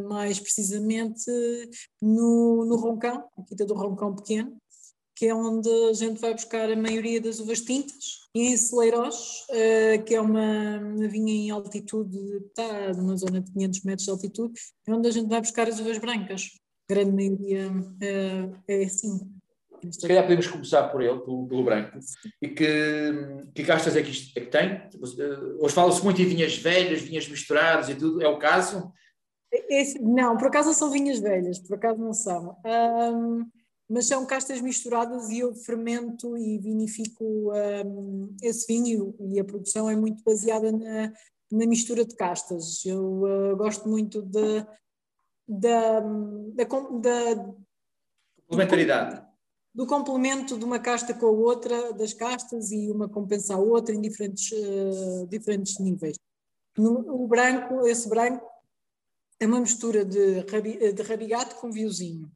mais 0.08 0.38
precisamente 0.38 1.30
no, 2.00 2.64
no 2.64 2.76
Roncão, 2.76 3.24
a 3.36 3.42
Quinta 3.42 3.64
do 3.64 3.74
Roncão 3.74 4.14
Pequeno, 4.14 4.56
que 5.16 5.26
é 5.26 5.34
onde 5.34 5.68
a 5.88 5.94
gente 5.94 6.20
vai 6.20 6.34
buscar 6.34 6.70
a 6.70 6.76
maioria 6.76 7.20
das 7.20 7.40
uvas 7.40 7.62
tintas, 7.62 8.26
e 8.34 8.48
em 8.48 8.56
Celeiros, 8.56 9.46
uh, 9.48 10.04
que 10.04 10.14
é 10.14 10.20
uma, 10.20 10.78
uma, 10.78 11.08
vinha 11.08 11.32
em 11.32 11.50
altitude, 11.50 12.18
está 12.48 12.92
numa 12.92 13.16
zona 13.16 13.40
de 13.40 13.50
500 13.50 13.82
metros 13.82 14.04
de 14.04 14.10
altitude, 14.10 14.60
é 14.86 14.92
onde 14.92 15.08
a 15.08 15.10
gente 15.10 15.28
vai 15.28 15.40
buscar 15.40 15.68
as 15.68 15.80
uvas 15.80 15.96
brancas. 15.96 16.50
Grande 16.88 17.12
maioria 17.12 17.70
uh, 17.70 18.62
é 18.68 18.84
assim. 18.84 19.36
Se 19.90 20.06
calhar 20.06 20.22
podemos 20.22 20.46
começar 20.46 20.88
por 20.88 21.02
ele, 21.02 21.18
pelo, 21.20 21.46
pelo 21.46 21.64
branco. 21.64 21.98
E 22.40 22.48
que, 22.48 23.12
que 23.54 23.64
castas 23.64 23.96
é 23.96 24.02
que, 24.02 24.10
isto, 24.10 24.36
é 24.36 24.40
que 24.40 24.50
tem? 24.50 24.82
Hoje 25.60 25.74
fala-se 25.74 26.02
muito 26.02 26.20
em 26.20 26.26
vinhas 26.26 26.56
velhas, 26.56 27.02
vinhas 27.02 27.28
misturadas 27.28 27.88
e 27.88 27.94
tudo, 27.94 28.22
é 28.22 28.28
o 28.28 28.38
caso? 28.38 28.92
Esse, 29.52 29.98
não, 30.00 30.36
por 30.36 30.48
acaso 30.48 30.68
não 30.68 30.74
são 30.74 30.90
vinhas 30.90 31.18
velhas, 31.18 31.58
por 31.58 31.76
acaso 31.76 32.00
não 32.00 32.12
são. 32.12 32.56
Um, 32.64 33.46
mas 33.88 34.06
são 34.06 34.26
castas 34.26 34.60
misturadas 34.60 35.30
e 35.30 35.40
eu 35.40 35.54
fermento 35.54 36.36
e 36.36 36.58
vinifico 36.58 37.52
um, 37.52 38.34
esse 38.42 38.66
vinho 38.66 39.14
e 39.20 39.38
a 39.38 39.44
produção 39.44 39.88
é 39.88 39.94
muito 39.94 40.22
baseada 40.24 40.72
na, 40.72 41.12
na 41.50 41.66
mistura 41.66 42.04
de 42.04 42.16
castas. 42.16 42.84
Eu 42.84 43.22
uh, 43.22 43.56
gosto 43.56 43.88
muito 43.88 44.22
de, 44.22 44.66
da, 45.48 46.00
da, 46.00 46.64
da 46.64 46.66
complementaridade. 48.48 49.22
Do, 49.74 49.84
do, 49.84 49.86
complemento 49.86 50.58
de 50.58 50.64
uma 50.64 50.78
casta 50.78 51.14
com 51.14 51.26
a 51.26 51.30
outra, 51.30 51.92
das 51.92 52.12
castas 52.12 52.70
e 52.72 52.90
uma 52.90 53.08
compensa 53.08 53.54
a 53.54 53.58
outra 53.58 53.94
em 53.94 54.00
diferentes, 54.00 54.50
uh, 54.52 55.26
diferentes 55.28 55.78
níveis. 55.78 56.18
No, 56.76 57.22
o 57.22 57.26
branco, 57.26 57.86
esse 57.86 58.08
branco 58.08 58.44
é 59.40 59.46
uma 59.46 59.60
mistura 59.60 60.04
de, 60.04 60.40
rabi, 60.50 60.92
de 60.92 61.02
rabigato 61.02 61.56
com 61.56 61.70
viozinho 61.70 62.30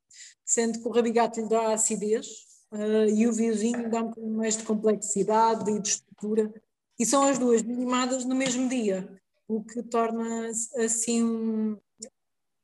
sendo 0.50 0.80
que 0.80 0.88
o 0.88 0.90
rabigato 0.90 1.40
lhe 1.40 1.48
dá 1.48 1.72
acidez 1.72 2.26
uh, 2.72 3.08
e 3.08 3.24
o 3.28 3.32
vinhozinho 3.32 3.88
dá 3.88 4.02
um 4.02 4.10
pouco 4.10 4.28
mais 4.30 4.56
de 4.56 4.64
complexidade 4.64 5.70
e 5.70 5.78
de 5.78 5.88
estrutura. 5.88 6.52
E 6.98 7.06
são 7.06 7.22
as 7.22 7.38
duas 7.38 7.62
minimadas 7.62 8.24
no 8.24 8.34
mesmo 8.34 8.68
dia, 8.68 9.08
o 9.46 9.62
que 9.62 9.80
torna 9.80 10.50
assim 10.76 11.22
um, 11.22 11.78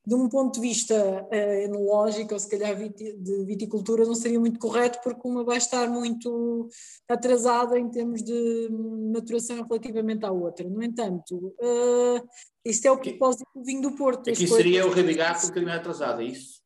de 0.06 0.14
um 0.14 0.28
ponto 0.28 0.54
de 0.54 0.60
vista 0.60 0.94
uh, 0.94 1.34
enológico, 1.34 2.34
ou 2.34 2.38
se 2.38 2.48
calhar 2.48 2.76
de 2.76 3.44
viticultura, 3.44 4.04
não 4.04 4.14
seria 4.14 4.38
muito 4.38 4.60
correto, 4.60 5.00
porque 5.02 5.26
uma 5.26 5.42
vai 5.42 5.56
estar 5.56 5.88
muito 5.88 6.68
atrasada 7.08 7.76
em 7.76 7.88
termos 7.90 8.22
de 8.22 8.68
maturação 9.12 9.66
relativamente 9.66 10.24
à 10.24 10.30
outra. 10.30 10.68
No 10.68 10.80
entanto, 10.80 11.54
uh, 11.60 12.28
isto 12.64 12.86
é 12.86 12.90
o 12.90 12.98
propósito 12.98 13.48
do 13.54 13.64
vinho 13.64 13.82
do 13.82 13.96
Porto. 13.96 14.30
Aqui 14.30 14.46
seria 14.46 14.86
o 14.86 14.90
rabigato 14.90 15.46
um 15.46 15.48
bocadinho 15.48 15.72
atrasado, 15.72 16.22
é 16.22 16.26
isso? 16.26 16.64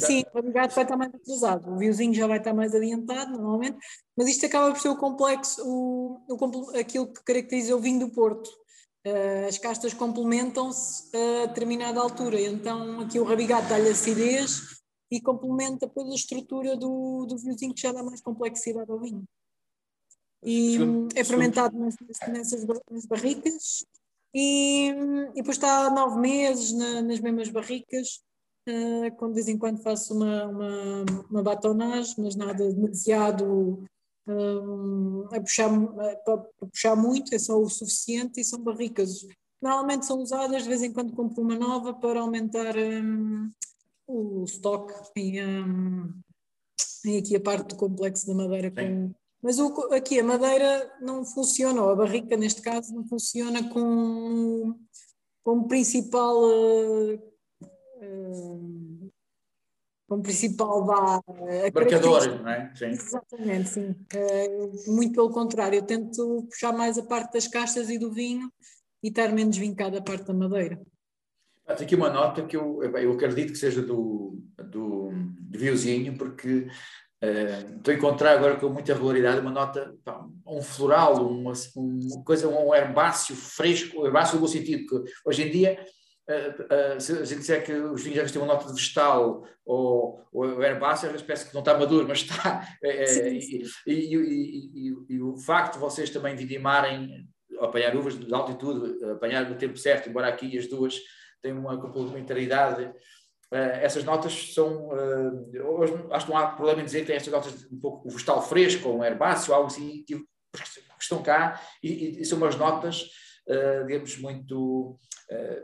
Sim, 0.00 0.24
o 0.34 0.38
agregado 0.38 0.74
vai 0.74 0.82
estar 0.82 0.96
mais 0.96 1.14
atrasado, 1.14 1.72
o 1.72 1.78
viewzinho 1.78 2.12
já 2.12 2.26
vai 2.26 2.38
estar 2.38 2.52
mais 2.52 2.74
adiantado, 2.74 3.30
normalmente, 3.30 3.76
mas 4.16 4.28
isto 4.28 4.46
acaba 4.46 4.72
por 4.72 4.80
ser 4.80 4.88
o 4.88 4.96
complexo, 4.96 5.62
o, 5.64 6.20
o, 6.28 6.76
aquilo 6.76 7.06
que 7.06 7.22
caracteriza 7.22 7.76
o 7.76 7.78
vinho 7.78 8.00
do 8.00 8.10
Porto. 8.10 8.50
Uh, 9.04 9.48
as 9.48 9.58
castas 9.58 9.92
complementam-se 9.92 11.10
a 11.16 11.46
determinada 11.46 12.00
altura, 12.00 12.40
então 12.40 13.00
aqui 13.00 13.18
o 13.18 13.24
rabigato 13.24 13.68
dá-lhe 13.68 13.88
acidez 13.88 14.80
e 15.10 15.20
complementa 15.20 15.88
pela 15.88 16.14
estrutura 16.14 16.76
do, 16.76 17.26
do 17.26 17.36
vinhozinho 17.36 17.74
que 17.74 17.80
já 17.82 17.92
dá 17.92 18.02
mais 18.02 18.20
complexidade 18.20 18.90
ao 18.90 19.00
vinho. 19.00 19.24
E 20.42 20.76
é 21.14 21.22
fermentado 21.22 21.76
nessas, 21.78 22.18
nessas 22.28 23.06
barricas 23.06 23.84
e, 24.34 24.88
e 24.88 25.34
depois 25.34 25.56
está 25.56 25.90
nove 25.90 26.18
meses 26.18 26.72
na, 26.72 27.02
nas 27.02 27.20
mesmas 27.20 27.48
barricas. 27.48 28.20
Uh, 28.68 29.14
quando 29.16 29.32
de 29.32 29.34
vez 29.34 29.48
em 29.48 29.58
quando 29.58 29.82
faço 29.82 30.14
uma, 30.14 30.46
uma, 30.46 31.04
uma 31.28 31.42
batonagem, 31.42 32.14
mas 32.18 32.36
nada 32.36 32.72
demasiado 32.72 33.84
um, 34.26 35.26
a, 35.32 35.40
puxar, 35.40 35.70
a, 35.70 36.32
a 36.32 36.66
puxar 36.66 36.96
muito, 36.96 37.34
é 37.34 37.38
só 37.38 37.60
o 37.60 37.68
suficiente 37.68 38.40
e 38.40 38.44
são 38.44 38.60
barricas. 38.60 39.26
Normalmente 39.60 40.06
são 40.06 40.20
usadas, 40.20 40.62
de 40.62 40.68
vez 40.68 40.82
em 40.82 40.92
quando 40.92 41.14
compro 41.14 41.42
uma 41.42 41.56
nova 41.56 41.94
para 41.94 42.20
aumentar 42.20 42.76
um, 42.76 43.50
o 44.06 44.44
estoque 44.44 44.94
e, 45.16 45.42
um, 45.42 46.12
e 47.04 47.18
aqui 47.18 47.36
a 47.36 47.40
parte 47.40 47.68
do 47.68 47.76
complexo 47.76 48.26
da 48.26 48.34
madeira 48.34 48.70
com, 48.70 49.12
mas 49.42 49.58
o, 49.58 49.92
aqui 49.92 50.20
a 50.20 50.24
madeira 50.24 50.96
não 51.00 51.24
funciona, 51.24 51.82
ou 51.82 51.90
a 51.90 51.96
barrica 51.96 52.36
neste 52.36 52.62
caso 52.62 52.94
não 52.94 53.04
funciona 53.06 53.68
com, 53.68 54.78
como 55.42 55.66
principal 55.66 56.44
uh, 56.44 57.14
uh, 57.96 59.01
como 60.12 60.22
principal 60.22 60.84
vá, 60.84 61.22
marcador, 61.74 62.42
não 62.42 62.50
é? 62.50 62.70
Sim. 62.74 62.88
Exatamente, 62.88 63.68
sim. 63.70 63.96
Uh, 64.14 64.92
muito 64.92 65.14
pelo 65.14 65.30
contrário, 65.30 65.78
eu 65.78 65.82
tento 65.82 66.46
puxar 66.50 66.70
mais 66.74 66.98
a 66.98 67.02
parte 67.02 67.32
das 67.32 67.48
caixas 67.48 67.88
e 67.88 67.98
do 67.98 68.12
vinho 68.12 68.52
e 69.02 69.08
estar 69.08 69.32
menos 69.32 69.56
vincada 69.56 69.98
a 69.98 70.02
parte 70.02 70.26
da 70.26 70.34
madeira. 70.34 70.78
Tem 71.78 71.86
aqui 71.86 71.94
uma 71.94 72.10
nota 72.10 72.44
que 72.44 72.54
eu, 72.54 72.82
eu 72.82 73.12
acredito 73.12 73.52
que 73.52 73.58
seja 73.58 73.80
do, 73.80 74.38
do, 74.58 75.12
do 75.40 75.58
Viozinho, 75.58 76.16
porque 76.18 76.68
Uh, 77.24 77.76
estou 77.76 77.94
a 77.94 77.96
encontrar 77.96 78.32
agora 78.32 78.56
com 78.56 78.68
muita 78.68 78.94
regularidade 78.94 79.38
uma 79.38 79.52
nota, 79.52 79.94
pá, 80.04 80.26
um 80.44 80.60
floral, 80.60 81.24
uma, 81.24 81.52
uma, 81.76 82.24
coisa, 82.24 82.48
um 82.48 82.74
herbáceo 82.74 83.36
fresco, 83.36 84.04
herbáceo 84.04 84.34
no 84.34 84.40
bom 84.40 84.48
sentido, 84.48 84.84
que 84.84 85.12
hoje 85.24 85.44
em 85.44 85.50
dia, 85.52 85.78
uh, 86.28 86.96
uh, 86.96 87.00
se 87.00 87.12
a 87.12 87.24
gente 87.24 87.40
disser 87.40 87.64
que 87.64 87.72
os 87.72 88.02
vinhos 88.02 88.30
têm 88.30 88.40
uma 88.40 88.54
nota 88.54 88.66
de 88.66 88.74
vegetal 88.74 89.44
ou, 89.64 90.24
ou 90.32 90.62
herbáceo, 90.62 91.06
às 91.06 91.12
vezes 91.12 91.26
parece 91.26 91.48
que 91.48 91.54
não 91.54 91.60
está 91.60 91.76
maduro, 91.76 92.06
mas 92.08 92.20
está. 92.20 92.66
E, 93.86 93.86
e, 93.86 94.14
e, 94.14 94.94
e, 95.08 95.22
o 95.22 95.36
facto 95.36 95.74
de 95.74 95.80
vocês 95.80 96.10
também 96.10 96.34
vidimarem, 96.34 97.28
apanhar 97.60 97.94
uvas 97.96 98.18
de 98.18 98.32
altitude, 98.32 99.04
apanhar 99.04 99.48
no 99.48 99.56
tempo 99.56 99.76
certo, 99.76 100.08
embora 100.08 100.28
aqui 100.28 100.56
as 100.58 100.66
duas 100.66 100.98
têm 101.42 101.52
uma 101.52 101.80
complementaridade 101.80 102.92
Uh, 103.52 103.76
essas 103.82 104.02
notas 104.02 104.54
são. 104.54 104.88
Hoje 104.88 105.92
acho 106.10 106.24
que 106.24 106.32
não 106.32 106.38
há 106.38 106.46
problema 106.52 106.80
em 106.80 106.86
dizer 106.86 107.00
que 107.00 107.08
tem 107.08 107.16
estas 107.16 107.30
notas 107.30 107.70
um 107.70 107.78
pouco 107.78 108.08
o 108.08 108.10
vegetal 108.10 108.40
fresco, 108.40 108.88
ou 108.88 108.98
um 108.98 109.04
herbáceo, 109.04 109.52
algo 109.52 109.66
assim, 109.66 110.02
que, 110.06 110.24
estão 110.98 111.22
cá 111.22 111.60
e, 111.82 112.24
são 112.24 112.38
umas 112.38 112.56
notas, 112.56 113.04
digamos, 113.86 114.16
muito. 114.16 114.98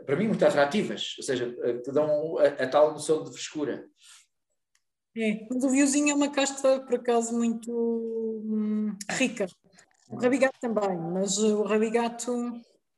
Para 0.05 0.15
mim, 0.15 0.27
muito 0.27 0.45
atrativas, 0.45 1.15
ou 1.17 1.23
seja, 1.23 1.55
que 1.83 1.91
dão 1.91 2.37
a, 2.37 2.45
a, 2.45 2.67
tal 2.67 2.91
noção 2.91 3.23
de 3.23 3.31
frescura. 3.31 3.85
É, 5.17 5.47
mas 5.49 5.63
o 5.63 5.69
viozinho 5.69 6.11
é 6.11 6.13
uma 6.13 6.31
casta, 6.31 6.79
por 6.81 6.95
acaso, 6.95 7.35
muito 7.35 7.71
hum, 7.71 8.95
rica. 9.11 9.47
O 10.09 10.17
rabigato 10.17 10.57
também, 10.59 10.97
mas 10.97 11.37
o 11.37 11.63
rabigato 11.63 12.31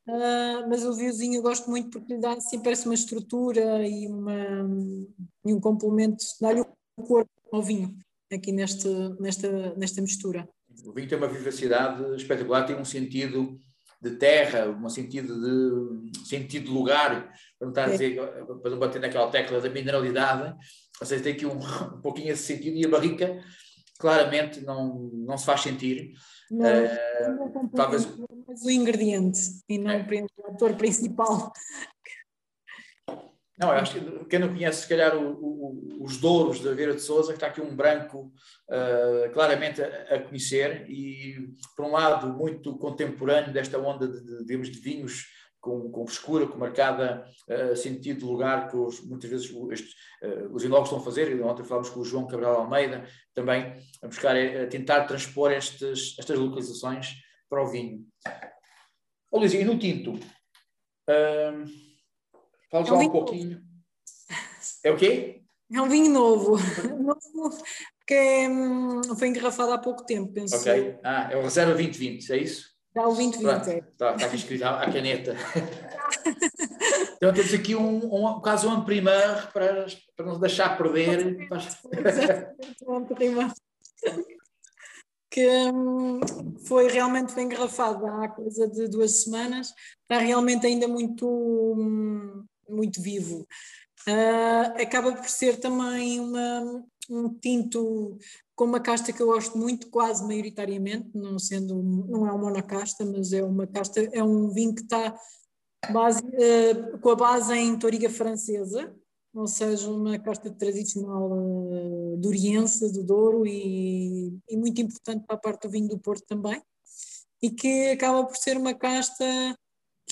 Uh, 0.08 0.68
mas 0.68 0.84
o 0.84 0.94
vinhozinho 0.94 1.36
eu 1.36 1.42
gosto 1.44 1.70
muito 1.70 1.92
porque 1.92 2.16
lhe 2.16 2.20
dá 2.20 2.34
assim, 2.34 2.62
parece 2.62 2.86
uma 2.86 2.96
estrutura 2.96 3.88
e, 3.88 4.08
uma, 4.08 4.68
e 5.46 5.54
um 5.54 5.60
complemento, 5.60 6.24
dá-lhe 6.42 6.62
o 6.62 7.04
corpo 7.04 7.30
ao 7.52 7.62
vinho 7.62 7.96
aqui 8.34 8.52
neste, 8.52 8.88
nesta, 9.20 9.76
nesta 9.76 10.02
mistura. 10.02 10.50
O 10.86 10.92
vinho 10.92 11.08
tem 11.08 11.18
uma 11.18 11.28
vivacidade 11.28 12.16
espetacular, 12.16 12.66
tem 12.66 12.76
um 12.76 12.86
sentido 12.86 13.62
de 14.02 14.12
terra, 14.12 14.68
um 14.68 14.90
sentido 14.90 16.02
de 16.12 16.28
sentido 16.28 16.66
de 16.66 16.72
lugar, 16.72 17.32
para 17.60 17.66
não, 17.66 17.70
estar 17.70 17.86
a 17.86 17.88
é. 17.88 17.92
dizer, 17.92 18.16
para 18.62 18.72
não 18.72 18.80
bater 18.80 19.00
naquela 19.00 19.30
tecla 19.30 19.62
da 19.62 19.70
mineralidade, 19.70 20.56
ou 21.00 21.08
seja, 21.08 21.24
tem 21.24 21.34
aqui 21.34 21.46
um, 21.46 21.58
um 21.58 22.02
pouquinho 22.02 22.32
esse 22.32 22.44
sentido 22.44 22.78
e 22.78 22.86
a 22.86 22.90
barrica 22.90 23.40
claramente 24.00 24.62
não, 24.62 25.12
não 25.14 25.38
se 25.38 25.46
faz 25.46 25.62
sentir. 25.62 26.12
Não, 26.50 26.68
uh, 26.68 27.52
não 27.54 27.70
talvez 27.70 28.06
o 28.06 28.70
ingrediente 28.70 29.40
e 29.70 29.78
não 29.78 29.92
é. 29.92 30.06
o 30.38 30.48
ator 30.48 30.76
principal. 30.76 31.52
Não, 33.62 33.70
eu 33.70 33.76
acho 33.76 33.94
que 33.94 34.26
quem 34.26 34.40
não 34.40 34.48
conhece, 34.48 34.82
se 34.82 34.90
calhar, 34.90 35.16
o, 35.16 35.34
o, 35.34 36.04
os 36.04 36.18
douros 36.18 36.62
da 36.62 36.74
Vera 36.74 36.96
de 36.96 37.02
Souza, 37.02 37.32
que 37.32 37.38
está 37.38 37.46
aqui 37.46 37.62
um 37.62 37.76
branco 37.76 38.34
uh, 38.68 39.32
claramente 39.32 39.84
a, 39.84 40.16
a, 40.16 40.20
conhecer 40.20 40.90
e, 40.90 41.48
por 41.76 41.86
um 41.86 41.92
lado, 41.92 42.28
muito 42.34 42.76
contemporâneo 42.80 43.54
desta 43.54 43.78
onda 43.78 44.08
de, 44.08 44.44
de, 44.44 44.72
de 44.72 44.80
vinhos 44.80 45.28
com, 45.60 45.92
com 45.92 46.08
frescura, 46.08 46.48
com 46.48 46.58
marcada 46.58 47.24
uh, 47.48 47.76
sentido 47.76 48.22
de 48.22 48.26
lugar 48.26 48.68
que 48.68 48.76
os, 48.76 49.00
muitas 49.06 49.30
vezes 49.30 49.54
estes, 49.70 49.94
uh, 50.24 50.52
os 50.52 50.64
enólogos 50.64 50.90
estão 50.90 51.00
a 51.00 51.06
fazer, 51.06 51.32
e 51.32 51.40
ontem 51.40 51.64
falámos 51.64 51.92
com 51.92 52.00
o 52.00 52.06
João 52.06 52.26
Cabral 52.26 52.62
Almeida, 52.62 53.06
também 53.32 53.76
a 54.02 54.08
buscar, 54.08 54.36
a 54.36 54.66
tentar 54.66 55.04
transpor 55.04 55.52
estes, 55.52 56.18
estas 56.18 56.40
localizações 56.40 57.14
para 57.48 57.62
o 57.62 57.68
vinho. 57.68 58.08
Ô 59.30 59.38
Luís, 59.38 59.54
e 59.54 59.64
no 59.64 59.78
tinto? 59.78 60.14
Uh, 61.08 61.91
Fala 62.72 62.88
é 62.88 62.94
um, 62.94 63.02
um 63.02 63.10
pouquinho. 63.10 63.62
É 64.84 64.92
o 64.92 64.98
quê? 64.98 65.42
É 65.72 65.82
um 65.82 65.90
vinho 65.90 66.10
novo. 66.10 66.56
novo 67.34 67.64
que 68.08 68.48
hum, 68.48 69.02
foi 69.18 69.28
engarrafado 69.28 69.74
há 69.74 69.78
pouco 69.78 70.06
tempo, 70.06 70.32
penso. 70.34 70.56
Ok. 70.56 70.98
Ah, 71.04 71.30
é 71.32 71.38
o 71.38 71.42
Reserva 71.42 71.74
2020, 71.74 72.32
é 72.32 72.38
isso? 72.38 72.72
Dá 72.94 73.04
o 73.04 73.14
2020, 73.14 73.68
é. 73.68 73.78
Está, 73.78 74.16
está 74.16 74.26
aqui 74.26 74.36
escrito 74.36 74.64
à, 74.64 74.92
caneta. 74.92 75.36
então 77.16 77.34
temos 77.34 77.54
aqui 77.54 77.76
um, 77.76 78.16
um 78.16 78.42
caso 78.42 78.70
um 78.70 78.84
primeiro 78.84 79.48
para, 79.54 79.86
para 80.16 80.26
não 80.26 80.40
deixar 80.40 80.78
perder. 80.78 81.38
Exatamente, 81.52 82.86
um 82.88 83.06
primeiro 83.06 83.54
que 85.32 85.48
hum, 85.74 86.20
foi 86.68 86.90
realmente 86.90 87.32
foi 87.32 87.44
engarrafado 87.44 88.06
há 88.06 88.28
coisa 88.28 88.68
de 88.68 88.90
duas 88.90 89.24
semanas, 89.24 89.74
está 90.02 90.22
realmente 90.22 90.68
ainda 90.68 90.90
muito, 90.90 91.26
hum, 91.26 92.44
muito 92.72 93.02
vivo. 93.02 93.48
Uh, 94.08 94.82
acaba 94.82 95.14
por 95.14 95.30
ser 95.30 95.60
também 95.60 96.20
uma, 96.20 96.84
um 97.10 97.30
tinto 97.30 98.18
com 98.56 98.66
uma 98.66 98.80
casta 98.80 99.14
que 99.14 99.22
eu 99.22 99.28
gosto 99.28 99.58
muito, 99.58 99.90
quase 99.90 100.26
maioritariamente, 100.26 101.10
não 101.14 101.38
sendo, 101.38 101.82
não 101.82 102.28
é 102.28 102.32
uma 102.32 102.38
monocasta, 102.38 103.06
mas 103.06 103.34
é 103.34 103.44
uma 103.44 103.68
casta, 103.68 104.02
é 104.12 104.24
um 104.24 104.50
vinho 104.50 104.74
que 104.74 104.82
está 104.82 105.16
base, 105.92 106.22
uh, 106.22 107.00
com 107.00 107.10
a 107.10 107.16
base 107.16 107.54
em 107.54 107.78
toriga 107.78 108.10
francesa, 108.10 108.96
ou 109.34 109.48
seja, 109.48 109.90
uma 109.90 110.20
casta 110.20 110.52
tradicional 110.52 111.32
uh, 111.32 112.18
duriense, 112.18 112.92
do 112.92 113.04
Douro, 113.04 113.48
e, 113.48 114.38
e, 114.50 114.58
muito 114.58 114.82
importante 114.82 115.26
para 115.26 115.36
a 115.36 115.40
parte 115.40 115.68
do 115.68 115.72
vinho 115.72 115.88
do 115.88 116.00
Porto 116.00 116.24
também, 116.28 116.62
e 117.42 117.50
que 117.50 117.90
acaba 117.92 118.26
por 118.26 118.36
ser 118.36 118.58
uma 118.58 118.74
casta 118.74 119.26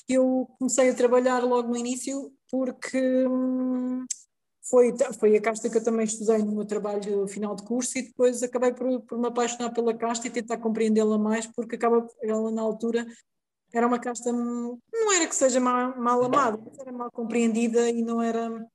eu 0.09 0.47
comecei 0.57 0.89
a 0.89 0.95
trabalhar 0.95 1.43
logo 1.43 1.69
no 1.69 1.77
início, 1.77 2.31
porque 2.49 3.27
hum, 3.27 4.05
foi, 4.63 4.93
foi 5.19 5.37
a 5.37 5.41
casta 5.41 5.69
que 5.69 5.77
eu 5.77 5.83
também 5.83 6.05
estudei 6.05 6.39
no 6.39 6.51
meu 6.51 6.65
trabalho 6.65 7.27
final 7.27 7.55
de 7.55 7.63
curso, 7.63 7.97
e 7.97 8.03
depois 8.03 8.41
acabei 8.43 8.73
por, 8.73 9.01
por 9.01 9.17
me 9.17 9.27
apaixonar 9.27 9.71
pela 9.71 9.93
casta 9.93 10.27
e 10.27 10.31
tentar 10.31 10.57
compreendê-la 10.57 11.17
mais, 11.17 11.47
porque 11.47 11.75
acaba 11.75 12.07
ela 12.21 12.51
na 12.51 12.61
altura 12.61 13.05
era 13.73 13.85
uma 13.85 13.99
casta, 13.99 14.31
hum, 14.31 14.79
não 14.91 15.13
era 15.13 15.27
que 15.27 15.35
seja 15.35 15.59
mal, 15.59 15.95
mal 15.97 16.23
amada, 16.23 16.57
mas 16.63 16.79
era 16.79 16.91
mal 16.91 17.11
compreendida 17.11 17.89
e 17.89 18.01
não 18.01 18.21
era 18.21 18.67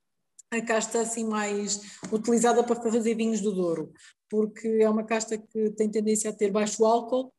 a 0.51 0.63
casta 0.63 1.01
assim 1.01 1.25
mais 1.25 1.81
utilizada 2.13 2.63
para 2.63 2.81
fazer 2.81 3.15
vinhos 3.15 3.41
do 3.41 3.53
Douro, 3.53 3.93
porque 4.31 4.69
é 4.81 4.89
uma 4.89 5.05
casta 5.05 5.37
que 5.37 5.71
tem 5.71 5.91
tendência 5.91 6.31
a 6.31 6.33
ter 6.33 6.51
baixo 6.53 6.85
álcool 6.85 7.33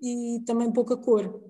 e 0.00 0.42
também 0.46 0.72
pouca 0.72 0.96
cor, 0.96 1.42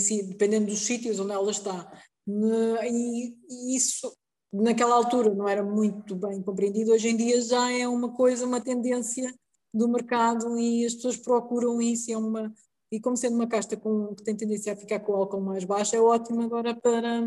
si, 0.00 0.22
dependendo 0.22 0.66
dos 0.66 0.80
sítios 0.80 1.18
onde 1.20 1.32
ela 1.32 1.50
está. 1.50 1.90
E, 2.28 3.34
e 3.48 3.76
isso 3.76 4.12
naquela 4.52 4.94
altura 4.94 5.32
não 5.34 5.48
era 5.48 5.62
muito 5.62 6.14
bem 6.16 6.42
compreendido, 6.42 6.92
hoje 6.92 7.08
em 7.08 7.16
dia 7.16 7.40
já 7.40 7.70
é 7.70 7.86
uma 7.86 8.12
coisa, 8.12 8.46
uma 8.46 8.60
tendência 8.60 9.32
do 9.72 9.88
mercado 9.88 10.58
e 10.58 10.84
as 10.84 10.94
pessoas 10.94 11.16
procuram 11.16 11.80
isso, 11.80 12.10
é 12.10 12.16
uma, 12.16 12.52
e 12.90 13.00
como 13.00 13.16
sendo 13.16 13.36
uma 13.36 13.46
casta 13.46 13.76
com, 13.76 14.14
que 14.14 14.24
tem 14.24 14.36
tendência 14.36 14.72
a 14.72 14.76
ficar 14.76 14.98
com 15.00 15.12
o 15.12 15.16
álcool 15.16 15.40
mais 15.40 15.64
baixo, 15.64 15.94
é 15.94 16.00
ótimo 16.00 16.42
agora 16.42 16.74
para, 16.74 17.22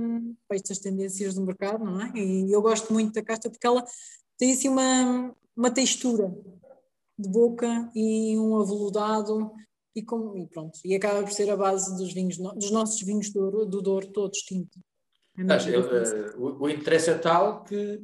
para 0.48 0.58
estas 0.58 0.80
tendências 0.80 1.36
do 1.36 1.46
mercado, 1.46 1.86
não 1.86 2.02
é? 2.02 2.12
E 2.16 2.52
eu 2.52 2.62
gosto 2.62 2.92
muito 2.92 3.14
da 3.14 3.24
casta 3.24 3.50
porque 3.50 3.66
ela 3.66 3.84
tem 4.38 4.52
assim 4.52 4.68
uma, 4.68 5.34
uma 5.56 5.72
textura 5.72 6.36
de 7.18 7.30
boca 7.30 7.90
e 7.96 8.38
um 8.38 8.58
aveludado 8.58 9.52
e, 9.96 10.02
com, 10.04 10.38
e 10.38 10.48
pronto, 10.48 10.80
e 10.84 10.96
acaba 10.96 11.22
por 11.22 11.32
ser 11.32 11.50
a 11.50 11.58
base 11.58 11.96
dos 11.98 12.14
vinhos, 12.14 12.38
dos 12.38 12.72
nossos 12.72 13.02
vinhos 13.02 13.32
do 13.32 13.40
Douro, 13.40 13.66
do 13.66 13.82
Douro 13.82 14.08
todos 14.08 14.40
tintos. 14.40 14.82
É 15.36 16.38
o, 16.38 16.64
o, 16.64 16.70
interesse 16.70 17.10
é 17.10 17.16
tal 17.16 17.64
que 17.64 18.04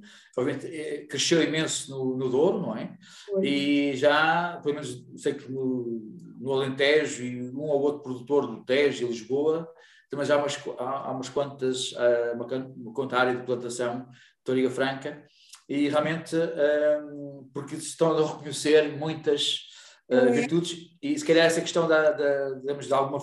é, 0.64 1.06
cresceu 1.06 1.44
imenso 1.44 1.91
no, 1.91 2.18
no 2.18 2.28
Douro, 2.28 2.60
não 2.60 2.76
é? 2.76 2.98
Foi. 3.28 3.45
E 3.45 3.95
já, 3.95 4.60
pelo 4.64 4.76
menos 4.76 5.06
sei 5.16 5.36
que 5.36 5.52
no, 5.52 6.02
no 6.40 6.53
Alentejo 6.53 7.24
e 7.24 7.52
um 7.52 7.61
ou 7.61 7.82
outro 7.82 8.02
produtor 8.02 8.48
do 8.48 8.66
Tejo 8.66 9.06
e 9.06 9.10
Lisboa, 9.10 9.72
também 10.10 10.26
já 10.26 10.36
há 10.36 10.38
umas, 10.40 10.57
há, 10.80 10.84
há 10.84 11.11
umas 11.11 11.30
quantas, 11.30 11.94
uma, 12.34 12.48
uma 12.76 12.94
quanta 12.94 13.18
área 13.18 13.36
de 13.36 13.45
plantação 13.45 14.07
de 14.10 14.44
Toriga 14.44 14.72
Franca, 14.72 15.24
e 15.70 15.88
realmente 15.88 16.36
um, 16.36 17.48
porque 17.53 17.76
estão 17.76 18.18
a 18.18 18.28
reconhecer 18.28 18.98
muitas 18.98 19.68
uh, 20.10 20.31
virtudes 20.34 20.98
e 21.02 21.18
se 21.18 21.26
calhar 21.26 21.45
essa 21.45 21.61
questão 21.61 21.88
da, 21.88 22.11
da, 22.11 22.49
digamos, 22.56 22.88
de 22.88 22.94
alguma 22.94 23.19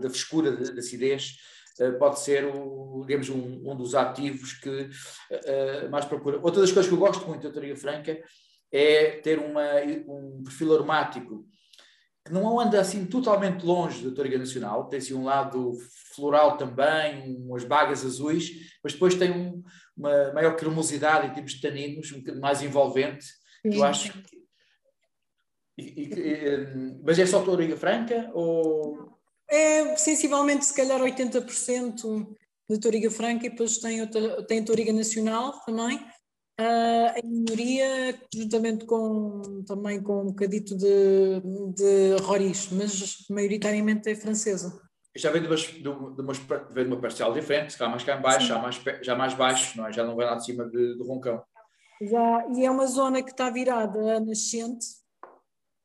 da 0.00 0.10
frescura, 0.10 0.52
da 0.52 0.78
acidez, 0.78 1.36
uh, 1.80 1.98
pode 1.98 2.20
ser 2.20 2.44
o, 2.44 3.04
digamos, 3.06 3.28
um, 3.28 3.70
um 3.70 3.76
dos 3.76 3.94
ativos 3.94 4.52
que 4.54 4.68
uh, 4.68 5.90
mais 5.90 6.04
procura. 6.04 6.38
Outra 6.42 6.60
das 6.60 6.72
coisas 6.72 6.88
que 6.88 6.94
eu 6.94 7.00
gosto 7.00 7.26
muito 7.26 7.42
da 7.42 7.52
teoria 7.52 7.76
franca 7.76 8.18
é 8.72 9.12
ter 9.22 9.38
uma, 9.38 9.64
um 10.08 10.42
perfil 10.44 10.74
aromático 10.74 11.46
que 12.26 12.32
não 12.32 12.58
anda 12.58 12.80
assim 12.80 13.06
totalmente 13.06 13.64
longe 13.64 14.04
da 14.04 14.14
Toriga 14.14 14.36
Nacional, 14.36 14.88
tem 14.88 14.98
assim 14.98 15.14
um 15.14 15.24
lado 15.24 15.74
floral 16.12 16.56
também, 16.56 17.36
umas 17.38 17.62
bagas 17.62 18.04
azuis, 18.04 18.50
mas 18.82 18.92
depois 18.92 19.14
tem 19.14 19.30
um, 19.30 19.62
uma 19.96 20.32
maior 20.32 20.56
cremosidade 20.56 21.28
em 21.28 21.30
termos 21.32 21.52
de 21.52 21.60
taninos, 21.60 22.10
um 22.10 22.18
bocadinho 22.18 22.42
mais 22.42 22.62
envolvente, 22.62 23.24
Sim. 23.24 23.76
eu 23.76 23.84
acho 23.84 24.12
que... 24.12 24.36
E, 25.78 25.82
e, 25.82 26.98
mas 27.02 27.18
é 27.18 27.26
só 27.26 27.42
Toriga 27.42 27.76
Franca 27.76 28.30
ou... 28.34 29.14
É 29.48 29.96
sensivelmente, 29.96 30.64
se 30.64 30.74
calhar, 30.74 31.00
80% 31.00 32.26
de 32.68 32.80
Toriga 32.80 33.10
Franca 33.10 33.46
e 33.46 33.50
depois 33.50 33.78
tem, 33.78 34.00
outra, 34.00 34.44
tem 34.44 34.64
Toriga 34.64 34.92
Nacional 34.92 35.52
também, 35.64 36.00
Uh, 36.58 37.12
em 37.22 37.28
minoria, 37.28 38.18
juntamente 38.34 38.86
com, 38.86 39.62
também 39.66 40.02
com 40.02 40.22
um 40.22 40.26
bocadito 40.28 40.74
de, 40.74 41.42
de 41.74 42.16
Roriz, 42.22 42.70
mas 42.72 43.26
maioritariamente 43.28 44.08
é 44.08 44.14
francesa. 44.14 44.80
Já 45.14 45.30
vem 45.30 45.42
de, 45.42 45.48
umas, 45.48 45.60
de, 45.60 45.86
uma, 45.86 46.32
de 46.32 46.82
uma 46.82 46.98
parcial 46.98 47.34
diferente, 47.34 47.76
cá 47.76 47.90
mais 47.90 48.04
cá 48.04 48.16
em 48.16 48.22
baixo, 48.22 48.46
já 48.46 48.58
mais, 48.58 48.82
já 49.02 49.14
mais 49.14 49.34
baixo, 49.34 49.76
não 49.76 49.86
é? 49.86 49.92
já 49.92 50.02
não 50.02 50.16
vem 50.16 50.24
lá 50.24 50.34
de 50.36 50.46
cima 50.46 50.64
de, 50.64 50.96
de 50.96 51.06
Roncão. 51.06 51.42
Já, 52.00 52.46
e 52.54 52.64
é 52.64 52.70
uma 52.70 52.86
zona 52.86 53.22
que 53.22 53.32
está 53.32 53.50
virada 53.50 54.16
a 54.16 54.20
nascente 54.20 54.86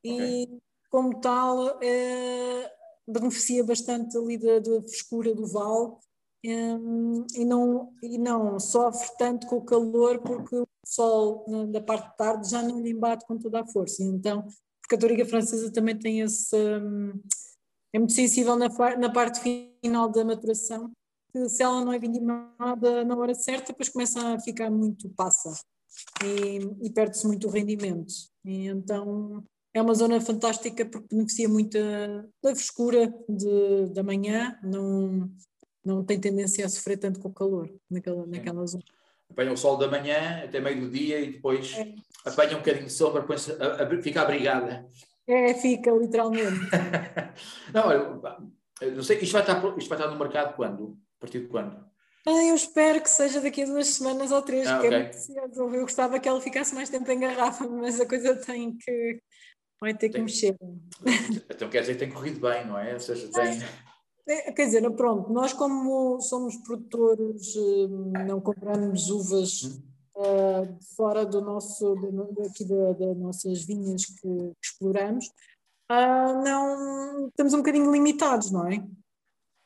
e, 0.03 0.43
okay. 0.43 0.61
como 0.89 1.19
tal, 1.19 1.79
é, 1.81 2.71
beneficia 3.07 3.63
bastante 3.63 4.17
ali 4.17 4.37
da, 4.37 4.59
da 4.59 4.81
frescura 4.81 5.33
do 5.33 5.45
vale 5.47 5.95
e, 6.43 7.45
não, 7.45 7.93
e 8.01 8.17
não 8.17 8.59
sofre 8.59 9.09
tanto 9.17 9.45
com 9.47 9.57
o 9.57 9.65
calor 9.65 10.19
porque 10.19 10.55
o 10.55 10.67
sol 10.85 11.45
na, 11.47 11.65
da 11.65 11.81
parte 11.81 12.09
de 12.09 12.17
tarde 12.17 12.49
já 12.49 12.63
não 12.63 12.81
lhe 12.81 12.91
embate 12.91 13.25
com 13.25 13.37
toda 13.37 13.61
a 13.61 13.67
força. 13.67 14.03
Então, 14.03 14.47
porque 14.81 14.95
a 14.95 14.99
toriga 14.99 15.25
francesa 15.25 15.71
também 15.71 15.97
tem 15.97 16.21
esse. 16.21 16.55
Um, 16.55 17.21
é 17.93 17.99
muito 17.99 18.13
sensível 18.13 18.55
na, 18.55 18.69
na 18.97 19.11
parte 19.11 19.39
final 19.83 20.09
da 20.09 20.23
maturação, 20.23 20.91
que 21.31 21.47
se 21.49 21.61
ela 21.61 21.83
não 21.83 21.93
é 21.93 21.99
vindimada 21.99 23.05
na 23.05 23.15
hora 23.15 23.35
certa, 23.35 23.73
depois 23.73 23.89
começa 23.89 24.33
a 24.33 24.39
ficar 24.39 24.71
muito 24.71 25.09
passa 25.09 25.51
e, 26.23 26.87
e 26.87 26.89
perde-se 26.89 27.27
muito 27.27 27.47
o 27.47 27.51
rendimento. 27.51 28.13
E 28.45 28.67
então 28.67 29.43
é 29.73 29.81
uma 29.81 29.93
zona 29.93 30.19
fantástica 30.19 30.85
porque 30.85 31.15
beneficia 31.15 31.47
muito 31.47 31.77
da 32.43 32.55
frescura 32.55 33.13
de, 33.27 33.93
da 33.93 34.03
manhã, 34.03 34.57
não, 34.63 35.29
não 35.83 36.03
tem 36.03 36.19
tendência 36.19 36.65
a 36.65 36.69
sofrer 36.69 36.97
tanto 36.97 37.19
com 37.19 37.29
o 37.29 37.33
calor 37.33 37.69
naquela, 37.89 38.25
naquela 38.25 38.65
zona. 38.65 38.83
Apanha 39.29 39.53
o 39.53 39.57
sol 39.57 39.77
da 39.77 39.87
manhã 39.87 40.43
até 40.43 40.59
meio 40.59 40.81
do 40.81 40.89
dia 40.89 41.19
e 41.21 41.33
depois 41.33 41.73
é. 41.73 41.93
apanha 42.25 42.55
um 42.55 42.59
bocadinho 42.59 42.87
de 42.87 42.91
sombra, 42.91 43.25
a, 43.25 43.83
a, 43.83 44.01
fica 44.01 44.21
abrigada. 44.21 44.85
É, 45.25 45.53
fica, 45.53 45.91
literalmente. 45.91 46.59
não, 47.73 47.87
olha, 47.87 48.93
não 48.93 49.03
sei, 49.03 49.19
isto 49.19 49.31
vai, 49.31 49.41
estar, 49.41 49.77
isto 49.77 49.87
vai 49.87 49.97
estar 49.97 50.11
no 50.11 50.19
mercado 50.19 50.55
quando? 50.55 50.97
A 51.17 51.21
partir 51.21 51.39
de 51.39 51.47
quando? 51.47 51.91
Ah, 52.27 52.43
eu 52.43 52.55
espero 52.55 53.01
que 53.01 53.09
seja 53.09 53.41
daqui 53.41 53.63
a 53.63 53.65
duas 53.65 53.87
semanas 53.87 54.31
ou 54.31 54.41
três, 54.41 54.67
ah, 54.67 54.79
que 54.79 54.85
é 54.85 54.89
okay. 54.89 54.99
é 54.99 55.03
muito 55.03 55.13
cedo. 55.15 55.75
Eu 55.75 55.81
gostava 55.81 56.19
que 56.19 56.29
ela 56.29 56.41
ficasse 56.41 56.75
mais 56.75 56.89
tempo 56.89 57.09
em 57.09 57.19
garrafa, 57.19 57.67
mas 57.67 57.99
a 57.99 58.05
coisa 58.05 58.35
tem 58.35 58.77
que. 58.77 59.21
Vai 59.81 59.93
ter 59.95 60.09
que 60.09 60.13
tem... 60.13 60.23
mexer. 60.23 60.55
Então 61.49 61.69
quer 61.69 61.81
dizer 61.81 61.93
que 61.93 61.99
tem 61.99 62.11
corrido 62.11 62.39
bem, 62.39 62.65
não 62.67 62.77
é? 62.77 62.93
Ou 62.93 62.99
seja, 62.99 63.27
tem. 63.29 63.59
É, 64.27 64.51
quer 64.51 64.65
dizer, 64.65 64.87
pronto, 64.91 65.33
nós 65.33 65.51
como 65.51 66.21
somos 66.21 66.55
produtores, 66.57 67.55
hum, 67.55 68.13
não 68.27 68.39
compramos 68.39 69.09
uvas 69.09 69.63
uh, 70.15 70.77
fora 70.95 71.25
do 71.25 71.41
nosso, 71.41 71.95
aqui 72.47 72.63
da, 72.63 72.93
das 72.93 73.17
nossas 73.17 73.63
vinhas 73.63 74.05
que, 74.05 74.21
que 74.21 74.55
exploramos, 74.63 75.25
uh, 75.91 76.43
não, 76.43 77.27
estamos 77.27 77.53
um 77.53 77.57
bocadinho 77.57 77.91
limitados, 77.91 78.51
não 78.51 78.67
é? 78.67 78.83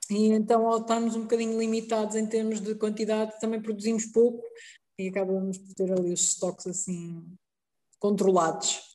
E 0.09 0.27
então, 0.31 0.67
ao 0.67 0.77
estarmos 0.77 1.15
um 1.15 1.23
bocadinho 1.23 1.59
limitados 1.59 2.15
em 2.15 2.25
termos 2.25 2.61
de 2.61 2.75
quantidade, 2.75 3.39
também 3.39 3.61
produzimos 3.61 4.05
pouco 4.05 4.41
e 4.97 5.09
acabamos 5.09 5.57
por 5.57 5.73
ter 5.73 5.91
ali 5.91 6.13
os 6.13 6.21
estoques 6.21 6.67
assim 6.67 7.23
controlados. 7.99 8.94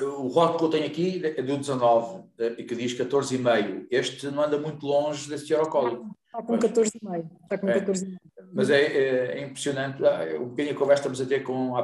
O 0.00 0.28
rótulo 0.28 0.58
que 0.58 0.64
eu 0.64 0.70
tenho 0.70 0.86
aqui 0.86 1.22
é 1.24 1.42
do 1.42 1.56
19 1.56 2.24
eh, 2.38 2.54
e 2.58 2.64
que 2.64 2.74
diz 2.74 2.94
14,5. 2.94 3.86
Este 3.90 4.26
não 4.28 4.42
anda 4.42 4.58
muito 4.58 4.86
longe 4.86 5.28
desse 5.28 5.46
teorocólico. 5.46 6.06
Está 6.26 6.42
com 6.42 6.58
14,5. 6.58 7.30
Está 7.42 7.58
com 7.58 7.66
14,5. 7.66 8.14
É, 8.14 8.42
mas 8.54 8.70
é, 8.70 8.80
é, 8.80 9.38
é, 9.38 9.42
impressionante. 9.42 10.04
Ah, 10.04 10.24
um 10.40 10.48
bocadinho 10.48 10.74
a 10.74 10.78
conversa 10.78 11.00
estamos 11.02 11.20
a 11.20 11.26
ter 11.26 11.42
com, 11.42 11.74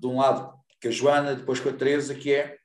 de 0.00 0.06
um 0.06 0.18
lado, 0.18 0.52
que 0.80 0.88
a 0.88 0.90
Joana, 0.90 1.34
depois 1.34 1.58
com 1.58 1.68
a 1.68 1.72
Teresa, 1.72 2.14
que 2.14 2.32
é 2.32 2.58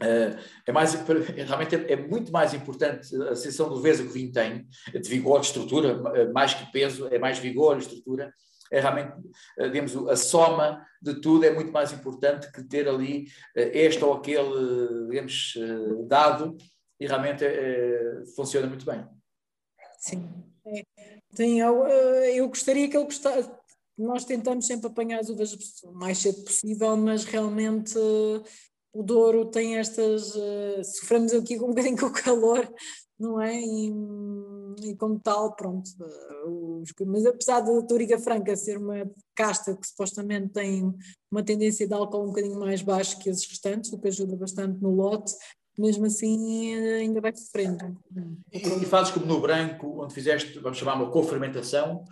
eh, 0.00 0.38
é, 0.66 0.72
mais, 0.72 0.94
realmente 0.94 1.74
é, 1.74 1.92
é, 1.92 1.96
muito 1.96 2.30
mais 2.30 2.54
importante 2.54 3.14
a 3.16 3.34
sensação 3.34 3.68
de 3.68 3.76
leveza 3.76 4.02
que 4.02 4.08
o 4.08 4.12
vinho 4.12 4.32
tem, 4.32 4.68
de 4.92 5.08
vigor, 5.08 5.40
de 5.40 5.46
estrutura, 5.46 6.00
eh, 6.14 6.26
mais 6.32 6.54
que 6.54 6.70
peso, 6.70 7.08
é 7.10 7.18
mais 7.18 7.38
vigor, 7.38 7.78
estrutura, 7.78 8.32
é 8.70 8.80
realmente, 8.80 9.12
eh, 9.58 9.68
digamos, 9.68 9.96
a 10.08 10.16
soma 10.16 10.86
de 11.00 11.20
tudo 11.20 11.44
é 11.44 11.50
muito 11.50 11.72
mais 11.72 11.92
importante 11.92 12.50
que 12.52 12.62
ter 12.62 12.88
ali 12.88 13.26
eh, 13.56 13.70
este 13.86 14.04
ou 14.04 14.14
aquele, 14.14 15.08
digamos, 15.08 15.54
eh, 15.56 16.02
dado 16.06 16.56
e 17.00 17.06
realmente 17.06 17.44
é, 17.44 18.24
funciona 18.34 18.66
muito 18.66 18.84
bem. 18.84 19.06
Sim, 20.00 20.28
é. 20.66 20.82
Sim 21.32 21.60
eu, 21.60 21.86
eu 21.86 22.48
gostaria 22.48 22.88
que 22.88 22.96
ele 22.96 23.04
gostasse. 23.04 23.48
Nós 23.96 24.24
tentamos 24.24 24.66
sempre 24.66 24.88
apanhar 24.88 25.20
as 25.20 25.28
uvas 25.28 25.52
o 25.84 25.92
mais 25.92 26.18
cedo 26.18 26.42
possível, 26.44 26.96
mas 26.96 27.24
realmente 27.24 27.96
o 28.92 29.02
Douro 29.02 29.44
tem 29.46 29.76
estas. 29.76 30.34
sofremos 30.98 31.32
aqui 31.32 31.56
um 31.56 31.68
bocadinho 31.68 31.96
com 31.96 32.06
o 32.06 32.12
calor, 32.12 32.68
não 33.18 33.40
é? 33.40 33.54
E, 33.60 33.92
e 34.82 34.96
como 34.96 35.18
tal, 35.18 35.54
pronto. 35.54 35.90
Os, 36.46 36.92
mas 37.06 37.26
apesar 37.26 37.60
da 37.60 37.82
Toriga 37.82 38.18
Franca 38.18 38.56
ser 38.56 38.78
uma 38.78 39.10
casta 39.34 39.76
que 39.76 39.86
supostamente 39.86 40.50
tem 40.50 40.94
uma 41.30 41.42
tendência 41.42 41.86
de 41.86 41.94
álcool 41.94 42.24
um 42.24 42.28
bocadinho 42.28 42.58
mais 42.58 42.82
baixo 42.82 43.18
que 43.18 43.30
as 43.30 43.44
restantes, 43.44 43.92
o 43.92 43.98
que 43.98 44.08
ajuda 44.08 44.36
bastante 44.36 44.80
no 44.80 44.90
lote, 44.90 45.32
mesmo 45.78 46.06
assim 46.06 46.74
ainda 46.74 47.20
vai 47.20 47.34
sofrendo. 47.34 47.96
E, 48.52 48.58
e 48.58 48.84
fazes 48.84 49.12
como 49.12 49.26
no 49.26 49.40
branco, 49.40 50.02
onde 50.02 50.14
fizeste, 50.14 50.58
vamos 50.58 50.78
chamar 50.78 50.94
uma 50.94 51.10
co-fermentação, 51.10 52.04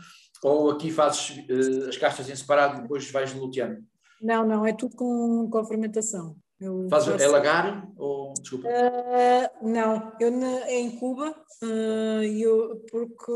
ou 0.42 0.70
aqui 0.70 0.90
fazes 0.90 1.38
uh, 1.48 1.88
as 1.88 1.96
castas 1.96 2.28
em 2.28 2.36
separado 2.36 2.78
e 2.78 2.82
depois 2.82 3.10
vais 3.10 3.34
luteando? 3.34 3.82
Não, 4.20 4.46
não, 4.46 4.64
é 4.64 4.72
tudo 4.72 4.94
com, 4.96 5.48
com 5.50 5.64
fermentação. 5.64 6.36
Eu 6.58 6.88
Faz 6.88 7.04
faço... 7.04 7.22
é 7.22 7.28
lagar 7.28 7.86
ou 7.98 8.32
desculpa? 8.32 8.66
Uh, 8.66 9.68
não, 9.68 10.12
eu 10.18 10.30
na, 10.30 10.66
é 10.66 10.80
em 10.80 10.98
Cuba, 10.98 11.34
uh, 11.62 12.22
eu, 12.22 12.82
porque 12.90 13.32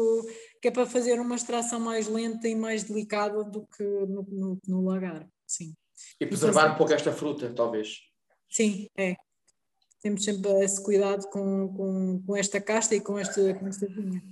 que 0.61 0.69
é 0.69 0.71
para 0.71 0.87
fazer 0.87 1.21
uma 1.21 1.35
extração 1.35 1.79
mais 1.79 2.09
lenta 2.09 2.49
e 2.49 2.55
mais 2.55 2.85
delicada 2.85 3.45
do 3.45 3.67
que 3.67 3.83
no, 3.83 4.23
no, 4.23 4.59
no 4.67 4.85
lagar, 4.87 5.29
sim. 5.47 5.75
E 6.19 6.27
preservar 6.27 6.69
e 6.69 6.73
um 6.73 6.77
pouco 6.77 6.95
esta 6.95 7.13
fruta, 7.13 7.53
talvez. 7.55 7.99
Sim, 8.49 8.89
é. 8.97 9.15
Temos 10.01 10.25
sempre 10.25 10.51
esse 10.65 10.83
cuidado 10.83 11.29
com, 11.29 11.69
com, 11.75 12.23
com 12.27 12.37
esta 12.37 12.59
casta 12.59 12.95
e 12.95 13.03
com 13.03 13.19
esta, 13.19 13.53
com 13.53 13.69
esta 13.69 13.87
vinha. 13.87 14.23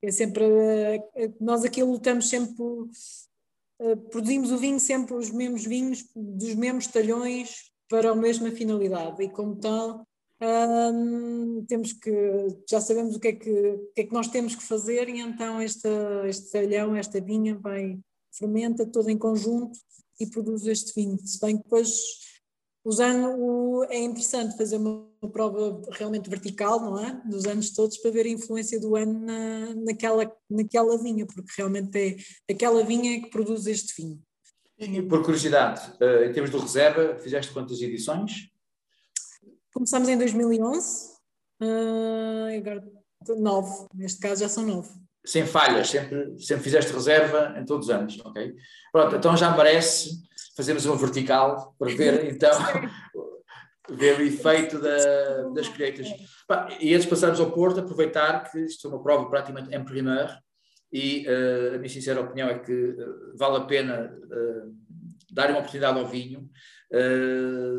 É 0.00 0.10
sempre, 0.10 0.44
uh, 0.44 1.36
nós 1.38 1.62
aqui 1.62 1.82
lutamos 1.82 2.26
sempre, 2.30 2.64
produzimos 4.10 4.50
o 4.50 4.56
vinho 4.56 4.80
sempre 4.80 5.14
os 5.14 5.30
mesmos 5.30 5.66
vinhos, 5.66 6.06
dos 6.16 6.54
mesmos 6.54 6.86
talhões, 6.86 7.70
para 7.88 8.10
a 8.10 8.14
mesma 8.14 8.50
finalidade 8.50 9.22
e 9.22 9.28
como 9.28 9.56
tal 9.56 10.06
hum, 10.42 11.64
temos 11.66 11.92
que 11.92 12.12
já 12.68 12.80
sabemos 12.80 13.16
o 13.16 13.20
que, 13.20 13.28
é 13.28 13.32
que, 13.32 13.50
o 13.50 13.92
que 13.94 14.00
é 14.02 14.04
que 14.04 14.12
nós 14.12 14.28
temos 14.28 14.54
que 14.54 14.62
fazer 14.62 15.08
e 15.08 15.20
então 15.20 15.60
este, 15.60 15.88
talhão, 16.52 16.94
esta 16.94 17.20
vinha 17.20 17.58
vai 17.58 17.98
fermenta 18.32 18.86
todo 18.86 19.08
em 19.10 19.18
conjunto 19.18 19.78
e 20.20 20.26
produz 20.26 20.66
este 20.66 20.94
vinho, 20.94 21.18
se 21.24 21.40
bem 21.40 21.56
que 21.56 21.64
depois 21.64 21.90
usando 22.84 23.84
é 23.90 23.98
interessante 23.98 24.56
fazer 24.56 24.76
uma, 24.76 25.06
uma, 25.20 25.30
prova 25.30 25.82
realmente 25.92 26.30
vertical, 26.30 26.80
não 26.80 26.98
é? 26.98 27.22
Dos 27.26 27.44
anos 27.44 27.70
todos 27.70 27.98
para 27.98 28.10
ver 28.10 28.26
a 28.26 28.30
influência 28.30 28.80
do 28.80 28.96
ano 28.96 29.20
na, 29.20 29.74
naquela, 29.74 30.32
naquela 30.48 30.96
vinha, 30.96 31.26
porque 31.26 31.52
realmente 31.56 31.98
é 31.98 32.52
aquela 32.52 32.82
vinha 32.82 33.20
que 33.20 33.30
produz 33.30 33.66
este 33.66 33.94
vinho. 34.00 34.22
E, 34.78 35.02
por 35.02 35.24
curiosidade, 35.24 35.80
uh, 36.00 36.24
em 36.24 36.32
termos 36.32 36.50
de 36.50 36.56
reserva, 36.56 37.16
fizeste 37.16 37.52
quantas 37.52 37.80
edições? 37.80 38.48
Começámos 39.74 40.08
em 40.08 40.16
2011, 40.16 41.14
uh, 41.62 42.56
agora 42.56 42.84
nove, 43.36 43.86
neste 43.92 44.20
caso 44.20 44.42
já 44.42 44.48
são 44.48 44.64
nove. 44.64 44.88
sem 45.24 45.44
falhas, 45.44 45.90
sempre, 45.90 46.40
sempre 46.40 46.62
fizeste 46.62 46.92
reserva 46.92 47.54
em 47.58 47.64
todos 47.64 47.88
os 47.88 47.94
anos, 47.94 48.20
ok? 48.24 48.54
Pronto, 48.92 49.16
então 49.16 49.36
já 49.36 49.54
merece 49.56 50.10
fazermos 50.56 50.86
uma 50.86 50.96
vertical 50.96 51.74
para 51.78 51.94
ver 51.94 52.24
então 52.32 52.52
ver 53.90 54.18
o 54.18 54.22
efeito 54.22 54.78
da, 54.78 55.48
das 55.54 55.68
colheitas. 55.68 56.06
E 56.78 56.94
antes 56.94 57.04
de 57.04 57.10
passarmos 57.10 57.40
ao 57.40 57.50
Porto, 57.50 57.80
aproveitar 57.80 58.50
que 58.50 58.60
isto 58.60 58.86
é 58.86 58.90
uma 58.90 59.02
prova 59.02 59.28
praticamente 59.28 59.74
em 59.74 59.84
primeiro 59.84 60.30
e 60.92 61.26
uh, 61.26 61.74
a 61.74 61.78
minha 61.78 61.88
sincera 61.88 62.20
opinião 62.20 62.48
é 62.48 62.58
que 62.58 62.72
uh, 62.72 63.36
vale 63.36 63.56
a 63.56 63.60
pena 63.60 64.12
uh, 64.12 64.74
dar 65.30 65.50
uma 65.50 65.58
oportunidade 65.58 65.98
ao 65.98 66.06
vinho. 66.06 66.50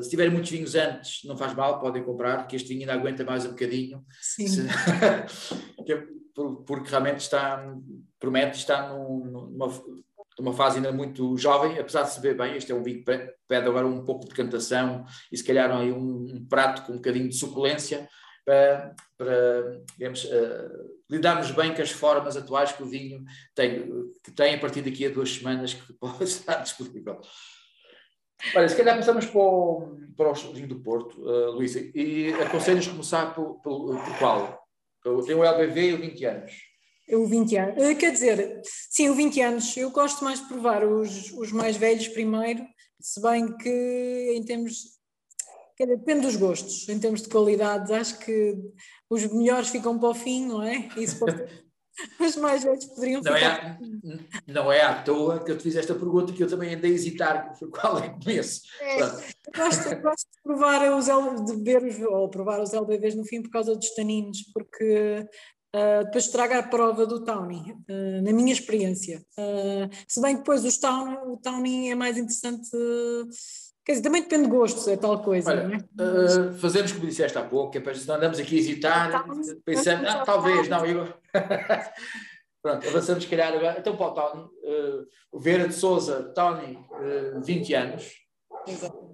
se 0.04 0.10
tiverem 0.10 0.32
muitos 0.32 0.52
vinhos 0.52 0.76
antes, 0.76 1.24
não 1.26 1.36
faz 1.36 1.56
mal, 1.56 1.80
podem 1.80 2.04
comprar, 2.04 2.46
que 2.46 2.56
este 2.56 2.70
vinho 2.70 2.82
ainda 2.82 2.94
aguenta 2.94 3.24
mais 3.24 3.46
um 3.46 3.50
bocadinho. 3.50 4.06
Sim. 4.22 4.48
Se, 4.48 4.68
é 5.92 6.20
porque 6.66 6.90
realmente 6.90 7.20
está, 7.20 7.76
promete 8.20 8.60
estar 8.60 8.90
numa, 8.90 9.68
numa 10.38 10.54
fase 10.54 10.78
ainda 10.78 10.92
muito 10.92 11.36
jovem, 11.38 11.78
apesar 11.80 12.04
de 12.04 12.12
se 12.12 12.22
ver 12.22 12.38
bem, 12.38 12.56
este 12.56 12.72
é 12.72 12.76
um 12.76 12.84
vinho 12.84 13.04
que 13.04 13.34
pede 13.48 13.68
agora 13.68 13.88
um 13.88 14.06
pouco 14.06 14.28
de 14.28 14.34
cantação 14.34 15.04
e 15.32 15.38
se 15.38 15.44
calhar 15.44 15.70
aí 15.72 15.92
um, 15.92 16.28
um 16.36 16.46
prato 16.48 16.84
com 16.84 16.94
um 16.94 16.98
bocadinho 16.98 17.28
de 17.28 17.36
suculência 17.36 18.08
para, 18.50 18.96
para 19.16 19.82
digamos, 19.96 20.24
uh, 20.24 20.90
lidarmos 21.08 21.52
bem 21.52 21.76
com 21.76 21.84
as 21.84 21.92
formas 21.92 22.36
atuais 22.36 22.72
que 22.72 22.82
o 22.82 22.88
vinho 22.88 23.24
tem, 23.54 23.88
que 24.24 24.32
tem 24.32 24.56
a 24.56 24.60
partir 24.60 24.82
daqui 24.82 25.06
a 25.06 25.10
duas 25.10 25.36
semanas 25.36 25.76
que 25.76 25.94
pode 26.02 26.24
estar 26.24 26.56
disponível. 26.64 27.22
Olha, 28.56 28.68
se 28.68 28.76
calhar 28.76 28.96
começamos 28.96 29.28
para 29.28 29.40
o, 29.40 29.98
para 30.18 30.32
o 30.32 30.54
vinho 30.54 30.68
do 30.68 30.82
Porto, 30.82 31.22
uh, 31.22 31.52
Luísa, 31.52 31.80
e 31.94 32.34
aconselhas 32.42 32.88
começar 32.88 33.36
por, 33.36 33.62
por, 33.62 34.04
por 34.04 34.18
qual? 34.18 34.60
Tem 35.26 35.36
o 35.36 35.44
LBV 35.44 35.82
e 35.82 35.94
o 35.94 35.98
20 36.00 36.26
anos. 36.26 36.52
O 37.12 37.26
20 37.28 37.58
anos. 37.58 37.84
Eh, 37.84 37.96
quer 37.96 38.12
dizer, 38.12 38.62
sim, 38.64 39.10
o 39.10 39.16
20 39.16 39.42
anos. 39.42 39.78
Eu 39.78 39.92
gosto 39.92 40.24
mais 40.24 40.40
de 40.40 40.48
provar 40.48 40.84
os, 40.84 41.32
os 41.34 41.52
mais 41.52 41.78
velhos 41.78 42.08
primeiro, 42.08 42.64
se 43.00 43.22
bem 43.22 43.56
que 43.58 44.34
em 44.36 44.44
termos. 44.44 44.99
Depende 45.80 46.22
dos 46.22 46.36
gostos, 46.36 46.90
em 46.90 47.00
termos 47.00 47.22
de 47.22 47.30
qualidade, 47.30 47.94
acho 47.94 48.20
que 48.20 48.58
os 49.10 49.26
melhores 49.32 49.70
ficam 49.70 49.98
para 49.98 50.10
o 50.10 50.14
fim, 50.14 50.46
não 50.46 50.62
é? 50.62 50.90
Isso 50.98 51.18
pode... 51.20 51.48
os 52.20 52.36
mais 52.36 52.64
velhos 52.64 52.86
poderiam 52.86 53.22
não 53.22 53.34
ficar. 53.34 53.80
É, 54.48 54.52
não 54.52 54.72
é 54.72 54.82
à 54.82 55.02
toa 55.02 55.44
que 55.44 55.52
eu 55.52 55.58
te 55.58 55.64
fiz 55.64 55.76
esta 55.76 55.96
pergunta 55.96 56.34
que 56.34 56.44
eu 56.44 56.50
também 56.50 56.74
andei 56.74 56.92
a 56.92 56.94
hesitar 56.94 57.58
por 57.58 57.70
qual 57.70 58.00
é 58.00 58.10
que 58.10 58.24
começo. 58.24 58.62
É, 58.82 59.00
gosto, 59.00 60.02
gosto 60.02 60.28
de 60.32 60.42
provar 60.44 60.82
os 60.94 61.06
de 61.46 61.58
beber 61.58 61.84
os, 61.84 62.00
ou 62.02 62.30
provar 62.30 62.62
os 62.62 62.74
LBVs 62.74 63.16
no 63.16 63.26
fim 63.26 63.42
por 63.42 63.52
causa 63.52 63.76
dos 63.76 63.94
taninos, 63.96 64.44
porque 64.54 65.28
Uh, 65.76 66.04
depois 66.06 66.26
estraga 66.26 66.58
a 66.58 66.64
prova 66.64 67.06
do 67.06 67.24
Townie, 67.24 67.74
uh, 67.74 68.24
na 68.24 68.34
minha 68.34 68.52
experiência. 68.52 69.24
Uh, 69.38 69.88
se 70.08 70.20
bem 70.20 70.34
que 70.34 70.40
depois 70.40 70.66
os 70.66 70.80
town, 70.80 71.32
o 71.32 71.38
Townie 71.38 71.92
é 71.92 71.96
mais 71.96 72.18
interessante, 72.18 72.72
quer 73.90 73.94
dizer, 73.94 74.04
também 74.04 74.22
depende 74.22 74.44
de 74.44 74.50
gostos, 74.50 74.88
é 74.88 74.96
tal 74.96 75.20
coisa. 75.24 75.50
Olha, 75.50 75.76
é? 75.76 76.54
fazemos 76.60 76.92
como 76.92 77.08
disseste 77.08 77.38
há 77.38 77.44
pouco, 77.44 77.76
é 77.76 77.82
para 77.82 77.94
não 78.06 78.16
andamos 78.16 78.38
aqui 78.38 78.56
a 78.56 78.60
hesitar, 78.60 79.26
pensando, 79.66 80.08
ah, 80.08 80.24
talvez, 80.24 80.70
não, 80.70 80.86
eu... 80.86 81.12
Pronto, 82.62 82.88
avançamos 82.88 83.24
se 83.24 83.30
calhar 83.30 83.54
agora. 83.54 83.78
Então 83.80 83.96
para 83.96 84.06
o 84.06 84.12
Townie, 84.12 84.50
o 85.32 85.40
Vera 85.40 85.68
de 85.68 85.74
Souza, 85.74 86.32
Townie, 86.36 86.78
20 87.42 87.74
anos. 87.74 88.12
Exato 88.68 89.10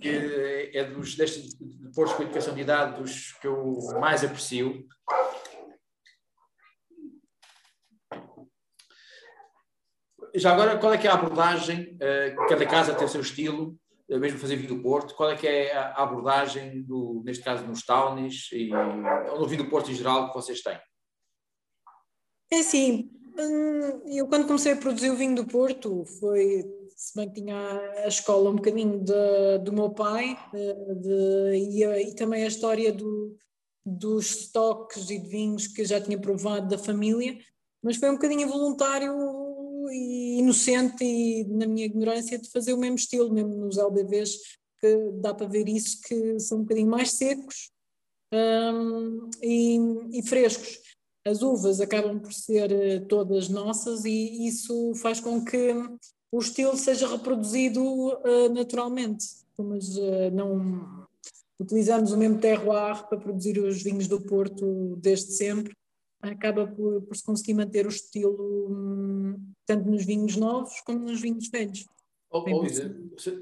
que 0.00 0.70
é 0.74 0.84
dos, 0.84 1.14
destes 1.14 1.54
depois 1.58 2.12
com 2.12 2.22
educação 2.22 2.54
de 2.54 2.62
idade 2.62 3.00
dos 3.00 3.32
que 3.32 3.46
eu 3.46 3.78
mais 4.00 4.24
aprecio. 4.24 4.86
Já 10.34 10.52
agora, 10.52 10.78
qual 10.78 10.92
é 10.92 10.98
que 10.98 11.06
é 11.06 11.10
a 11.10 11.14
abordagem? 11.14 11.96
Uh, 11.96 12.48
cada 12.48 12.66
casa 12.66 12.94
tem 12.94 13.06
o 13.06 13.08
seu 13.08 13.20
estilo, 13.20 13.76
uh, 14.08 14.18
mesmo 14.18 14.38
fazer 14.38 14.56
vinho 14.56 14.76
do 14.76 14.82
Porto. 14.82 15.14
Qual 15.14 15.30
é 15.30 15.36
que 15.36 15.46
é 15.46 15.76
a 15.76 16.02
abordagem, 16.02 16.82
do, 16.82 17.22
neste 17.24 17.42
caso, 17.42 17.66
nos 17.66 17.82
townies 17.82 18.48
e 18.52 18.68
no 18.68 19.46
vinho 19.46 19.64
do 19.64 19.70
Porto 19.70 19.90
em 19.90 19.94
geral 19.94 20.28
que 20.28 20.34
vocês 20.34 20.62
têm? 20.62 20.78
É 22.52 22.58
assim, 22.60 23.10
hum, 23.38 24.02
eu 24.08 24.26
quando 24.26 24.46
comecei 24.46 24.72
a 24.72 24.76
produzir 24.76 25.10
o 25.10 25.16
vinho 25.16 25.36
do 25.36 25.46
Porto 25.46 26.04
foi 26.18 26.64
se 27.00 27.16
bem 27.16 27.28
que 27.28 27.40
tinha 27.40 27.56
a 28.04 28.08
escola 28.08 28.50
um 28.50 28.56
bocadinho 28.56 29.02
de, 29.02 29.58
do 29.64 29.72
meu 29.72 29.88
pai 29.88 30.36
de, 30.52 30.94
de, 30.96 31.54
e, 31.54 31.82
e, 31.82 32.14
também 32.14 32.44
a 32.44 32.48
história 32.48 32.92
do, 32.92 33.34
dos 33.86 34.40
estoques 34.40 35.08
e 35.08 35.18
de 35.18 35.26
vinhos 35.26 35.66
que 35.66 35.80
eu 35.80 35.86
já 35.86 35.98
tinha 35.98 36.20
provado 36.20 36.68
da 36.68 36.76
família, 36.76 37.38
mas 37.82 37.96
foi 37.96 38.10
um 38.10 38.14
bocadinho 38.14 38.46
voluntário 38.46 39.14
e 39.90 40.38
inocente 40.38 41.04
e 41.04 41.44
na 41.44 41.66
minha 41.66 41.86
ignorância 41.86 42.38
de 42.38 42.50
fazer 42.50 42.72
o 42.72 42.78
mesmo 42.78 42.96
estilo, 42.96 43.32
mesmo 43.32 43.54
nos 43.56 43.78
LBVs, 43.78 44.36
que 44.80 45.10
dá 45.20 45.34
para 45.34 45.46
ver 45.46 45.68
isso, 45.68 46.00
que 46.02 46.38
são 46.40 46.58
um 46.58 46.62
bocadinho 46.62 46.88
mais 46.88 47.12
secos 47.12 47.70
um, 48.32 49.28
e, 49.42 49.78
e 50.18 50.22
frescos. 50.22 50.78
As 51.26 51.42
uvas 51.42 51.80
acabam 51.80 52.18
por 52.18 52.32
ser 52.32 52.72
eh, 52.72 53.00
todas 53.00 53.50
nossas 53.50 54.06
e 54.06 54.46
isso 54.46 54.94
faz 54.94 55.20
com 55.20 55.44
que 55.44 55.74
o 56.32 56.38
estilo 56.38 56.76
seja 56.76 57.06
reproduzido 57.06 57.82
uh, 57.82 58.48
naturalmente. 58.54 59.26
Mas 59.58 59.96
uh, 59.98 60.30
não 60.32 61.06
utilizamos 61.60 62.12
o 62.12 62.16
mesmo 62.16 62.38
terroir 62.38 63.06
para 63.06 63.18
produzir 63.18 63.58
os 63.58 63.82
vinhos 63.82 64.08
do 64.08 64.20
Porto 64.22 64.96
desde 64.96 65.32
sempre. 65.32 65.74
Acaba 66.20 66.66
por, 66.66 67.02
por 67.02 67.16
se 67.16 67.24
conseguir 67.24 67.54
manter 67.54 67.86
o 67.86 67.88
estilo 67.88 68.68
um, 68.70 69.52
tanto 69.66 69.88
nos 69.88 70.04
vinhos 70.04 70.36
novos 70.36 70.80
como 70.82 71.00
nos 71.00 71.20
vinhos 71.20 71.48
velhos. 71.48 71.86
Oh, 72.30 72.44
oh, 72.46 72.62
Lisa, 72.62 72.94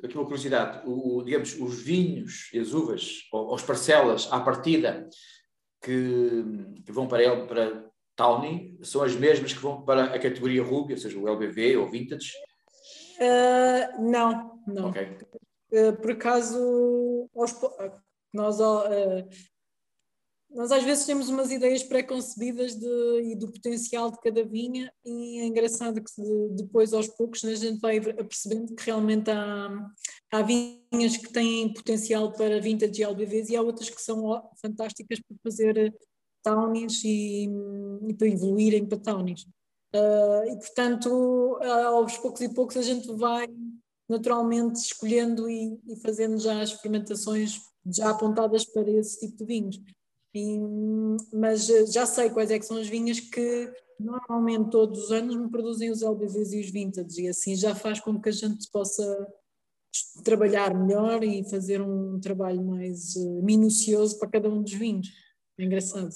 aqui 0.02 0.16
uma 0.16 0.24
curiosidade, 0.24 0.88
o, 0.88 1.22
digamos, 1.22 1.58
os 1.60 1.82
vinhos 1.82 2.50
e 2.54 2.58
as 2.58 2.72
uvas, 2.72 3.28
ou, 3.32 3.48
ou 3.48 3.54
as 3.54 3.62
parcelas 3.62 4.28
à 4.30 4.40
partida 4.40 5.08
que, 5.82 6.44
que 6.86 6.92
vão 6.92 7.06
para 7.06 7.22
ele, 7.22 7.46
para 7.46 7.90
Tawny, 8.16 8.78
são 8.82 9.02
as 9.02 9.14
mesmas 9.14 9.52
que 9.52 9.60
vão 9.60 9.82
para 9.82 10.04
a 10.04 10.18
categoria 10.18 10.62
Ruby, 10.62 10.94
ou 10.94 10.98
seja, 10.98 11.18
o 11.18 11.28
LBV 11.28 11.76
ou 11.76 11.90
Vintage, 11.90 12.32
Uh, 13.18 14.00
não, 14.00 14.62
não. 14.66 14.90
Okay. 14.90 15.18
Uh, 15.72 15.96
por 16.00 16.12
acaso, 16.12 17.28
nós, 18.32 18.60
uh, 18.60 19.28
nós 20.50 20.72
às 20.72 20.82
vezes 20.82 21.04
temos 21.04 21.28
umas 21.28 21.50
ideias 21.50 21.82
pré-concebidas 21.82 22.74
e 23.22 23.36
do 23.36 23.50
potencial 23.50 24.10
de 24.10 24.18
cada 24.20 24.44
vinha, 24.44 24.92
e 25.04 25.40
é 25.40 25.44
engraçado 25.44 26.02
que 26.02 26.22
depois, 26.52 26.92
aos 26.92 27.06
poucos, 27.08 27.44
a 27.44 27.54
gente 27.54 27.78
vai 27.80 28.00
percebendo 28.00 28.74
que 28.74 28.84
realmente 28.84 29.30
há, 29.30 29.90
há 30.32 30.42
vinhas 30.42 31.16
que 31.16 31.32
têm 31.32 31.72
potencial 31.72 32.32
para 32.32 32.60
vintage 32.60 33.02
LBVs 33.02 33.50
e 33.50 33.56
há 33.56 33.62
outras 33.62 33.90
que 33.90 34.00
são 34.00 34.42
fantásticas 34.60 35.20
para 35.20 35.36
fazer 35.42 35.94
townies 36.42 37.04
e, 37.04 37.48
e 38.08 38.14
para 38.14 38.28
evoluírem 38.28 38.86
para 38.86 38.98
townies. 38.98 39.42
Uh, 39.94 40.44
e, 40.50 40.56
portanto, 40.56 41.58
aos 41.62 42.18
poucos 42.18 42.40
e 42.42 42.52
poucos 42.52 42.76
a 42.76 42.82
gente 42.82 43.10
vai 43.14 43.48
naturalmente 44.08 44.76
escolhendo 44.76 45.48
e, 45.48 45.78
e, 45.86 45.96
fazendo 46.00 46.38
já 46.38 46.60
as 46.60 46.72
fermentações 46.72 47.60
já 47.86 48.10
apontadas 48.10 48.64
para 48.64 48.90
esse 48.90 49.20
tipo 49.20 49.36
de 49.36 49.44
vinhos. 49.44 49.80
E, 50.34 50.58
mas 51.32 51.66
já 51.92 52.04
sei 52.04 52.30
quais 52.30 52.50
é 52.50 52.58
que 52.58 52.66
são 52.66 52.76
as 52.76 52.86
vinhas 52.86 53.18
que 53.18 53.72
normalmente 53.98 54.70
todos 54.70 55.04
os 55.04 55.12
anos 55.12 55.34
me 55.34 55.50
produzem 55.50 55.90
os 55.90 56.02
LBVs 56.02 56.52
e 56.52 56.60
os 56.60 56.70
vintage 56.70 57.22
e 57.22 57.28
assim 57.28 57.56
já 57.56 57.74
faz 57.74 57.98
com 57.98 58.20
que 58.20 58.28
a 58.28 58.32
gente 58.32 58.70
possa 58.70 59.26
trabalhar 60.22 60.74
melhor 60.74 61.24
e 61.24 61.48
fazer 61.48 61.80
um 61.80 62.20
trabalho 62.20 62.62
mais 62.64 63.16
uh, 63.16 63.42
minucioso 63.42 64.18
para 64.18 64.28
cada 64.28 64.48
um 64.48 64.62
dos 64.62 64.72
vinhos. 64.72 65.08
É 65.58 65.64
engraçado. 65.64 66.10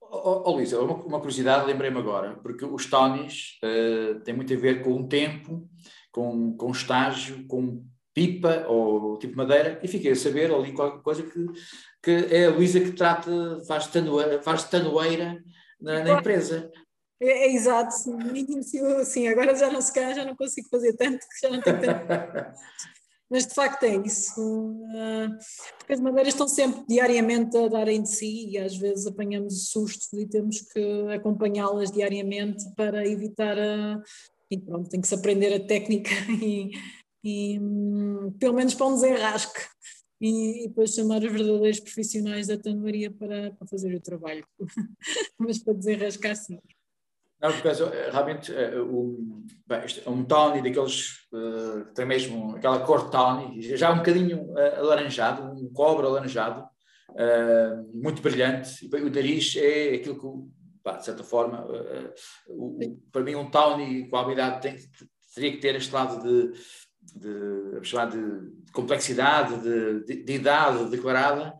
Oh, 0.00 0.42
oh, 0.46 0.52
Luísa, 0.52 0.80
uma, 0.80 0.94
uma 0.94 1.18
curiosidade, 1.18 1.66
lembrei-me 1.66 1.98
agora, 1.98 2.36
porque 2.36 2.64
os 2.64 2.86
Tonys 2.86 3.58
uh, 3.62 4.20
têm 4.20 4.34
muito 4.34 4.52
a 4.52 4.56
ver 4.56 4.82
com 4.82 4.94
o 4.94 5.08
tempo, 5.08 5.68
com, 6.10 6.56
com 6.56 6.70
estágio, 6.70 7.46
com 7.46 7.84
pipa 8.14 8.66
ou 8.68 9.18
tipo 9.18 9.36
madeira, 9.36 9.78
e 9.82 9.88
fiquei 9.88 10.12
a 10.12 10.16
saber 10.16 10.52
ali 10.52 10.72
qualquer 10.72 11.02
coisa 11.02 11.22
que, 11.22 11.46
que 12.02 12.10
é 12.30 12.46
a 12.46 12.50
Luísa 12.50 12.80
que 12.80 12.92
trata, 12.92 13.62
faz 13.66 13.86
tanoeira, 13.86 14.42
faz 14.42 14.64
tanoeira 14.64 15.42
na, 15.80 16.04
na 16.04 16.18
empresa. 16.18 16.70
É, 17.20 17.46
é, 17.46 17.52
exato, 17.52 17.92
sim, 19.04 19.26
agora 19.26 19.54
já 19.56 19.70
não 19.70 19.80
se 19.80 19.92
já 20.14 20.24
não 20.24 20.36
consigo 20.36 20.68
fazer 20.68 20.94
tanto 20.94 21.18
que 21.18 21.46
já 21.46 21.50
não 21.50 21.60
tenho 21.60 21.80
tanto. 21.80 21.98
mas 23.30 23.46
de 23.46 23.54
facto 23.54 23.82
é 23.82 23.96
isso. 23.96 24.40
Ah, 24.94 25.36
porque 25.78 25.92
as 25.92 26.00
madeiras 26.00 26.34
estão 26.34 26.46
sempre 26.46 26.84
diariamente 26.88 27.56
a 27.56 27.68
darem 27.68 28.02
de 28.02 28.08
si 28.08 28.50
e 28.50 28.58
às 28.58 28.76
vezes 28.76 29.06
apanhamos 29.06 29.68
sustos 29.68 30.12
e 30.12 30.26
temos 30.26 30.60
que 30.60 31.12
acompanhá-las 31.12 31.90
diariamente 31.90 32.64
para 32.76 33.06
evitar 33.06 33.58
a. 33.58 34.00
E 34.50 34.58
pronto, 34.58 34.88
tem 34.88 35.00
que 35.00 35.08
se 35.08 35.14
aprender 35.14 35.52
a 35.52 35.66
técnica 35.66 36.10
e, 36.42 36.70
e 37.22 37.60
pelo 38.38 38.54
menos 38.54 38.74
para 38.74 38.86
um 38.86 38.94
desenrasque. 38.94 39.60
E, 40.20 40.68
depois 40.68 40.94
chamar 40.94 41.22
os 41.22 41.32
verdadeiros 41.32 41.80
profissionais 41.80 42.48
da 42.48 42.58
tandoaria 42.58 43.10
para, 43.10 43.52
para 43.52 43.66
fazer 43.66 43.94
o 43.94 44.00
trabalho. 44.00 44.44
Mas 45.38 45.58
para 45.58 45.74
desenrascar, 45.74 46.36
sim. 46.36 46.58
Não, 47.40 47.52
porque 47.52 47.68
eh, 47.68 48.10
realmente 48.10 48.52
um, 48.52 49.46
bem, 49.64 49.78
é 50.04 50.10
um 50.10 50.24
tawny 50.24 50.60
daqueles, 50.60 51.28
uh, 51.32 51.84
tem 51.94 52.04
mesmo 52.04 52.56
aquela 52.56 52.80
cor 52.80 53.10
tawny, 53.10 53.62
já 53.76 53.92
um 53.92 53.98
bocadinho 53.98 54.42
uh, 54.50 54.78
alaranjado, 54.78 55.44
um 55.52 55.72
cobre 55.72 56.04
alaranjado, 56.04 56.68
uh, 57.10 57.90
muito 57.94 58.20
brilhante. 58.20 58.84
O 58.92 59.08
nariz 59.08 59.54
é 59.56 59.94
aquilo 59.94 60.18
que, 60.18 60.82
pá, 60.82 60.96
de 60.96 61.04
certa 61.04 61.22
forma, 61.22 61.64
o, 62.48 62.76
para 63.12 63.22
mim 63.22 63.36
um 63.36 63.48
tawny 63.48 64.08
com 64.08 64.16
a 64.16 64.20
habilidade 64.22 64.60
tem, 64.60 64.76
teria 65.32 65.52
que 65.52 65.58
ter 65.58 65.76
este 65.76 65.94
lado 65.94 66.20
de, 66.20 66.58
de, 67.14 67.80
de, 67.80 68.64
de 68.64 68.72
complexidade, 68.72 69.60
de, 69.60 70.04
de, 70.04 70.24
de, 70.24 70.32
idade 70.32 70.90
declarada, 70.90 71.54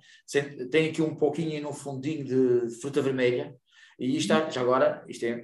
tem 0.70 0.88
aqui 0.88 1.02
um 1.02 1.14
pouquinho 1.14 1.62
no 1.62 1.72
fundinho 1.72 2.24
de 2.24 2.80
fruta 2.80 3.00
vermelha, 3.00 3.54
e 3.98 4.16
isto, 4.16 4.28
já 4.28 4.60
agora, 4.60 5.04
isto 5.08 5.24
é, 5.24 5.42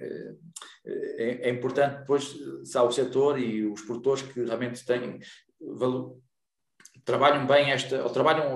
é, 0.87 1.49
é, 1.49 1.51
importante 1.51 1.99
depois, 1.99 2.37
se 2.63 2.79
há 2.79 2.83
o 2.83 2.93
setor 2.93 3.39
e 3.39 3.67
os 3.67 3.83
produtores 3.83 4.23
que 4.23 4.45
realmente 4.45 4.85
têm 4.85 5.19
valor, 5.61 6.17
trabalham 7.05 7.47
bem 7.47 7.73
esta, 7.73 8.03
ou 8.03 8.11
trabalham 8.11 8.55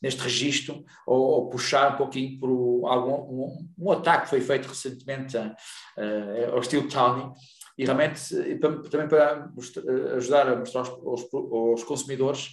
neste 0.00 0.22
registro, 0.22 0.84
ou, 1.06 1.20
ou, 1.20 1.50
puxar 1.50 1.94
um 1.94 1.96
pouquinho 1.96 2.38
por 2.38 2.86
algum, 2.86 3.44
um, 3.44 3.68
um 3.76 3.90
ataque 3.90 4.24
que 4.24 4.30
foi 4.30 4.40
feito 4.40 4.68
recentemente 4.68 5.36
uh, 5.36 6.52
ao 6.52 6.60
estilo 6.60 6.88
Tawny, 6.88 7.32
e 7.76 7.84
realmente 7.84 8.20
também 8.90 9.08
para 9.08 9.50
ajudar 10.16 10.48
a 10.48 10.56
mostrar 10.56 10.82
aos, 10.82 11.28
aos 11.32 11.84
consumidores 11.84 12.50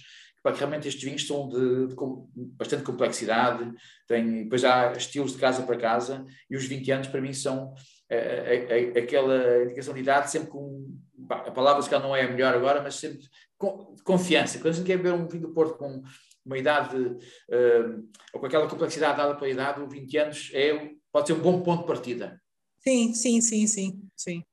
que 0.50 0.58
realmente 0.58 0.88
estes 0.88 1.04
vinhos 1.04 1.24
são 1.24 1.48
de, 1.48 1.86
de, 1.86 1.94
bastante 2.34 2.82
complexidade, 2.82 3.70
tem, 4.08 4.42
depois 4.42 4.64
há 4.64 4.92
estilos 4.92 5.32
de 5.32 5.38
casa 5.38 5.62
para 5.62 5.78
casa, 5.78 6.26
e 6.50 6.56
os 6.56 6.66
20 6.66 6.90
anos 6.90 7.06
para 7.06 7.20
mim 7.20 7.32
são 7.32 7.74
é, 8.10 8.16
é, 8.16 8.92
é, 8.94 8.98
aquela 8.98 9.62
indicação 9.62 9.94
de 9.94 10.00
idade 10.00 10.30
sempre 10.30 10.48
com, 10.48 10.98
a 11.30 11.50
palavra 11.50 11.80
se 11.80 11.88
calhar 11.88 12.04
não 12.04 12.14
é 12.14 12.24
a 12.24 12.30
melhor 12.30 12.54
agora, 12.54 12.82
mas 12.82 12.96
sempre 12.96 13.20
com 13.56 13.94
confiança. 14.04 14.58
Quando 14.58 14.74
a 14.74 14.76
gente 14.76 14.86
quer 14.86 14.98
ver 14.98 15.12
um 15.12 15.28
vinho 15.28 15.44
do 15.44 15.54
Porto 15.54 15.78
com 15.78 16.02
uma 16.44 16.58
idade, 16.58 16.96
uh, 16.96 18.08
ou 18.34 18.40
com 18.40 18.46
aquela 18.46 18.68
complexidade 18.68 19.16
dada 19.16 19.36
pela 19.36 19.50
idade, 19.50 19.80
o 19.80 19.88
20 19.88 20.16
anos 20.18 20.50
é, 20.52 20.90
pode 21.12 21.28
ser 21.28 21.34
um 21.34 21.40
bom 21.40 21.62
ponto 21.62 21.82
de 21.82 21.86
partida. 21.86 22.42
Sim, 22.80 23.14
sim, 23.14 23.40
sim, 23.40 23.66
sim, 23.68 24.02
sim. 24.16 24.44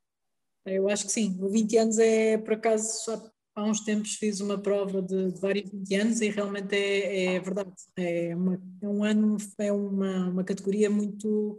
Eu 0.75 0.89
acho 0.89 1.05
que 1.05 1.11
sim. 1.11 1.37
O 1.41 1.49
20 1.49 1.77
anos 1.77 1.99
é, 1.99 2.37
por 2.37 2.53
acaso, 2.53 3.03
só 3.03 3.31
há 3.55 3.63
uns 3.63 3.81
tempos 3.81 4.15
fiz 4.15 4.39
uma 4.39 4.57
prova 4.57 5.01
de, 5.01 5.31
de 5.31 5.39
vários 5.39 5.69
20 5.69 5.95
anos 5.95 6.21
e 6.21 6.29
realmente 6.29 6.75
é, 6.75 7.35
é 7.35 7.39
verdade. 7.39 7.71
É, 7.97 8.35
uma, 8.35 8.61
é, 8.81 8.87
um 8.87 9.03
ano, 9.03 9.37
é 9.57 9.71
uma, 9.71 10.29
uma 10.29 10.43
categoria 10.43 10.89
muito, 10.89 11.57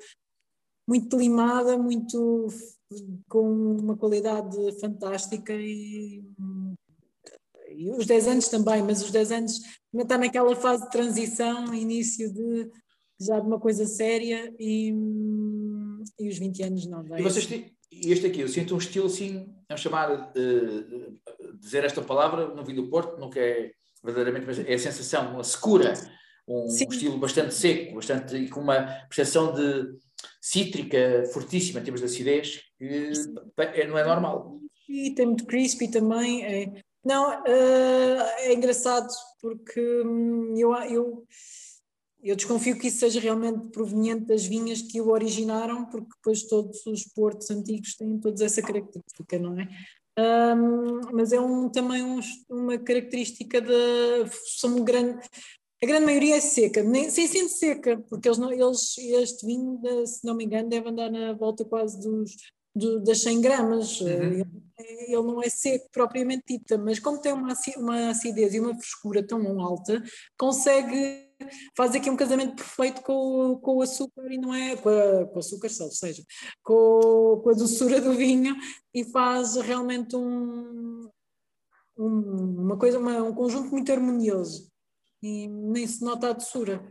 muito 0.89 1.17
limada, 1.17 1.77
muito 1.77 2.49
com 3.29 3.77
uma 3.77 3.97
qualidade 3.97 4.57
fantástica 4.81 5.53
e, 5.53 6.25
e 7.77 7.91
os 7.93 8.07
10 8.07 8.27
anos 8.27 8.49
também, 8.49 8.83
mas 8.83 9.03
os 9.03 9.11
10 9.11 9.33
anos 9.33 9.61
ainda 9.93 10.03
está 10.03 10.19
naquela 10.19 10.57
fase 10.57 10.85
de 10.85 10.91
transição, 10.91 11.73
início 11.75 12.33
de 12.33 12.71
já 13.21 13.39
de 13.39 13.47
uma 13.47 13.61
coisa 13.61 13.87
séria 13.87 14.53
e, 14.59 14.95
e 16.19 16.29
os 16.29 16.39
20 16.39 16.63
anos 16.63 16.87
não. 16.87 17.05
E 17.19 17.23
vocês 17.23 17.47
têm, 17.91 18.13
este 18.13 18.27
aqui, 18.27 18.41
eu 18.41 18.49
sinto 18.49 18.75
um 18.75 18.79
estilo 18.79 19.07
assim, 19.07 19.53
vamos 19.69 19.83
chamar, 19.83 20.11
uh, 20.13 21.59
dizer 21.59 21.85
esta 21.85 22.03
palavra 22.03 22.49
no 22.49 22.65
vinho 22.65 22.83
do 22.83 22.89
Porto, 22.89 23.19
nunca 23.19 23.41
é 23.41 23.73
verdadeiramente, 24.03 24.47
mas 24.47 24.59
é 24.59 24.75
a 24.75 24.79
sensação, 24.79 25.35
uma 25.35 25.45
secura, 25.45 25.95
um 26.49 26.69
Sim. 26.69 26.87
estilo 26.89 27.19
bastante 27.19 27.55
seco, 27.55 27.95
bastante, 27.97 28.37
e 28.37 28.49
com 28.49 28.61
uma 28.61 28.83
percepção 29.09 29.53
de 29.53 29.99
cítrica 30.41 31.25
fortíssima 31.33 31.81
em 31.81 31.83
termos 31.83 32.01
de 32.01 32.07
acidez, 32.07 32.63
que 32.79 33.13
é, 33.57 33.87
não 33.87 33.99
é 33.99 34.05
normal. 34.05 34.57
E 34.89 35.15
tem 35.15 35.27
muito 35.27 35.47
crispy 35.47 35.89
também. 35.89 36.45
É. 36.45 36.83
Não, 37.05 37.31
uh, 37.31 38.23
é 38.39 38.53
engraçado 38.53 39.09
porque 39.41 39.81
hum, 40.05 40.55
eu, 40.57 40.75
eu 40.75 41.27
eu 42.23 42.37
desconfio 42.37 42.79
que 42.79 42.89
isso 42.89 42.99
seja 42.99 43.21
realmente 43.21 43.69
proveniente 43.69 44.27
das 44.27 44.45
vinhas 44.45 44.83
que 44.83 45.01
o 45.01 45.09
originaram, 45.09 45.87
porque 45.87 46.11
depois 46.17 46.43
todos 46.43 46.85
os 46.87 47.05
portos 47.05 47.51
antigos 47.51 47.97
têm 47.97 48.19
toda 48.19 48.45
essa 48.45 48.61
característica, 48.61 49.39
não 49.39 49.59
é? 49.59 49.69
Um, 50.19 51.01
mas 51.13 51.33
é 51.33 51.41
um, 51.41 51.69
também 51.71 52.03
um, 52.03 52.21
uma 52.49 52.79
característica 52.79 53.61
da. 53.61 54.31
São 54.59 54.83
grande, 54.85 55.19
a 55.83 55.87
grande 55.87 56.05
maioria 56.05 56.37
é 56.37 56.41
seca, 56.41 56.83
nem, 56.83 57.09
sem 57.09 57.27
sendo 57.27 57.49
seca, 57.49 57.99
porque 58.09 58.29
eles, 58.29 58.39
não, 58.39 58.53
eles 58.53 58.99
este 58.99 59.47
vinho, 59.47 59.81
se 60.07 60.27
não 60.27 60.35
me 60.35 60.45
engano, 60.45 60.69
deve 60.69 60.89
andar 60.91 61.11
na 61.11 61.33
volta 61.33 61.65
quase 61.65 61.99
dos, 62.01 62.33
do, 62.75 63.03
das 63.03 63.23
100 63.23 63.41
gramas. 63.41 64.01
Uhum. 64.01 64.09
Ele, 64.09 64.47
ele, 64.79 65.23
não 65.23 65.43
é 65.43 65.49
seco 65.49 65.89
propriamente 65.91 66.43
dita, 66.49 66.77
mas 66.77 66.99
como 66.99 67.21
tem 67.21 67.33
uma, 67.33 67.55
uma 67.79 68.11
acidez 68.11 68.53
e 68.53 68.61
uma 68.61 68.75
frescura 68.75 69.27
tão 69.27 69.59
alta, 69.61 70.03
consegue 70.37 71.30
faz 71.77 71.95
aqui 71.95 72.11
um 72.11 72.17
casamento 72.17 72.57
perfeito 72.57 73.03
com, 73.03 73.59
com 73.63 73.77
o 73.77 73.83
açúcar 73.83 74.31
e 74.31 74.39
não 74.39 74.55
é 74.55 74.77
com, 74.77 74.89
a, 74.89 75.27
com 75.27 75.39
açúcar 75.39 75.69
ou 75.81 75.91
seja, 75.91 76.23
com, 76.63 77.41
com 77.43 77.51
a 77.51 77.55
doçura 77.55 78.01
do 78.01 78.15
vinho 78.15 78.57
e 78.95 79.05
faz 79.05 79.57
realmente 79.57 80.17
um, 80.17 81.09
um 81.99 82.61
uma 82.71 82.79
coisa, 82.79 82.99
uma, 82.99 83.23
um 83.23 83.35
conjunto 83.35 83.71
muito 83.71 83.91
harmonioso 83.91 84.71
e 85.23 85.49
nem 85.49 85.87
se 85.87 86.03
nota 86.03 86.31
a 86.31 86.33
doçura. 86.33 86.83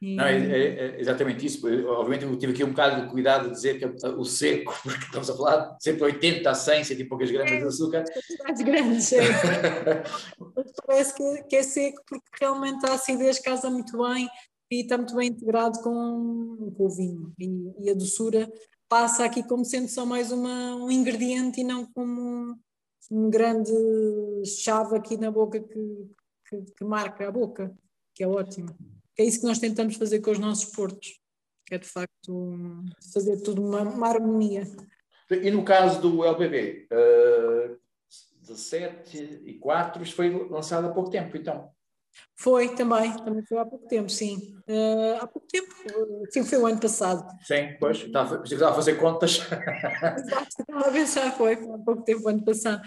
Não, 0.00 0.24
é, 0.24 0.36
é, 0.36 0.66
é, 0.66 1.00
exatamente 1.00 1.46
isso. 1.46 1.66
Obviamente 1.88 2.24
eu 2.24 2.38
tive 2.38 2.52
aqui 2.52 2.64
um 2.64 2.70
bocado 2.70 3.02
de 3.02 3.10
cuidado 3.10 3.48
de 3.48 3.54
dizer 3.54 3.78
que 3.78 4.06
o 4.06 4.24
seco, 4.24 4.72
porque 4.82 5.04
estamos 5.04 5.30
a 5.30 5.36
falar 5.36 5.76
sempre 5.80 6.04
80 6.04 6.50
a 6.50 6.54
100, 6.54 6.84
100 6.84 7.00
e 7.00 7.04
poucas 7.04 7.30
gramas 7.30 7.58
de 7.58 7.64
açúcar. 7.64 8.04
Quantidades 8.04 8.62
grandes, 8.62 9.12
é. 9.12 9.22
Parece 10.86 11.14
que, 11.14 11.42
que, 11.44 11.56
é 11.56 11.62
seco 11.62 12.02
porque 12.06 12.28
realmente 12.38 12.84
a 12.84 12.94
acidez 12.94 13.38
casa 13.38 13.70
muito 13.70 13.96
bem 13.96 14.28
e 14.70 14.82
está 14.82 14.98
muito 14.98 15.16
bem 15.16 15.28
integrado 15.28 15.80
com, 15.80 16.74
com 16.76 16.84
o 16.84 16.90
vinho. 16.90 17.32
E, 17.38 17.86
e, 17.86 17.90
a 17.90 17.94
doçura 17.94 18.52
passa 18.88 19.24
aqui 19.24 19.42
como 19.42 19.64
sendo 19.64 19.88
só 19.88 20.04
mais 20.04 20.30
uma, 20.30 20.76
um 20.76 20.90
ingrediente 20.90 21.62
e 21.62 21.64
não 21.64 21.86
como 21.86 22.20
um, 22.20 22.54
um 23.10 23.30
grande 23.30 23.72
chave 24.44 24.94
aqui 24.94 25.16
na 25.16 25.30
boca 25.30 25.58
que, 25.58 26.10
que, 26.48 26.62
que 26.76 26.84
marca 26.84 27.26
a 27.26 27.32
boca, 27.32 27.74
que 28.14 28.22
é 28.22 28.28
ótimo 28.28 28.76
é 29.18 29.24
isso 29.24 29.40
que 29.40 29.46
nós 29.46 29.58
tentamos 29.58 29.96
fazer 29.96 30.20
com 30.20 30.30
os 30.30 30.38
nossos 30.38 30.66
portos, 30.66 31.18
que 31.64 31.74
é 31.74 31.78
de 31.78 31.88
facto 31.88 32.84
fazer 33.12 33.40
tudo 33.42 33.62
uma, 33.62 33.80
uma 33.82 34.08
harmonia. 34.08 34.64
E 35.30 35.50
no 35.50 35.64
caso 35.64 36.00
do 36.00 36.24
LBB, 36.24 36.86
uh, 36.92 37.76
17 38.42 39.42
e 39.44 39.54
4, 39.54 40.02
isto 40.02 40.14
foi 40.14 40.30
lançado 40.48 40.86
há 40.86 40.92
pouco 40.92 41.10
tempo, 41.10 41.36
então? 41.36 41.70
Foi 42.38 42.74
também, 42.74 43.14
também 43.16 43.44
foi 43.44 43.58
há 43.58 43.64
pouco 43.64 43.86
tempo, 43.88 44.08
sim. 44.08 44.56
Uh, 44.68 45.16
há 45.20 45.26
pouco 45.26 45.46
tempo, 45.48 45.68
sim, 46.30 46.44
foi 46.44 46.58
o 46.58 46.66
ano 46.66 46.80
passado. 46.80 47.26
Sim, 47.42 47.76
pois, 47.80 47.98
estava, 47.98 48.42
estava 48.44 48.70
a 48.70 48.74
fazer 48.74 48.94
contas. 48.94 49.40
Exato, 50.18 50.48
estava 50.60 50.88
a 50.88 50.92
pensar, 50.92 51.32
foi, 51.36 51.56
foi 51.56 51.74
há 51.74 51.78
pouco 51.78 52.02
tempo, 52.02 52.24
o 52.24 52.28
ano 52.28 52.44
passado. 52.44 52.82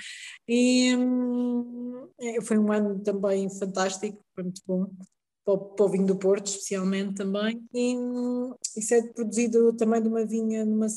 E 0.47 0.95
hum, 0.95 2.07
é, 2.19 2.41
foi 2.41 2.57
um 2.57 2.71
ano 2.71 2.99
também 3.01 3.49
fantástico, 3.49 4.23
foi 4.33 4.43
muito 4.43 4.61
bom 4.65 4.87
para 5.45 5.53
o, 5.53 5.57
para 5.57 5.85
o 5.85 5.89
vinho 5.89 6.05
do 6.05 6.17
Porto, 6.17 6.47
especialmente 6.47 7.15
também. 7.15 7.63
E 7.73 7.95
isso 8.77 8.93
é 8.93 9.01
produzido 9.13 9.73
também 9.73 10.01
de 10.01 10.07
uma 10.07 10.25
vinha 10.25 10.65
numa, 10.65 10.87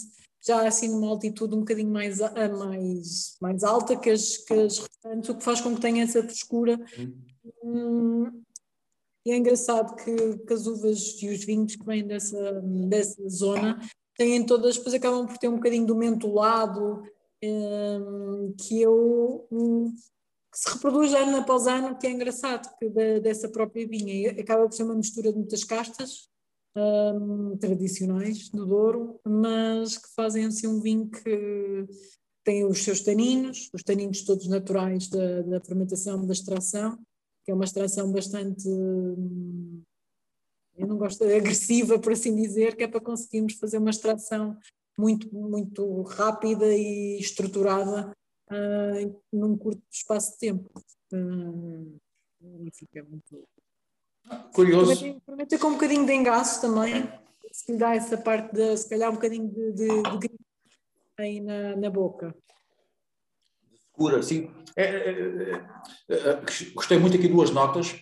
já 0.45 0.67
assim 0.67 0.89
numa 0.89 1.09
altitude 1.09 1.55
um 1.55 1.61
bocadinho 1.61 1.91
mais, 1.91 2.19
mais, 2.19 3.37
mais 3.41 3.65
alta 3.65 3.97
que 3.97 4.11
as, 4.11 4.39
que 4.39 4.55
as 4.55 4.79
restantes, 4.79 5.29
o 5.29 5.37
que 5.37 5.45
faz 5.45 5.61
com 5.61 5.75
que 5.75 5.81
tenha 5.81 6.05
essa 6.05 6.23
frescura. 6.23 6.79
Hum, 7.65 8.43
e 9.25 9.31
é 9.31 9.37
engraçado 9.37 9.95
que, 9.95 10.39
que, 10.39 10.53
as 10.53 10.67
uvas 10.67 11.23
e 11.23 11.29
os 11.29 11.45
vinhos 11.45 11.77
que 11.77 11.85
vêm 11.85 12.05
dessa, 12.05 12.61
dessa 12.89 13.29
zona 13.29 13.79
têm 14.17 14.45
todas, 14.45 14.77
depois 14.77 14.95
acabam 14.95 15.27
por 15.27 15.39
ter 15.39 15.49
um 15.49 15.57
bocadinho 15.57 15.87
do 15.87 15.97
mentolado, 15.97 17.03
hum, 17.43 18.55
que 18.59 18.83
eu 18.83 19.47
hum, 19.51 19.95
que 20.53 20.59
se 20.59 20.71
reproduz 20.71 21.15
ano 21.15 21.39
após 21.39 21.67
ano, 21.67 21.99
que 21.99 22.07
é 22.07 22.11
engraçado, 22.11 22.69
que 22.79 22.89
da, 22.91 23.19
dessa 23.21 23.49
própria 23.49 23.89
vinha. 23.89 24.33
Acaba 24.33 24.69
por 24.69 24.75
ser 24.75 24.83
uma 24.83 24.95
mistura 24.95 25.33
de 25.33 25.39
muitas 25.39 25.65
castas 25.65 26.29
um, 26.77 27.57
tradicionais 27.57 28.51
do 28.51 28.67
Douro, 28.67 29.19
mas 29.25 29.97
que 29.97 30.09
fazem 30.15 30.45
assim 30.45 30.67
um 30.67 30.79
vinho 30.79 31.09
que 31.09 31.87
tem 32.45 32.67
os 32.67 32.83
seus 32.83 33.01
taninos, 33.01 33.71
os 33.73 33.83
taninos 33.83 34.23
todos 34.23 34.47
naturais 34.47 35.09
da, 35.09 35.43
da 35.43 35.61
fermentação, 35.61 36.27
da 36.27 36.33
extração, 36.35 36.99
que 37.45 37.51
é 37.51 37.55
uma 37.55 37.65
extração 37.65 38.13
bastante. 38.13 38.69
Hum, 38.69 39.83
eu 40.77 40.87
não 40.87 40.99
gosto 40.99 41.25
agressiva, 41.25 41.99
por 41.99 42.13
assim 42.13 42.35
dizer, 42.35 42.77
que 42.77 42.85
é 42.85 42.89
para 42.89 43.01
conseguirmos 43.01 43.55
fazer 43.55 43.79
uma 43.79 43.91
extração 43.91 44.57
muito, 44.99 45.33
muito 45.35 46.03
rápida 46.03 46.67
e 46.75 47.19
estruturada 47.19 48.13
uh, 48.53 49.23
num 49.33 49.57
curto 49.57 49.83
espaço 49.91 50.33
de 50.33 50.39
tempo. 50.39 50.71
Uh, 51.13 52.01
e 52.65 52.71
fica 52.75 53.03
muito, 53.05 53.47
Curioso. 54.55 55.21
Promete 55.27 55.59
com 55.59 55.69
um 55.69 55.73
bocadinho 55.73 56.07
de 56.07 56.13
engaço 56.13 56.61
também, 56.61 57.09
se 57.51 57.73
lhe 57.73 57.79
dá 57.79 57.95
essa 57.95 58.17
parte 58.17 58.55
de, 58.55 58.77
se 58.77 58.89
calhar, 58.89 59.11
um 59.11 59.15
bocadinho 59.15 59.49
de, 59.49 59.73
de, 59.73 60.03
de 60.03 60.19
grito 60.19 60.45
aí 61.19 61.41
na, 61.41 61.77
na 61.77 61.91
boca. 61.91 62.35
Cura, 63.93 64.23
sim. 64.23 64.51
É, 64.77 64.85
é, 64.85 65.11
é, 66.09 66.17
é, 66.17 66.41
gostei 66.75 66.99
muito 66.99 67.17
aqui 67.17 67.29
duas 67.29 67.51
notas. 67.51 68.01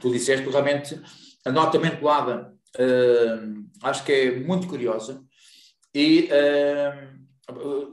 Tu 0.00 0.10
disseste 0.10 0.48
realmente 0.48 1.00
a 1.44 1.52
nota 1.52 1.78
mentolada 1.78 2.54
uh, 2.76 3.68
acho 3.82 4.04
que 4.04 4.12
é 4.12 4.40
muito 4.40 4.68
curiosa. 4.68 5.24
E, 5.94 6.28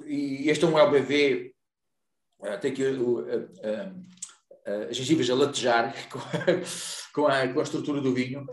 e 0.06 0.50
este 0.50 0.66
é 0.66 0.68
um 0.68 0.78
LBV, 0.78 1.55
uh, 2.40 2.60
tem 2.60 2.72
aqui 2.72 2.84
as 4.90 4.98
gengivas 4.98 5.30
a 5.30 5.36
latejar 5.36 5.94
com 6.10 6.20
a, 6.20 6.24
com 7.14 7.28
a, 7.28 7.48
com 7.48 7.60
a 7.60 7.64
estrutura 7.64 8.02
do 8.02 8.14
vinho. 8.14 8.46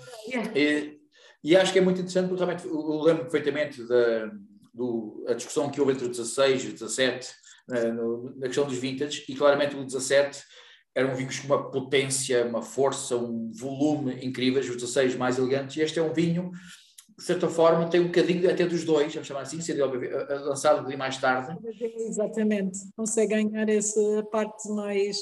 E, 0.54 0.98
e, 1.42 1.56
acho 1.56 1.72
que 1.72 1.78
é 1.78 1.82
muito 1.82 1.98
interessante, 1.98 2.28
porque 2.28 2.44
realmente 2.44 2.66
eu 2.66 3.02
lembro 3.02 3.22
perfeitamente 3.22 3.82
da 3.84 4.30
do, 4.72 5.24
a 5.28 5.34
discussão 5.34 5.70
que 5.70 5.80
houve 5.80 5.92
entre 5.92 6.06
o 6.06 6.08
16 6.08 6.64
e 6.64 6.68
o 6.68 6.72
17 6.72 7.30
na 8.36 8.46
questão 8.46 8.66
dos 8.66 8.76
vintage, 8.76 9.24
e 9.28 9.34
claramente 9.34 9.76
o 9.76 9.84
17 9.84 10.42
eram 10.94 11.14
vinhos 11.14 11.38
com 11.38 11.46
uma 11.46 11.70
potência, 11.70 12.44
uma 12.44 12.60
força, 12.60 13.16
um 13.16 13.50
volume 13.52 14.24
incríveis, 14.24 14.68
os 14.68 14.76
16 14.76 15.16
mais 15.16 15.38
elegantes, 15.38 15.76
e 15.76 15.80
este 15.80 15.98
é 15.98 16.02
um 16.02 16.12
vinho, 16.12 16.50
de 17.16 17.24
certa 17.24 17.48
forma, 17.48 17.88
tem 17.88 18.00
um 18.00 18.06
bocadinho 18.06 18.50
até 18.50 18.66
dos 18.66 18.84
dois, 18.84 19.12
vamos 19.12 19.26
chamar 19.26 19.42
assim, 19.42 19.60
sendo 19.60 19.84
lançado 20.44 20.88
um 20.88 20.96
mais 20.96 21.18
tarde. 21.18 21.56
Exatamente, 21.96 22.78
consegue 22.96 23.34
ganhar 23.34 23.68
essa 23.68 24.22
parte 24.30 24.68
mais... 24.70 25.18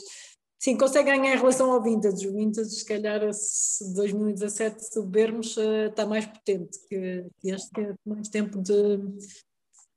Sim, 0.59 0.77
consegue 0.77 1.11
ganhar 1.11 1.35
em 1.35 1.39
relação 1.39 1.73
ao 1.73 1.83
vintage. 1.83 2.29
O 2.29 2.35
vintage, 2.35 2.69
se 2.69 2.85
calhar, 2.85 3.33
se 3.33 3.95
2017, 3.95 4.85
se 4.85 5.01
bebermos, 5.01 5.57
eh, 5.57 5.87
está 5.87 6.05
mais 6.05 6.27
potente 6.27 6.79
que 6.87 7.25
este, 7.45 7.71
que 7.71 7.81
é 7.81 7.95
mais 8.05 8.29
tempo 8.29 8.61
de, 8.61 8.99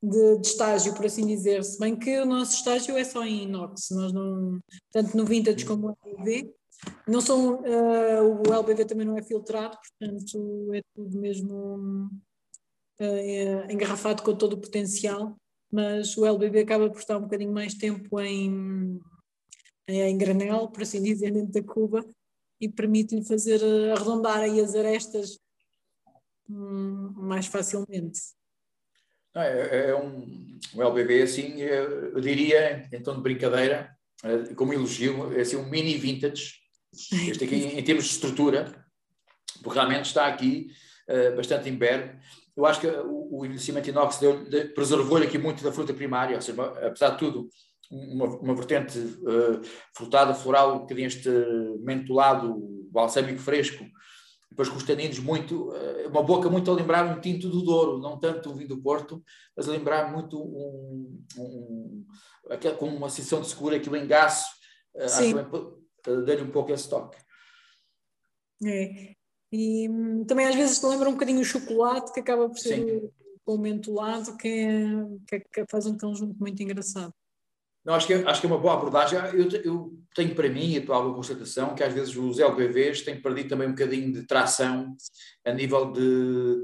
de, 0.02 0.38
de, 0.38 0.48
estágio, 0.48 0.94
por 0.94 1.06
assim 1.06 1.28
dizer, 1.28 1.65
se 1.65 1.78
bem 1.78 1.98
que 1.98 2.18
o 2.18 2.26
nosso 2.26 2.56
estágio 2.56 2.98
é 2.98 3.03
só 3.03 3.26
em 3.26 3.44
inox, 3.44 3.90
nós 3.91 4.14
não, 4.14 4.57
tanto 4.90 5.18
no 5.18 5.26
vintage 5.26 5.65
como 5.65 5.90
no 5.90 5.98
LBV, 6.06 6.53
não 7.08 7.22
são, 7.22 7.62
uh, 7.62 8.42
o 8.48 8.54
LBV 8.54 8.86
também 8.86 9.06
não 9.06 9.18
é 9.18 9.22
filtrado, 9.22 9.78
portanto 9.78 10.74
é 10.74 10.82
tudo 10.96 11.18
mesmo 11.20 12.10
uh, 13.00 13.72
engarrafado 13.72 14.24
com 14.24 14.36
todo 14.36 14.54
o 14.54 14.62
potencial, 14.62 15.36
mas 15.72 16.18
o 16.18 16.26
LBV 16.26 16.62
acaba 16.62 16.90
por 16.90 17.00
estar 17.00 17.18
um 17.18 17.24
bocadinho 17.24 17.52
mais 17.52 17.74
tempo 17.74 18.20
em, 18.22 19.02
em 19.88 20.18
granel, 20.18 20.68
por 20.70 20.84
assim 20.84 21.02
dizer, 21.02 21.32
dentro 21.32 21.52
da 21.52 21.64
cuba, 21.64 22.06
e 22.62 22.70
permite-lhe 22.70 23.26
fazer 23.26 23.60
arredondar 23.92 24.40
aí 24.40 24.62
as 24.62 24.76
arestas 24.76 25.40
hum, 26.50 27.12
mais 27.16 27.48
facilmente. 27.48 28.20
É, 29.36 29.42
é, 29.42 29.90
é 29.90 29.96
um, 29.96 30.60
um 30.76 30.82
LBB, 30.82 31.24
assim, 31.24 31.60
eu 31.60 32.22
diria, 32.22 32.88
tom 33.04 33.16
de 33.16 33.22
brincadeira, 33.22 33.98
eh, 34.24 34.54
como 34.56 34.74
elogio, 34.74 35.34
é 35.34 35.42
assim 35.42 35.56
um 35.56 35.68
mini 35.68 35.98
vintage. 35.98 36.62
Este 36.94 37.44
aqui, 37.44 37.56
em 37.56 37.84
termos 37.84 38.06
de 38.06 38.11
estrutura, 38.11 38.86
porque 39.61 39.78
realmente 39.78 40.06
está 40.06 40.28
aqui 40.28 40.68
uh, 41.10 41.36
bastante 41.36 41.70
imberbe. 41.70 42.20
Eu 42.56 42.65
acho 42.65 42.80
que 42.80 42.88
o, 42.88 43.40
o 43.40 43.45
envelhecimento 43.45 43.90
inox 43.90 44.20
preservou-lhe 44.76 45.26
aqui 45.26 45.38
muito 45.38 45.64
da 45.64 45.72
fruta 45.72 45.94
primária, 45.94 46.36
ou 46.36 46.41
seja, 46.41 46.61
apesar 46.86 47.11
de 47.11 47.18
tudo, 47.18 47.49
uma, 47.90 48.26
uma 48.26 48.56
vertente 48.56 48.98
uh, 48.98 49.61
frutada, 49.95 50.34
floral, 50.34 50.76
um 50.76 50.80
bocadinho 50.80 51.07
este 51.07 51.30
mentolado 51.84 52.56
balsâmico 52.91 53.40
fresco, 53.40 53.84
depois 54.53 54.70
com 54.70 54.78
os 54.78 54.84
taninos 54.84 55.18
muito, 55.18 55.74
eh, 55.76 56.07
uma 56.07 56.22
boca 56.22 56.48
muito 56.48 56.70
a 56.70 56.76
lembrar 56.76 57.06
um 57.06 57.20
tinto 57.20 57.49
do 57.49 57.64
Douro, 57.64 57.98
não 57.98 58.20
tanto 58.20 58.52
o 58.52 58.53
vinho 58.53 58.70
do 58.70 58.82
Porto, 58.82 59.24
mas 59.57 59.68
a 59.68 59.72
lembrar 59.72 60.11
muito 60.11 60.40
um, 60.40 61.20
um, 61.38 62.06
um 62.52 62.76
com 62.78 62.86
uma 62.86 63.10
sensação 63.10 63.41
de 63.41 63.48
segura, 63.48 63.78
aquele 63.78 63.99
engaço, 63.99 64.45
eh, 64.95 65.07
Sim. 66.06 66.26
dá-lhe 66.26 66.44
um 66.44 66.52
pouco 66.52 66.72
esse 66.72 66.90
toque. 66.90 67.18
É. 68.66 69.16
E 69.52 69.88
hum, 69.90 70.26
também 70.26 70.48
às 70.48 70.56
vezes 70.56 70.80
te 70.80 70.86
lembra 70.86 71.10
um 71.10 71.14
bocadinho 71.14 71.42
o 71.42 71.46
chocolate, 71.46 72.12
que 72.12 72.20
acaba 72.20 72.50
por 72.50 72.58
ser 72.58 72.80
o, 73.46 73.54
o 73.54 73.58
mentolado, 73.58 74.36
que, 74.38 74.48
é, 74.48 75.40
que, 75.40 75.40
que 75.40 75.66
faz 75.70 75.86
um 75.86 75.98
conjunto 75.98 76.38
muito 76.40 76.62
engraçado. 76.64 77.14
Não, 77.86 77.94
acho 77.94 78.08
que, 78.08 78.14
é, 78.14 78.24
acho 78.26 78.40
que 78.40 78.48
é 78.48 78.50
uma 78.50 78.58
boa 78.58 78.76
abordagem. 78.76 79.20
Eu, 79.34 79.50
eu 79.62 80.00
tenho 80.16 80.34
para 80.34 80.50
mim, 80.50 80.78
a 80.78 80.86
tua 80.86 81.14
constatação, 81.14 81.76
que 81.76 81.84
às 81.84 81.94
vezes 81.94 82.16
os 82.16 82.40
LBVs 82.40 83.02
têm 83.02 83.22
perdido 83.22 83.50
também 83.50 83.68
um 83.68 83.72
bocadinho 83.72 84.12
de 84.12 84.24
tração 84.26 84.96
a 85.46 85.52
nível 85.52 85.92
de 85.92 86.64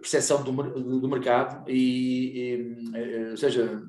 percepção 0.00 0.42
do, 0.42 1.00
do 1.00 1.08
mercado 1.08 1.68
e, 1.70 2.32
e, 2.34 2.96
eh, 2.96 3.30
ou 3.30 3.36
seja, 3.36 3.82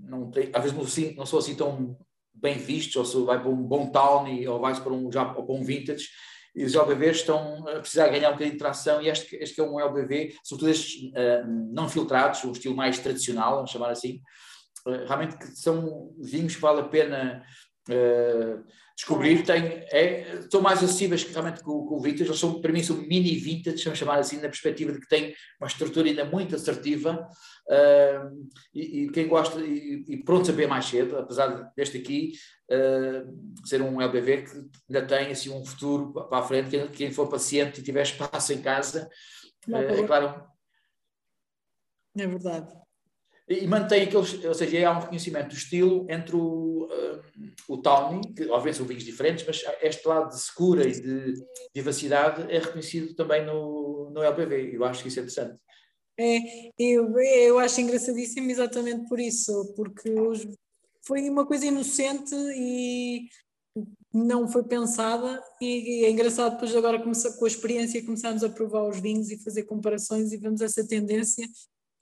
não 0.00 0.30
tem, 0.30 0.50
às 0.52 0.62
vezes 0.62 0.76
não, 0.76 0.84
assim, 0.84 1.14
não 1.14 1.26
sou 1.26 1.38
assim 1.38 1.54
tão 1.54 1.96
bem 2.34 2.58
vistos, 2.58 2.96
ou 2.96 3.04
se 3.04 3.26
vai 3.26 3.40
para 3.40 3.50
um 3.50 3.56
bom 3.56 3.90
Tawny 3.90 4.46
ou 4.46 4.60
vai 4.60 4.78
para 4.80 4.92
um, 4.92 5.10
já, 5.10 5.34
ou 5.34 5.44
para 5.44 5.54
um 5.54 5.64
Vintage, 5.64 6.08
e 6.54 6.64
os 6.64 6.74
LBVs 6.74 7.18
estão 7.18 7.66
a 7.68 7.80
precisar 7.80 8.08
ganhar 8.08 8.28
um 8.28 8.32
bocadinho 8.32 8.52
de 8.52 8.58
tração, 8.58 9.00
e 9.00 9.08
este, 9.08 9.36
este 9.36 9.60
é 9.60 9.64
um 9.64 9.78
LBV, 9.78 10.34
sobretudo 10.42 10.70
estes 10.70 11.10
uh, 11.10 11.46
não 11.72 11.88
filtrados, 11.88 12.44
um 12.44 12.52
estilo 12.52 12.74
mais 12.74 12.98
tradicional, 12.98 13.56
vamos 13.56 13.70
chamar 13.70 13.90
assim, 13.90 14.20
eh, 14.86 15.04
realmente 15.06 15.36
que 15.36 15.46
são 15.46 16.12
vinhos 16.18 16.54
que 16.54 16.60
vale 16.60 16.80
a 16.80 16.84
pena 16.84 17.44
uh, 17.90 18.64
descobrir. 18.96 19.44
Tem, 19.44 19.84
é, 19.92 20.42
são 20.50 20.60
mais 20.60 20.82
acessíveis 20.82 21.24
que 21.24 21.32
realmente 21.32 21.62
com, 21.62 21.86
com 21.86 21.96
o 21.96 22.00
vintage, 22.00 22.24
eles 22.24 22.38
são, 22.38 22.60
para 22.60 22.72
mim 22.72 22.82
são 22.82 22.96
mini 22.96 23.34
vintage, 23.34 23.84
vamos 23.84 23.98
chamar 23.98 24.18
assim, 24.18 24.36
na 24.36 24.48
perspectiva 24.48 24.92
de 24.92 25.00
que 25.00 25.08
tem 25.08 25.34
uma 25.60 25.66
estrutura 25.66 26.08
ainda 26.08 26.24
muito 26.24 26.54
assertiva 26.54 27.28
uh, 27.68 28.48
e, 28.74 29.04
e, 29.04 29.10
quem 29.10 29.26
gosta 29.28 29.60
e, 29.60 30.04
e 30.08 30.16
pronto 30.24 30.48
a 30.48 30.52
beber 30.52 30.68
mais 30.68 30.86
cedo, 30.86 31.16
apesar 31.18 31.72
deste 31.76 31.98
aqui 31.98 32.32
uh, 32.70 33.66
ser 33.66 33.82
um 33.82 34.00
LBV 34.00 34.42
que 34.42 34.52
ainda 34.88 35.06
tem 35.06 35.30
assim 35.30 35.50
um 35.50 35.64
futuro 35.64 36.12
para 36.28 36.38
a 36.38 36.42
frente, 36.42 36.70
quem, 36.70 36.88
quem 36.88 37.10
for 37.10 37.28
paciente 37.28 37.80
e 37.80 37.84
tiver 37.84 38.02
espaço 38.02 38.52
em 38.52 38.62
casa, 38.62 39.08
é 39.68 40.02
claro. 40.04 40.48
É 42.16 42.26
verdade 42.26 42.80
e 43.50 43.66
mantém 43.66 44.04
aqueles, 44.04 44.44
ou 44.44 44.54
seja, 44.54 44.88
há 44.88 44.96
um 44.96 45.00
reconhecimento 45.00 45.48
do 45.48 45.54
estilo 45.54 46.06
entre 46.08 46.36
o, 46.36 46.84
uh, 46.84 47.22
o 47.68 47.78
Tawny, 47.78 48.20
que 48.32 48.44
obviamente 48.44 48.76
são 48.76 48.86
vinhos 48.86 49.02
diferentes, 49.02 49.44
mas 49.44 49.60
este 49.82 50.06
lado 50.06 50.28
de 50.28 50.40
secura 50.40 50.86
e 50.86 50.92
de 50.92 51.34
vivacidade 51.74 52.42
é 52.48 52.60
reconhecido 52.60 53.12
também 53.16 53.44
no, 53.44 54.10
no 54.14 54.22
LPV, 54.22 54.76
eu 54.76 54.84
acho 54.84 55.02
que 55.02 55.08
isso 55.08 55.18
é 55.18 55.22
interessante. 55.22 55.58
É, 56.16 56.38
eu, 56.78 57.18
eu 57.18 57.58
acho 57.58 57.80
engraçadíssimo 57.80 58.48
exatamente 58.48 59.08
por 59.08 59.18
isso, 59.18 59.74
porque 59.74 60.14
foi 61.02 61.28
uma 61.28 61.44
coisa 61.44 61.66
inocente 61.66 62.34
e 62.54 63.26
não 64.12 64.46
foi 64.46 64.62
pensada 64.62 65.42
e, 65.60 66.04
é 66.04 66.10
engraçado 66.10 66.52
depois 66.52 66.74
agora 66.76 67.02
com 67.02 67.10
a 67.10 67.48
experiência 67.48 68.04
começamos 68.04 68.44
a 68.44 68.48
provar 68.48 68.88
os 68.88 69.00
vinhos 69.00 69.30
e 69.30 69.42
fazer 69.42 69.64
comparações 69.64 70.30
e 70.30 70.36
vemos 70.36 70.60
essa 70.60 70.86
tendência 70.86 71.48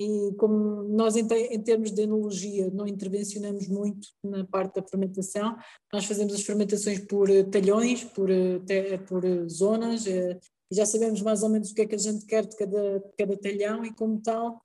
e 0.01 0.33
como 0.39 0.85
nós 0.85 1.17
em, 1.17 1.27
em, 1.27 1.61
termos 1.61 1.91
de 1.91 2.03
enologia 2.03 2.71
não 2.71 2.87
intervencionamos 2.87 3.67
muito 3.67 4.09
na 4.23 4.45
parte 4.45 4.81
da 4.81 4.87
fermentação, 4.87 5.57
nós 5.93 6.05
fazemos 6.05 6.33
as 6.35 6.43
fermentações 6.43 7.01
por 7.01 7.29
eh, 7.29 7.43
talhões, 7.43 8.05
por, 8.05 8.31
eh, 8.31 8.99
por 9.09 9.25
eh, 9.25 9.49
zonas, 9.49 10.07
e 10.07 10.39
já 10.71 10.87
sabemos 10.87 11.21
mais 11.21 11.43
ou 11.43 11.49
menos 11.49 11.71
o 11.71 11.75
que 11.75 11.83
é 11.83 11.87
que 11.87 11.97
a 11.97 11.99
gente 11.99 12.25
quer 12.27 12.47
de 12.47 12.57
cada, 12.57 13.01
de 13.01 13.13
cada 13.19 13.37
talhão 13.37 13.85
e 13.85 13.93
como 13.93 14.21
tal 14.21 14.63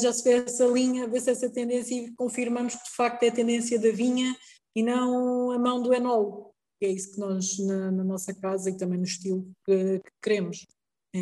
já 0.00 0.10
se 0.14 0.24
vê 0.24 0.42
essa 0.46 0.64
linha, 0.64 1.06
vê-se 1.06 1.28
essa 1.28 1.50
tendência 1.50 1.94
e 1.94 2.10
confirmamos 2.14 2.74
que 2.74 2.84
de 2.84 2.96
facto 2.96 3.22
é 3.24 3.28
a 3.28 3.34
tendência 3.34 3.78
da 3.78 3.90
vinha 3.90 4.34
e 4.74 4.82
não 4.82 5.50
a 5.50 5.58
mão 5.58 5.82
do 5.82 5.92
enólogo, 5.92 6.54
que 6.80 6.86
é 6.86 6.90
isso 6.90 7.12
que 7.12 7.20
nós 7.20 7.58
na, 7.58 7.90
na 7.90 8.02
nossa 8.02 8.32
casa 8.32 8.70
e 8.70 8.76
também 8.78 8.96
no 8.96 9.04
estilo 9.04 9.46
que, 9.66 9.98
que 9.98 10.10
queremos. 10.22 10.66
É, 11.14 11.18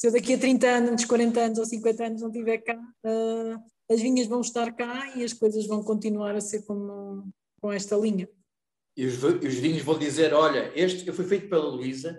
se 0.00 0.06
eu 0.06 0.12
daqui 0.12 0.32
a 0.32 0.38
30 0.38 0.66
anos, 0.66 1.04
40 1.04 1.40
anos 1.40 1.58
ou 1.58 1.66
50 1.66 2.06
anos 2.06 2.22
não 2.22 2.30
estiver 2.30 2.56
cá, 2.56 2.74
uh, 2.74 3.62
as 3.92 4.00
vinhas 4.00 4.26
vão 4.26 4.40
estar 4.40 4.72
cá 4.72 5.12
e 5.14 5.22
as 5.22 5.34
coisas 5.34 5.66
vão 5.66 5.82
continuar 5.82 6.34
a 6.34 6.40
ser 6.40 6.62
como, 6.62 7.28
com 7.60 7.70
esta 7.70 7.96
linha. 7.96 8.26
E 8.96 9.04
os, 9.04 9.22
os 9.22 9.54
vinhos 9.56 9.82
vão 9.82 9.98
dizer: 9.98 10.32
olha, 10.32 10.72
este 10.74 11.12
foi 11.12 11.26
feito 11.26 11.50
pela 11.50 11.68
Luísa, 11.68 12.18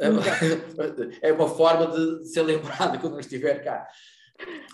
é 1.20 1.30
uma 1.30 1.48
forma 1.50 1.88
de 1.88 2.28
ser 2.28 2.40
lembrada 2.40 2.96
quando 2.96 3.12
não 3.12 3.20
estiver 3.20 3.62
cá. 3.62 3.86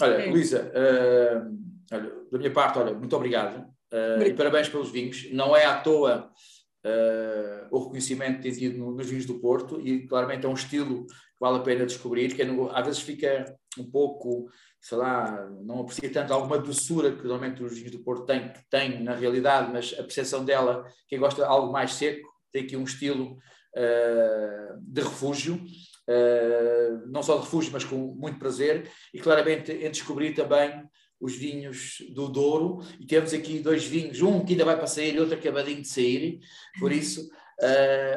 Olha, 0.00 0.14
é. 0.14 0.30
Luísa, 0.30 0.70
uh, 0.70 2.30
da 2.30 2.38
minha 2.38 2.52
parte, 2.52 2.78
olha, 2.78 2.94
muito 2.94 3.16
obrigado. 3.16 3.66
Uh, 3.92 4.22
e 4.22 4.32
parabéns 4.32 4.68
pelos 4.68 4.92
vinhos. 4.92 5.28
Não 5.32 5.56
é 5.56 5.64
à 5.64 5.80
toa 5.80 6.30
uh, 6.86 7.66
o 7.76 7.82
reconhecimento 7.82 8.36
que 8.36 8.42
tem 8.44 8.52
tido 8.52 8.78
nos 8.78 9.08
vinhos 9.08 9.26
do 9.26 9.40
Porto 9.40 9.80
e 9.80 10.06
claramente 10.06 10.46
é 10.46 10.48
um 10.48 10.54
estilo 10.54 11.04
vale 11.40 11.58
a 11.58 11.62
pena 11.62 11.86
descobrir, 11.86 12.34
que 12.34 12.42
é 12.42 12.46
às 12.72 12.86
vezes 12.86 13.00
fica 13.00 13.44
um 13.78 13.90
pouco, 13.90 14.48
sei 14.80 14.98
lá, 14.98 15.48
não 15.64 15.80
aprecia 15.80 16.10
tanto 16.10 16.32
alguma 16.32 16.58
doçura 16.58 17.12
que 17.12 17.24
normalmente 17.26 17.62
os 17.62 17.74
vinhos 17.74 17.90
do 17.90 18.02
Porto 18.02 18.24
têm, 18.24 18.52
que 18.52 18.60
tem 18.70 19.02
na 19.02 19.14
realidade, 19.14 19.72
mas 19.72 19.92
a 19.94 20.02
percepção 20.02 20.44
dela, 20.44 20.86
quem 21.08 21.18
gosta 21.18 21.42
de 21.42 21.48
algo 21.48 21.72
mais 21.72 21.94
seco, 21.94 22.28
tem 22.52 22.62
aqui 22.62 22.76
um 22.76 22.84
estilo 22.84 23.32
uh, 23.76 24.80
de 24.80 25.00
refúgio, 25.02 25.56
uh, 25.56 27.10
não 27.10 27.22
só 27.22 27.36
de 27.36 27.42
refúgio, 27.42 27.72
mas 27.72 27.84
com 27.84 27.96
muito 27.96 28.38
prazer, 28.38 28.88
e 29.12 29.18
claramente 29.18 29.72
em 29.72 29.90
descobrir 29.90 30.34
também 30.34 30.84
os 31.20 31.34
vinhos 31.34 31.96
do 32.14 32.28
Douro, 32.28 32.80
e 33.00 33.06
temos 33.06 33.32
aqui 33.32 33.58
dois 33.58 33.84
vinhos, 33.84 34.20
um 34.20 34.44
que 34.44 34.52
ainda 34.52 34.64
vai 34.64 34.76
para 34.76 34.86
sair 34.86 35.14
e 35.14 35.20
outro 35.20 35.34
acabadinho 35.34 35.82
de 35.82 35.88
sair, 35.88 36.38
por 36.78 36.92
isso 36.92 37.28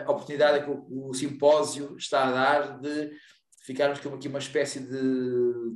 a 0.06 0.12
oportunidade 0.12 0.64
que 0.64 0.72
o, 0.72 1.10
o 1.10 1.14
simpósio 1.14 1.96
está 1.98 2.28
a 2.28 2.32
dar 2.32 2.80
de 2.80 3.12
ficarmos 3.68 4.00
com 4.00 4.16
aqui 4.16 4.30
uma 4.30 4.40
espécie 4.40 4.80
de 4.80 5.02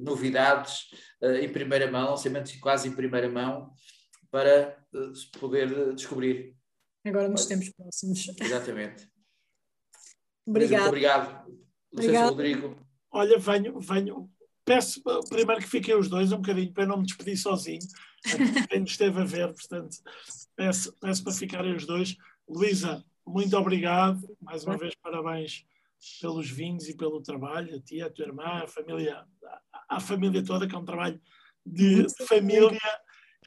novidades 0.02 0.86
uh, 1.22 1.36
em 1.36 1.52
primeira 1.52 1.92
mão, 1.92 2.12
lançamentos 2.12 2.56
quase 2.56 2.88
em 2.88 2.96
primeira 2.96 3.30
mão, 3.30 3.70
para 4.32 4.82
uh, 4.94 5.40
poder 5.40 5.94
descobrir. 5.94 6.56
Agora 7.06 7.28
nos 7.28 7.46
tempos 7.46 7.70
próximos. 7.70 8.32
Exatamente. 8.40 9.10
Obrigado. 10.46 10.88
Obrigado. 10.88 11.54
Obrigado. 11.92 12.30
Rodrigo. 12.30 12.78
Olha, 13.12 13.38
venho, 13.38 13.78
venho. 13.82 14.32
Peço 14.64 15.02
primeiro 15.28 15.62
que 15.62 15.68
fiquem 15.68 15.96
os 15.96 16.08
dois 16.08 16.32
um 16.32 16.38
bocadinho 16.38 16.72
para 16.72 16.86
não 16.86 16.98
me 16.98 17.06
despedir 17.06 17.36
sozinho. 17.36 17.82
Quem 18.70 18.84
esteve 18.84 19.20
a 19.20 19.26
ver, 19.26 19.48
portanto, 19.54 19.98
peço, 20.56 20.96
peço 21.02 21.24
para 21.24 21.34
ficarem 21.34 21.76
os 21.76 21.86
dois. 21.86 22.16
Luísa, 22.48 23.04
muito 23.32 23.58
obrigado. 23.58 24.38
Mais 24.42 24.64
uma 24.66 24.78
vez, 24.78 24.94
parabéns 24.96 25.66
pelos 26.20 26.50
vinhos 26.50 26.90
e 26.90 26.98
pelo 26.98 27.22
trabalho, 27.22 27.76
a 27.76 27.80
ti, 27.80 28.02
a 28.02 28.10
tua 28.10 28.26
irmã, 28.26 28.64
a 28.64 28.68
família, 28.68 29.24
a, 29.72 29.96
a 29.98 30.00
família 30.00 30.44
toda, 30.44 30.68
que 30.68 30.76
é 30.76 30.78
um 30.78 30.86
trabalho 30.86 31.20
de, 31.66 32.04
de 32.06 32.26
família 32.26 32.80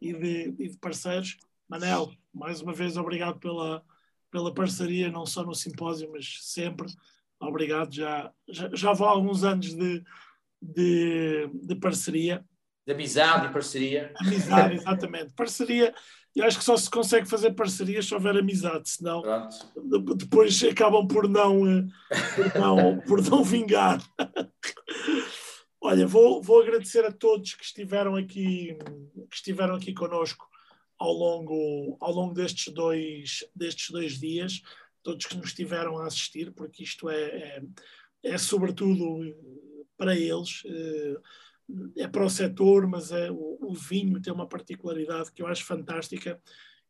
e 0.01 0.13
de, 0.13 0.55
e 0.59 0.69
de, 0.69 0.79
parceiros. 0.79 1.37
Manel, 1.69 2.13
mais 2.33 2.61
uma 2.61 2.73
vez, 2.73 2.97
obrigado 2.97 3.39
pela, 3.39 3.85
pela 4.31 4.55
parceria, 4.55 5.11
não 5.11 5.27
só 5.27 5.43
no 5.43 5.55
simpósio, 5.55 6.11
mas 6.13 6.39
sempre. 6.43 6.87
Obrigado, 7.41 7.93
já, 7.93 8.33
já, 8.49 8.71
já 8.73 8.93
vou 8.93 9.09
há 9.09 9.11
alguns 9.11 9.45
anos 9.45 9.75
de, 9.75 10.05
de, 10.63 11.49
de 11.53 11.75
parceria. 11.75 12.45
De 12.87 12.93
amizade 12.93 13.47
e 13.47 13.53
parceria. 13.53 14.13
Amizade, 14.21 14.75
exatamente. 14.75 15.33
Parceria 15.35 15.95
eu 16.35 16.45
acho 16.45 16.59
que 16.59 16.65
só 16.65 16.77
se 16.77 16.91
consegue 16.91 17.29
fazer 17.29 17.53
parcerias 17.53 18.07
se 18.07 18.15
houver 18.15 18.37
amizade, 18.37 18.91
senão 18.91 19.23
Pronto. 19.23 20.17
depois 20.17 20.63
acabam 20.65 21.07
por 21.07 21.29
não, 21.29 21.65
eh, 21.65 21.87
por 22.35 22.61
não, 22.61 23.01
por 23.07 23.23
não 23.23 23.45
vingar. 23.45 24.03
Olha, 25.81 26.07
vou, 26.07 26.43
vou 26.43 26.61
agradecer 26.61 27.05
a 27.05 27.13
todos 27.13 27.55
que 27.55 27.65
estiveram 27.65 28.17
aqui, 28.17 28.77
que 29.31 29.37
estiveram 29.37 29.77
aqui 29.77 29.93
connosco 29.93 30.49
ao 30.99 31.13
longo, 31.13 31.97
ao 32.01 32.11
longo 32.13 32.35
destes, 32.35 32.73
dois, 32.73 33.45
destes 33.55 33.91
dois 33.91 34.19
dias, 34.19 34.61
todos 35.05 35.27
que 35.27 35.37
nos 35.37 35.49
estiveram 35.49 35.99
a 35.99 36.07
assistir, 36.07 36.53
porque 36.53 36.83
isto 36.83 37.09
é, 37.09 37.23
é, 37.23 37.63
é 38.25 38.39
sobretudo 38.39 39.23
para 39.97 40.17
eles. 40.17 40.63
Eh, 40.67 41.17
é 41.97 42.07
para 42.07 42.25
o 42.25 42.31
setor, 42.31 42.87
mas 42.87 43.11
é, 43.11 43.31
o, 43.31 43.59
o, 43.61 43.75
vinho 43.75 44.21
tem 44.21 44.33
uma 44.33 44.49
particularidade 44.49 45.33
que 45.33 45.43
eu 45.43 45.47
acho 45.47 45.65
fantástica, 45.65 46.41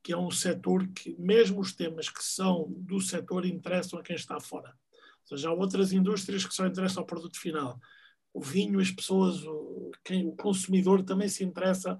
que 0.02 0.12
é 0.12 0.16
um 0.16 0.30
setor 0.30 0.86
que, 0.88 1.14
mesmo 1.18 1.60
os 1.60 1.74
temas 1.74 2.08
que 2.08 2.22
são 2.22 2.66
do 2.70 3.00
setor, 3.00 3.46
interessam 3.46 3.98
a 3.98 4.02
quem 4.02 4.16
está 4.16 4.38
fora. 4.40 4.76
Ou 5.22 5.36
seja, 5.36 5.48
há 5.48 5.52
outras 5.52 5.92
indústrias 5.92 6.44
que 6.44 6.54
só 6.54 6.66
interessam 6.66 7.02
ao 7.02 7.06
produto 7.06 7.38
final. 7.38 7.78
O 8.32 8.40
vinho, 8.40 8.80
as 8.80 8.90
pessoas, 8.90 9.42
o, 9.44 9.92
quem, 10.04 10.26
o 10.26 10.32
consumidor 10.32 11.02
também 11.02 11.28
se 11.28 11.44
interessa 11.44 11.98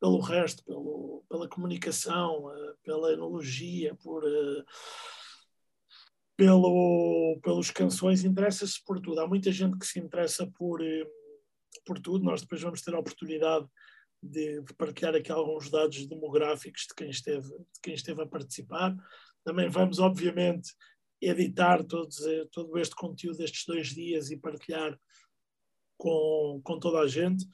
pelo 0.00 0.20
resto, 0.20 0.64
pelo, 0.64 1.24
pela 1.28 1.48
comunicação, 1.48 2.52
eh, 2.52 2.74
pela 2.84 3.12
enologia, 3.12 3.94
por, 3.96 4.22
eh, 4.24 4.64
pelo, 6.36 7.38
pelos 7.42 7.70
canções, 7.70 8.24
interessa-se 8.24 8.82
por 8.84 9.00
tudo. 9.00 9.20
Há 9.20 9.26
muita 9.26 9.50
gente 9.50 9.76
que 9.78 9.86
se 9.86 9.98
interessa 9.98 10.46
por 10.46 10.84
eh, 10.84 11.04
por 11.88 11.98
tudo. 11.98 12.22
Nós 12.22 12.42
depois 12.42 12.60
vamos 12.60 12.82
ter 12.82 12.94
a 12.94 12.98
oportunidade 12.98 13.66
de, 14.22 14.60
de, 14.60 14.74
partilhar 14.74 15.14
aqui 15.14 15.32
alguns 15.32 15.70
dados 15.70 16.06
demográficos 16.06 16.82
de 16.82 16.94
quem, 16.94 17.08
esteve, 17.08 17.48
de 17.48 17.80
quem 17.82 17.94
esteve 17.94 18.22
a 18.22 18.26
participar. 18.26 18.94
Também 19.42 19.70
vamos, 19.70 19.98
obviamente, 19.98 20.74
editar 21.20 21.82
todos, 21.82 22.20
eh, 22.26 22.44
todo 22.52 22.78
este 22.78 22.94
conteúdo 22.94 23.38
destes 23.38 23.64
dois 23.66 23.88
dias 23.88 24.30
e 24.30 24.36
partilhar 24.36 24.98
com, 25.96 26.60
com 26.62 26.78
toda 26.78 27.00
a 27.00 27.08
gente. 27.08 27.46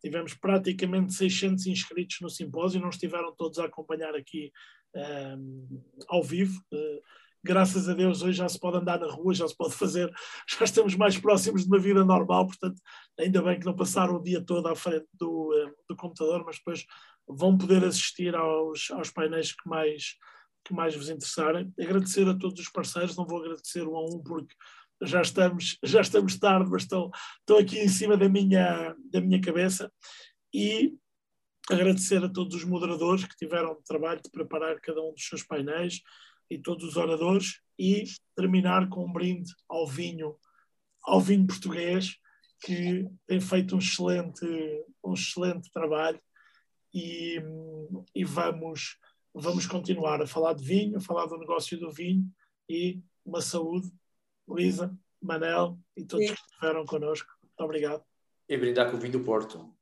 Tivemos 0.00 0.32
praticamente 0.34 1.12
600 1.12 1.66
inscritos 1.66 2.16
no 2.22 2.30
simpósio, 2.30 2.80
não 2.80 2.88
estiveram 2.88 3.34
todos 3.36 3.58
a 3.58 3.66
acompanhar 3.66 4.14
aqui 4.14 4.50
um, 4.94 5.68
eh, 5.70 6.06
ao 6.08 6.22
vivo. 6.22 6.58
Uh, 6.72 7.02
graças 7.42 7.88
a 7.88 7.94
Deus 7.94 8.22
hoje 8.22 8.38
já 8.38 8.48
se 8.48 8.58
pode 8.58 8.78
andar 8.78 9.00
na 9.00 9.10
rua, 9.10 9.34
já 9.34 9.46
se 9.46 9.56
pode 9.56 9.74
fazer, 9.74 10.12
já 10.48 10.64
estamos 10.64 10.94
mais 10.94 11.18
próximos 11.18 11.62
de 11.62 11.68
uma 11.68 11.78
vida 11.78 12.04
normal, 12.04 12.46
portanto, 12.46 12.80
ainda 13.18 13.42
bem 13.42 13.58
que 13.58 13.66
não 13.66 13.74
passaram 13.74 14.16
o 14.16 14.22
dia 14.22 14.44
todo 14.44 14.66
à 14.68 14.76
frente 14.76 15.06
do, 15.14 15.52
eh, 15.54 15.72
do 15.88 15.96
computador, 15.96 16.44
mas 16.44 16.56
depois 16.56 16.84
vão 17.26 17.56
poder 17.56 17.84
assistir 17.84 18.34
aos, 18.34 18.90
aos 18.90 19.10
painéis 19.10 19.52
que 19.52 19.68
mais, 19.68 20.16
que 20.64 20.74
mais 20.74 20.94
vos 20.94 21.08
interessarem. 21.08 21.72
Agradecer 21.80 22.28
a 22.28 22.36
todos 22.36 22.60
os 22.60 22.68
parceiros, 22.68 23.16
não 23.16 23.26
vou 23.26 23.40
agradecer 23.40 23.86
um 23.86 23.96
a 23.96 24.04
um 24.04 24.22
porque 24.22 24.54
já 25.02 25.20
estamos, 25.22 25.78
já 25.82 26.00
estamos 26.00 26.38
tarde, 26.38 26.70
mas 26.70 26.82
estão, 26.82 27.10
estão 27.40 27.58
aqui 27.58 27.78
em 27.78 27.88
cima 27.88 28.16
da 28.16 28.28
minha, 28.28 28.94
da 29.10 29.20
minha 29.20 29.40
cabeça. 29.40 29.90
E 30.54 30.94
agradecer 31.70 32.22
a 32.22 32.28
todos 32.28 32.56
os 32.56 32.64
moderadores 32.64 33.24
que 33.24 33.36
tiveram 33.36 33.80
trabalho 33.84 34.20
de 34.22 34.30
preparar 34.30 34.80
cada 34.80 35.00
um 35.00 35.12
dos 35.12 35.26
seus 35.26 35.42
painéis, 35.42 36.02
e 36.52 36.58
todos 36.58 36.84
os 36.84 36.96
oradores 36.96 37.60
e 37.78 38.04
terminar 38.36 38.88
com 38.88 39.06
um 39.06 39.12
brinde 39.12 39.50
ao 39.68 39.86
vinho, 39.86 40.36
ao 41.02 41.20
vinho 41.20 41.46
português 41.46 42.16
que 42.60 43.08
tem 43.26 43.40
feito 43.40 43.74
um 43.74 43.78
excelente, 43.78 44.46
um 45.02 45.14
excelente 45.14 45.70
trabalho 45.72 46.20
e, 46.94 47.42
e 48.14 48.24
vamos, 48.24 48.98
vamos 49.34 49.66
continuar 49.66 50.20
a 50.20 50.26
falar 50.26 50.52
de 50.52 50.64
vinho, 50.64 50.98
a 50.98 51.00
falar 51.00 51.26
do 51.26 51.38
negócio 51.38 51.78
do 51.80 51.90
vinho 51.90 52.24
e 52.68 53.00
uma 53.24 53.40
saúde. 53.40 53.90
Luísa, 54.46 54.94
Manel 55.20 55.78
e 55.96 56.04
todos 56.04 56.26
Sim. 56.26 56.34
que 56.34 56.40
estiveram 56.40 56.84
connosco. 56.84 57.28
Muito 57.42 57.60
obrigado. 57.60 58.02
E 58.48 58.56
brindar 58.56 58.90
com 58.90 58.96
o 58.96 59.00
vinho 59.00 59.12
do 59.12 59.20
Porto. 59.20 59.74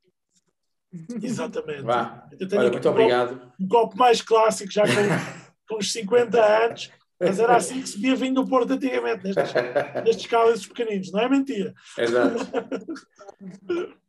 Exatamente. 1.22 1.82
Vá. 1.82 2.28
Olha, 2.52 2.70
muito 2.70 2.88
um 2.88 2.92
obrigado. 2.92 3.38
Copo, 3.40 3.54
um 3.58 3.68
copo 3.68 3.96
mais 3.96 4.22
clássico, 4.22 4.70
já 4.72 4.84
com 4.84 5.39
com 5.70 5.78
uns 5.78 5.92
50 5.92 6.44
anos, 6.44 6.90
mas 7.18 7.38
era 7.38 7.56
assim 7.56 7.80
que 7.80 7.88
se 7.88 7.98
via 7.98 8.16
vindo 8.16 8.42
do 8.42 8.48
Porto 8.48 8.72
antigamente, 8.72 9.22
nestes, 9.22 9.54
nestes 10.04 10.26
cálices 10.26 10.66
pequeninos, 10.66 11.12
não 11.12 11.20
é 11.20 11.28
mentira? 11.28 11.72
Exato. 11.96 12.38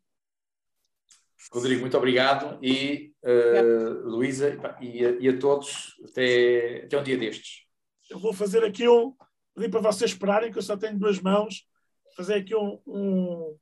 Rodrigo, 1.54 1.82
muito 1.82 1.98
obrigado 1.98 2.58
e 2.64 3.14
uh, 3.24 4.08
Luísa 4.08 4.58
e, 4.80 5.04
e, 5.04 5.28
a 5.28 5.38
todos 5.38 6.00
até, 6.06 6.86
até 6.86 6.98
um 6.98 7.04
dia 7.04 7.18
destes. 7.18 7.66
Eu 8.10 8.20
vou 8.20 8.32
fazer 8.32 8.64
aqui 8.64 8.88
um, 8.88 9.14
pedir 9.54 9.70
para 9.70 9.82
vocês 9.82 10.12
esperarem 10.12 10.50
que 10.50 10.58
eu 10.58 10.64
só 10.64 10.78
tenho 10.78 10.98
duas 10.98 11.20
mãos, 11.20 11.68
fazer 12.16 12.36
aqui 12.36 12.56
um, 12.56 12.80
um, 12.88 13.58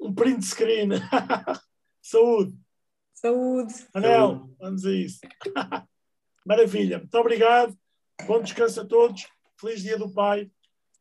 um 0.00 0.12
print 0.12 0.44
screen. 0.44 0.88
Saúde. 2.02 2.58
Saúde. 3.14 3.74
Anel, 3.94 4.50
vamos 4.58 4.84
a 4.84 4.90
isso. 4.90 5.20
Maravilha, 6.48 6.96
muito 6.96 7.14
obrigado. 7.14 7.78
Bom 8.26 8.40
descanso 8.40 8.80
a 8.80 8.84
todos. 8.86 9.28
Feliz 9.60 9.82
Dia 9.82 9.98
do 9.98 10.10
Pai. 10.10 10.50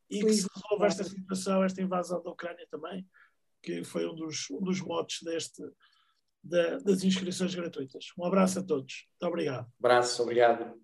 E 0.09 0.19
Feliz 0.19 0.35
que 0.35 0.41
se 0.41 0.49
resolva 0.53 0.87
esta 0.87 1.03
situação, 1.05 1.63
esta 1.63 1.81
invasão 1.81 2.21
da 2.21 2.31
Ucrânia 2.31 2.67
também, 2.69 3.07
que 3.63 3.81
foi 3.81 4.05
um 4.05 4.13
dos, 4.13 4.49
um 4.51 4.59
dos 4.59 4.81
motes 4.81 5.23
deste, 5.23 5.63
da, 6.43 6.79
das 6.79 7.01
inscrições 7.05 7.55
gratuitas. 7.55 8.07
Um 8.17 8.25
abraço 8.25 8.59
a 8.59 8.63
todos. 8.63 9.07
Muito 9.09 9.31
obrigado. 9.31 9.71
Abraço, 9.79 10.21
obrigado. 10.21 10.77